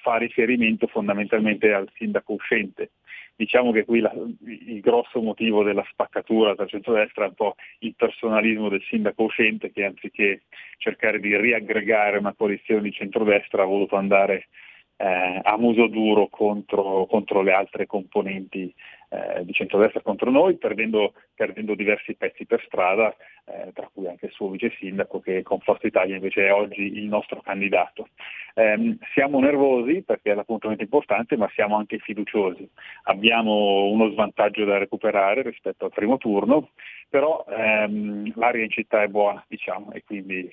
fa 0.00 0.16
riferimento 0.16 0.86
fondamentalmente 0.86 1.72
al 1.72 1.90
sindaco 1.94 2.34
uscente. 2.34 2.92
Diciamo 3.38 3.70
che 3.70 3.84
qui 3.84 4.00
la, 4.00 4.12
il 4.46 4.80
grosso 4.80 5.22
motivo 5.22 5.62
della 5.62 5.86
spaccatura 5.92 6.56
tra 6.56 6.66
centrodestra 6.66 7.24
è 7.24 7.28
un 7.28 7.34
po' 7.34 7.54
il 7.78 7.94
personalismo 7.94 8.68
del 8.68 8.82
sindaco 8.82 9.22
uscente 9.22 9.70
che 9.70 9.84
anziché 9.84 10.42
cercare 10.76 11.20
di 11.20 11.36
riaggregare 11.36 12.18
una 12.18 12.34
coalizione 12.34 12.82
di 12.82 12.90
centrodestra 12.90 13.62
ha 13.62 13.66
voluto 13.66 13.94
andare 13.94 14.48
eh, 15.00 15.40
a 15.42 15.56
muso 15.56 15.86
duro 15.86 16.26
contro, 16.26 17.06
contro, 17.06 17.40
le 17.40 17.52
altre 17.52 17.86
componenti 17.86 18.74
eh, 19.10 19.44
di 19.44 19.52
centrodestra 19.52 20.00
contro 20.00 20.28
noi, 20.30 20.56
perdendo, 20.56 21.14
perdendo 21.34 21.76
diversi 21.76 22.14
pezzi 22.14 22.46
per 22.46 22.62
strada, 22.66 23.14
eh, 23.46 23.72
tra 23.72 23.88
cui 23.92 24.08
anche 24.08 24.26
il 24.26 24.32
suo 24.32 24.50
vice 24.50 24.74
sindaco 24.76 25.20
che 25.20 25.42
con 25.42 25.60
Forza 25.60 25.86
Italia 25.86 26.16
invece 26.16 26.46
è 26.46 26.52
oggi 26.52 26.98
il 26.98 27.04
nostro 27.04 27.40
candidato. 27.40 28.08
Eh, 28.54 28.96
siamo 29.14 29.38
nervosi 29.38 30.02
perché 30.02 30.32
è 30.32 30.34
l'appuntamento 30.34 30.82
importante, 30.82 31.36
ma 31.36 31.48
siamo 31.54 31.76
anche 31.76 31.98
fiduciosi. 31.98 32.68
Abbiamo 33.04 33.84
uno 33.84 34.10
svantaggio 34.10 34.64
da 34.64 34.78
recuperare 34.78 35.42
rispetto 35.42 35.84
al 35.84 35.92
primo 35.92 36.16
turno, 36.16 36.70
però 37.08 37.46
ehm, 37.48 38.32
l'aria 38.34 38.64
in 38.64 38.70
città 38.70 39.02
è 39.02 39.06
buona, 39.06 39.44
diciamo, 39.46 39.92
e 39.92 40.02
quindi 40.02 40.52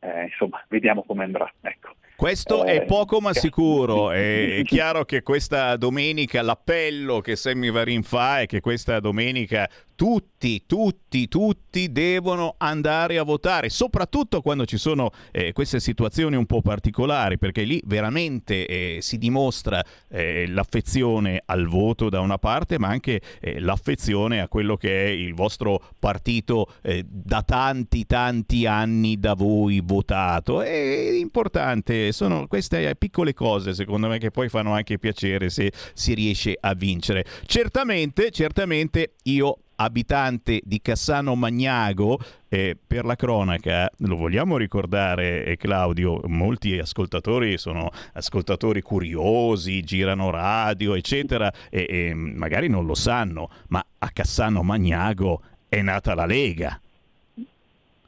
eh, 0.00 0.24
insomma, 0.24 0.62
vediamo 0.68 1.02
come 1.02 1.24
andrà. 1.24 1.50
Ecco. 1.62 1.94
Questo 2.16 2.64
eh, 2.64 2.80
è 2.80 2.84
poco 2.86 3.20
ma 3.20 3.34
sicuro, 3.34 4.10
è, 4.12 4.62
chiaro 4.64 5.04
che 5.04 5.22
questa 5.22 5.76
domenica 5.76 6.40
l'appello 6.40 7.20
che 7.20 7.36
Sammy 7.36 7.70
Varin 7.70 8.02
fa 8.02 8.40
è 8.40 8.46
che 8.46 8.60
questa 8.60 9.00
domenica 9.00 9.68
tutti, 9.96 10.62
tutti, 10.66 11.26
tutti 11.26 11.90
devono 11.90 12.54
andare 12.58 13.18
a 13.18 13.24
votare, 13.24 13.70
soprattutto 13.70 14.42
quando 14.42 14.64
ci 14.66 14.76
sono 14.76 15.10
eh, 15.32 15.52
queste 15.52 15.80
situazioni 15.80 16.36
un 16.36 16.46
po' 16.46 16.60
particolari, 16.60 17.38
perché 17.38 17.64
lì 17.64 17.82
veramente 17.84 18.66
eh, 18.66 18.98
si 19.00 19.18
dimostra 19.18 19.82
eh, 20.08 20.46
l'affezione 20.46 21.42
al 21.46 21.66
voto 21.66 22.08
da 22.08 22.20
una 22.20 22.38
parte, 22.38 22.78
ma 22.78 22.88
anche 22.88 23.20
eh, 23.40 23.58
l'affezione 23.58 24.40
a 24.40 24.48
quello 24.48 24.76
che 24.76 25.06
è 25.06 25.08
il 25.08 25.34
vostro 25.34 25.82
partito 25.98 26.70
eh, 26.82 27.04
da 27.08 27.42
tanti, 27.42 28.06
tanti 28.06 28.66
anni 28.66 29.18
da 29.18 29.34
voi 29.34 29.80
votato. 29.82 30.60
È 30.60 30.70
importante, 31.18 32.12
sono 32.12 32.46
queste 32.46 32.94
piccole 32.96 33.32
cose 33.32 33.74
secondo 33.74 34.08
me 34.08 34.18
che 34.18 34.30
poi 34.30 34.48
fanno 34.48 34.72
anche 34.72 34.98
piacere 34.98 35.48
se 35.48 35.72
si 35.94 36.14
riesce 36.14 36.56
a 36.60 36.74
vincere. 36.74 37.24
Certamente, 37.46 38.30
certamente 38.30 39.14
io 39.24 39.58
abitante 39.76 40.60
di 40.64 40.80
Cassano 40.80 41.34
Magnago. 41.34 42.18
Eh, 42.48 42.76
per 42.86 43.04
la 43.04 43.16
cronaca, 43.16 43.90
lo 43.98 44.16
vogliamo 44.16 44.56
ricordare, 44.56 45.44
eh, 45.44 45.56
Claudio, 45.56 46.20
molti 46.26 46.78
ascoltatori 46.78 47.58
sono 47.58 47.90
ascoltatori 48.14 48.80
curiosi, 48.80 49.82
girano 49.82 50.30
radio, 50.30 50.94
eccetera, 50.94 51.52
e, 51.70 51.86
e 51.88 52.14
magari 52.14 52.68
non 52.68 52.86
lo 52.86 52.94
sanno, 52.94 53.50
ma 53.68 53.84
a 53.98 54.10
Cassano 54.10 54.62
Magnago 54.62 55.42
è 55.68 55.82
nata 55.82 56.14
la 56.14 56.26
Lega. 56.26 56.80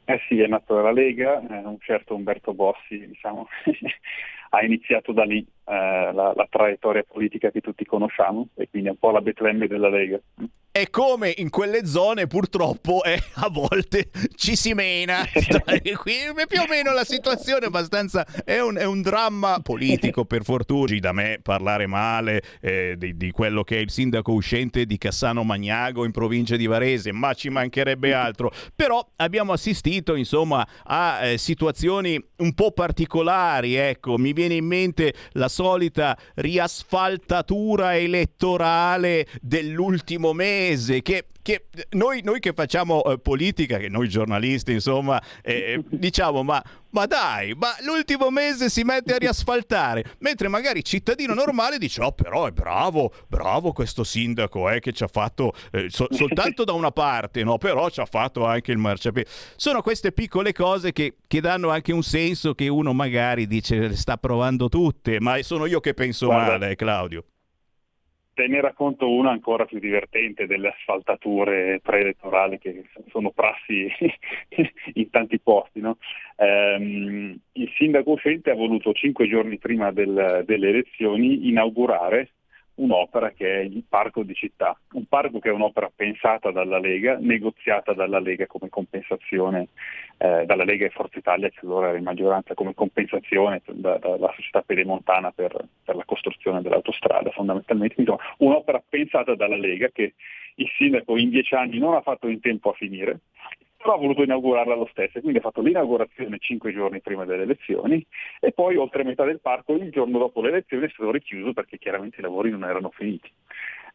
Eh 0.05 0.19
sì, 0.27 0.39
è 0.39 0.47
nata 0.47 0.81
la 0.81 0.91
Lega, 0.91 1.39
eh, 1.39 1.65
un 1.65 1.77
certo 1.81 2.15
Umberto 2.15 2.53
Bossi, 2.53 3.05
diciamo, 3.05 3.47
ha 4.49 4.63
iniziato 4.63 5.11
da 5.11 5.23
lì 5.23 5.45
eh, 5.69 6.11
la, 6.13 6.33
la, 6.35 6.47
traiettoria 6.49 7.03
politica 7.07 7.51
che 7.51 7.61
tutti 7.61 7.85
conosciamo 7.85 8.47
e 8.55 8.67
quindi 8.71 8.87
è 8.87 8.91
un 8.91 8.97
po' 8.97 9.11
la 9.11 9.21
Betlemme 9.21 9.67
della 9.67 9.89
Lega. 9.89 10.19
E 10.71 10.89
come 10.91 11.33
in 11.37 11.49
quelle 11.49 11.85
zone 11.85 12.27
purtroppo 12.27 13.03
eh, 13.03 13.19
a 13.35 13.49
volte 13.49 14.09
ci 14.35 14.55
si 14.55 14.73
mena, 14.73 15.23
qui 15.27 16.13
più 16.47 16.61
o 16.61 16.67
meno 16.69 16.93
la 16.93 17.03
situazione 17.03 17.65
è 17.65 17.67
abbastanza, 17.67 18.25
è 18.45 18.59
un, 18.59 18.77
è 18.77 18.85
un 18.85 19.01
dramma 19.01 19.59
politico 19.61 20.25
per 20.25 20.43
fortuna, 20.43 20.97
da 20.99 21.11
me 21.11 21.39
parlare 21.41 21.85
male 21.85 22.41
eh, 22.61 22.95
di, 22.97 23.17
di, 23.17 23.31
quello 23.31 23.63
che 23.63 23.77
è 23.77 23.79
il 23.79 23.89
sindaco 23.89 24.31
uscente 24.31 24.85
di 24.85 24.97
Cassano 24.97 25.43
Magnago 25.43 26.05
in 26.05 26.11
provincia 26.11 26.55
di 26.55 26.65
Varese, 26.65 27.11
ma 27.11 27.33
ci 27.33 27.49
mancherebbe 27.49 28.13
altro, 28.13 28.51
però 28.75 29.05
abbiamo 29.17 29.51
assistito 29.51 30.15
insomma 30.15 30.65
a 30.83 31.25
eh, 31.25 31.37
situazioni 31.37 32.23
un 32.37 32.53
po' 32.53 32.71
particolari, 32.71 33.75
ecco, 33.75 34.17
mi 34.17 34.33
viene 34.33 34.53
in 34.53 34.65
mente 34.65 35.13
la 35.33 35.49
solita 35.59 36.17
riasfaltatura 36.35 37.97
elettorale 37.97 39.27
dell'ultimo 39.41 40.31
mese 40.31 41.01
che 41.01 41.25
che 41.41 41.65
noi, 41.91 42.21
noi, 42.23 42.39
che 42.39 42.53
facciamo 42.53 43.03
eh, 43.03 43.19
politica, 43.19 43.77
che 43.77 43.89
noi 43.89 44.09
giornalisti, 44.09 44.73
insomma, 44.73 45.21
eh, 45.41 45.73
eh, 45.73 45.83
diciamo, 45.89 46.43
ma, 46.43 46.63
ma, 46.91 47.05
dai, 47.05 47.53
ma 47.53 47.69
l'ultimo 47.85 48.29
mese 48.29 48.69
si 48.69 48.83
mette 48.83 49.13
a 49.13 49.17
riasfaltare, 49.17 50.15
mentre 50.19 50.47
magari 50.47 50.83
cittadino 50.83 51.33
normale 51.33 51.77
dice, 51.77 52.01
oh 52.01 52.11
però 52.11 52.47
è 52.47 52.51
bravo, 52.51 53.13
bravo 53.27 53.71
questo 53.71 54.03
sindaco 54.03 54.69
eh, 54.69 54.79
che 54.79 54.91
ci 54.91 55.03
ha 55.03 55.07
fatto 55.07 55.53
eh, 55.71 55.89
so, 55.89 56.07
soltanto 56.11 56.63
da 56.63 56.73
una 56.73 56.91
parte, 56.91 57.43
no, 57.43 57.57
però 57.57 57.89
ci 57.89 57.99
ha 57.99 58.05
fatto 58.05 58.45
anche 58.45 58.71
il 58.71 58.77
marciapiede. 58.77 59.29
Sono 59.55 59.81
queste 59.81 60.11
piccole 60.11 60.53
cose 60.53 60.91
che, 60.91 61.17
che, 61.27 61.41
danno 61.41 61.69
anche 61.69 61.93
un 61.93 62.03
senso 62.03 62.53
che 62.53 62.67
uno 62.67 62.93
magari 62.93 63.47
dice, 63.47 63.87
le 63.87 63.95
sta 63.95 64.17
provando 64.17 64.69
tutte, 64.69 65.19
ma 65.19 65.41
sono 65.41 65.65
io 65.65 65.79
che 65.79 65.93
penso 65.93 66.27
Guarda. 66.27 66.57
male, 66.57 66.75
Claudio. 66.75 67.23
Te 68.39 68.47
ne 68.47 68.61
racconto 68.61 69.11
una 69.11 69.31
ancora 69.31 69.65
più 69.65 69.79
divertente 69.79 70.47
delle 70.47 70.69
asfaltature 70.69 71.81
preelettorali 71.83 72.57
che 72.57 72.85
sono 73.09 73.31
prassi 73.31 73.91
in 74.95 75.09
tanti 75.09 75.39
posti. 75.39 75.81
No? 75.81 75.97
Ehm, 76.37 77.37
il 77.51 77.69
sindaco 77.75 78.11
uscente 78.11 78.49
ha 78.49 78.55
voluto 78.55 78.93
cinque 78.93 79.27
giorni 79.27 79.57
prima 79.57 79.91
del, 79.91 80.43
delle 80.45 80.69
elezioni 80.69 81.49
inaugurare 81.49 82.29
un'opera 82.79 83.31
che 83.31 83.59
è 83.59 83.59
il 83.59 83.83
Parco 83.87 84.23
di 84.23 84.33
Città, 84.33 84.77
un 84.93 85.05
parco 85.05 85.39
che 85.39 85.49
è 85.49 85.51
un'opera 85.51 85.91
pensata 85.93 86.51
dalla 86.51 86.79
Lega, 86.79 87.17
negoziata 87.19 87.93
dalla 87.93 88.19
Lega 88.19 88.47
come 88.47 88.69
compensazione, 88.69 89.69
eh, 90.17 90.45
dalla 90.45 90.63
Lega 90.63 90.85
e 90.85 90.89
Forza 90.89 91.19
Italia 91.19 91.49
che 91.49 91.59
allora 91.63 91.89
era 91.89 91.97
in 91.97 92.03
maggioranza 92.03 92.53
come 92.53 92.73
compensazione 92.73 93.61
da, 93.65 93.97
dalla 93.97 94.31
società 94.35 94.61
pedemontana 94.61 95.31
per, 95.31 95.55
per, 95.83 95.95
la 95.95 96.05
costruzione 96.05 96.61
dell'autostrada 96.61 97.29
fondamentalmente, 97.31 97.95
insomma 97.97 98.19
un'opera 98.37 98.81
pensata 98.87 99.35
dalla 99.35 99.57
Lega 99.57 99.89
che 99.89 100.13
il 100.55 100.69
sindaco 100.77 101.17
in 101.17 101.29
dieci 101.29 101.55
anni 101.55 101.77
non 101.77 101.93
ha 101.93 102.01
fatto 102.01 102.27
in 102.27 102.39
tempo 102.39 102.69
a 102.69 102.73
finire 102.73 103.19
però 103.81 103.93
ha 103.93 103.97
voluto 103.97 104.23
inaugurarla 104.23 104.75
lo 104.75 104.87
stesso, 104.91 105.21
quindi 105.21 105.37
ha 105.37 105.41
fatto 105.41 105.61
l'inaugurazione 105.61 106.37
cinque 106.39 106.73
giorni 106.73 106.99
prima 106.99 107.23
delle 107.23 107.43
elezioni 107.43 108.05
e 108.41 108.51
poi 108.51 108.75
oltre 108.75 109.05
metà 109.05 109.23
del 109.23 109.39
parco 109.39 109.73
il 109.73 109.89
giorno 109.89 110.17
dopo 110.17 110.41
le 110.41 110.49
elezioni 110.49 110.85
è 110.85 110.89
stato 110.89 111.11
richiuso 111.11 111.53
perché 111.53 111.77
chiaramente 111.77 112.19
i 112.19 112.23
lavori 112.23 112.51
non 112.51 112.65
erano 112.65 112.89
finiti. 112.89 113.31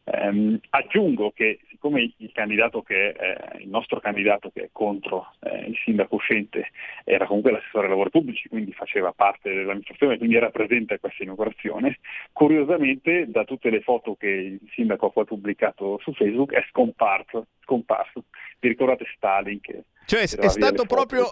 Um, 0.05 0.59
aggiungo 0.69 1.31
che 1.31 1.59
siccome 1.67 2.13
il 2.17 2.31
candidato 2.31 2.83
che 2.83 3.09
eh, 3.09 3.57
il 3.57 3.69
nostro 3.69 3.99
candidato 3.99 4.51
che 4.51 4.65
è 4.65 4.69
contro 4.71 5.33
eh, 5.39 5.65
il 5.67 5.75
sindaco 5.83 6.15
uscente 6.15 6.69
era 7.03 7.25
comunque 7.25 7.51
l'assessore 7.51 7.85
ai 7.85 7.89
lavori 7.89 8.11
pubblici, 8.11 8.47
quindi 8.47 8.71
faceva 8.71 9.13
parte 9.13 9.49
dell'amministrazione, 9.49 10.17
quindi 10.19 10.35
era 10.35 10.51
presente 10.51 10.93
a 10.93 10.99
questa 10.99 11.23
inaugurazione, 11.23 11.97
curiosamente 12.31 13.25
da 13.29 13.45
tutte 13.45 13.71
le 13.71 13.81
foto 13.81 14.15
che 14.15 14.27
il 14.27 14.59
sindaco 14.75 15.07
ha 15.07 15.09
poi 15.09 15.25
pubblicato 15.25 15.99
su 16.03 16.13
Facebook 16.13 16.53
è 16.53 16.63
scomparso. 16.69 17.47
scomparso. 17.63 18.25
Vi 18.59 18.67
ricordate 18.67 19.05
Stalin 19.15 19.59
che 19.59 19.85
cioè 20.05 20.21
è 20.21 20.49
stato 20.49 20.85
proprio 20.85 21.25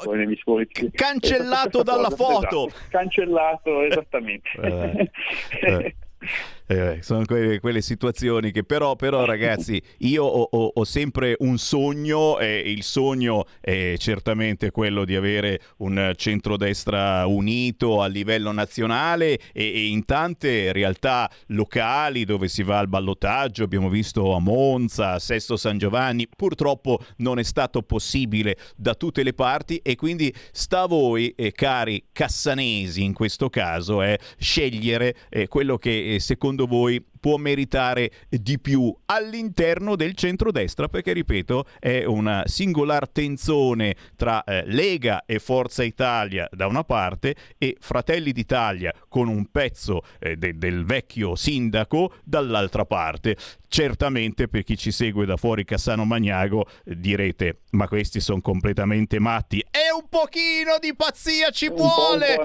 cancellato 0.94 1.84
dalla 1.86 2.10
foto. 2.10 2.68
Esatto. 2.68 2.88
Cancellato, 2.90 3.82
esattamente. 3.84 4.50
Eh, 4.60 5.12
eh. 5.62 5.96
Eh, 6.74 7.04
sono 7.04 7.24
quelle, 7.26 7.60
quelle, 7.60 7.82
situazioni 7.82 8.52
che 8.52 8.64
però, 8.64 8.96
però 8.96 9.26
ragazzi, 9.26 9.80
io 10.00 10.24
ho, 10.24 10.48
ho, 10.50 10.72
ho, 10.74 10.84
sempre 10.84 11.36
un 11.40 11.60
sogno 11.60 12.40
e 12.40 12.64
il 12.66 12.82
sogno 12.82 13.46
è 13.62 13.94
certamente 13.98 14.72
quello 14.72 15.06
di 15.06 15.16
avere 15.16 15.60
un 15.78 16.14
centrodestra 16.16 17.28
unito 17.28 18.02
a 18.02 18.08
livello 18.08 18.52
nazionale 18.52 19.34
e, 19.34 19.40
e 19.54 19.88
in 19.88 20.04
tante 20.06 20.72
realtà 20.72 21.30
locali 21.48 22.26
dove 22.26 22.48
si 22.48 22.64
va 22.64 22.80
al 22.80 22.88
ballottaggio, 22.88 23.64
abbiamo 23.64 23.90
visto 23.90 24.34
a 24.34 24.40
Monza, 24.40 25.12
a 25.12 25.20
Sesto 25.20 25.58
San 25.58 25.78
Giovanni, 25.78 26.28
purtroppo 26.36 27.00
non 27.18 27.38
è 27.38 27.44
stato 27.44 27.84
possibile 27.84 28.58
da 28.76 28.96
tutte 28.96 29.22
le 29.22 29.34
parti 29.34 29.80
e 29.84 29.96
quindi 29.96 30.34
sta 30.52 30.82
a 30.82 30.88
voi, 30.88 31.34
eh, 31.36 31.52
cari 31.52 32.06
cassanesi 32.12 33.04
in 33.04 33.14
questo 33.14 33.50
caso, 33.50 34.02
eh, 34.02 34.18
scegliere 34.40 35.16
eh, 35.30 35.48
quello 35.48 35.78
che 35.78 36.16
eh, 36.16 36.20
secondo 36.64 36.68
voi 36.68 37.13
può 37.24 37.38
meritare 37.38 38.12
di 38.28 38.60
più 38.60 38.94
all'interno 39.06 39.96
del 39.96 40.14
centrodestra 40.14 40.90
perché 40.90 41.14
ripeto 41.14 41.68
è 41.80 42.04
una 42.04 42.44
singolar 42.46 43.08
tenzone 43.08 43.96
tra 44.18 44.44
eh, 44.44 44.64
Lega 44.66 45.24
e 45.26 45.40
Forza 45.40 45.84
Italia 45.84 46.50
da 46.52 46.68
una 46.68 46.84
parte 46.84 47.34
e 47.58 47.78
Fratelli 47.80 48.34
d'Italia 48.34 48.94
con 49.08 49.30
un 49.30 49.46
pezzo 49.50 50.02
eh, 50.20 50.36
de- 50.36 50.58
del 50.58 50.84
vecchio 50.84 51.36
sindaco 51.36 52.16
dall'altra 52.26 52.84
parte. 52.84 53.38
Certamente 53.70 54.50
per 54.50 54.64
chi 54.64 54.78
ci 54.78 54.92
segue 54.92 55.26
da 55.26 55.38
fuori 55.38 55.64
Cassano 55.64 56.04
Magnago 56.04 56.66
eh, 56.84 57.00
direte 57.00 57.62
ma 57.72 57.88
questi 57.88 58.20
sono 58.20 58.42
completamente 58.42 59.18
matti. 59.18 59.60
E 59.60 59.92
un 59.96 60.08
pochino 60.10 60.78
di 60.80 60.94
pazzia 60.94 61.50
ci 61.52 61.68
Un 61.68 61.76
vuole 61.78 62.36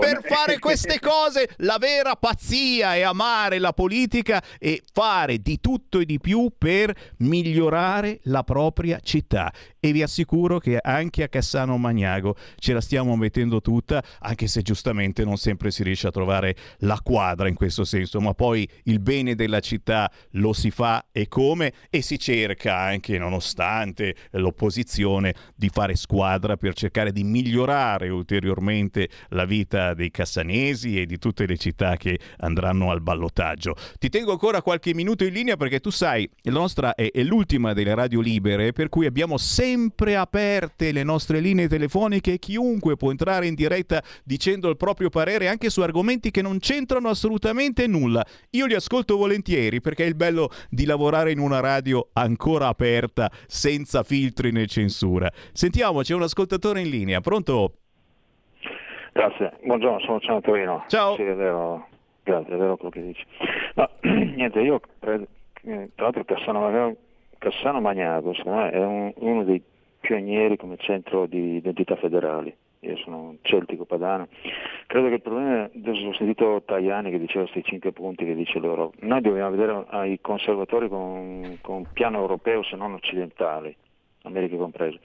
per 0.00 0.22
fare 0.24 0.58
queste 0.58 0.98
cose. 1.04 1.50
La 1.58 1.76
vera 1.78 2.16
pazzia 2.16 2.94
è 2.96 3.02
amare 3.02 3.58
la 3.58 3.72
politica 3.74 4.13
e 4.58 4.82
fare 4.92 5.38
di 5.38 5.58
tutto 5.60 5.98
e 5.98 6.04
di 6.04 6.20
più 6.20 6.52
per 6.56 6.94
migliorare 7.18 8.20
la 8.24 8.44
propria 8.44 9.00
città. 9.00 9.52
E 9.80 9.92
vi 9.92 10.02
assicuro 10.02 10.58
che 10.58 10.78
anche 10.80 11.24
a 11.24 11.28
Cassano 11.28 11.76
Magnago 11.76 12.36
ce 12.56 12.72
la 12.72 12.80
stiamo 12.80 13.16
mettendo 13.16 13.60
tutta, 13.60 14.02
anche 14.20 14.46
se 14.46 14.62
giustamente 14.62 15.24
non 15.24 15.36
sempre 15.36 15.70
si 15.70 15.82
riesce 15.82 16.06
a 16.06 16.10
trovare 16.10 16.56
la 16.78 17.00
quadra 17.02 17.48
in 17.48 17.54
questo 17.54 17.84
senso, 17.84 18.20
ma 18.20 18.34
poi 18.34 18.68
il 18.84 19.00
bene 19.00 19.34
della 19.34 19.60
città 19.60 20.10
lo 20.32 20.52
si 20.52 20.70
fa 20.70 21.06
e 21.10 21.28
come 21.28 21.72
e 21.90 22.02
si 22.02 22.18
cerca 22.18 22.76
anche 22.78 23.18
nonostante 23.18 24.14
l'opposizione 24.32 25.34
di 25.54 25.68
fare 25.68 25.96
squadra 25.96 26.56
per 26.56 26.74
cercare 26.74 27.12
di 27.12 27.24
migliorare 27.24 28.08
ulteriormente 28.08 29.08
la 29.30 29.44
vita 29.44 29.94
dei 29.94 30.10
cassanesi 30.10 31.00
e 31.00 31.06
di 31.06 31.18
tutte 31.18 31.46
le 31.46 31.56
città 31.56 31.96
che 31.96 32.18
andranno 32.38 32.90
al 32.90 33.00
ballottaggio. 33.00 33.74
Ti 34.04 34.10
tengo 34.10 34.32
ancora 34.32 34.60
qualche 34.60 34.92
minuto 34.92 35.24
in 35.24 35.32
linea 35.32 35.56
perché 35.56 35.80
tu 35.80 35.88
sai, 35.88 36.28
la 36.42 36.52
nostra 36.52 36.94
è, 36.94 37.10
è 37.10 37.22
l'ultima 37.22 37.72
delle 37.72 37.94
radio 37.94 38.20
libere 38.20 38.72
per 38.72 38.90
cui 38.90 39.06
abbiamo 39.06 39.38
sempre 39.38 40.14
aperte 40.14 40.92
le 40.92 41.02
nostre 41.02 41.40
linee 41.40 41.68
telefoniche 41.68 42.34
e 42.34 42.38
chiunque 42.38 42.96
può 42.96 43.10
entrare 43.10 43.46
in 43.46 43.54
diretta 43.54 44.02
dicendo 44.22 44.68
il 44.68 44.76
proprio 44.76 45.08
parere 45.08 45.48
anche 45.48 45.70
su 45.70 45.80
argomenti 45.80 46.30
che 46.30 46.42
non 46.42 46.58
c'entrano 46.58 47.08
assolutamente 47.08 47.86
nulla. 47.86 48.22
Io 48.50 48.66
li 48.66 48.74
ascolto 48.74 49.16
volentieri 49.16 49.80
perché 49.80 50.04
è 50.04 50.08
il 50.08 50.16
bello 50.16 50.50
di 50.68 50.84
lavorare 50.84 51.30
in 51.32 51.38
una 51.38 51.60
radio 51.60 52.08
ancora 52.12 52.68
aperta, 52.68 53.30
senza 53.46 54.02
filtri 54.02 54.52
né 54.52 54.66
censura. 54.66 55.30
Sentiamo, 55.54 56.02
c'è 56.02 56.14
un 56.14 56.24
ascoltatore 56.24 56.82
in 56.82 56.90
linea, 56.90 57.22
pronto? 57.22 57.76
Grazie, 59.14 59.60
buongiorno, 59.64 60.00
sono 60.00 60.12
Luciano 60.16 60.42
Torino. 60.42 60.84
Ciao. 60.88 61.14
Sì, 61.14 61.22
è 61.22 61.34
vero, 61.34 61.88
grazie, 62.24 62.54
è 62.54 62.56
vero 62.56 62.76
quello 62.76 62.90
che 62.90 63.02
dici. 63.02 63.24
No, 63.74 63.88
niente, 64.02 64.60
io 64.60 64.80
credo, 64.98 65.26
che, 65.52 65.90
tra 65.94 66.04
l'altro 66.04 66.24
Cassano, 66.24 66.96
Cassano 67.38 67.80
Magnago, 67.80 68.34
secondo 68.34 68.58
me, 68.58 68.70
è 68.70 68.84
un- 68.84 69.12
uno 69.16 69.44
dei 69.44 69.62
pionieri 70.00 70.56
come 70.56 70.76
centro 70.78 71.26
di 71.26 71.56
identità 71.56 71.96
federali. 71.96 72.54
Io 72.80 72.96
sono 72.98 73.20
un 73.20 73.36
celtico 73.40 73.86
padano. 73.86 74.28
Credo 74.86 75.08
che 75.08 75.14
il 75.14 75.22
problema, 75.22 75.62
adesso 75.74 76.06
ho 76.06 76.12
sentito 76.12 76.62
Tajani 76.66 77.10
che 77.10 77.18
diceva 77.18 77.48
questi 77.48 77.64
cinque 77.64 77.92
punti 77.92 78.26
che 78.26 78.34
dice 78.34 78.58
loro, 78.58 78.92
noi 79.00 79.22
dobbiamo 79.22 79.50
vedere 79.50 79.84
ai 79.88 80.20
conservatori 80.20 80.88
con, 80.88 81.56
con 81.62 81.76
un 81.76 81.86
piano 81.94 82.18
europeo 82.18 82.62
se 82.62 82.76
non 82.76 82.92
occidentale, 82.92 83.76
America 84.24 84.56
compresa, 84.56 84.98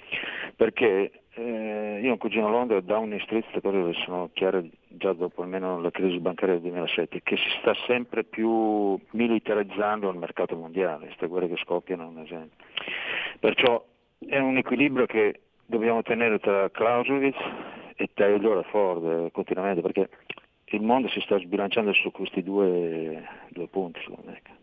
perché 0.55 1.11
eh, 1.35 1.99
io 2.01 2.09
ho 2.09 2.13
un 2.13 2.17
cugino 2.17 2.47
a 2.47 2.49
Londra, 2.49 2.79
Street, 2.79 3.43
queste 3.43 3.61
cose 3.61 3.77
le 3.77 3.93
sono 4.05 4.29
chiare 4.33 4.69
già 4.87 5.13
dopo 5.13 5.41
almeno 5.41 5.79
la 5.79 5.91
crisi 5.91 6.19
bancaria 6.19 6.55
del 6.55 6.63
2007, 6.63 7.21
che 7.23 7.37
si 7.37 7.49
sta 7.59 7.73
sempre 7.85 8.23
più 8.23 8.99
militarizzando 9.11 10.09
il 10.09 10.17
mercato 10.17 10.55
mondiale, 10.55 11.05
queste 11.05 11.27
guerre 11.27 11.47
che 11.47 11.57
scoppiano 11.57 12.03
è 12.03 12.07
un 12.07 12.19
esempio. 12.19 12.65
Perciò 13.39 13.83
è 14.27 14.37
un 14.37 14.57
equilibrio 14.57 15.05
che 15.05 15.41
dobbiamo 15.65 16.01
tenere 16.01 16.39
tra 16.39 16.69
Clausewitz 16.71 17.37
e 17.95 18.09
Taylor 18.13 18.59
e 18.59 18.69
Ford 18.69 19.05
eh, 19.05 19.31
continuamente, 19.31 19.81
perché 19.81 20.09
il 20.71 20.81
mondo 20.81 21.07
si 21.09 21.21
sta 21.21 21.39
sbilanciando 21.39 21.93
su 21.93 22.11
questi 22.11 22.43
due, 22.43 23.23
due 23.49 23.67
punti, 23.67 23.99
secondo 24.01 24.31
me. 24.31 24.58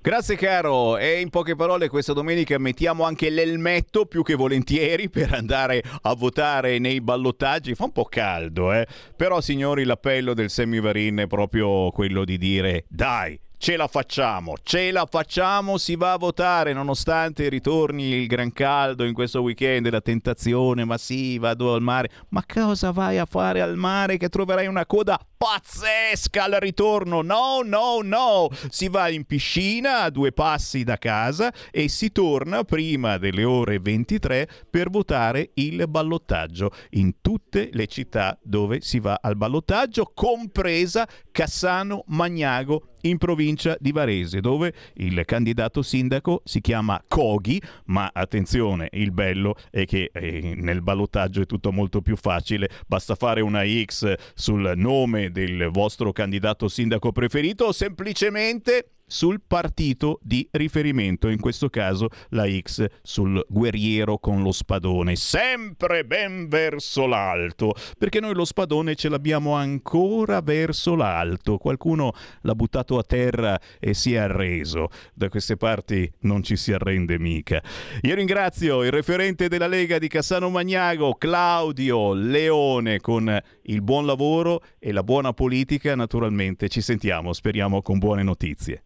Grazie 0.00 0.36
caro 0.36 0.96
e 0.96 1.20
in 1.20 1.28
poche 1.28 1.56
parole 1.56 1.88
questa 1.88 2.12
domenica 2.12 2.56
mettiamo 2.58 3.02
anche 3.04 3.30
l'elmetto 3.30 4.06
più 4.06 4.22
che 4.22 4.36
volentieri 4.36 5.10
per 5.10 5.32
andare 5.34 5.82
a 6.02 6.14
votare 6.14 6.78
nei 6.78 7.00
ballottaggi. 7.00 7.74
Fa 7.74 7.84
un 7.84 7.92
po' 7.92 8.04
caldo, 8.04 8.72
eh? 8.72 8.86
Però 9.16 9.40
signori 9.40 9.82
l'appello 9.82 10.34
del 10.34 10.50
Semivarin 10.50 11.16
è 11.16 11.26
proprio 11.26 11.90
quello 11.90 12.24
di 12.24 12.38
dire 12.38 12.84
dai, 12.88 13.38
ce 13.58 13.76
la 13.76 13.88
facciamo, 13.88 14.54
ce 14.62 14.92
la 14.92 15.04
facciamo, 15.10 15.76
si 15.78 15.96
va 15.96 16.12
a 16.12 16.16
votare 16.16 16.72
nonostante 16.72 17.48
ritorni 17.48 18.04
il 18.04 18.28
gran 18.28 18.52
caldo 18.52 19.04
in 19.04 19.12
questo 19.12 19.42
weekend, 19.42 19.90
la 19.90 20.00
tentazione, 20.00 20.84
ma 20.84 20.96
sì, 20.96 21.38
vado 21.38 21.74
al 21.74 21.82
mare. 21.82 22.08
Ma 22.28 22.44
cosa 22.46 22.92
vai 22.92 23.18
a 23.18 23.26
fare 23.26 23.60
al 23.60 23.76
mare 23.76 24.16
che 24.16 24.28
troverai 24.28 24.68
una 24.68 24.86
coda 24.86 25.18
pazzesca 25.38 26.44
al 26.44 26.56
ritorno? 26.60 27.22
No, 27.22 27.60
no, 27.64 28.00
no, 28.02 28.48
si 28.68 28.88
va 28.88 29.08
in 29.08 29.24
piscina 29.24 30.02
a 30.02 30.10
due 30.10 30.32
passi 30.32 30.82
da 30.82 30.98
casa 30.98 31.52
e 31.70 31.88
si 31.88 32.10
torna 32.10 32.64
prima 32.64 33.18
delle 33.18 33.44
ore 33.44 33.78
23 33.78 34.48
per 34.68 34.90
votare 34.90 35.50
il 35.54 35.86
ballottaggio 35.88 36.72
in 36.90 37.20
tutte 37.20 37.70
le 37.72 37.86
città 37.86 38.36
dove 38.42 38.80
si 38.80 38.98
va 38.98 39.20
al 39.22 39.36
ballottaggio, 39.36 40.10
compresa 40.12 41.08
Cassano 41.30 42.02
Magnago 42.08 42.88
in 43.02 43.18
provincia 43.18 43.76
di 43.78 43.92
Varese, 43.92 44.40
dove 44.40 44.72
il 44.94 45.22
candidato 45.24 45.82
sindaco 45.82 46.42
si 46.44 46.60
chiama 46.60 47.02
Coghi, 47.06 47.60
ma 47.86 48.10
attenzione, 48.12 48.88
il 48.92 49.12
bello 49.12 49.54
è 49.70 49.84
che 49.84 50.10
eh, 50.12 50.54
nel 50.56 50.82
ballottaggio 50.82 51.42
è 51.42 51.46
tutto 51.46 51.70
molto 51.70 52.00
più 52.00 52.16
facile, 52.16 52.68
basta 52.86 53.14
fare 53.14 53.40
una 53.40 53.62
X 53.64 54.14
sul 54.34 54.72
nome 54.74 55.27
del 55.30 55.68
vostro 55.70 56.12
candidato 56.12 56.68
sindaco 56.68 57.12
preferito 57.12 57.68
o 57.68 57.72
semplicemente 57.72 58.97
sul 59.08 59.40
partito 59.44 60.20
di 60.22 60.46
riferimento, 60.52 61.28
in 61.28 61.40
questo 61.40 61.68
caso 61.68 62.08
la 62.30 62.46
X 62.48 62.86
sul 63.02 63.44
guerriero 63.48 64.18
con 64.18 64.42
lo 64.42 64.52
spadone, 64.52 65.16
sempre 65.16 66.04
ben 66.04 66.46
verso 66.48 67.06
l'alto, 67.06 67.74
perché 67.98 68.20
noi 68.20 68.34
lo 68.34 68.44
spadone 68.44 68.94
ce 68.94 69.08
l'abbiamo 69.08 69.54
ancora 69.54 70.40
verso 70.40 70.94
l'alto, 70.94 71.58
qualcuno 71.58 72.12
l'ha 72.42 72.54
buttato 72.54 72.98
a 72.98 73.02
terra 73.02 73.58
e 73.80 73.94
si 73.94 74.14
è 74.14 74.18
arreso, 74.18 74.88
da 75.14 75.28
queste 75.28 75.56
parti 75.56 76.10
non 76.20 76.42
ci 76.42 76.56
si 76.56 76.72
arrende 76.72 77.18
mica. 77.18 77.62
Io 78.02 78.14
ringrazio 78.14 78.84
il 78.84 78.92
referente 78.92 79.48
della 79.48 79.66
Lega 79.66 79.98
di 79.98 80.08
Cassano 80.08 80.50
Magnago, 80.50 81.14
Claudio 81.14 82.12
Leone, 82.12 83.00
con 83.00 83.40
il 83.62 83.82
buon 83.82 84.06
lavoro 84.06 84.62
e 84.78 84.92
la 84.92 85.02
buona 85.02 85.32
politica, 85.32 85.94
naturalmente 85.94 86.68
ci 86.68 86.80
sentiamo, 86.80 87.32
speriamo 87.32 87.82
con 87.82 87.98
buone 87.98 88.22
notizie. 88.22 88.82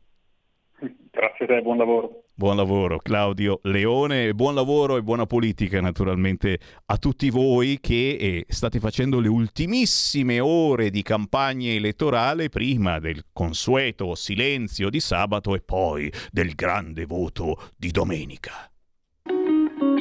Grazie 1.14 1.44
a 1.44 1.48
te, 1.48 1.60
buon 1.60 1.76
lavoro. 1.76 2.22
Buon 2.34 2.56
lavoro 2.56 2.98
Claudio 2.98 3.60
Leone, 3.64 4.32
buon 4.32 4.54
lavoro 4.54 4.96
e 4.96 5.02
buona 5.02 5.26
politica 5.26 5.78
naturalmente 5.82 6.58
a 6.86 6.96
tutti 6.96 7.28
voi 7.28 7.78
che 7.82 8.16
eh, 8.18 8.46
state 8.48 8.80
facendo 8.80 9.20
le 9.20 9.28
ultimissime 9.28 10.40
ore 10.40 10.88
di 10.88 11.02
campagna 11.02 11.70
elettorale 11.70 12.48
prima 12.48 12.98
del 12.98 13.26
consueto 13.30 14.14
silenzio 14.14 14.88
di 14.88 15.00
sabato 15.00 15.54
e 15.54 15.60
poi 15.60 16.10
del 16.30 16.54
grande 16.54 17.04
voto 17.04 17.60
di 17.76 17.90
domenica. 17.90 18.70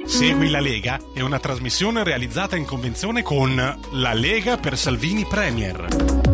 Segui 0.05 0.49
la 0.49 0.61
Lega 0.61 0.97
è 1.13 1.19
una 1.19 1.39
trasmissione 1.39 2.05
realizzata 2.05 2.55
in 2.55 2.65
convenzione 2.65 3.21
con 3.21 3.53
La 3.55 4.13
Lega 4.13 4.55
per 4.55 4.77
Salvini 4.77 5.25
Premier. 5.25 6.30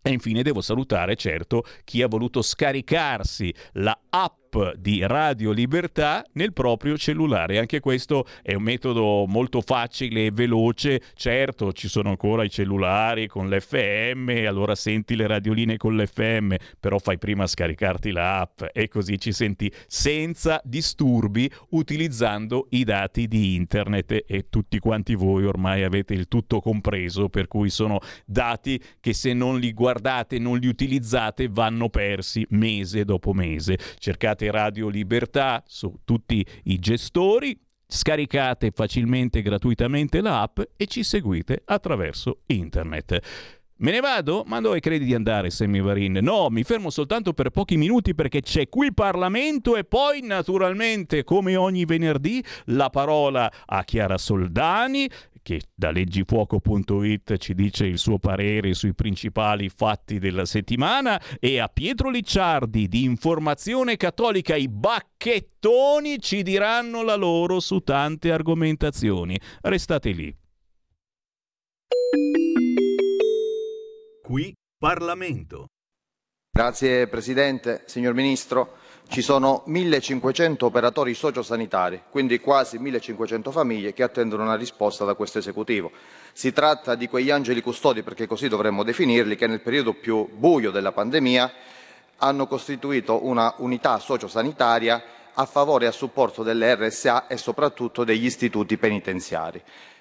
E 0.00 0.10
infine 0.10 0.42
devo 0.42 0.62
salutare, 0.62 1.14
certo, 1.14 1.64
chi 1.84 2.00
ha 2.00 2.08
voluto 2.08 2.40
scaricarsi 2.40 3.54
la 3.72 4.00
app 4.08 4.39
di 4.76 5.06
Radio 5.06 5.52
Libertà 5.52 6.24
nel 6.32 6.52
proprio 6.52 6.96
cellulare. 6.96 7.58
Anche 7.58 7.80
questo 7.80 8.26
è 8.42 8.54
un 8.54 8.62
metodo 8.62 9.24
molto 9.26 9.60
facile 9.60 10.26
e 10.26 10.30
veloce. 10.32 11.00
Certo, 11.14 11.72
ci 11.72 11.88
sono 11.88 12.10
ancora 12.10 12.42
i 12.42 12.50
cellulari 12.50 13.28
con 13.28 13.48
l'FM, 13.48 14.44
allora 14.46 14.74
senti 14.74 15.14
le 15.14 15.26
radioline 15.26 15.76
con 15.76 15.96
l'FM, 15.96 16.54
però 16.78 16.98
fai 16.98 17.18
prima 17.18 17.44
a 17.44 17.46
scaricarti 17.46 18.10
l'app 18.10 18.62
e 18.72 18.88
così 18.88 19.18
ci 19.18 19.32
senti 19.32 19.72
senza 19.86 20.60
disturbi 20.64 21.50
utilizzando 21.70 22.66
i 22.70 22.84
dati 22.84 23.28
di 23.28 23.54
internet 23.54 24.24
e 24.26 24.46
tutti 24.48 24.78
quanti 24.78 25.14
voi 25.14 25.44
ormai 25.44 25.84
avete 25.84 26.14
il 26.14 26.26
tutto 26.28 26.60
compreso, 26.60 27.28
per 27.28 27.46
cui 27.46 27.70
sono 27.70 28.00
dati 28.26 28.80
che 29.00 29.12
se 29.14 29.32
non 29.32 29.58
li 29.58 29.72
guardate, 29.72 30.38
non 30.38 30.58
li 30.58 30.66
utilizzate, 30.66 31.48
vanno 31.48 31.88
persi 31.88 32.44
mese 32.50 33.04
dopo 33.04 33.32
mese. 33.32 33.78
Cercate 33.98 34.39
Radio 34.48 34.88
Libertà 34.88 35.62
su 35.66 35.98
tutti 36.04 36.44
i 36.64 36.78
gestori, 36.78 37.58
scaricate 37.86 38.70
facilmente 38.70 39.42
gratuitamente 39.42 40.20
l'app 40.20 40.60
e 40.76 40.86
ci 40.86 41.02
seguite 41.02 41.62
attraverso 41.64 42.42
internet. 42.46 43.20
Me 43.80 43.92
ne 43.92 44.00
vado? 44.00 44.44
Ma 44.46 44.60
dove 44.60 44.78
credi 44.78 45.06
di 45.06 45.14
andare, 45.14 45.48
Sammy 45.48 45.80
Varin? 45.80 46.18
No, 46.20 46.50
mi 46.50 46.64
fermo 46.64 46.90
soltanto 46.90 47.32
per 47.32 47.48
pochi 47.48 47.78
minuti 47.78 48.14
perché 48.14 48.42
c'è 48.42 48.68
qui 48.68 48.92
Parlamento 48.92 49.74
e 49.74 49.84
poi, 49.84 50.20
naturalmente, 50.20 51.24
come 51.24 51.56
ogni 51.56 51.86
venerdì, 51.86 52.44
la 52.66 52.90
parola 52.90 53.50
a 53.64 53.82
Chiara 53.84 54.18
Soldani, 54.18 55.08
che 55.42 55.60
da 55.74 55.90
leggifuoco.it 55.90 57.36
ci 57.36 57.54
dice 57.54 57.86
il 57.86 57.98
suo 57.98 58.18
parere 58.18 58.74
sui 58.74 58.94
principali 58.94 59.68
fatti 59.68 60.18
della 60.18 60.44
settimana, 60.44 61.20
e 61.38 61.58
a 61.58 61.68
Pietro 61.68 62.10
Licciardi 62.10 62.88
di 62.88 63.04
Informazione 63.04 63.96
Cattolica 63.96 64.56
i 64.56 64.68
bacchettoni 64.68 66.18
ci 66.20 66.42
diranno 66.42 67.02
la 67.02 67.16
loro 67.16 67.60
su 67.60 67.80
tante 67.80 68.32
argomentazioni. 68.32 69.38
Restate 69.62 70.10
lì. 70.10 70.36
Qui 74.22 74.54
Parlamento. 74.78 75.66
Grazie 76.52 77.06
Presidente, 77.08 77.84
signor 77.86 78.14
Ministro. 78.14 78.78
Ci 79.08 79.22
sono 79.22 79.62
1500 79.66 80.66
operatori 80.66 81.14
sociosanitari, 81.14 82.00
quindi 82.10 82.38
quasi 82.38 82.78
1500 82.78 83.50
famiglie 83.50 83.92
che 83.92 84.04
attendono 84.04 84.44
una 84.44 84.54
risposta 84.54 85.04
da 85.04 85.14
questo 85.14 85.38
esecutivo. 85.38 85.90
Si 86.32 86.52
tratta 86.52 86.94
di 86.94 87.08
quegli 87.08 87.30
angeli 87.30 87.60
custodi, 87.60 88.04
perché 88.04 88.28
così 88.28 88.46
dovremmo 88.46 88.84
definirli, 88.84 89.34
che 89.34 89.48
nel 89.48 89.62
periodo 89.62 89.94
più 89.94 90.28
buio 90.32 90.70
della 90.70 90.92
pandemia 90.92 91.52
hanno 92.18 92.46
costituito 92.46 93.26
una 93.26 93.54
unità 93.58 93.98
sociosanitaria 93.98 95.02
a 95.34 95.44
favore 95.44 95.86
e 95.86 95.88
a 95.88 95.92
supporto 95.92 96.42
delle 96.42 96.74
RSA 96.76 97.26
e 97.26 97.36
soprattutto 97.36 98.04
degli 98.04 98.26
istituti 98.26 98.76
penitenziari. 98.76 99.60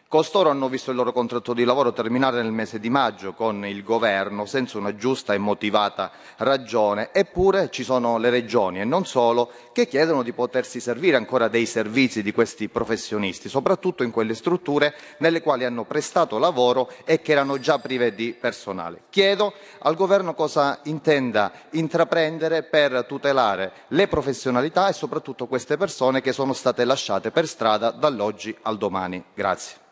Costoro 0.10 0.50
hanno 0.50 0.70
visto 0.70 0.90
il 0.90 0.96
loro 0.98 1.12
contratto 1.12 1.54
di 1.54 1.64
lavoro 1.64 1.94
terminare 1.94 2.42
nel 2.42 2.52
mese 2.52 2.80
di 2.80 2.90
maggio 2.90 3.34
con 3.34 3.64
il 3.64 3.84
governo 3.84 4.48
senza 4.48 4.80
una 4.80 4.96
giusta 4.96 5.36
e 5.36 5.38
motivata 5.38 6.10
ragione, 6.38 7.12
eppure 7.14 7.70
ci 7.70 7.84
sono 7.84 8.18
le 8.18 8.32
regioni 8.32 8.80
e 8.80 8.86
non 8.86 9.06
solo 9.06 9.52
che 9.72 9.86
chiedono 9.86 10.24
di 10.24 10.34
potersi 10.34 10.80
servire 10.80 11.16
ancora 11.16 11.48
dei 11.48 11.68
servizi 11.68 12.24
di 12.24 12.32
questi 12.32 12.70
professionisti, 12.70 13.50
soprattutto 13.50 14.02
in 14.02 14.10
quelle 14.10 14.34
strutture 14.34 14.96
nelle 15.20 15.44
quali 15.44 15.64
hanno 15.64 15.84
prestato 15.84 16.40
lavoro 16.40 16.92
e 17.06 17.22
che 17.22 17.34
erano 17.34 17.60
già 17.60 17.78
prive 17.78 18.16
di 18.16 18.34
personale. 18.34 19.02
Chiedo 19.12 19.54
al 19.82 19.94
governo 19.94 20.34
cosa 20.34 20.80
intenda 20.86 21.52
intraprendere 21.74 22.64
per 22.64 23.06
tutelare 23.06 23.74
le 23.90 24.08
professionalità 24.08 24.88
e 24.90 24.94
soprattutto 24.94 25.46
queste 25.46 25.78
persone 25.78 26.22
che 26.22 26.32
sono 26.32 26.54
state 26.54 26.84
lasciate 26.84 27.30
per 27.30 27.48
strada 27.48 27.92
dall'oggi 27.92 28.58
al 28.64 28.80
domani. 28.80 29.24
Grazie. 29.36 29.89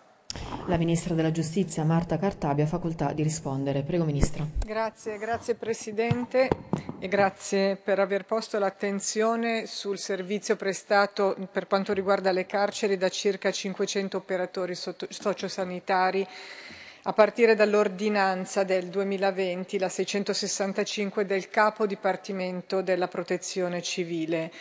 La 0.67 0.75
Ministra 0.75 1.13
della 1.13 1.31
Giustizia 1.31 1.85
Marta 1.85 2.17
Cartabia 2.17 2.65
ha 2.65 2.67
facoltà 2.67 3.13
di 3.13 3.23
rispondere. 3.23 3.83
Prego 3.83 4.03
Ministra. 4.03 4.45
Grazie, 4.65 5.17
grazie 5.17 5.55
Presidente 5.55 6.49
e 6.99 7.07
grazie 7.07 7.77
per 7.77 7.99
aver 7.99 8.25
posto 8.25 8.59
l'attenzione 8.59 9.65
sul 9.65 9.97
servizio 9.97 10.57
prestato 10.57 11.37
per 11.49 11.67
quanto 11.67 11.93
riguarda 11.93 12.33
le 12.33 12.45
carceri 12.45 12.97
da 12.97 13.07
circa 13.07 13.49
500 13.49 14.17
operatori 14.17 14.75
sociosanitari 14.75 16.27
a 17.03 17.13
partire 17.13 17.55
dall'ordinanza 17.55 18.65
del 18.65 18.87
2020, 18.87 19.79
la 19.79 19.87
665 19.87 21.25
del 21.25 21.47
Capo 21.49 21.85
Dipartimento 21.85 22.81
della 22.81 23.07
Protezione 23.07 23.81
Civile. 23.81 24.51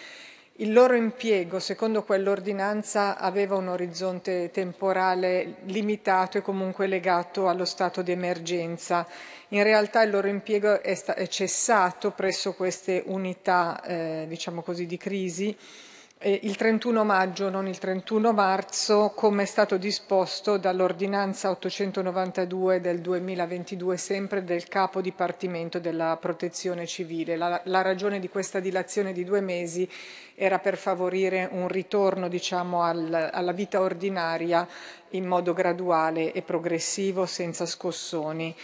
Il 0.59 0.73
loro 0.73 0.95
impiego, 0.95 1.61
secondo 1.61 2.03
quell'ordinanza, 2.03 3.19
aveva 3.19 3.57
un 3.57 3.69
orizzonte 3.69 4.51
temporale 4.51 5.57
limitato 5.65 6.39
e 6.39 6.41
comunque 6.41 6.87
legato 6.87 7.47
allo 7.49 7.67
stato 7.67 8.01
di 8.01 8.13
emergenza. 8.13 9.07
In 9.49 9.63
realtà 9.63 10.01
il 10.03 10.11
loro 10.11 10.29
impiego 10.29 10.81
è, 10.81 11.27
cessato 11.29 12.13
presso 12.13 12.55
queste 12.55 13.03
unità, 13.05 13.83
eh, 13.83 14.25
diciamo 14.29 14.63
così, 14.63 14.87
di 14.87 14.97
crisi 14.97 15.55
il 16.23 16.57
31 16.57 17.05
maggio, 17.05 17.51
non 17.51 17.69
il 17.69 17.77
31 17.77 18.33
marzo, 18.33 19.13
come 19.15 19.43
è 19.43 19.47
stato 19.47 19.77
disposto 19.77 20.57
dall'ordinanza 20.57 21.51
892 21.51 22.81
del 22.81 23.01
2022, 23.01 23.99
sempre 23.99 24.43
del 24.43 24.67
capo 24.67 25.03
dipartimento 25.03 25.79
della 25.79 26.17
protezione 26.19 26.87
civile. 26.87 27.37
La, 27.37 27.61
la 27.65 27.83
ragione 27.83 28.19
di 28.19 28.31
questa 28.31 28.61
dilazione 28.61 29.13
di 29.13 29.25
due 29.25 29.43
mesi 29.43 29.87
era 30.35 30.59
per 30.59 30.79
favorire 30.79 31.51
un 31.53 31.69
ritorno 31.69 32.29
diciamo, 32.29 32.83
al, 32.83 33.31
alla 33.31 33.53
vita 33.53 33.83
ordinaria 33.83 34.67
in 35.11 35.27
modo 35.27 35.53
graduale 35.53 36.33
e 36.33 36.41
progressivo, 36.41 37.27
senza 37.27 37.67
scossoni. 37.67 38.57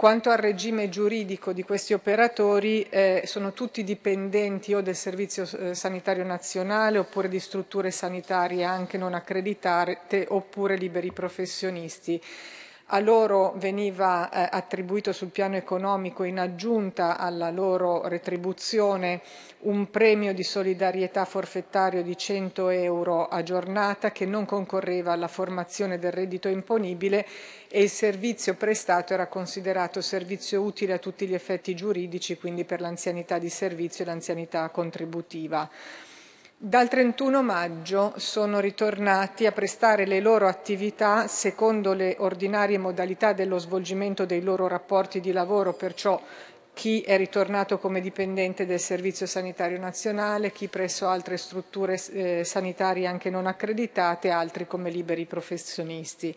Quanto 0.00 0.30
al 0.30 0.38
regime 0.38 0.88
giuridico 0.88 1.52
di 1.52 1.62
questi 1.62 1.92
operatori, 1.92 2.86
eh, 2.88 3.24
sono 3.26 3.52
tutti 3.52 3.84
dipendenti 3.84 4.72
o 4.72 4.80
del 4.80 4.96
Servizio 4.96 5.42
eh, 5.42 5.74
Sanitario 5.74 6.24
Nazionale 6.24 6.96
oppure 6.96 7.28
di 7.28 7.38
strutture 7.38 7.90
sanitarie 7.90 8.64
anche 8.64 8.96
non 8.96 9.12
accreditate 9.12 10.24
oppure 10.30 10.78
liberi 10.78 11.12
professionisti. 11.12 12.18
A 12.92 12.98
loro 12.98 13.54
veniva 13.56 14.28
eh, 14.28 14.48
attribuito 14.50 15.12
sul 15.12 15.28
piano 15.28 15.54
economico, 15.54 16.24
in 16.24 16.40
aggiunta 16.40 17.18
alla 17.18 17.52
loro 17.52 18.08
retribuzione, 18.08 19.20
un 19.60 19.90
premio 19.90 20.34
di 20.34 20.42
solidarietà 20.42 21.24
forfettario 21.24 22.02
di 22.02 22.16
100 22.16 22.68
euro 22.70 23.28
a 23.28 23.44
giornata 23.44 24.10
che 24.10 24.26
non 24.26 24.44
concorreva 24.44 25.12
alla 25.12 25.28
formazione 25.28 26.00
del 26.00 26.10
reddito 26.10 26.48
imponibile 26.48 27.24
e 27.68 27.80
il 27.80 27.90
servizio 27.90 28.54
prestato 28.54 29.12
era 29.12 29.28
considerato 29.28 30.00
servizio 30.00 30.60
utile 30.60 30.94
a 30.94 30.98
tutti 30.98 31.28
gli 31.28 31.34
effetti 31.34 31.76
giuridici, 31.76 32.38
quindi 32.38 32.64
per 32.64 32.80
l'anzianità 32.80 33.38
di 33.38 33.50
servizio 33.50 34.02
e 34.02 34.08
l'anzianità 34.08 34.68
contributiva. 34.70 35.70
Dal 36.62 36.88
31 36.88 37.42
maggio 37.42 38.12
sono 38.18 38.60
ritornati 38.60 39.46
a 39.46 39.50
prestare 39.50 40.04
le 40.04 40.20
loro 40.20 40.46
attività 40.46 41.26
secondo 41.26 41.94
le 41.94 42.16
ordinarie 42.18 42.76
modalità 42.76 43.32
dello 43.32 43.56
svolgimento 43.56 44.26
dei 44.26 44.42
loro 44.42 44.68
rapporti 44.68 45.20
di 45.20 45.32
lavoro, 45.32 45.72
perciò 45.72 46.20
chi 46.74 47.00
è 47.00 47.16
ritornato 47.16 47.78
come 47.78 48.02
dipendente 48.02 48.66
del 48.66 48.78
Servizio 48.78 49.24
Sanitario 49.24 49.78
Nazionale, 49.78 50.52
chi 50.52 50.68
presso 50.68 51.08
altre 51.08 51.38
strutture 51.38 51.98
eh, 52.12 52.44
sanitarie 52.44 53.06
anche 53.06 53.30
non 53.30 53.46
accreditate, 53.46 54.28
altri 54.28 54.66
come 54.66 54.90
liberi 54.90 55.24
professionisti. 55.24 56.36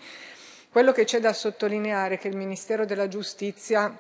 Quello 0.70 0.94
che 0.94 1.04
c'è 1.04 1.20
da 1.20 1.34
sottolineare 1.34 2.16
è 2.16 2.18
che 2.18 2.30
il 2.30 2.38
Ministero 2.38 2.86
della 2.86 3.10
Giustizia 3.10 3.94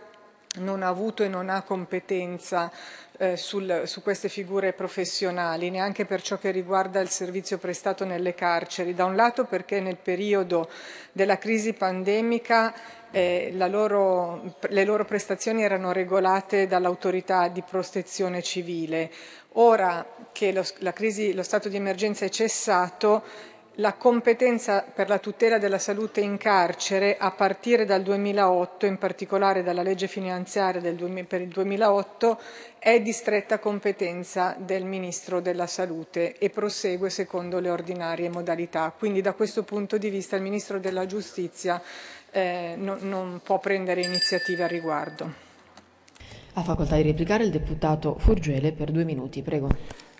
non 0.60 0.84
ha 0.84 0.88
avuto 0.88 1.24
e 1.24 1.28
non 1.28 1.50
ha 1.50 1.62
competenza 1.62 2.72
eh, 3.18 3.38
sul, 3.38 3.84
su 3.86 4.02
queste 4.02 4.30
figure 4.30 4.74
professionali, 4.74 5.70
neanche 5.70 6.06
per 6.06 6.22
ciò 6.22 6.38
che 6.38 6.52
riguarda 6.52 7.00
il 7.00 7.10
servizio 7.10 7.58
prestato 7.58 8.06
nelle 8.06 8.34
carceri. 8.34 8.94
Da 8.94 9.06
un 9.06 9.16
lato 9.16 9.46
perché 9.46 9.80
nel 9.80 9.98
periodo 9.98 10.70
della 11.12 11.38
crisi 11.38 11.74
pandemica 11.74 12.74
eh, 13.12 13.54
loro, 13.56 14.56
le 14.70 14.84
loro 14.86 15.06
prestazioni 15.06 15.64
erano 15.64 15.92
regolate 15.92 16.66
dall'autorità 16.66 17.48
di 17.48 17.62
protezione 17.62 18.42
civile. 18.42 19.12
Ora 19.56 20.04
che 20.32 20.52
lo, 20.52 20.64
crisi, 20.94 21.34
lo 21.34 21.44
stato 21.44 21.70
di 21.70 21.76
emergenza 21.76 22.26
è 22.26 22.30
cessato, 22.30 23.24
la 23.78 23.94
competenza 23.94 24.84
per 24.84 25.10
la 25.10 25.18
tutela 25.18 25.58
della 25.58 25.80
salute 25.80 26.22
in 26.22 26.38
carcere 26.38 27.18
a 27.18 27.32
partire 27.32 27.86
dal 27.86 28.04
2008, 28.04 28.86
in 28.86 28.98
particolare 28.98 29.64
dalla 29.64 29.82
legge 29.82 30.08
finanziaria 30.08 30.80
del, 30.80 31.26
per 31.26 31.42
il 31.42 31.48
2008, 31.48 32.40
è 32.78 33.02
di 33.02 33.12
stretta 33.12 33.58
competenza 33.58 34.56
del 34.60 34.86
Ministro 34.86 35.40
della 35.40 35.66
Salute 35.66 36.38
e 36.38 36.50
prosegue 36.50 37.10
secondo 37.10 37.60
le 37.60 37.70
ordinarie 37.70 38.30
modalità. 38.30 38.94
Quindi 38.96 39.22
da 39.22 39.34
questo 39.34 39.64
punto 39.64 39.98
di 39.98 40.10
vista 40.10 40.36
il 40.36 40.44
Ministro 40.44 40.80
della 40.80 41.08
Giustizia 41.08 41.82
eh, 42.30 42.76
non, 42.78 43.00
non 43.02 43.42
può 43.44 43.58
prendere 43.58 44.02
iniziative 44.02 44.64
al 44.64 44.70
riguardo. 44.70 45.34
Ha 46.54 46.62
facoltà 46.62 46.96
di 46.98 47.02
replicare 47.02 47.44
il 47.44 47.50
deputato 47.50 48.18
Furgele 48.20 48.74
per 48.74 48.92
due 48.92 49.04
minuti. 49.04 49.42
Prego. 49.42 49.70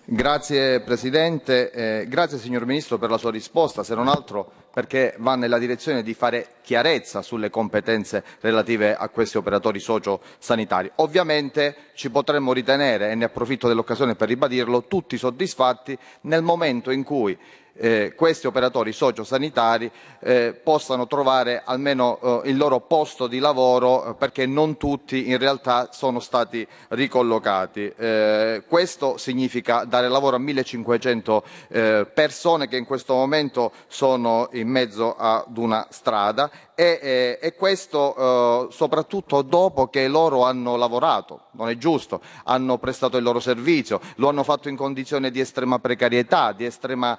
Grazie 0.06 0.80
Presidente, 0.80 1.70
eh, 1.70 2.06
grazie 2.06 2.36
signor 2.36 2.66
Ministro 2.66 2.98
per 2.98 3.08
la 3.08 3.16
sua 3.16 3.30
risposta, 3.30 3.82
se 3.82 3.94
non 3.94 4.06
altro 4.06 4.52
perché 4.70 5.14
va 5.16 5.34
nella 5.34 5.56
direzione 5.56 6.02
di 6.02 6.12
fare 6.12 6.56
chiarezza 6.62 7.22
sulle 7.22 7.48
competenze 7.48 8.22
relative 8.40 8.94
a 8.94 9.08
questi 9.08 9.38
operatori 9.38 9.80
sociosanitari. 9.80 10.90
Ovviamente 10.96 11.76
ci 11.94 12.10
potremmo 12.10 12.52
ritenere, 12.52 13.12
e 13.12 13.14
ne 13.14 13.24
approfitto 13.24 13.66
dell'occasione 13.66 14.14
per 14.14 14.28
ribadirlo, 14.28 14.84
tutti 14.84 15.16
soddisfatti 15.16 15.96
nel 16.22 16.42
momento 16.42 16.90
in 16.90 17.02
cui 17.02 17.38
eh, 17.76 18.14
questi 18.14 18.46
operatori 18.46 18.92
sociosanitari 18.92 19.90
eh, 20.20 20.58
possano 20.60 21.06
trovare 21.06 21.62
almeno 21.64 22.42
eh, 22.44 22.50
il 22.50 22.56
loro 22.56 22.80
posto 22.80 23.26
di 23.26 23.38
lavoro 23.38 24.10
eh, 24.10 24.14
perché 24.14 24.46
non 24.46 24.76
tutti 24.76 25.28
in 25.28 25.38
realtà 25.38 25.88
sono 25.92 26.20
stati 26.20 26.66
ricollocati. 26.88 27.92
Eh, 27.96 28.62
questo 28.68 29.16
significa 29.16 29.84
dare 29.84 30.08
lavoro 30.08 30.36
a 30.36 30.38
1500 30.38 31.44
eh, 31.68 32.06
persone 32.12 32.68
che 32.68 32.76
in 32.76 32.84
questo 32.84 33.14
momento 33.14 33.72
sono 33.86 34.48
in 34.52 34.68
mezzo 34.68 35.16
ad 35.16 35.56
una 35.56 35.86
strada 35.90 36.50
e, 36.74 37.38
e, 37.40 37.54
questo 37.54 38.68
soprattutto 38.70 39.42
dopo 39.42 39.88
che 39.88 40.08
loro 40.08 40.44
hanno 40.44 40.76
lavorato, 40.76 41.46
non 41.52 41.68
è 41.68 41.76
giusto, 41.76 42.20
hanno 42.44 42.78
prestato 42.78 43.16
il 43.16 43.22
loro 43.22 43.40
servizio, 43.40 44.00
lo 44.16 44.28
hanno 44.28 44.42
fatto 44.42 44.68
in 44.68 44.76
condizioni 44.76 45.30
di 45.30 45.40
estrema 45.40 45.78
precarietà, 45.78 46.52
di 46.52 46.64
estrema 46.64 47.16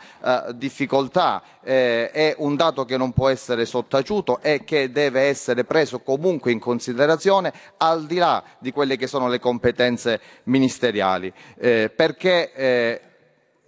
difficoltà, 0.53 1.41
eh, 1.63 2.11
è 2.11 2.35
un 2.37 2.55
dato 2.55 2.85
che 2.85 2.95
non 2.95 3.11
può 3.11 3.27
essere 3.27 3.65
sottaciuto 3.65 4.39
e 4.41 4.63
che 4.63 4.91
deve 4.91 5.21
essere 5.21 5.63
preso 5.63 5.99
comunque 5.99 6.51
in 6.51 6.59
considerazione 6.59 7.51
al 7.77 8.05
di 8.05 8.17
là 8.17 8.43
di 8.59 8.71
quelle 8.71 8.95
che 8.97 9.07
sono 9.07 9.27
le 9.27 9.39
competenze 9.39 10.21
ministeriali, 10.43 11.33
eh, 11.57 11.91
perché 11.93 12.53
eh, 12.53 13.01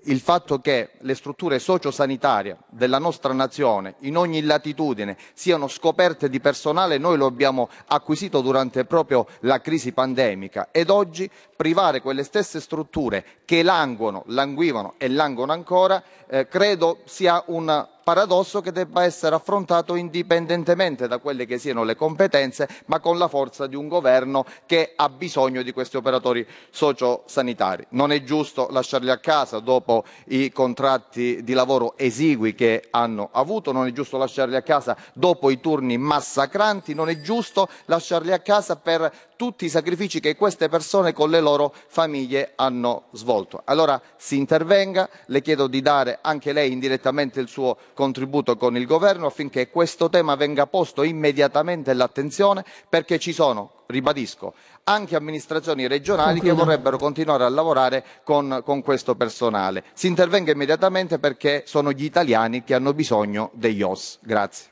il 0.07 0.19
fatto 0.19 0.59
che 0.59 0.91
le 0.99 1.15
strutture 1.15 1.59
sociosanitarie 1.59 2.57
della 2.69 2.99
nostra 2.99 3.33
nazione 3.33 3.95
in 3.99 4.17
ogni 4.17 4.41
latitudine 4.41 5.17
siano 5.33 5.67
scoperte 5.67 6.29
di 6.29 6.39
personale 6.39 6.97
noi 6.97 7.17
lo 7.17 7.25
abbiamo 7.25 7.69
acquisito 7.87 8.41
durante 8.41 8.85
proprio 8.85 9.27
la 9.41 9.59
crisi 9.61 9.91
pandemica. 9.91 10.69
Ed 10.71 10.89
oggi 10.89 11.29
privare 11.57 12.01
quelle 12.01 12.23
stesse 12.23 12.61
strutture 12.61 13.25
che 13.43 13.63
languono, 13.63 14.23
languivano 14.27 14.93
e 14.97 15.09
languono 15.09 15.51
ancora 15.51 16.01
eh, 16.29 16.47
credo 16.47 16.99
sia 17.05 17.43
un 17.47 17.87
paradosso 18.03 18.61
che 18.61 18.71
debba 18.71 19.03
essere 19.03 19.35
affrontato 19.35 19.95
indipendentemente 19.95 21.09
da 21.09 21.17
quelle 21.17 21.45
che 21.45 21.57
siano 21.57 21.83
le 21.83 21.97
competenze, 21.97 22.65
ma 22.85 23.01
con 23.01 23.17
la 23.17 23.27
forza 23.27 23.67
di 23.67 23.75
un 23.75 23.89
governo 23.89 24.45
che 24.65 24.93
ha 24.95 25.09
bisogno 25.09 25.61
di 25.61 25.73
questi 25.73 25.97
operatori 25.97 26.47
sociosanitari. 26.69 27.85
Non 27.89 28.13
è 28.13 28.23
giusto 28.23 28.69
lasciarli 28.71 29.09
a 29.09 29.17
casa 29.17 29.59
dopo 29.59 30.05
i 30.27 30.53
contratti 30.53 31.43
di 31.43 31.51
lavoro 31.51 31.97
esigui 31.97 32.55
che 32.55 32.87
hanno 32.91 33.27
avuto, 33.33 33.73
non 33.73 33.87
è 33.87 33.91
giusto 33.91 34.17
lasciarli 34.17 34.55
a 34.55 34.61
casa 34.61 34.95
dopo 35.11 35.49
i 35.49 35.59
turni 35.59 35.97
massacranti, 35.97 36.93
non 36.93 37.09
è 37.09 37.19
giusto 37.19 37.67
lasciarli 37.85 38.31
a 38.31 38.39
casa 38.39 38.77
per 38.77 39.11
tutti 39.37 39.63
i 39.65 39.69
sacrifici 39.69 40.19
che 40.19 40.35
queste 40.35 40.67
persone 40.67 41.13
con 41.13 41.29
le 41.29 41.39
loro 41.39 41.73
famiglie 41.87 42.51
hanno 42.55 43.03
svolto. 43.11 43.61
Allora 43.63 44.01
si 44.17 44.35
intervenga, 44.35 45.07
le 45.27 45.41
chiedo 45.41 45.67
di 45.67 45.81
dare 45.81 46.19
anche 46.21 46.51
lei 46.51 46.73
indirettamente 46.73 47.39
il 47.39 47.47
suo 47.47 47.77
contributo 47.93 48.57
con 48.57 48.75
il 48.75 48.85
Governo 48.85 49.27
affinché 49.27 49.69
questo 49.69 50.09
tema 50.09 50.35
venga 50.35 50.67
posto 50.67 51.03
immediatamente 51.03 51.91
all'attenzione 51.91 52.65
perché 52.89 53.19
ci 53.19 53.31
sono, 53.31 53.83
ribadisco, 53.85 54.53
anche 54.83 55.15
amministrazioni 55.15 55.87
regionali 55.87 56.39
Concludo. 56.39 56.55
che 56.55 56.63
vorrebbero 56.65 56.97
continuare 56.97 57.43
a 57.43 57.49
lavorare 57.49 58.03
con, 58.23 58.61
con 58.65 58.81
questo 58.81 59.15
personale. 59.15 59.83
Si 59.93 60.07
intervenga 60.07 60.51
immediatamente 60.51 61.19
perché 61.19 61.63
sono 61.65 61.91
gli 61.91 62.03
italiani 62.03 62.63
che 62.63 62.73
hanno 62.73 62.93
bisogno 62.93 63.51
degli 63.53 63.81
OS. 63.81 64.19
Grazie. 64.21 64.71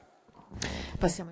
Passiamo 0.97 1.31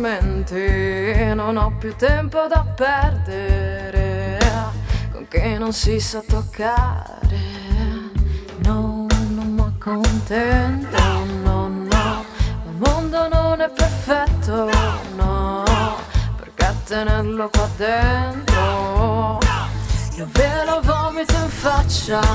Tormenti. 0.00 1.34
Non 1.34 1.56
ho 1.56 1.72
più 1.78 1.94
tempo 1.96 2.46
da 2.48 2.64
perdere, 2.74 4.38
con 5.12 5.28
che 5.28 5.58
non 5.58 5.72
si 5.72 6.00
sa 6.00 6.22
toccare. 6.26 7.18
No, 8.64 9.06
non 9.28 9.52
mi 9.52 9.60
accontento, 9.60 10.98
no, 11.42 11.68
no. 11.68 12.24
Il 12.66 12.72
mondo 12.78 13.28
non 13.28 13.60
è 13.60 13.70
perfetto, 13.70 14.70
no, 15.16 15.64
perché 16.36 16.74
tenerlo 16.84 17.50
qua 17.50 17.68
dentro. 17.76 19.38
Io 20.16 20.28
ve 20.32 20.64
lo 20.64 20.80
vomito 20.82 21.34
in 21.34 21.48
faccia. 21.48 22.20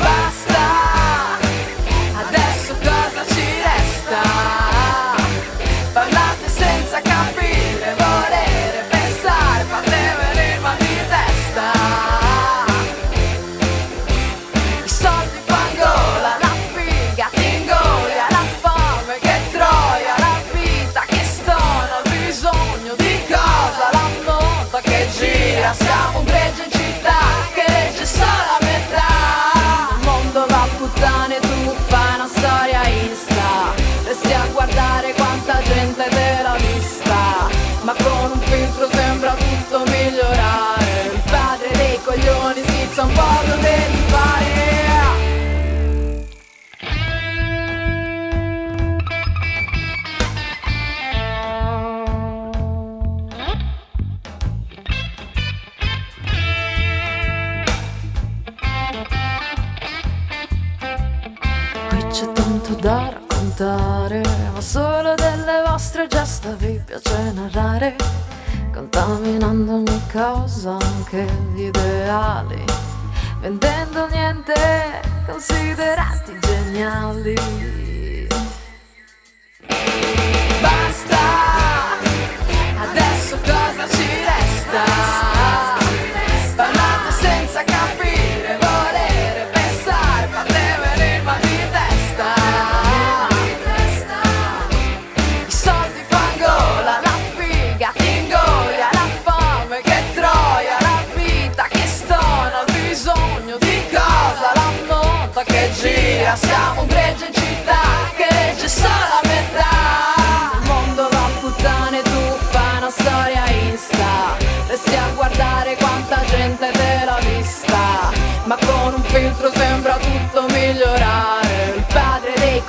Basta, 0.00 0.93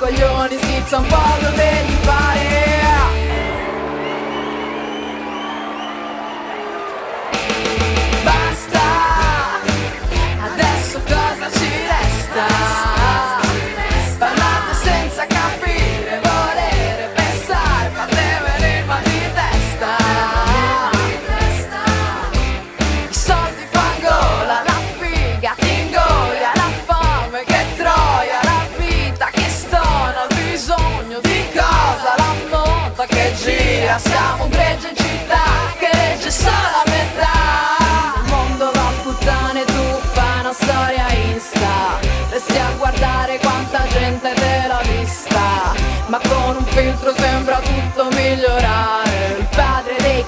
padre 0.06 0.14
dei 0.14 0.18
coglioni 0.18 0.56
schizza 0.58 0.98
un 0.98 1.06
po' 1.06 1.16
dove 1.40 1.84
gli 1.86 1.96
pare. 2.04 2.35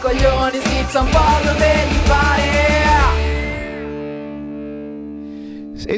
Coglioni 0.09 0.59
schizza 0.61 1.01
un 1.01 1.09
po' 1.11 1.19
dove 1.45 1.85
gli 1.85 1.88
pare 1.88 1.88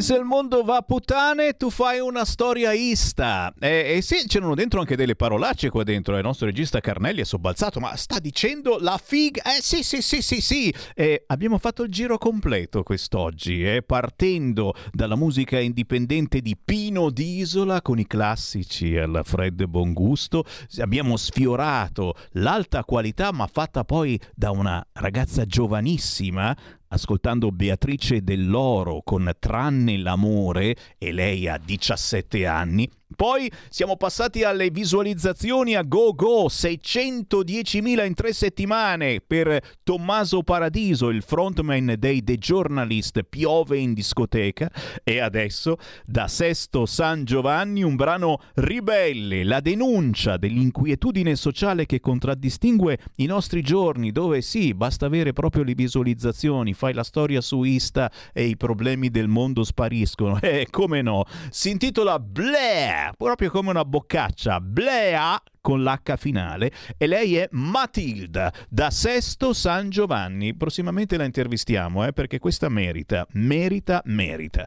Se 0.01 0.15
il 0.17 0.25
mondo 0.25 0.63
va 0.63 0.77
a 0.77 0.83
puttane, 0.83 1.59
tu 1.59 1.69
fai 1.69 2.01
una 2.01 2.25
storia 2.25 2.73
ista. 2.73 3.53
E, 3.61 3.97
e 3.97 4.03
sì, 4.03 4.27
c'erano 4.27 4.55
dentro 4.55 4.81
anche 4.81 4.97
delle 4.97 5.15
parolacce 5.15 5.69
qua 5.69 5.83
dentro. 5.83 6.17
Il 6.17 6.23
nostro 6.23 6.47
regista 6.47 6.81
Carnelli 6.81 7.21
è 7.21 7.25
sobbalzato, 7.25 7.81
ma 7.81 7.95
sta 7.97 8.19
dicendo 8.19 8.79
la 8.81 8.99
figa. 9.03 9.43
Eh 9.43 9.61
sì, 9.61 9.83
sì, 9.83 10.01
sì, 10.01 10.23
sì, 10.23 10.41
sì. 10.41 10.75
E 10.95 11.25
abbiamo 11.27 11.59
fatto 11.59 11.83
il 11.83 11.91
giro 11.91 12.17
completo 12.17 12.83
quest'oggi, 12.83 13.63
eh, 13.63 13.83
partendo 13.83 14.75
dalla 14.91 15.17
musica 15.17 15.61
indipendente 15.61 16.41
di 16.41 16.57
Pino 16.57 17.11
d'Isola 17.11 17.83
con 17.83 17.99
i 17.99 18.07
classici 18.07 18.97
al 18.97 19.21
Fred 19.23 19.65
Bongusto. 19.67 20.45
Abbiamo 20.79 21.19
sfiorato 21.19 22.15
l'alta 22.33 22.85
qualità, 22.85 23.33
ma 23.33 23.47
fatta 23.47 23.85
poi 23.85 24.19
da 24.35 24.51
una 24.51 24.83
ragazza 24.93 25.45
giovanissima 25.45 26.57
ascoltando 26.93 27.51
Beatrice 27.53 28.23
Dell'Oro 28.23 29.03
con 29.03 29.31
Tranne 29.39 29.97
l'amore 29.99 30.77
e 30.99 31.13
lei 31.13 31.49
ha 31.49 31.59
17 31.59 32.47
anni. 32.47 32.89
Poi 33.15 33.51
siamo 33.69 33.97
passati 33.97 34.45
alle 34.45 34.71
visualizzazioni 34.71 35.75
a 35.75 35.83
go 35.83 36.15
go, 36.15 36.47
610.000 36.47 38.07
in 38.07 38.15
tre 38.15 38.33
settimane 38.33 39.21
per 39.21 39.61
Tommaso 39.83 40.43
Paradiso, 40.43 41.09
il 41.09 41.23
frontman 41.23 41.95
dei 41.99 42.23
The 42.23 42.37
Journalist, 42.37 43.23
piove 43.23 43.79
in 43.79 43.95
discoteca 43.95 44.71
e 45.03 45.19
adesso 45.21 45.77
da 46.05 46.29
Sesto 46.29 46.87
San 46.87 47.25
Giovanni 47.25 47.83
un 47.83 47.97
brano 47.97 48.41
ribelle, 48.55 49.45
la 49.45 49.61
denuncia 49.61 50.37
dell'inquietudine 50.37 51.37
sociale 51.37 51.87
che 51.87 52.01
contraddistingue 52.01 52.99
i 53.17 53.27
nostri 53.27 53.63
giorni, 53.63 54.13
dove 54.13 54.41
sì, 54.41 54.75
basta 54.75 55.07
avere 55.07 55.33
proprio 55.33 55.63
le 55.63 55.75
visualizzazioni, 55.75 56.73
fai 56.73 56.95
la 56.95 57.05
storia 57.05 57.41
su 57.41 57.63
Insta 57.63 58.11
e 58.33 58.45
i 58.45 58.57
problemi 58.57 59.11
del 59.11 59.29
mondo 59.29 59.65
spariscono. 59.65 60.39
Eh, 60.51 60.67
come 60.69 61.01
no? 61.01 61.25
Si 61.51 61.71
intitola 61.71 62.19
Blair, 62.19 63.00
proprio 63.17 63.51
come 63.51 63.71
una 63.71 63.85
boccaccia, 63.85 64.61
Blea 64.61 65.41
con 65.61 65.83
l'H 65.83 66.17
finale 66.17 66.71
e 66.97 67.07
lei 67.07 67.37
è 67.37 67.49
Matilda 67.53 68.53
da 68.69 68.91
Sesto 68.91 69.53
San 69.53 69.91
Giovanni. 69.91 70.55
Prossimamente 70.55 71.17
la 71.17 71.25
intervistiamo 71.25 72.07
eh, 72.07 72.13
perché 72.13 72.39
questa 72.39 72.69
merita, 72.69 73.27
merita, 73.33 74.03
merita. 74.07 74.67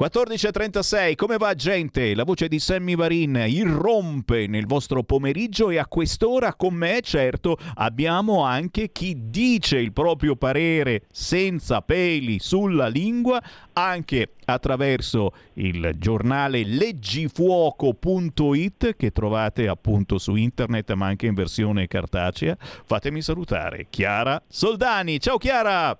14.36, 0.00 1.14
come 1.14 1.36
va 1.36 1.52
gente? 1.52 2.14
La 2.14 2.24
voce 2.24 2.48
di 2.48 2.58
Sammy 2.58 2.96
Varin 2.96 3.44
irrompe 3.46 4.46
nel 4.46 4.64
vostro 4.64 5.02
pomeriggio 5.02 5.68
e 5.68 5.76
a 5.76 5.86
quest'ora 5.86 6.54
con 6.54 6.72
me, 6.72 7.02
certo, 7.02 7.58
abbiamo 7.74 8.42
anche 8.42 8.92
chi 8.92 9.14
dice 9.28 9.76
il 9.76 9.92
proprio 9.92 10.36
parere 10.36 11.02
senza 11.12 11.82
peli 11.82 12.38
sulla 12.38 12.86
lingua, 12.86 13.42
anche 13.74 14.36
attraverso 14.46 15.34
il 15.54 15.94
giornale 15.98 16.64
leggifuoco.it 16.64 18.96
che 18.96 19.10
trovate 19.10 19.68
appunto 19.68 20.16
su 20.16 20.34
internet 20.34 20.94
ma 20.94 21.08
anche 21.08 21.26
in 21.26 21.34
versione 21.34 21.88
cartacea. 21.88 22.56
Fatemi 22.58 23.20
salutare 23.20 23.88
Chiara 23.90 24.42
Soldani. 24.48 25.20
Ciao 25.20 25.36
Chiara! 25.36 25.94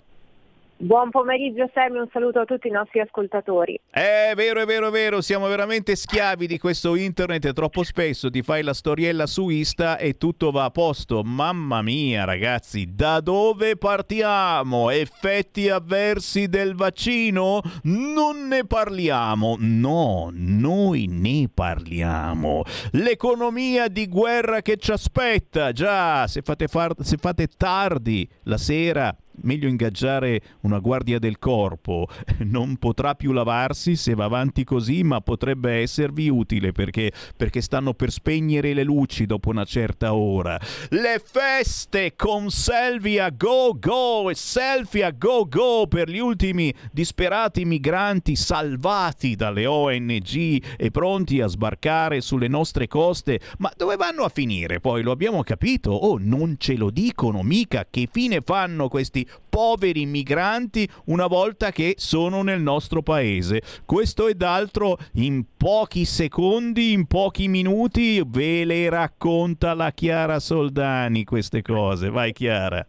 Buon 0.83 1.11
pomeriggio 1.11 1.69
Sammy, 1.75 1.99
un 1.99 2.07
saluto 2.11 2.39
a 2.39 2.45
tutti 2.45 2.67
i 2.67 2.71
nostri 2.71 3.01
ascoltatori. 3.01 3.79
È 3.87 4.31
vero, 4.35 4.61
è 4.61 4.65
vero, 4.65 4.87
è 4.87 4.91
vero, 4.91 5.21
siamo 5.21 5.47
veramente 5.47 5.95
schiavi 5.95 6.47
di 6.47 6.57
questo 6.57 6.95
internet 6.95 7.53
troppo 7.53 7.83
spesso 7.83 8.31
ti 8.31 8.41
fai 8.41 8.63
la 8.63 8.73
storiella 8.73 9.27
su 9.27 9.49
Insta 9.49 9.99
e 9.99 10.17
tutto 10.17 10.49
va 10.49 10.63
a 10.63 10.71
posto. 10.71 11.21
Mamma 11.23 11.83
mia 11.83 12.23
ragazzi, 12.23 12.95
da 12.95 13.19
dove 13.19 13.77
partiamo? 13.77 14.89
Effetti 14.89 15.69
avversi 15.69 16.47
del 16.47 16.73
vaccino? 16.73 17.61
Non 17.83 18.47
ne 18.47 18.65
parliamo, 18.65 19.57
no, 19.59 20.31
noi 20.33 21.05
ne 21.07 21.47
parliamo. 21.53 22.63
L'economia 22.93 23.87
di 23.87 24.07
guerra 24.07 24.63
che 24.63 24.77
ci 24.77 24.91
aspetta, 24.91 25.73
già, 25.73 26.25
se 26.25 26.41
fate, 26.41 26.65
far- 26.65 26.99
se 27.01 27.17
fate 27.17 27.45
tardi 27.55 28.27
la 28.45 28.57
sera 28.57 29.15
meglio 29.43 29.67
ingaggiare 29.67 30.41
una 30.61 30.79
guardia 30.79 31.19
del 31.19 31.39
corpo. 31.39 32.07
Non 32.51 32.77
potrà 32.77 33.15
più 33.15 33.31
lavarsi 33.31 33.95
se 33.95 34.13
va 34.13 34.25
avanti 34.25 34.63
così, 34.63 35.03
ma 35.03 35.21
potrebbe 35.21 35.73
esservi 35.81 36.27
utile 36.27 36.71
perché, 36.71 37.11
perché 37.37 37.61
stanno 37.61 37.93
per 37.93 38.11
spegnere 38.11 38.73
le 38.73 38.83
luci 38.83 39.25
dopo 39.25 39.49
una 39.49 39.63
certa 39.63 40.13
ora. 40.13 40.59
Le 40.89 41.21
feste 41.23 42.13
con 42.15 42.49
selfie 42.49 43.21
a 43.21 43.29
go 43.29 43.77
go 43.79 44.29
e 44.29 44.35
selfie 44.35 45.03
a 45.03 45.11
go 45.11 45.47
go 45.47 45.87
per 45.87 46.09
gli 46.09 46.19
ultimi 46.19 46.73
disperati 46.91 47.63
migranti 47.65 48.35
salvati 48.35 49.35
dalle 49.35 49.65
ONG 49.65 50.63
e 50.77 50.91
pronti 50.91 51.41
a 51.41 51.47
sbarcare 51.47 52.21
sulle 52.21 52.47
nostre 52.47 52.87
coste. 52.87 53.39
Ma 53.59 53.71
dove 53.75 53.95
vanno 53.95 54.23
a 54.23 54.29
finire? 54.29 54.79
Poi 54.79 55.03
lo 55.03 55.11
abbiamo 55.11 55.43
capito? 55.43 55.91
Oh, 55.91 56.17
non 56.19 56.55
ce 56.57 56.75
lo 56.75 56.89
dicono 56.89 57.43
mica. 57.43 57.85
Che 57.89 58.07
fine 58.11 58.41
fanno 58.41 58.87
questi 58.87 59.27
poveri 59.49 60.05
migranti 60.05 60.87
una 61.05 61.27
volta 61.27 61.71
che 61.71 61.95
sono 61.97 62.41
nel 62.41 62.61
nostro 62.61 63.01
paese. 63.01 63.61
Questo 63.85 64.27
ed 64.27 64.41
altro 64.41 64.97
in 65.13 65.43
pochi 65.57 66.05
secondi, 66.05 66.91
in 66.91 67.05
pochi 67.05 67.47
minuti 67.47 68.23
ve 68.25 68.65
le 68.65 68.89
racconta 68.89 69.73
la 69.73 69.91
Chiara 69.91 70.39
Soldani 70.39 71.23
queste 71.23 71.61
cose. 71.61 72.09
Vai 72.09 72.33
Chiara. 72.33 72.85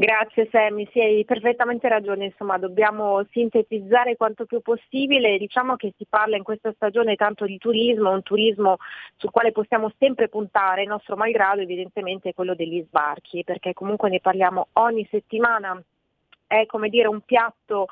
Grazie 0.00 0.48
Sammy, 0.50 0.88
sì, 0.92 0.98
hai 0.98 1.26
perfettamente 1.26 1.86
ragione, 1.86 2.24
insomma 2.24 2.56
dobbiamo 2.56 3.22
sintetizzare 3.32 4.16
quanto 4.16 4.46
più 4.46 4.62
possibile, 4.62 5.36
diciamo 5.36 5.76
che 5.76 5.92
si 5.98 6.06
parla 6.08 6.38
in 6.38 6.42
questa 6.42 6.72
stagione 6.72 7.16
tanto 7.16 7.44
di 7.44 7.58
turismo, 7.58 8.10
un 8.10 8.22
turismo 8.22 8.78
sul 9.18 9.30
quale 9.30 9.52
possiamo 9.52 9.92
sempre 9.98 10.30
puntare, 10.30 10.84
il 10.84 10.88
nostro 10.88 11.16
malgrado 11.16 11.60
evidentemente 11.60 12.30
è 12.30 12.34
quello 12.34 12.54
degli 12.54 12.82
sbarchi, 12.88 13.44
perché 13.44 13.74
comunque 13.74 14.08
ne 14.08 14.20
parliamo 14.20 14.68
ogni 14.72 15.06
settimana. 15.10 15.78
È 16.46 16.64
come 16.64 16.88
dire 16.88 17.06
un 17.06 17.20
piatto 17.20 17.88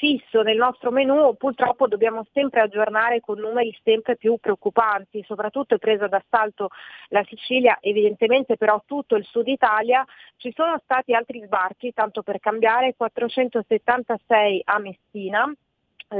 fisso 0.00 0.40
nel 0.40 0.56
nostro 0.56 0.90
menù, 0.90 1.36
purtroppo 1.36 1.86
dobbiamo 1.86 2.26
sempre 2.32 2.62
aggiornare 2.62 3.20
con 3.20 3.38
numeri 3.38 3.78
sempre 3.84 4.16
più 4.16 4.38
preoccupanti, 4.40 5.22
soprattutto 5.26 5.74
è 5.74 5.78
presa 5.78 6.06
d'assalto 6.06 6.70
la 7.08 7.22
Sicilia, 7.28 7.76
evidentemente 7.82 8.56
però 8.56 8.82
tutto 8.86 9.14
il 9.16 9.26
sud 9.26 9.46
Italia, 9.48 10.02
ci 10.38 10.54
sono 10.56 10.80
stati 10.82 11.12
altri 11.12 11.42
sbarchi, 11.44 11.92
tanto 11.92 12.22
per 12.22 12.40
cambiare, 12.40 12.94
476 12.96 14.62
a 14.64 14.78
Messina, 14.78 15.54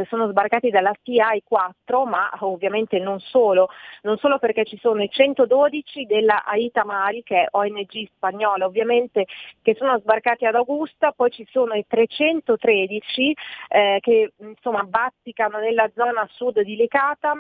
sono 0.09 0.29
sbarcati 0.29 0.71
dalla 0.71 0.93
CI 1.03 1.43
4, 1.45 2.05
ma 2.05 2.31
ovviamente 2.41 2.99
non 2.99 3.19
solo, 3.19 3.69
non 4.03 4.17
solo 4.19 4.39
perché 4.39 4.65
ci 4.65 4.79
sono 4.79 5.03
i 5.03 5.11
112 5.11 6.07
della 6.07 6.45
Aita 6.45 6.85
Mari, 6.85 7.23
che 7.23 7.43
è 7.43 7.47
ONG 7.51 8.09
spagnola 8.15 8.67
ovviamente, 8.67 9.27
che 9.63 9.75
sono 9.75 9.99
sbarcati 9.99 10.47
ad 10.47 10.55
Augusta, 10.55 11.13
poi 11.13 11.31
ci 11.31 11.47
sono 11.51 11.75
i 11.75 11.85
313 11.87 13.37
eh, 13.69 13.99
che 14.01 14.33
insomma 14.39 14.85
bazzicano 14.85 15.59
nella 15.59 15.91
zona 15.95 16.27
sud 16.31 16.61
di 16.61 16.77
Licata, 16.77 17.35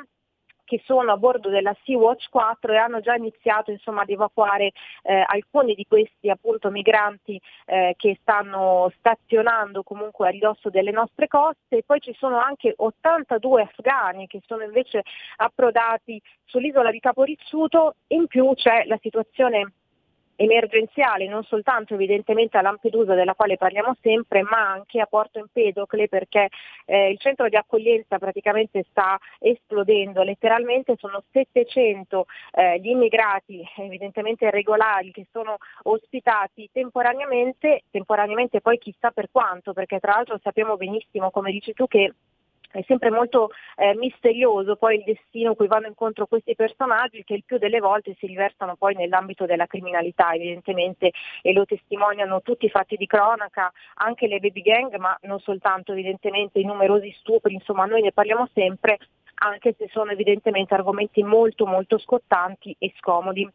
che 0.70 0.80
sono 0.84 1.10
a 1.10 1.16
bordo 1.16 1.48
della 1.48 1.76
Sea-Watch 1.82 2.28
4 2.30 2.72
e 2.72 2.76
hanno 2.76 3.00
già 3.00 3.16
iniziato 3.16 3.72
insomma, 3.72 4.02
ad 4.02 4.10
evacuare 4.10 4.70
eh, 5.02 5.24
alcuni 5.26 5.74
di 5.74 5.84
questi 5.84 6.30
appunto, 6.30 6.70
migranti 6.70 7.40
eh, 7.66 7.94
che 7.96 8.16
stanno 8.20 8.88
stazionando 8.96 9.82
comunque 9.82 10.28
a 10.28 10.30
ridosso 10.30 10.70
delle 10.70 10.92
nostre 10.92 11.26
coste. 11.26 11.78
E 11.78 11.82
poi 11.84 11.98
ci 11.98 12.14
sono 12.16 12.38
anche 12.38 12.72
82 12.76 13.62
afghani 13.62 14.28
che 14.28 14.40
sono 14.46 14.62
invece 14.62 15.02
approdati 15.38 16.22
sull'isola 16.44 16.92
di 16.92 17.00
Caporizzuto, 17.00 17.96
in 18.08 18.28
più 18.28 18.52
c'è 18.54 18.84
la 18.86 18.98
situazione 19.02 19.72
emergenziale 20.40 21.28
non 21.28 21.44
soltanto 21.44 21.92
evidentemente 21.92 22.56
a 22.56 22.62
Lampedusa 22.62 23.12
della 23.14 23.34
quale 23.34 23.58
parliamo 23.58 23.94
sempre 24.00 24.42
ma 24.42 24.70
anche 24.70 24.98
a 24.98 25.06
Porto 25.06 25.38
Empedocle 25.38 26.08
perché 26.08 26.48
eh, 26.86 27.10
il 27.10 27.18
centro 27.18 27.46
di 27.48 27.56
accoglienza 27.56 28.18
praticamente 28.18 28.86
sta 28.88 29.18
esplodendo, 29.38 30.22
letteralmente 30.22 30.96
sono 30.96 31.22
700 31.30 32.26
eh, 32.52 32.80
gli 32.80 32.88
immigrati 32.88 33.62
evidentemente 33.76 34.46
irregolari 34.46 35.10
che 35.10 35.26
sono 35.30 35.58
ospitati 35.82 36.70
temporaneamente, 36.72 37.82
temporaneamente 37.90 38.62
poi 38.62 38.78
chissà 38.78 39.10
per 39.10 39.28
quanto 39.30 39.74
perché 39.74 40.00
tra 40.00 40.12
l'altro 40.12 40.38
sappiamo 40.42 40.78
benissimo 40.78 41.30
come 41.30 41.52
dici 41.52 41.74
tu 41.74 41.86
che 41.86 42.14
è 42.72 42.82
sempre 42.86 43.10
molto 43.10 43.50
eh, 43.76 43.94
misterioso 43.94 44.76
poi 44.76 44.96
il 44.96 45.04
destino 45.04 45.54
cui 45.54 45.66
vanno 45.66 45.88
incontro 45.88 46.26
questi 46.26 46.54
personaggi 46.54 47.24
che 47.24 47.34
il 47.34 47.44
più 47.44 47.58
delle 47.58 47.80
volte 47.80 48.14
si 48.18 48.26
riversano 48.26 48.76
poi 48.76 48.94
nell'ambito 48.94 49.44
della 49.44 49.66
criminalità 49.66 50.32
evidentemente 50.32 51.10
e 51.42 51.52
lo 51.52 51.64
testimoniano 51.64 52.42
tutti 52.42 52.66
i 52.66 52.70
fatti 52.70 52.96
di 52.96 53.06
cronaca, 53.06 53.72
anche 53.94 54.26
le 54.26 54.38
baby 54.38 54.62
gang 54.62 54.96
ma 54.96 55.16
non 55.22 55.40
soltanto 55.40 55.92
evidentemente 55.92 56.60
i 56.60 56.64
numerosi 56.64 57.12
stupri, 57.18 57.54
insomma 57.54 57.86
noi 57.86 58.02
ne 58.02 58.12
parliamo 58.12 58.48
sempre 58.52 58.98
anche 59.42 59.74
se 59.76 59.88
sono 59.90 60.10
evidentemente 60.10 60.74
argomenti 60.74 61.22
molto 61.22 61.66
molto 61.66 61.98
scottanti 61.98 62.74
e 62.78 62.92
scomodi. 62.98 63.48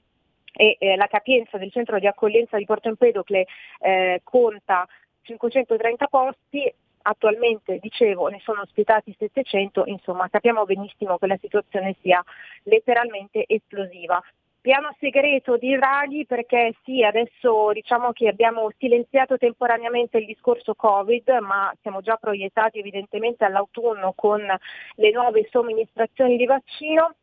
e 0.57 0.77
eh, 0.79 0.95
la 0.95 1.07
capienza 1.07 1.57
del 1.57 1.71
centro 1.71 1.99
di 1.99 2.07
accoglienza 2.07 2.57
di 2.57 2.65
Porto 2.65 2.87
Empedocle 2.87 3.45
eh, 3.79 4.21
conta 4.23 4.87
530 5.21 6.07
posti, 6.07 6.73
attualmente 7.07 7.79
dicevo 7.79 8.27
ne 8.27 8.39
sono 8.43 8.61
ospitati 8.61 9.15
700, 9.17 9.83
insomma 9.85 10.29
capiamo 10.29 10.65
benissimo 10.65 11.17
che 11.17 11.27
la 11.27 11.37
situazione 11.39 11.95
sia 12.01 12.23
letteralmente 12.63 13.43
esplosiva. 13.47 14.21
Piano 14.65 14.95
segreto 14.99 15.57
di 15.57 15.75
Draghi 15.75 16.25
perché 16.25 16.73
sì, 16.83 17.03
adesso 17.03 17.71
diciamo 17.71 18.11
che 18.13 18.27
abbiamo 18.27 18.71
silenziato 18.79 19.37
temporaneamente 19.37 20.17
il 20.17 20.25
discorso 20.25 20.73
Covid, 20.73 21.37
ma 21.41 21.71
siamo 21.81 22.01
già 22.01 22.15
proiettati 22.15 22.79
evidentemente 22.79 23.45
all'autunno 23.45 24.13
con 24.15 24.41
le 24.41 25.11
nuove 25.11 25.47
somministrazioni 25.51 26.35
di 26.35 26.45
vaccino. 26.47 27.13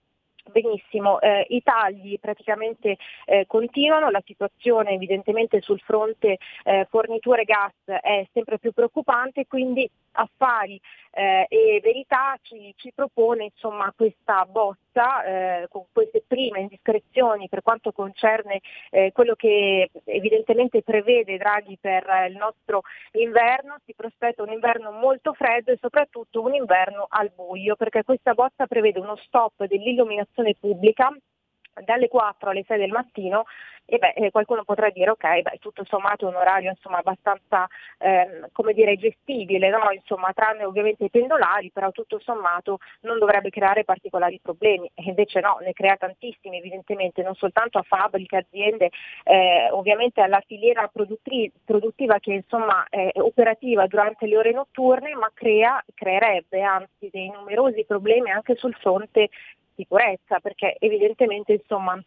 Benissimo, 0.50 1.20
eh, 1.20 1.46
i 1.50 1.62
tagli 1.62 2.18
praticamente 2.18 2.96
eh, 3.26 3.44
continuano, 3.46 4.10
la 4.10 4.22
situazione 4.26 4.90
evidentemente 4.90 5.60
sul 5.60 5.80
fronte 5.80 6.38
eh, 6.64 6.86
forniture 6.90 7.44
gas 7.44 7.72
è 7.84 8.26
sempre 8.32 8.58
più 8.58 8.72
preoccupante, 8.72 9.46
quindi 9.46 9.88
affari 10.12 10.80
eh, 11.12 11.46
e 11.48 11.80
verità 11.82 12.36
ci, 12.42 12.74
ci 12.76 12.92
propone 12.92 13.44
insomma, 13.44 13.92
questa 13.96 14.44
bozza 14.92 15.24
eh, 15.24 15.66
con 15.68 15.84
queste 15.90 16.22
prime 16.26 16.60
indiscrezioni 16.60 17.48
per 17.48 17.62
quanto 17.62 17.92
concerne 17.92 18.60
eh, 18.90 19.10
quello 19.12 19.34
che 19.34 19.90
evidentemente 20.04 20.82
prevede 20.82 21.38
Draghi 21.38 21.78
per 21.80 22.04
il 22.28 22.36
nostro 22.36 22.82
inverno, 23.12 23.76
si 23.84 23.94
prospetta 23.94 24.42
un 24.42 24.52
inverno 24.52 24.92
molto 24.92 25.32
freddo 25.32 25.72
e 25.72 25.78
soprattutto 25.80 26.42
un 26.42 26.54
inverno 26.54 27.06
al 27.08 27.32
buio 27.34 27.74
perché 27.76 28.04
questa 28.04 28.34
bozza 28.34 28.66
prevede 28.66 29.00
uno 29.00 29.16
stop 29.16 29.64
dell'illuminazione 29.64 30.54
pubblica 30.58 31.10
dalle 31.84 32.08
4 32.08 32.50
alle 32.50 32.64
6 32.66 32.78
del 32.78 32.90
mattino 32.90 33.44
e 33.84 33.98
beh, 33.98 34.12
eh, 34.16 34.30
qualcuno 34.30 34.64
potrà 34.64 34.88
dire 34.90 35.10
ok, 35.10 35.40
beh, 35.42 35.58
tutto 35.60 35.84
sommato 35.84 36.24
è 36.24 36.28
un 36.28 36.36
orario 36.36 36.70
insomma, 36.70 36.98
abbastanza 36.98 37.66
ehm, 37.98 38.48
come 38.52 38.72
dire, 38.72 38.96
gestibile, 38.96 39.68
no? 39.68 39.90
insomma, 39.92 40.32
tranne 40.32 40.64
ovviamente 40.64 41.04
i 41.04 41.10
pendolari, 41.10 41.70
però 41.70 41.90
tutto 41.90 42.18
sommato 42.20 42.78
non 43.00 43.18
dovrebbe 43.18 43.50
creare 43.50 43.84
particolari 43.84 44.40
problemi, 44.40 44.90
e 44.94 45.02
invece 45.04 45.40
no, 45.40 45.58
ne 45.60 45.72
crea 45.72 45.96
tantissimi 45.96 46.58
evidentemente, 46.58 47.22
non 47.22 47.34
soltanto 47.34 47.78
a 47.78 47.82
fabbriche, 47.82 48.36
aziende, 48.36 48.90
eh, 49.24 49.68
ovviamente 49.72 50.20
alla 50.20 50.42
filiera 50.46 50.88
produttri- 50.88 51.52
produttiva 51.64 52.18
che 52.18 52.32
insomma, 52.32 52.86
è 52.88 53.10
operativa 53.16 53.86
durante 53.86 54.26
le 54.26 54.36
ore 54.36 54.52
notturne, 54.52 55.14
ma 55.14 55.30
crea, 55.34 55.82
creerebbe 55.92 56.62
anzi 56.62 57.10
dei 57.10 57.28
numerosi 57.28 57.84
problemi 57.84 58.30
anche 58.30 58.54
sul 58.54 58.74
fronte 58.74 59.28
sicurezza, 59.74 60.40
perché 60.40 60.76
evidentemente 60.78 61.52
insomma, 61.52 62.00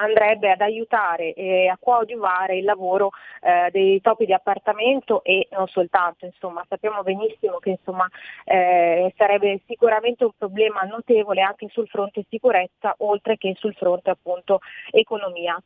andrebbe 0.00 0.50
ad 0.50 0.60
aiutare 0.60 1.32
e 1.32 1.68
a 1.68 1.78
coadiuvare 1.80 2.56
il 2.56 2.64
lavoro 2.64 3.10
eh, 3.40 3.68
dei 3.70 4.00
topi 4.00 4.26
di 4.26 4.32
appartamento 4.32 5.22
e 5.24 5.48
non 5.50 5.66
soltanto, 5.68 6.24
insomma, 6.24 6.64
sappiamo 6.68 7.02
benissimo 7.02 7.58
che 7.58 7.70
insomma, 7.70 8.08
eh, 8.44 9.12
sarebbe 9.16 9.60
sicuramente 9.66 10.24
un 10.24 10.32
problema 10.36 10.82
notevole 10.82 11.40
anche 11.42 11.68
sul 11.70 11.88
fronte 11.88 12.24
sicurezza 12.28 12.94
oltre 12.98 13.36
che 13.36 13.54
sul 13.58 13.74
fronte 13.74 14.10
appunto 14.10 14.60
economia. 14.90 15.60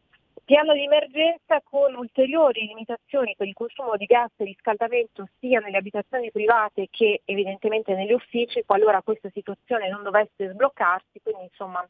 Piano 0.45 0.73
di 0.75 0.85
emergenza 0.85 1.63
con 1.63 1.95
ulteriori 1.95 2.67
limitazioni 2.67 3.35
per 3.37 3.47
il 3.47 3.55
consumo 3.55 3.97
di 3.97 4.07
gas 4.07 4.31
e 4.37 4.45
riscaldamento 4.45 5.29
sia 5.39 5.61
nelle 5.61 5.77
abitazioni 5.77 6.31
private 6.31 6.89
che 6.91 7.23
evidentemente 7.25 7.95
negli 7.95 8.13
uffici 8.13 8.65
qualora 8.67 9.03
questa 9.03 9.31
situazione 9.33 9.89
non 9.89 10.03
dovesse 10.03 10.51
sbloccarsi, 10.51 11.21
quindi 11.23 11.45
insomma 11.45 11.87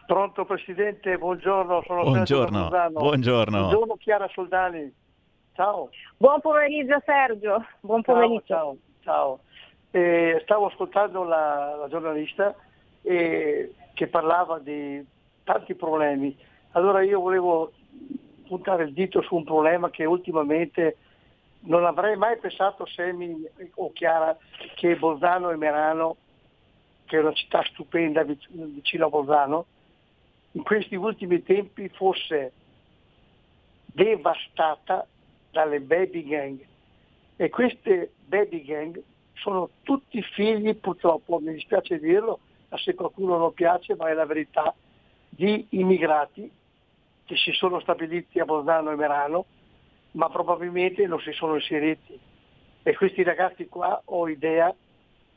Pronto 0.06 0.44
Presidente, 0.44 1.16
buongiorno, 1.16 1.82
sono 1.86 2.02
Buongiorno, 2.02 2.68
Sergio 2.68 2.98
buongiorno. 2.98 3.58
Buongiorno 3.60 3.96
Chiara 3.96 4.28
Soldani. 4.32 4.92
Ciao. 5.54 5.88
Buon 6.16 6.40
pomeriggio 6.40 7.00
Sergio, 7.04 7.64
buon 7.80 8.02
pomeriggio. 8.02 8.42
Ciao, 8.46 8.76
ciao. 9.02 9.38
Eh, 9.92 10.40
stavo 10.42 10.66
ascoltando 10.66 11.22
la, 11.22 11.76
la 11.78 11.88
giornalista 11.88 12.54
eh, 13.02 13.72
che 13.94 14.06
parlava 14.08 14.58
di 14.58 15.04
tanti 15.44 15.74
problemi. 15.74 16.36
Allora 16.72 17.02
io 17.02 17.20
volevo 17.20 17.72
puntare 18.50 18.82
il 18.82 18.92
dito 18.92 19.22
su 19.22 19.36
un 19.36 19.44
problema 19.44 19.90
che 19.90 20.04
ultimamente 20.04 20.96
non 21.60 21.84
avrei 21.84 22.16
mai 22.16 22.36
pensato 22.38 22.84
Semi 22.84 23.46
o 23.74 23.92
Chiara 23.92 24.36
che 24.74 24.96
Bolzano 24.96 25.50
e 25.50 25.56
Merano, 25.56 26.16
che 27.04 27.16
è 27.16 27.20
una 27.20 27.32
città 27.32 27.62
stupenda 27.70 28.24
vic- 28.24 28.48
vicino 28.50 29.06
a 29.06 29.08
Bolzano, 29.08 29.66
in 30.52 30.64
questi 30.64 30.96
ultimi 30.96 31.44
tempi 31.44 31.88
fosse 31.90 32.50
devastata 33.86 35.06
dalle 35.52 35.78
baby 35.80 36.24
gang. 36.24 36.58
E 37.36 37.48
queste 37.50 38.14
baby 38.26 38.64
gang 38.64 39.00
sono 39.34 39.70
tutti 39.84 40.20
figli, 40.22 40.74
purtroppo, 40.74 41.38
mi 41.38 41.52
dispiace 41.52 42.00
dirlo, 42.00 42.40
ma 42.68 42.76
se 42.78 42.94
qualcuno 42.94 43.38
non 43.38 43.54
piace, 43.54 43.94
ma 43.94 44.08
è 44.08 44.12
la 44.12 44.26
verità, 44.26 44.74
di 45.28 45.68
immigrati 45.70 46.58
che 47.30 47.36
si 47.36 47.52
sono 47.52 47.78
stabiliti 47.78 48.40
a 48.40 48.44
Bolzano 48.44 48.90
e 48.90 48.96
Merano, 48.96 49.44
ma 50.12 50.28
probabilmente 50.28 51.06
non 51.06 51.20
si 51.20 51.30
sono 51.30 51.54
inseriti. 51.54 52.18
E 52.82 52.96
questi 52.96 53.22
ragazzi 53.22 53.68
qua 53.68 54.02
ho 54.06 54.28
idea 54.28 54.74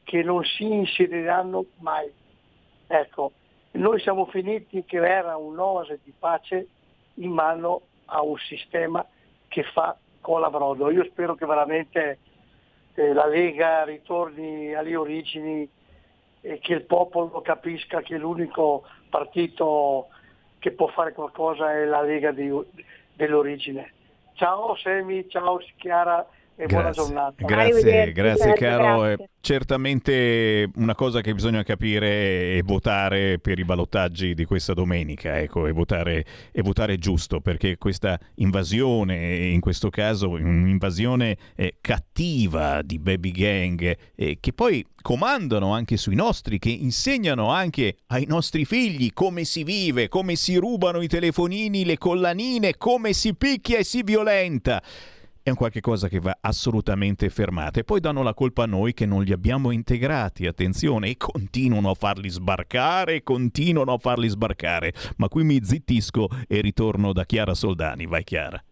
che 0.03 0.23
non 0.23 0.43
si 0.43 0.63
inseriranno 0.63 1.65
mai. 1.81 2.11
Ecco, 2.87 3.33
noi 3.73 3.99
siamo 3.99 4.25
finiti 4.25 4.83
che 4.85 4.97
era 4.97 5.37
un'oasi 5.37 5.99
di 6.03 6.13
pace 6.17 6.67
in 7.15 7.29
mano 7.29 7.81
a 8.05 8.23
un 8.23 8.37
sistema 8.37 9.05
che 9.47 9.61
fa 9.61 9.95
cola 10.19 10.49
brodo. 10.49 10.89
Io 10.89 11.03
spero 11.03 11.35
che 11.35 11.45
veramente 11.45 12.17
eh, 12.95 13.13
la 13.13 13.27
Lega 13.27 13.83
ritorni 13.83 14.73
alle 14.73 14.95
origini 14.95 15.69
e 16.41 16.57
che 16.57 16.73
il 16.73 16.85
popolo 16.85 17.41
capisca 17.41 18.01
che 18.01 18.17
l'unico 18.17 18.83
partito 19.11 20.07
che 20.63 20.71
può 20.71 20.87
fare 20.87 21.11
qualcosa 21.11 21.73
è 21.73 21.83
la 21.83 22.01
Lega 22.01 22.31
di- 22.31 22.49
dell'origine. 23.15 23.91
Ciao 24.35 24.77
Semi, 24.77 25.27
ciao 25.27 25.59
Chiara 25.75 26.25
e 26.55 26.65
buona 26.67 26.91
giornata. 26.91 27.45
Grazie, 27.45 28.11
grazie 28.11 28.53
caro. 28.53 29.05
È 29.05 29.15
certamente 29.41 30.69
una 30.75 30.95
cosa 30.95 31.21
che 31.21 31.33
bisogna 31.33 31.63
capire 31.63 32.57
è 32.57 32.61
votare 32.63 33.39
per 33.39 33.59
i 33.59 33.65
ballottaggi 33.65 34.33
di 34.33 34.45
questa 34.45 34.73
domenica, 34.73 35.39
ecco, 35.39 35.67
e 35.67 35.71
votare, 35.71 36.25
e 36.51 36.61
votare 36.61 36.97
giusto, 36.97 37.41
perché 37.41 37.77
questa 37.77 38.19
invasione, 38.35 39.47
in 39.47 39.59
questo 39.59 39.89
caso 39.89 40.29
un'invasione 40.29 41.37
eh, 41.55 41.75
cattiva 41.81 42.81
di 42.81 42.99
baby 42.99 43.31
gang, 43.31 43.97
eh, 44.15 44.37
che 44.39 44.53
poi 44.53 44.85
comandano 45.01 45.73
anche 45.73 45.97
sui 45.97 46.15
nostri, 46.15 46.59
che 46.59 46.69
insegnano 46.69 47.49
anche 47.49 47.97
ai 48.07 48.25
nostri 48.27 48.63
figli 48.63 49.11
come 49.11 49.43
si 49.43 49.63
vive, 49.63 50.07
come 50.07 50.35
si 50.35 50.55
rubano 50.55 51.01
i 51.01 51.07
telefonini, 51.07 51.83
le 51.83 51.97
collanine, 51.97 52.77
come 52.77 53.11
si 53.11 53.35
picchia 53.35 53.79
e 53.79 53.83
si 53.83 54.03
violenta 54.03 54.81
è 55.43 55.49
un 55.49 55.55
qualche 55.57 55.81
cosa 55.81 56.07
che 56.07 56.19
va 56.19 56.37
assolutamente 56.39 57.29
fermata 57.29 57.81
e 57.81 57.83
poi 57.83 57.99
danno 57.99 58.23
la 58.23 58.33
colpa 58.33 58.63
a 58.63 58.65
noi 58.65 58.93
che 58.93 59.05
non 59.05 59.23
li 59.23 59.33
abbiamo 59.33 59.71
integrati, 59.71 60.47
attenzione, 60.47 61.09
e 61.09 61.17
continuano 61.17 61.89
a 61.89 61.95
farli 61.95 62.29
sbarcare, 62.29 63.23
continuano 63.23 63.91
a 63.91 63.97
farli 63.97 64.29
sbarcare. 64.29 64.93
Ma 65.17 65.27
qui 65.27 65.43
mi 65.43 65.59
zittisco 65.61 66.29
e 66.47 66.61
ritorno 66.61 67.11
da 67.11 67.25
Chiara 67.25 67.53
Soldani, 67.53 68.05
vai 68.05 68.23
Chiara. 68.23 68.63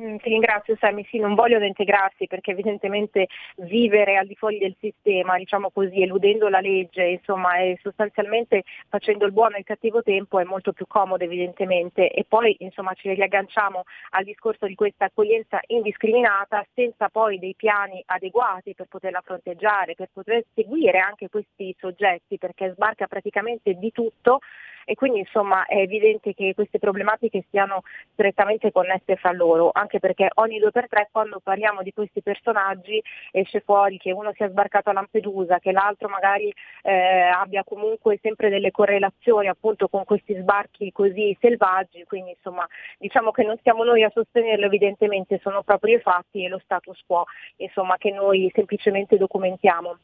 Mm, 0.00 0.16
Ti 0.16 0.30
ringrazio 0.30 0.76
Sammy, 0.80 1.04
sì, 1.10 1.18
non 1.18 1.34
vogliono 1.34 1.66
integrarsi 1.66 2.26
perché 2.26 2.52
evidentemente 2.52 3.26
vivere 3.56 4.16
al 4.16 4.26
di 4.26 4.34
fuori 4.34 4.56
del 4.58 4.74
sistema, 4.80 5.36
diciamo 5.36 5.70
così, 5.70 6.00
eludendo 6.02 6.48
la 6.48 6.60
legge, 6.60 7.04
insomma, 7.04 7.58
e 7.58 7.78
sostanzialmente 7.82 8.62
facendo 8.88 9.26
il 9.26 9.32
buono 9.32 9.56
e 9.56 9.58
il 9.58 9.64
cattivo 9.64 10.02
tempo 10.02 10.38
è 10.38 10.44
molto 10.44 10.72
più 10.72 10.86
comodo 10.86 11.24
evidentemente. 11.24 12.08
E 12.10 12.24
poi 12.26 12.56
insomma 12.60 12.94
ci 12.94 13.12
riagganciamo 13.12 13.82
al 14.10 14.24
discorso 14.24 14.66
di 14.66 14.74
questa 14.74 15.06
accoglienza 15.06 15.60
indiscriminata 15.66 16.64
senza 16.72 17.08
poi 17.10 17.38
dei 17.38 17.54
piani 17.54 18.02
adeguati 18.06 18.74
per 18.74 18.86
poterla 18.86 19.20
fronteggiare, 19.22 19.94
per 19.94 20.08
poter 20.12 20.44
seguire 20.54 20.98
anche 20.98 21.28
questi 21.28 21.74
soggetti 21.78 22.38
perché 22.38 22.72
sbarca 22.72 23.06
praticamente 23.06 23.74
di 23.74 23.92
tutto. 23.92 24.38
E 24.84 24.94
quindi 24.94 25.20
insomma 25.20 25.66
è 25.66 25.76
evidente 25.76 26.34
che 26.34 26.54
queste 26.54 26.78
problematiche 26.78 27.44
siano 27.50 27.82
strettamente 28.12 28.72
connesse 28.72 29.16
fra 29.16 29.30
loro, 29.30 29.70
anche 29.72 29.89
perché 29.98 30.28
ogni 30.34 30.58
due 30.58 30.70
per 30.70 30.88
tre 30.88 31.08
quando 31.10 31.40
parliamo 31.42 31.82
di 31.82 31.92
questi 31.92 32.22
personaggi 32.22 33.02
esce 33.32 33.60
fuori 33.60 33.98
che 33.98 34.12
uno 34.12 34.32
sia 34.34 34.48
sbarcato 34.48 34.90
a 34.90 34.92
Lampedusa, 34.92 35.58
che 35.58 35.72
l'altro 35.72 36.08
magari 36.08 36.52
eh, 36.82 37.30
abbia 37.34 37.64
comunque 37.64 38.18
sempre 38.22 38.50
delle 38.50 38.70
correlazioni 38.70 39.48
appunto 39.48 39.88
con 39.88 40.04
questi 40.04 40.34
sbarchi 40.34 40.92
così 40.92 41.36
selvaggi, 41.40 42.04
quindi 42.04 42.30
insomma 42.30 42.66
diciamo 42.98 43.30
che 43.30 43.42
non 43.42 43.58
siamo 43.62 43.84
noi 43.84 44.02
a 44.02 44.10
sostenerlo 44.12 44.66
evidentemente, 44.66 45.40
sono 45.42 45.62
proprio 45.62 45.96
i 45.96 46.00
fatti 46.00 46.44
e 46.44 46.48
lo 46.48 46.60
status 46.62 47.00
quo 47.06 47.24
insomma, 47.56 47.96
che 47.96 48.10
noi 48.10 48.50
semplicemente 48.54 49.16
documentiamo. 49.16 49.98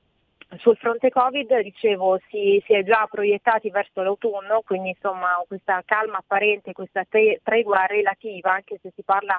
Sul 0.59 0.77
fronte 0.77 1.11
Covid, 1.11 1.61
dicevo, 1.61 2.21
si, 2.29 2.63
si, 2.65 2.73
è 2.73 2.85
già 2.85 3.09
proiettati 3.11 3.69
verso 3.69 4.01
l'autunno, 4.03 4.63
quindi 4.65 4.91
insomma 4.91 5.43
questa 5.49 5.83
calma 5.85 6.19
apparente, 6.19 6.73
questa 6.73 7.05
tre, 7.09 7.41
tregua 7.43 7.85
relativa, 7.87 8.53
anche 8.53 8.79
se 8.81 8.93
si 8.95 9.03
parla 9.03 9.37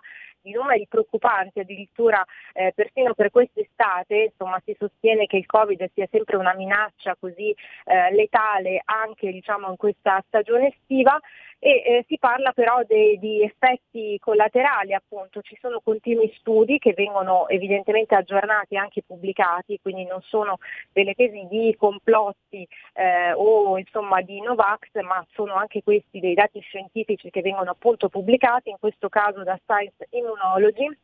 di 0.48 0.54
numeri 0.54 0.88
preoccupanti, 0.88 1.60
addirittura 1.60 2.24
eh, 2.54 2.72
persino 2.74 3.14
per 3.14 3.32
quest'estate, 3.32 4.32
insomma 4.32 4.62
si 4.64 4.76
sostiene 4.80 5.26
che 5.26 5.38
il 5.38 5.46
Covid 5.46 5.90
sia 5.94 6.08
sempre 6.10 6.38
una 6.38 6.54
minaccia 6.54 7.16
così 7.20 7.50
eh, 7.86 8.12
letale 8.14 8.82
anche 8.86 9.32
diciamo, 9.32 9.70
in 9.70 9.76
questa 9.76 10.24
stagione 10.28 10.68
estiva. 10.68 11.20
E 11.60 11.70
eh, 11.72 12.06
si 12.08 12.20
parla 12.20 12.52
però 12.52 12.84
de, 12.84 13.18
di 13.18 13.42
effetti 13.42 14.20
collaterali 14.20 14.94
appunto, 14.94 15.42
ci 15.42 15.58
sono 15.60 15.82
continui 15.84 16.32
studi 16.38 16.78
che 16.78 16.94
vengono 16.94 17.48
evidentemente 17.48 18.14
aggiornati 18.14 18.76
e 18.76 18.78
anche 18.78 19.02
pubblicati, 19.02 19.80
quindi 19.82 20.06
non 20.06 20.22
sono 20.22 20.60
delle 20.94 21.16
tesi 21.16 21.48
di 21.50 21.76
complotti 21.76 22.68
eh, 22.94 23.34
o 23.34 23.76
insomma 23.80 24.22
di 24.22 24.40
Novax, 24.40 25.02
ma 25.02 25.26
sono 25.34 25.56
anche 25.56 25.82
questi 25.82 26.20
dei 26.20 26.36
dati 26.36 26.60
scientifici 26.60 27.32
che 27.32 27.42
vengono 27.42 27.72
appunto 27.72 28.08
pubblicati, 28.08 28.70
in 28.70 28.78
questo 28.80 29.10
caso 29.10 29.42
da 29.42 29.60
Science 29.64 30.08
Immunology 30.38 30.98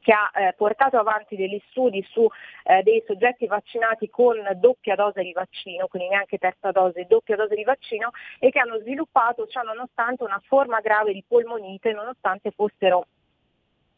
che 0.00 0.12
ha 0.12 0.30
eh, 0.32 0.54
portato 0.54 0.96
avanti 0.96 1.36
degli 1.36 1.60
studi 1.68 2.02
su 2.08 2.26
eh, 2.64 2.82
dei 2.82 3.02
soggetti 3.06 3.46
vaccinati 3.46 4.08
con 4.08 4.36
doppia 4.56 4.94
dose 4.94 5.22
di 5.22 5.32
vaccino, 5.32 5.88
quindi 5.88 6.08
neanche 6.08 6.38
terza 6.38 6.70
dose, 6.70 7.04
doppia 7.06 7.36
dose 7.36 7.54
di 7.54 7.64
vaccino, 7.64 8.10
e 8.38 8.50
che 8.50 8.60
hanno 8.60 8.78
sviluppato 8.78 9.46
ciò 9.48 9.62
nonostante 9.62 10.22
una 10.22 10.40
forma 10.46 10.80
grave 10.80 11.12
di 11.12 11.24
polmonite, 11.26 11.92
nonostante 11.92 12.52
fossero 12.52 13.06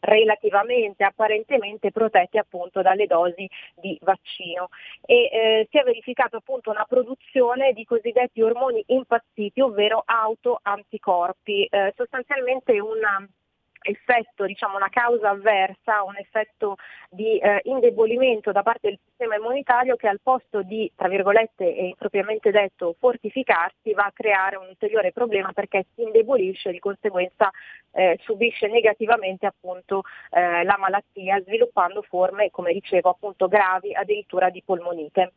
relativamente, 0.01 1.03
apparentemente 1.03 1.91
protetti 1.91 2.39
appunto 2.39 2.81
dalle 2.81 3.05
dosi 3.05 3.47
di 3.75 3.97
vaccino. 4.01 4.69
E 5.05 5.29
eh, 5.31 5.67
si 5.69 5.77
è 5.77 5.83
verificata 5.83 6.37
appunto 6.37 6.71
una 6.71 6.85
produzione 6.89 7.71
di 7.73 7.85
cosiddetti 7.85 8.41
ormoni 8.41 8.83
impazziti, 8.87 9.61
ovvero 9.61 10.01
autoanticorpi, 10.03 11.65
eh, 11.65 11.93
sostanzialmente 11.95 12.79
una 12.79 13.25
effetto, 13.81 14.45
diciamo 14.45 14.75
una 14.75 14.89
causa 14.89 15.29
avversa, 15.29 16.03
un 16.03 16.15
effetto 16.17 16.77
di 17.09 17.37
eh, 17.39 17.61
indebolimento 17.63 18.51
da 18.51 18.61
parte 18.61 18.89
del 18.89 18.99
sistema 19.03 19.35
immunitario 19.35 19.95
che 19.95 20.07
al 20.07 20.19
posto 20.21 20.61
di, 20.61 20.91
tra 20.95 21.07
virgolette 21.07 21.75
e 21.75 21.87
impropriamente 21.87 22.51
detto, 22.51 22.95
fortificarsi 22.99 23.93
va 23.93 24.05
a 24.05 24.11
creare 24.13 24.55
un 24.55 24.67
ulteriore 24.67 25.11
problema 25.11 25.51
perché 25.51 25.85
si 25.95 26.03
indebolisce 26.03 26.69
e 26.69 26.73
di 26.73 26.79
conseguenza 26.79 27.49
eh, 27.91 28.17
subisce 28.21 28.67
negativamente 28.67 29.45
appunto 29.45 30.03
eh, 30.29 30.63
la 30.63 30.77
malattia 30.77 31.41
sviluppando 31.41 32.01
forme, 32.03 32.51
come 32.51 32.73
dicevo, 32.73 33.09
appunto 33.09 33.47
gravi 33.47 33.93
addirittura 33.93 34.49
di 34.49 34.61
polmonite. 34.63 35.33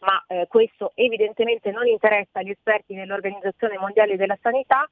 Ma 0.00 0.24
eh, 0.26 0.46
questo 0.48 0.92
evidentemente 0.94 1.70
non 1.70 1.86
interessa 1.86 2.42
gli 2.42 2.50
esperti 2.50 2.94
dell'Organizzazione 2.94 3.78
Mondiale 3.78 4.16
della 4.16 4.38
Sanità 4.40 4.88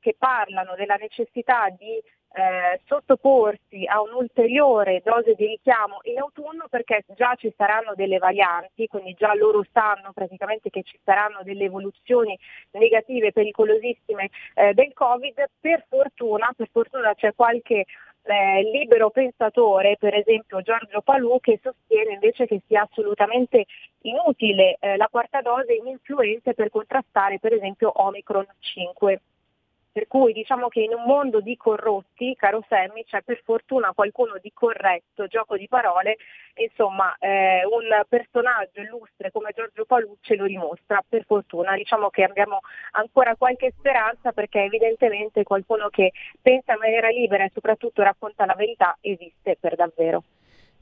che 0.00 0.14
parlano 0.18 0.74
della 0.74 0.96
necessità 0.96 1.68
di 1.70 2.02
eh, 2.34 2.80
sottoporsi 2.86 3.84
a 3.86 4.02
un'ulteriore 4.02 5.02
dose 5.04 5.34
di 5.34 5.46
richiamo 5.46 5.98
in 6.02 6.18
autunno 6.18 6.66
perché 6.68 7.04
già 7.14 7.34
ci 7.36 7.52
saranno 7.56 7.94
delle 7.94 8.18
varianti, 8.18 8.88
quindi 8.88 9.14
già 9.14 9.34
loro 9.34 9.64
sanno 9.72 10.12
praticamente 10.12 10.68
che 10.68 10.82
ci 10.82 10.98
saranno 11.04 11.42
delle 11.44 11.64
evoluzioni 11.64 12.36
negative 12.72 13.30
pericolosissime 13.32 14.30
eh, 14.54 14.74
del 14.74 14.92
Covid. 14.92 15.44
Per 15.60 15.84
fortuna, 15.88 16.52
per 16.56 16.68
fortuna 16.72 17.14
c'è 17.14 17.34
qualche 17.36 17.84
eh, 18.24 18.62
libero 18.72 19.10
pensatore, 19.10 19.96
per 19.96 20.14
esempio 20.14 20.60
Giorgio 20.62 21.02
Palù, 21.02 21.38
che 21.40 21.60
sostiene 21.62 22.14
invece 22.14 22.46
che 22.46 22.62
sia 22.66 22.82
assolutamente 22.82 23.66
inutile 24.02 24.76
eh, 24.80 24.96
la 24.96 25.08
quarta 25.08 25.40
dose 25.40 25.74
ininfluente 25.74 26.54
per 26.54 26.70
contrastare 26.70 27.38
per 27.38 27.52
esempio 27.52 27.92
Omicron 27.94 28.46
5. 28.58 29.20
Per 29.94 30.08
cui 30.08 30.32
diciamo 30.32 30.66
che 30.66 30.80
in 30.80 30.92
un 30.92 31.04
mondo 31.04 31.40
di 31.40 31.56
corrotti, 31.56 32.34
caro 32.34 32.64
Sammy, 32.68 33.04
c'è 33.04 33.22
per 33.22 33.40
fortuna 33.44 33.92
qualcuno 33.94 34.38
di 34.42 34.50
corretto, 34.52 35.28
gioco 35.28 35.56
di 35.56 35.68
parole, 35.68 36.16
insomma 36.56 37.14
eh, 37.20 37.64
un 37.64 38.02
personaggio 38.08 38.80
illustre 38.80 39.30
come 39.30 39.52
Giorgio 39.54 39.84
Palucci 39.84 40.34
lo 40.34 40.46
dimostra, 40.46 41.00
per 41.08 41.24
fortuna. 41.24 41.76
Diciamo 41.76 42.10
che 42.10 42.24
abbiamo 42.24 42.58
ancora 42.90 43.36
qualche 43.36 43.72
speranza 43.78 44.32
perché 44.32 44.64
evidentemente 44.64 45.44
qualcuno 45.44 45.88
che 45.90 46.10
pensa 46.42 46.72
in 46.72 46.80
maniera 46.80 47.06
libera 47.10 47.44
e 47.44 47.52
soprattutto 47.54 48.02
racconta 48.02 48.46
la 48.46 48.56
verità 48.56 48.98
esiste 49.00 49.56
per 49.60 49.76
davvero. 49.76 50.24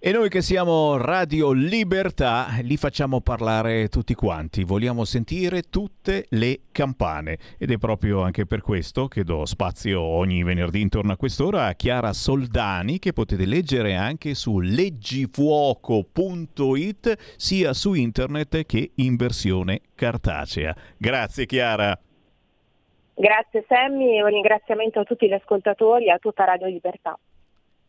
E 0.05 0.11
noi 0.11 0.29
che 0.29 0.43
siamo 0.43 0.97
Radio 0.97 1.53
Libertà 1.53 2.49
li 2.63 2.77
facciamo 2.77 3.21
parlare 3.21 3.87
tutti 3.87 4.15
quanti, 4.15 4.65
vogliamo 4.65 5.05
sentire 5.05 5.63
tutte 5.71 6.27
le 6.31 6.63
campane 6.73 7.39
ed 7.57 7.71
è 7.71 7.79
proprio 7.79 8.23
anche 8.23 8.45
per 8.45 8.63
questo 8.63 9.07
che 9.07 9.23
do 9.23 9.47
spazio 9.47 10.03
ogni 10.03 10.43
venerdì 10.43 10.81
intorno 10.81 11.13
a 11.13 11.17
quest'ora 11.17 11.67
a 11.67 11.75
Chiara 11.75 12.13
Soldani 12.13 12.99
che 12.99 13.13
potete 13.13 13.47
leggere 13.47 13.95
anche 13.95 14.35
su 14.35 14.59
leggifuoco.it 14.59 17.37
sia 17.37 17.73
su 17.73 17.95
internet 17.95 18.67
che 18.67 18.91
in 18.97 19.15
versione 19.15 19.83
cartacea. 19.95 20.75
Grazie 20.97 21.47
Chiara. 21.47 21.97
Grazie 23.15 23.65
Sammy 23.69 24.17
e 24.17 24.23
un 24.25 24.31
ringraziamento 24.31 24.99
a 24.99 25.05
tutti 25.05 25.29
gli 25.29 25.33
ascoltatori 25.33 26.07
e 26.07 26.11
a 26.11 26.19
tutta 26.19 26.43
Radio 26.43 26.67
Libertà. 26.67 27.17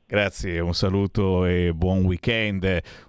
Grazie, 0.06 0.60
un 0.60 0.74
saluto 0.74 1.46
e 1.46 1.72
buon 1.74 2.04
weekend. 2.04 2.64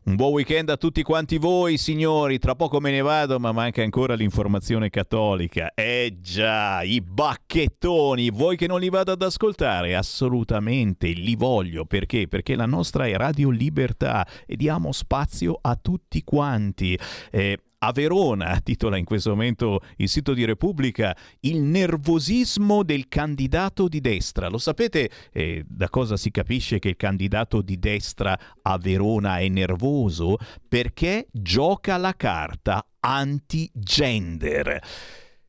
Un 0.05 0.15
buon 0.15 0.33
weekend 0.33 0.71
a 0.71 0.77
tutti 0.77 1.03
quanti 1.03 1.39
voi, 1.39 1.77
signori. 1.77 2.39
Tra 2.39 2.55
poco 2.55 2.79
me 2.79 2.93
ne 2.93 3.01
vado, 3.01 3.41
ma 3.41 3.51
manca 3.51 3.83
ancora 3.83 4.15
l'informazione 4.15 4.91
cattolica. 4.91 5.73
Eh 5.75 6.19
già, 6.21 6.83
i 6.83 7.01
bacchettoni. 7.01 8.31
Voi 8.31 8.57
che 8.57 8.69
non 8.69 8.79
li 8.79 8.91
vado 8.91 9.11
ad 9.11 9.23
ascoltare? 9.23 9.97
Assolutamente, 9.97 11.09
li 11.09 11.35
voglio. 11.35 11.85
Perché? 11.85 12.29
Perché 12.29 12.55
la 12.55 12.67
nostra 12.67 13.07
è 13.07 13.17
Radio 13.17 13.51
Libertà 13.51 14.25
e 14.47 14.55
diamo 14.55 14.93
spazio 14.93 15.59
a 15.61 15.75
tutti 15.75 16.23
quanti. 16.23 16.97
Eh, 17.33 17.59
a 17.79 17.93
Verona, 17.93 18.61
titola 18.63 18.97
in 18.97 19.05
questo 19.05 19.31
momento 19.31 19.81
il 19.97 20.09
sito 20.09 20.35
di 20.35 20.45
Repubblica, 20.45 21.17
il 21.41 21.61
nervosismo 21.61 22.83
del 22.83 23.09
candidato 23.09 23.89
di 23.89 24.01
destra. 24.01 24.49
Lo 24.49 24.59
sapete 24.59 25.11
eh, 25.33 25.65
da 25.67 25.89
cosa 25.89 26.17
si 26.17 26.31
capisce 26.31 26.79
che 26.79 26.89
il 26.89 26.97
candidato 26.97 27.61
di 27.61 27.79
destra 27.79 28.39
a 28.63 28.79
Verona 28.79 29.39
è 29.39 29.49
nervoso? 29.49 30.37
Perché 30.69 31.27
gioca 31.31 31.97
la 31.97 32.15
carta 32.15 32.87
anti-gender. 33.01 34.81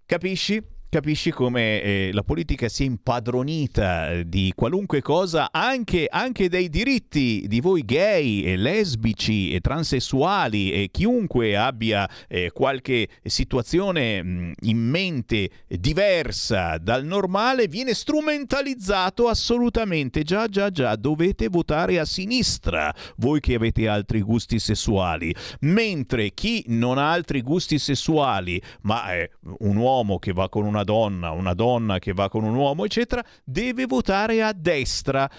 Capisci? 0.06 0.75
Capisci 0.96 1.30
come 1.30 1.82
eh, 1.82 2.10
la 2.14 2.24
politica 2.24 2.70
si 2.70 2.84
è 2.84 2.86
impadronita 2.86 4.12
eh, 4.12 4.30
di 4.30 4.54
qualunque 4.56 5.02
cosa, 5.02 5.50
anche, 5.52 6.08
anche, 6.10 6.48
dei 6.48 6.70
diritti 6.70 7.44
di 7.50 7.60
voi 7.60 7.84
gay, 7.84 8.44
e 8.44 8.56
lesbici 8.56 9.52
e 9.52 9.60
transessuali 9.60 10.72
e 10.72 10.88
chiunque 10.92 11.58
abbia 11.58 12.10
eh, 12.30 12.50
qualche 12.54 13.10
situazione 13.26 14.24
mh, 14.24 14.54
in 14.62 14.78
mente 14.78 15.50
diversa 15.68 16.78
dal 16.78 17.04
normale 17.04 17.68
viene 17.68 17.94
strumentalizzato 17.94 19.28
assolutamente. 19.28 20.24
Già, 20.24 20.48
già, 20.48 20.70
già, 20.70 20.96
dovete 20.96 21.50
votare 21.50 22.00
a 22.00 22.06
sinistra 22.06 22.96
voi 23.18 23.42
che 23.42 23.56
avete 23.56 23.90
altri 23.90 24.22
gusti 24.22 24.60
sessuali, 24.60 25.36
mentre 25.62 26.32
chi 26.34 26.64
non 26.68 26.98
ha 26.98 27.12
altri 27.12 27.42
gusti 27.42 27.80
sessuali, 27.80 28.62
ma 28.84 29.12
è 29.12 29.30
un 29.58 29.76
uomo 29.76 30.20
che 30.20 30.32
va 30.32 30.48
con 30.48 30.64
una 30.64 30.84
donna, 30.86 31.32
una 31.32 31.54
donna 31.54 32.00
che 32.00 32.14
va 32.14 32.30
con 32.30 32.46
un 32.46 32.56
uomo, 32.56 32.86
eccetera, 32.86 33.22
deve 33.44 33.86
votare 33.86 34.42
a 34.42 34.54
destra. 34.54 35.30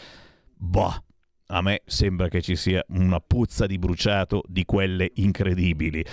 Boh, 0.54 1.04
a 1.46 1.62
me 1.62 1.80
sembra 1.86 2.28
che 2.28 2.42
ci 2.42 2.56
sia 2.56 2.84
una 2.88 3.20
puzza 3.20 3.64
di 3.66 3.78
bruciato 3.78 4.42
di 4.46 4.66
quelle 4.66 5.10
incredibili. 5.14 6.04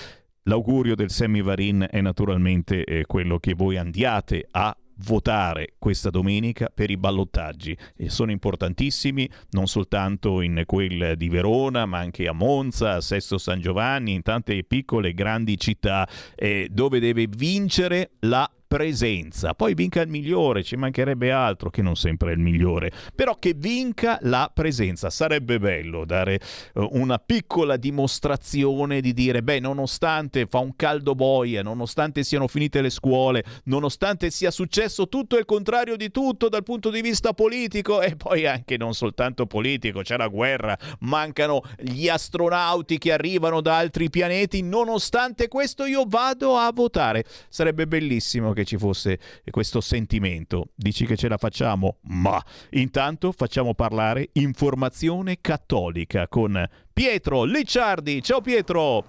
L'augurio 0.44 0.96
del 0.96 1.10
Semivarin 1.10 1.88
è 1.90 2.02
naturalmente 2.02 2.84
eh, 2.84 3.06
quello 3.06 3.40
che 3.40 3.54
voi 3.54 3.78
andiate 3.78 4.48
a 4.52 4.76
votare 4.98 5.74
questa 5.80 6.10
domenica 6.10 6.70
per 6.74 6.92
i 6.92 6.98
ballottaggi 6.98 7.76
e 7.96 8.10
sono 8.10 8.32
importantissimi 8.32 9.28
non 9.52 9.68
soltanto 9.68 10.42
in 10.42 10.64
quel 10.66 11.16
di 11.18 11.30
Verona 11.30 11.86
ma 11.86 12.00
anche 12.00 12.28
a 12.28 12.34
Monza, 12.34 12.96
a 12.96 13.02
Sesto 13.02 13.38
San 13.38 13.60
Giovanni, 13.60 14.14
in 14.14 14.22
tante 14.22 14.64
piccole 14.64 15.10
e 15.10 15.14
grandi 15.14 15.58
città 15.58 16.08
eh, 16.36 16.68
dove 16.70 17.00
deve 17.00 17.28
vincere 17.28 18.12
la 18.22 18.50
presenza. 18.74 19.54
Poi 19.54 19.76
vinca 19.76 20.02
il 20.02 20.10
migliore, 20.10 20.64
ci 20.64 20.76
mancherebbe 20.76 21.32
altro 21.32 21.70
che 21.70 21.84
non 21.84 21.96
sempre 21.96 22.32
il 22.32 22.40
migliore, 22.40 22.92
però 23.14 23.38
che 23.38 23.54
vinca 23.56 24.18
la 24.22 24.50
presenza. 24.52 25.12
Sarebbe 25.12 25.60
bello 25.60 26.06
dare 26.06 26.40
uh, 26.74 26.88
una 26.94 27.20
piccola 27.20 27.78
dimostrazione 27.78 29.00
di 29.00 29.14
dire, 29.14 29.44
beh, 29.44 29.60
nonostante 29.60 30.48
fa 30.48 30.58
un 30.58 30.76
caldo 30.76 31.14
boia, 31.14 31.62
nonostante 31.62 32.24
siano 32.24 32.48
finite 32.48 32.82
le 32.82 32.90
scuole, 32.90 33.44
nonostante 33.66 34.32
sia 34.32 34.50
successo 34.50 35.08
tutto 35.08 35.38
il 35.38 35.46
contrario 35.46 35.96
di 35.96 36.10
tutto 36.10 36.50
dal 36.50 36.64
punto 36.64 36.90
di 36.90 37.02
vista 37.02 37.34
politico 37.34 38.02
e 38.02 38.16
poi 38.16 38.48
anche 38.48 38.76
non 38.78 38.96
soltanto 38.96 39.46
politico, 39.46 40.02
c'è 40.02 40.18
la 40.18 40.30
guerra, 40.30 40.76
mancano 41.02 41.62
gli 41.78 42.10
astronauti 42.10 42.98
che 42.98 43.12
arrivano 43.12 43.62
da 43.62 43.78
altri 43.78 44.10
pianeti, 44.10 44.64
nonostante 44.64 45.48
questo 45.48 45.86
io 45.86 46.06
vado 46.08 46.58
a 46.58 46.72
votare. 46.74 47.24
Sarebbe 47.50 47.86
bellissimo 47.86 48.52
che 48.52 48.63
che 48.64 48.66
ci 48.66 48.78
fosse 48.78 49.20
questo 49.52 49.82
sentimento. 49.82 50.70
Dici 50.76 51.06
che 51.06 51.16
ce 51.16 51.28
la 51.28 51.38
facciamo? 51.38 51.98
Ma 52.04 52.42
intanto 52.72 53.32
facciamo 53.32 53.74
parlare 53.74 54.30
informazione 54.34 55.38
cattolica 55.42 56.28
con 56.28 56.68
Pietro 56.92 57.44
Licciardi. 57.44 58.22
Ciao 58.22 58.42
Pietro! 58.42 59.04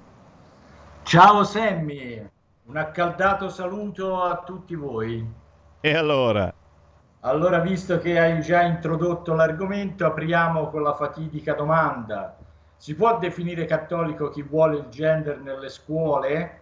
Ciao 1.04 1.44
Sammy, 1.44 2.26
un 2.64 2.76
accaldato 2.76 3.48
saluto 3.48 4.22
a 4.22 4.42
tutti 4.42 4.74
voi. 4.74 5.24
E 5.80 5.94
allora? 5.94 6.52
Allora, 7.20 7.58
visto 7.60 7.98
che 7.98 8.18
hai 8.18 8.40
già 8.40 8.62
introdotto 8.62 9.34
l'argomento, 9.34 10.04
apriamo 10.04 10.68
con 10.68 10.82
la 10.82 10.94
fatidica 10.94 11.54
domanda. 11.54 12.36
Si 12.76 12.94
può 12.94 13.18
definire 13.18 13.64
cattolico 13.64 14.28
chi 14.30 14.42
vuole 14.42 14.76
il 14.76 14.86
gender 14.90 15.40
nelle 15.40 15.70
scuole? 15.70 16.60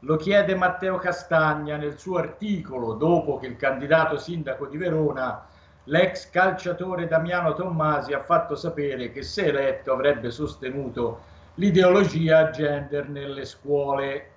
Lo 0.00 0.16
chiede 0.16 0.54
Matteo 0.54 0.98
Castagna 0.98 1.76
nel 1.76 1.98
suo 1.98 2.18
articolo 2.18 2.92
dopo 2.94 3.38
che 3.38 3.46
il 3.46 3.56
candidato 3.56 4.18
sindaco 4.18 4.66
di 4.66 4.76
Verona, 4.76 5.46
l'ex 5.84 6.28
calciatore 6.28 7.08
Damiano 7.08 7.54
Tommasi, 7.54 8.12
ha 8.12 8.22
fatto 8.22 8.56
sapere 8.56 9.10
che 9.10 9.22
se 9.22 9.46
eletto 9.46 9.92
avrebbe 9.92 10.30
sostenuto 10.30 11.34
l'ideologia 11.54 12.50
gender 12.50 13.08
nelle 13.08 13.46
scuole. 13.46 14.30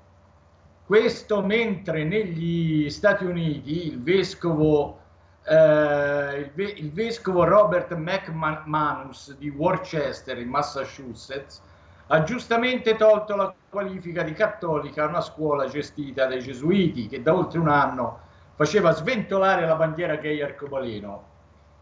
Questo 0.86 1.44
mentre 1.44 2.06
negli 2.06 2.90
Stati 2.90 3.26
Uniti 3.26 3.88
il 3.88 4.02
vescovo, 4.02 4.99
eh, 5.44 6.38
il, 6.40 6.52
ve- 6.53 6.73
il 6.77 6.91
vescovo 6.91 7.44
Robert 7.44 7.94
McManus 7.94 9.36
di 9.38 9.49
Worcester 9.49 10.38
in 10.40 10.48
Massachusetts 10.48 11.61
ha 12.07 12.23
giustamente 12.23 12.95
tolto 12.95 13.36
la 13.36 13.53
qualifica 13.70 14.24
di 14.24 14.34
cattolica 14.34 15.04
a 15.04 15.08
una 15.08 15.22
scuola 15.22 15.68
gestita 15.68 16.26
dai 16.26 16.41
gesuiti 16.41 17.08
che 17.08 17.22
da 17.22 17.36
oltre 17.36 17.60
un 17.60 17.70
anno 17.70 18.20
faceva 18.56 18.91
sventolare 18.91 19.66
la 19.66 19.76
bandiera 19.76 20.16
gay 20.16 20.41
arcobaleno. 20.41 21.28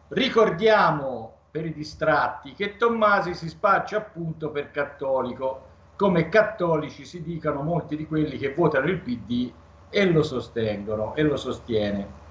Ricordiamo 0.10 1.48
per 1.50 1.66
i 1.66 1.74
distratti 1.74 2.54
che 2.54 2.78
Tommasi 2.78 3.34
si 3.34 3.50
spaccia 3.50 3.98
appunto 3.98 4.52
per 4.52 4.70
cattolico, 4.70 5.64
come 5.96 6.30
cattolici 6.30 7.04
si 7.06 7.24
dicano 7.24 7.64
molti 7.64 7.96
di 7.96 8.06
quelli 8.06 8.38
che 8.38 8.54
votano 8.54 8.86
il 8.86 9.00
PD 9.00 9.52
e 9.90 10.06
lo 10.12 10.22
sostengono 10.22 11.16
e 11.16 11.24
lo 11.24 11.36
sostiene. 11.36 12.27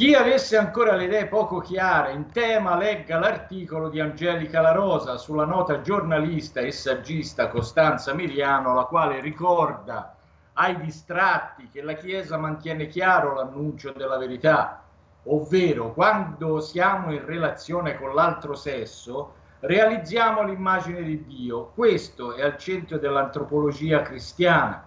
Chi 0.00 0.14
avesse 0.14 0.56
ancora 0.56 0.96
le 0.96 1.04
idee 1.04 1.26
poco 1.26 1.58
chiare 1.58 2.12
in 2.12 2.32
tema 2.32 2.74
legga 2.74 3.18
l'articolo 3.18 3.90
di 3.90 4.00
Angelica 4.00 4.62
La 4.62 4.72
Rosa 4.72 5.18
sulla 5.18 5.44
nota 5.44 5.82
giornalista 5.82 6.60
e 6.60 6.72
saggista 6.72 7.48
Costanza 7.48 8.14
Miliano, 8.14 8.72
la 8.72 8.84
quale 8.84 9.20
ricorda 9.20 10.16
ai 10.54 10.80
distratti 10.80 11.68
che 11.70 11.82
la 11.82 11.92
Chiesa 11.92 12.38
mantiene 12.38 12.86
chiaro 12.86 13.34
l'annuncio 13.34 13.92
della 13.92 14.16
verità, 14.16 14.82
ovvero 15.24 15.92
quando 15.92 16.60
siamo 16.60 17.12
in 17.12 17.26
relazione 17.26 17.98
con 17.98 18.14
l'altro 18.14 18.54
sesso 18.54 19.34
realizziamo 19.60 20.42
l'immagine 20.44 21.02
di 21.02 21.26
Dio. 21.26 21.72
Questo 21.74 22.36
è 22.36 22.42
al 22.42 22.56
centro 22.56 22.96
dell'antropologia 22.96 24.00
cristiana. 24.00 24.82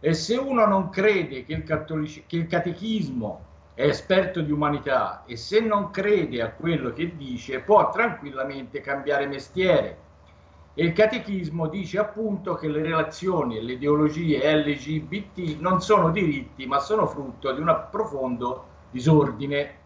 E 0.00 0.14
se 0.14 0.36
uno 0.36 0.66
non 0.66 0.88
crede 0.88 1.44
che 1.44 1.52
il, 1.52 1.62
che 2.26 2.36
il 2.36 2.48
catechismo 2.48 3.46
è 3.78 3.84
esperto 3.84 4.40
di 4.40 4.50
umanità 4.50 5.22
e 5.24 5.36
se 5.36 5.60
non 5.60 5.92
crede 5.92 6.42
a 6.42 6.50
quello 6.50 6.92
che 6.92 7.14
dice 7.16 7.60
può 7.60 7.90
tranquillamente 7.90 8.80
cambiare 8.80 9.28
mestiere. 9.28 9.98
E 10.74 10.84
il 10.84 10.92
catechismo 10.92 11.68
dice 11.68 11.98
appunto 12.00 12.56
che 12.56 12.66
le 12.66 12.82
relazioni 12.82 13.56
e 13.56 13.62
le 13.62 13.74
ideologie 13.74 14.40
LGBT 14.52 15.60
non 15.60 15.80
sono 15.80 16.10
diritti 16.10 16.66
ma 16.66 16.80
sono 16.80 17.06
frutto 17.06 17.52
di 17.52 17.60
un 17.60 17.86
profondo 17.88 18.66
disordine. 18.90 19.76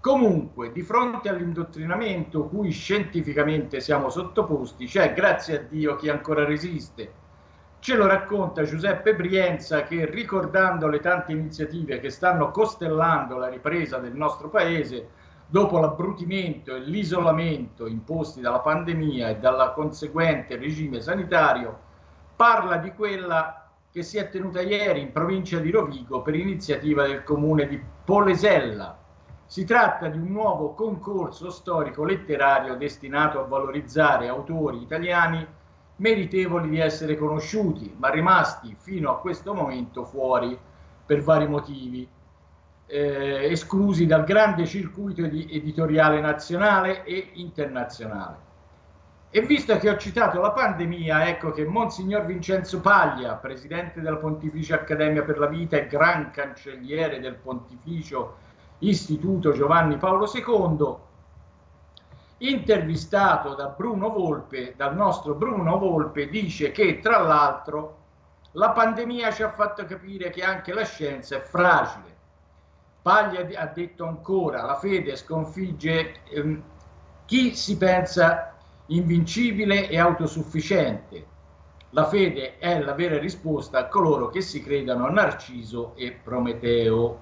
Comunque, 0.00 0.72
di 0.72 0.80
fronte 0.80 1.28
all'indottrinamento 1.28 2.44
cui 2.44 2.70
scientificamente 2.70 3.80
siamo 3.80 4.08
sottoposti, 4.08 4.86
c'è, 4.86 5.12
grazie 5.12 5.58
a 5.58 5.60
Dio, 5.60 5.96
chi 5.96 6.08
ancora 6.08 6.46
resiste 6.46 7.23
Ce 7.84 7.94
lo 7.96 8.06
racconta 8.06 8.62
Giuseppe 8.62 9.14
Brienza 9.14 9.82
che 9.82 10.06
ricordando 10.06 10.88
le 10.88 11.00
tante 11.00 11.32
iniziative 11.32 12.00
che 12.00 12.08
stanno 12.08 12.50
costellando 12.50 13.36
la 13.36 13.48
ripresa 13.48 13.98
del 13.98 14.14
nostro 14.14 14.48
paese, 14.48 15.10
dopo 15.46 15.78
l'abbrutimento 15.78 16.74
e 16.74 16.80
l'isolamento 16.80 17.86
imposti 17.86 18.40
dalla 18.40 18.60
pandemia 18.60 19.28
e 19.28 19.36
dal 19.36 19.74
conseguente 19.74 20.56
regime 20.56 21.02
sanitario, 21.02 21.78
parla 22.34 22.78
di 22.78 22.90
quella 22.94 23.68
che 23.92 24.02
si 24.02 24.16
è 24.16 24.30
tenuta 24.30 24.62
ieri 24.62 25.02
in 25.02 25.12
provincia 25.12 25.58
di 25.58 25.70
Rovigo 25.70 26.22
per 26.22 26.36
iniziativa 26.36 27.06
del 27.06 27.22
comune 27.22 27.66
di 27.66 27.78
Polesella. 28.02 28.96
Si 29.44 29.66
tratta 29.66 30.08
di 30.08 30.16
un 30.16 30.32
nuovo 30.32 30.72
concorso 30.72 31.50
storico 31.50 32.02
letterario 32.02 32.76
destinato 32.76 33.40
a 33.40 33.46
valorizzare 33.46 34.28
autori 34.28 34.80
italiani 34.80 35.46
meritevoli 35.96 36.70
di 36.70 36.78
essere 36.78 37.16
conosciuti, 37.16 37.94
ma 37.98 38.10
rimasti 38.10 38.74
fino 38.78 39.10
a 39.10 39.18
questo 39.18 39.54
momento 39.54 40.04
fuori 40.04 40.58
per 41.06 41.22
vari 41.22 41.46
motivi, 41.46 42.08
eh, 42.86 43.48
esclusi 43.50 44.06
dal 44.06 44.24
grande 44.24 44.66
circuito 44.66 45.22
editoriale 45.22 46.20
nazionale 46.20 47.04
e 47.04 47.30
internazionale. 47.34 48.52
E 49.30 49.40
visto 49.42 49.76
che 49.78 49.90
ho 49.90 49.96
citato 49.96 50.40
la 50.40 50.52
pandemia, 50.52 51.28
ecco 51.28 51.50
che 51.50 51.64
Monsignor 51.64 52.24
Vincenzo 52.24 52.80
Paglia, 52.80 53.34
presidente 53.34 54.00
della 54.00 54.16
Pontificia 54.16 54.76
Accademia 54.76 55.24
per 55.24 55.38
la 55.38 55.48
Vita 55.48 55.76
e 55.76 55.88
gran 55.88 56.30
cancelliere 56.30 57.18
del 57.18 57.34
Pontificio 57.34 58.36
Istituto 58.78 59.52
Giovanni 59.52 59.96
Paolo 59.96 60.30
II, 60.32 60.96
intervistato 62.38 63.54
da 63.54 63.68
Bruno 63.68 64.10
Volpe, 64.10 64.74
dal 64.76 64.94
nostro 64.94 65.34
Bruno 65.34 65.78
Volpe, 65.78 66.28
dice 66.28 66.72
che 66.72 66.98
tra 67.00 67.18
l'altro 67.18 68.02
la 68.52 68.70
pandemia 68.70 69.32
ci 69.32 69.42
ha 69.42 69.50
fatto 69.50 69.84
capire 69.84 70.30
che 70.30 70.42
anche 70.42 70.72
la 70.72 70.84
scienza 70.84 71.36
è 71.36 71.40
fragile. 71.40 72.12
Paglia 73.02 73.46
ha 73.60 73.66
detto 73.66 74.06
ancora, 74.06 74.62
la 74.62 74.76
fede 74.76 75.16
sconfigge 75.16 76.22
ehm, 76.24 76.62
chi 77.26 77.54
si 77.54 77.76
pensa 77.76 78.54
invincibile 78.86 79.88
e 79.88 79.98
autosufficiente. 79.98 81.26
La 81.90 82.06
fede 82.06 82.58
è 82.58 82.80
la 82.80 82.92
vera 82.92 83.18
risposta 83.18 83.78
a 83.78 83.88
coloro 83.88 84.28
che 84.28 84.40
si 84.40 84.62
credano 84.62 85.08
Narciso 85.10 85.94
e 85.96 86.12
Prometeo. 86.12 87.20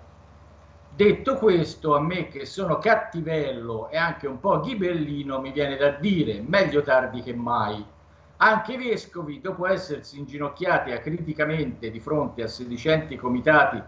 Detto 0.95 1.37
questo, 1.37 1.97
a 1.97 2.01
me 2.01 2.29
che 2.29 2.45
sono 2.45 2.77
cattivello 2.77 3.89
e 3.89 3.97
anche 3.97 4.27
un 4.27 4.39
po' 4.39 4.61
ghibellino, 4.61 5.41
mi 5.41 5.51
viene 5.51 5.79
da 5.79 5.93
dire 5.93 6.43
meglio 6.47 6.83
tardi 6.83 7.23
che 7.23 7.33
mai. 7.35 7.83
Anche 8.37 8.75
i 8.75 8.77
vescovi, 8.77 9.41
dopo 9.41 9.67
essersi 9.67 10.19
inginocchiati 10.19 10.93
acriticamente 10.93 11.91
di 11.91 11.99
fronte 11.99 12.43
a 12.43 12.47
sedicenti 12.47 13.17
comitati 13.17 13.83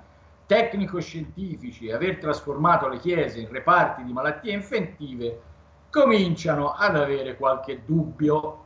tecnico-scientifici 0.46 1.88
e 1.88 1.92
aver 1.92 2.16
trasformato 2.16 2.88
le 2.88 2.96
chiese 2.96 3.40
in 3.40 3.50
reparti 3.50 4.02
di 4.02 4.12
malattie 4.12 4.54
infettive, 4.54 5.42
cominciano 5.90 6.72
ad 6.72 6.96
avere 6.96 7.36
qualche 7.36 7.84
dubbio. 7.84 8.64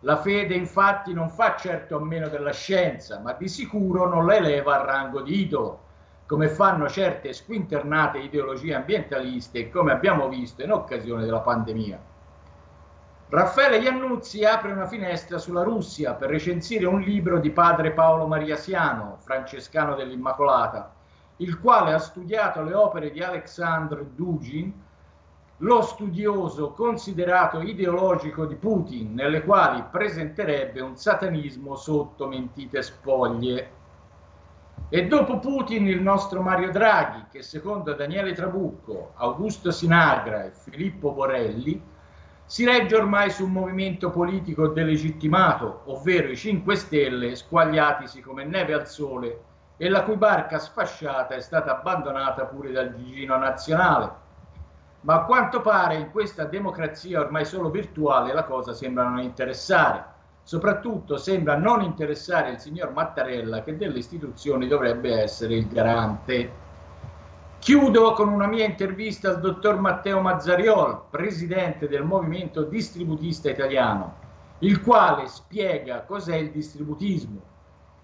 La 0.00 0.16
fede 0.16 0.54
infatti 0.54 1.12
non 1.12 1.28
fa 1.28 1.56
certo 1.56 1.98
a 1.98 2.00
meno 2.02 2.28
della 2.28 2.52
scienza, 2.52 3.18
ma 3.18 3.34
di 3.34 3.48
sicuro 3.48 4.08
non 4.08 4.24
la 4.24 4.36
eleva 4.36 4.80
al 4.80 4.86
rango 4.86 5.20
di 5.20 5.42
idolo 5.42 5.88
come 6.30 6.46
fanno 6.46 6.88
certe 6.88 7.32
squinternate 7.32 8.18
ideologie 8.18 8.76
ambientaliste, 8.76 9.68
come 9.68 9.90
abbiamo 9.90 10.28
visto 10.28 10.62
in 10.62 10.70
occasione 10.70 11.24
della 11.24 11.40
pandemia. 11.40 12.00
Raffaele 13.30 13.78
Iannuzzi 13.78 14.44
apre 14.44 14.70
una 14.70 14.86
finestra 14.86 15.38
sulla 15.38 15.64
Russia 15.64 16.12
per 16.14 16.30
recensire 16.30 16.86
un 16.86 17.00
libro 17.00 17.40
di 17.40 17.50
padre 17.50 17.90
Paolo 17.90 18.28
Mariasiano, 18.28 19.16
francescano 19.18 19.96
dell'Immacolata, 19.96 20.94
il 21.38 21.58
quale 21.58 21.94
ha 21.94 21.98
studiato 21.98 22.62
le 22.62 22.74
opere 22.74 23.10
di 23.10 23.20
Alexandr 23.20 24.00
Dugin, 24.04 24.72
lo 25.56 25.82
studioso 25.82 26.70
considerato 26.74 27.60
ideologico 27.60 28.46
di 28.46 28.54
Putin, 28.54 29.14
nelle 29.14 29.42
quali 29.42 29.82
presenterebbe 29.90 30.80
un 30.80 30.96
satanismo 30.96 31.74
sotto 31.74 32.28
mentite 32.28 32.82
spoglie. 32.82 33.78
E 34.92 35.06
dopo 35.06 35.38
Putin 35.38 35.86
il 35.86 36.02
nostro 36.02 36.42
Mario 36.42 36.72
Draghi, 36.72 37.26
che 37.30 37.42
secondo 37.42 37.94
Daniele 37.94 38.32
Trabucco, 38.32 39.12
Augusto 39.14 39.70
Sinagra 39.70 40.46
e 40.46 40.50
Filippo 40.50 41.12
Borelli 41.12 41.80
si 42.44 42.64
regge 42.64 42.96
ormai 42.96 43.30
su 43.30 43.44
un 43.44 43.52
movimento 43.52 44.10
politico 44.10 44.66
delegittimato, 44.66 45.82
ovvero 45.84 46.26
i 46.26 46.36
5 46.36 46.74
Stelle 46.74 47.36
squagliatisi 47.36 48.20
come 48.20 48.42
neve 48.42 48.74
al 48.74 48.88
sole 48.88 49.40
e 49.76 49.88
la 49.88 50.02
cui 50.02 50.16
barca 50.16 50.58
sfasciata 50.58 51.36
è 51.36 51.40
stata 51.40 51.70
abbandonata 51.70 52.46
pure 52.46 52.72
dal 52.72 52.92
Gigino 52.96 53.36
nazionale. 53.36 54.12
Ma 55.02 55.14
a 55.14 55.24
quanto 55.24 55.60
pare 55.60 55.94
in 55.94 56.10
questa 56.10 56.46
democrazia 56.46 57.20
ormai 57.20 57.44
solo 57.44 57.70
virtuale 57.70 58.32
la 58.32 58.42
cosa 58.42 58.72
sembra 58.72 59.04
non 59.04 59.20
interessare. 59.20 60.04
Soprattutto 60.50 61.16
sembra 61.16 61.56
non 61.56 61.80
interessare 61.80 62.50
il 62.50 62.58
signor 62.58 62.90
Mattarella 62.90 63.62
che 63.62 63.76
delle 63.76 63.98
istituzioni 63.98 64.66
dovrebbe 64.66 65.20
essere 65.20 65.54
il 65.54 65.68
garante. 65.68 66.52
Chiudo 67.60 68.14
con 68.14 68.30
una 68.30 68.48
mia 68.48 68.64
intervista 68.64 69.28
al 69.28 69.38
dottor 69.38 69.78
Matteo 69.78 70.20
Mazzariol, 70.20 71.02
presidente 71.08 71.86
del 71.86 72.02
movimento 72.02 72.64
distributista 72.64 73.48
italiano, 73.48 74.16
il 74.58 74.82
quale 74.82 75.28
spiega 75.28 76.00
cos'è 76.00 76.34
il 76.34 76.50
distributismo. 76.50 77.40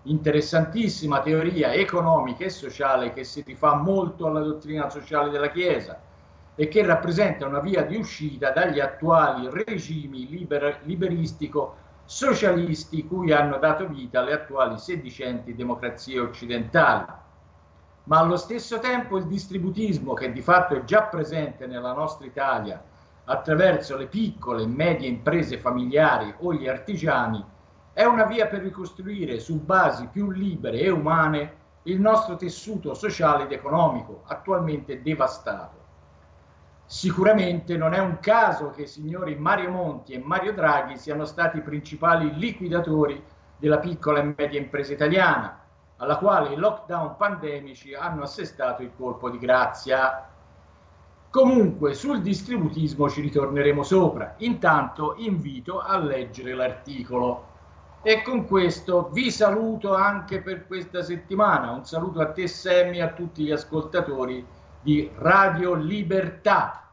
Interessantissima 0.03 1.23
teoria 1.23 1.73
economica 1.73 2.45
e 2.45 2.51
sociale 2.51 3.13
che 3.13 3.25
si 3.25 3.43
rifà 3.45 3.75
molto 3.75 4.29
alla 4.29 4.39
dottrina 4.39 4.89
sociale 4.89 5.31
della 5.31 5.51
Chiesa 5.51 6.01
e 6.55 6.69
che 6.69 6.87
rappresenta 6.87 7.45
una 7.45 7.59
via 7.59 7.83
di 7.83 7.97
uscita 7.97 8.53
dagli 8.53 8.79
attuali 8.79 9.49
regimi 9.51 10.29
liber- 10.29 10.79
liberistico-socialisti 12.07 13.07
cui 13.07 13.33
hanno 13.33 13.59
dato 13.59 13.89
vita 13.89 14.23
le 14.23 14.33
attuali 14.33 14.79
sedicenti 14.79 15.57
democrazie 15.57 16.21
occidentali 16.21 17.05
ma 18.05 18.21
allo 18.21 18.37
stesso 18.37 18.79
tempo 18.79 19.19
il 19.19 19.27
distributismo 19.27 20.15
che 20.15 20.31
di 20.31 20.41
fatto 20.41 20.77
è 20.77 20.85
già 20.85 21.03
presente 21.03 21.67
nella 21.67 21.93
nostra 21.93 22.25
Italia 22.25 22.81
attraverso 23.25 23.97
le 23.97 24.07
piccole 24.07 24.63
e 24.63 24.69
medie 24.69 25.09
imprese 25.09 25.59
familiari 25.59 26.33
o 26.39 26.55
gli 26.55 26.69
artigiani 26.69 27.45
è 27.93 28.05
una 28.05 28.25
via 28.25 28.47
per 28.47 28.63
ricostruire 28.63 29.41
su 29.41 29.61
basi 29.61 30.07
più 30.07 30.31
libere 30.31 30.79
e 30.79 30.91
umane 30.91 31.55
il 31.85 32.01
nostro 32.01 32.37
tessuto 32.37 32.95
sociale 32.95 33.45
ed 33.45 33.53
economico 33.53 34.23
attualmente 34.27 35.03
devastato. 35.03 35.86
Sicuramente 36.89 37.77
non 37.77 37.95
è 37.95 37.99
un 37.99 38.21
caso 38.21 38.71
che 38.71 38.83
i 38.83 38.87
signori 38.87 39.35
Mario 39.35 39.71
Monti 39.71 40.13
e 40.13 40.23
Mario 40.25 40.53
Draghi 40.53 40.97
siano 40.97 41.25
stati 41.25 41.57
i 41.57 41.63
principali 41.63 42.33
liquidatori 42.37 43.21
della 43.59 43.79
piccola 43.79 44.21
e 44.21 44.35
media 44.37 44.61
impresa 44.61 44.93
italiana, 44.93 45.65
alla 45.97 46.17
quale 46.17 46.53
i 46.53 46.57
lockdown 46.57 47.17
pandemici 47.17 47.93
hanno 47.93 48.23
assestato 48.23 48.83
il 48.83 48.93
colpo 48.97 49.29
di 49.31 49.39
grazia. 49.39 50.29
Comunque 51.29 51.95
sul 51.95 52.23
distributismo 52.23 53.11
ci 53.11 53.21
ritorneremo 53.21 53.83
sopra, 53.83 54.35
intanto 54.39 55.15
invito 55.17 55.81
a 55.81 55.99
leggere 55.99 56.55
l'articolo. 56.55 57.55
E 58.03 58.23
con 58.23 58.47
questo 58.47 59.09
vi 59.13 59.33
saluto 59.33 59.93
anche 59.93 60.41
per 60.41 60.69
questa 60.69 61.03
settimana. 61.03 61.73
Un 61.73 61.85
saluto 61.85 62.21
a 62.21 62.31
te 62.31 62.47
Sammy 62.47 62.99
e 62.99 63.03
a 63.03 63.09
tutti 63.09 63.43
gli 63.43 63.51
ascoltatori 63.51 64.47
di 64.87 65.11
Radio 65.19 65.75
Libertà. 65.75 66.86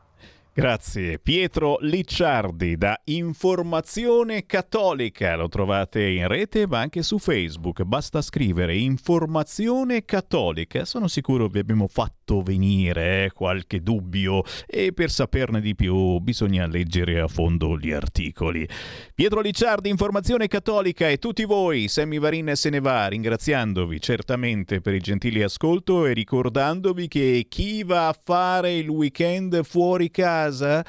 Grazie. 0.56 1.18
Pietro 1.18 1.80
Licciardi 1.82 2.78
da 2.78 3.02
Informazione 3.06 4.46
Cattolica. 4.46 5.36
Lo 5.36 5.50
trovate 5.50 6.08
in 6.08 6.28
rete 6.28 6.68
ma 6.68 6.78
anche 6.78 7.02
su 7.02 7.18
Facebook. 7.18 7.82
Basta 7.82 8.22
scrivere 8.22 8.76
Informazione 8.76 10.06
Cattolica. 10.06 10.86
Sono 10.86 11.08
sicuro 11.08 11.48
vi 11.48 11.58
abbiamo 11.58 11.88
fatto 11.88 12.44
venire 12.44 13.26
eh, 13.26 13.32
qualche 13.32 13.82
dubbio 13.82 14.44
e 14.68 14.94
per 14.94 15.10
saperne 15.10 15.60
di 15.60 15.74
più 15.74 16.20
bisogna 16.20 16.68
leggere 16.68 17.20
a 17.20 17.28
fondo 17.28 17.76
gli 17.76 17.92
articoli. 17.92 18.70
Pietro 19.16 19.42
Licciardi, 19.42 19.90
Informazione 19.90 20.48
Cattolica 20.48 21.10
e 21.10 21.18
tutti 21.18 21.46
voi, 21.46 21.88
Sammy 21.88 22.20
Varin 22.20 22.52
se 22.54 22.70
ne 22.70 22.80
va, 22.80 23.08
ringraziandovi 23.08 24.00
certamente 24.00 24.82
per 24.82 24.94
il 24.94 25.02
gentile 25.02 25.46
ascolto 25.46 26.06
e 26.06 26.14
ricordandovi 26.14 27.08
che 27.08 27.48
chi 27.50 27.84
va 27.84 28.10
a 28.10 28.16
fare 28.24 28.76
il 28.76 28.88
weekend 28.88 29.64
fuori 29.64 30.12
casa 30.12 30.42
casa, 30.44 30.86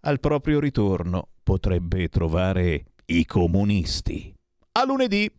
al 0.00 0.18
proprio 0.20 0.58
ritorno 0.60 1.28
potrebbe 1.42 2.08
trovare 2.08 2.86
i 3.06 3.24
comunisti. 3.24 4.34
A 4.72 4.84
lunedì! 4.84 5.30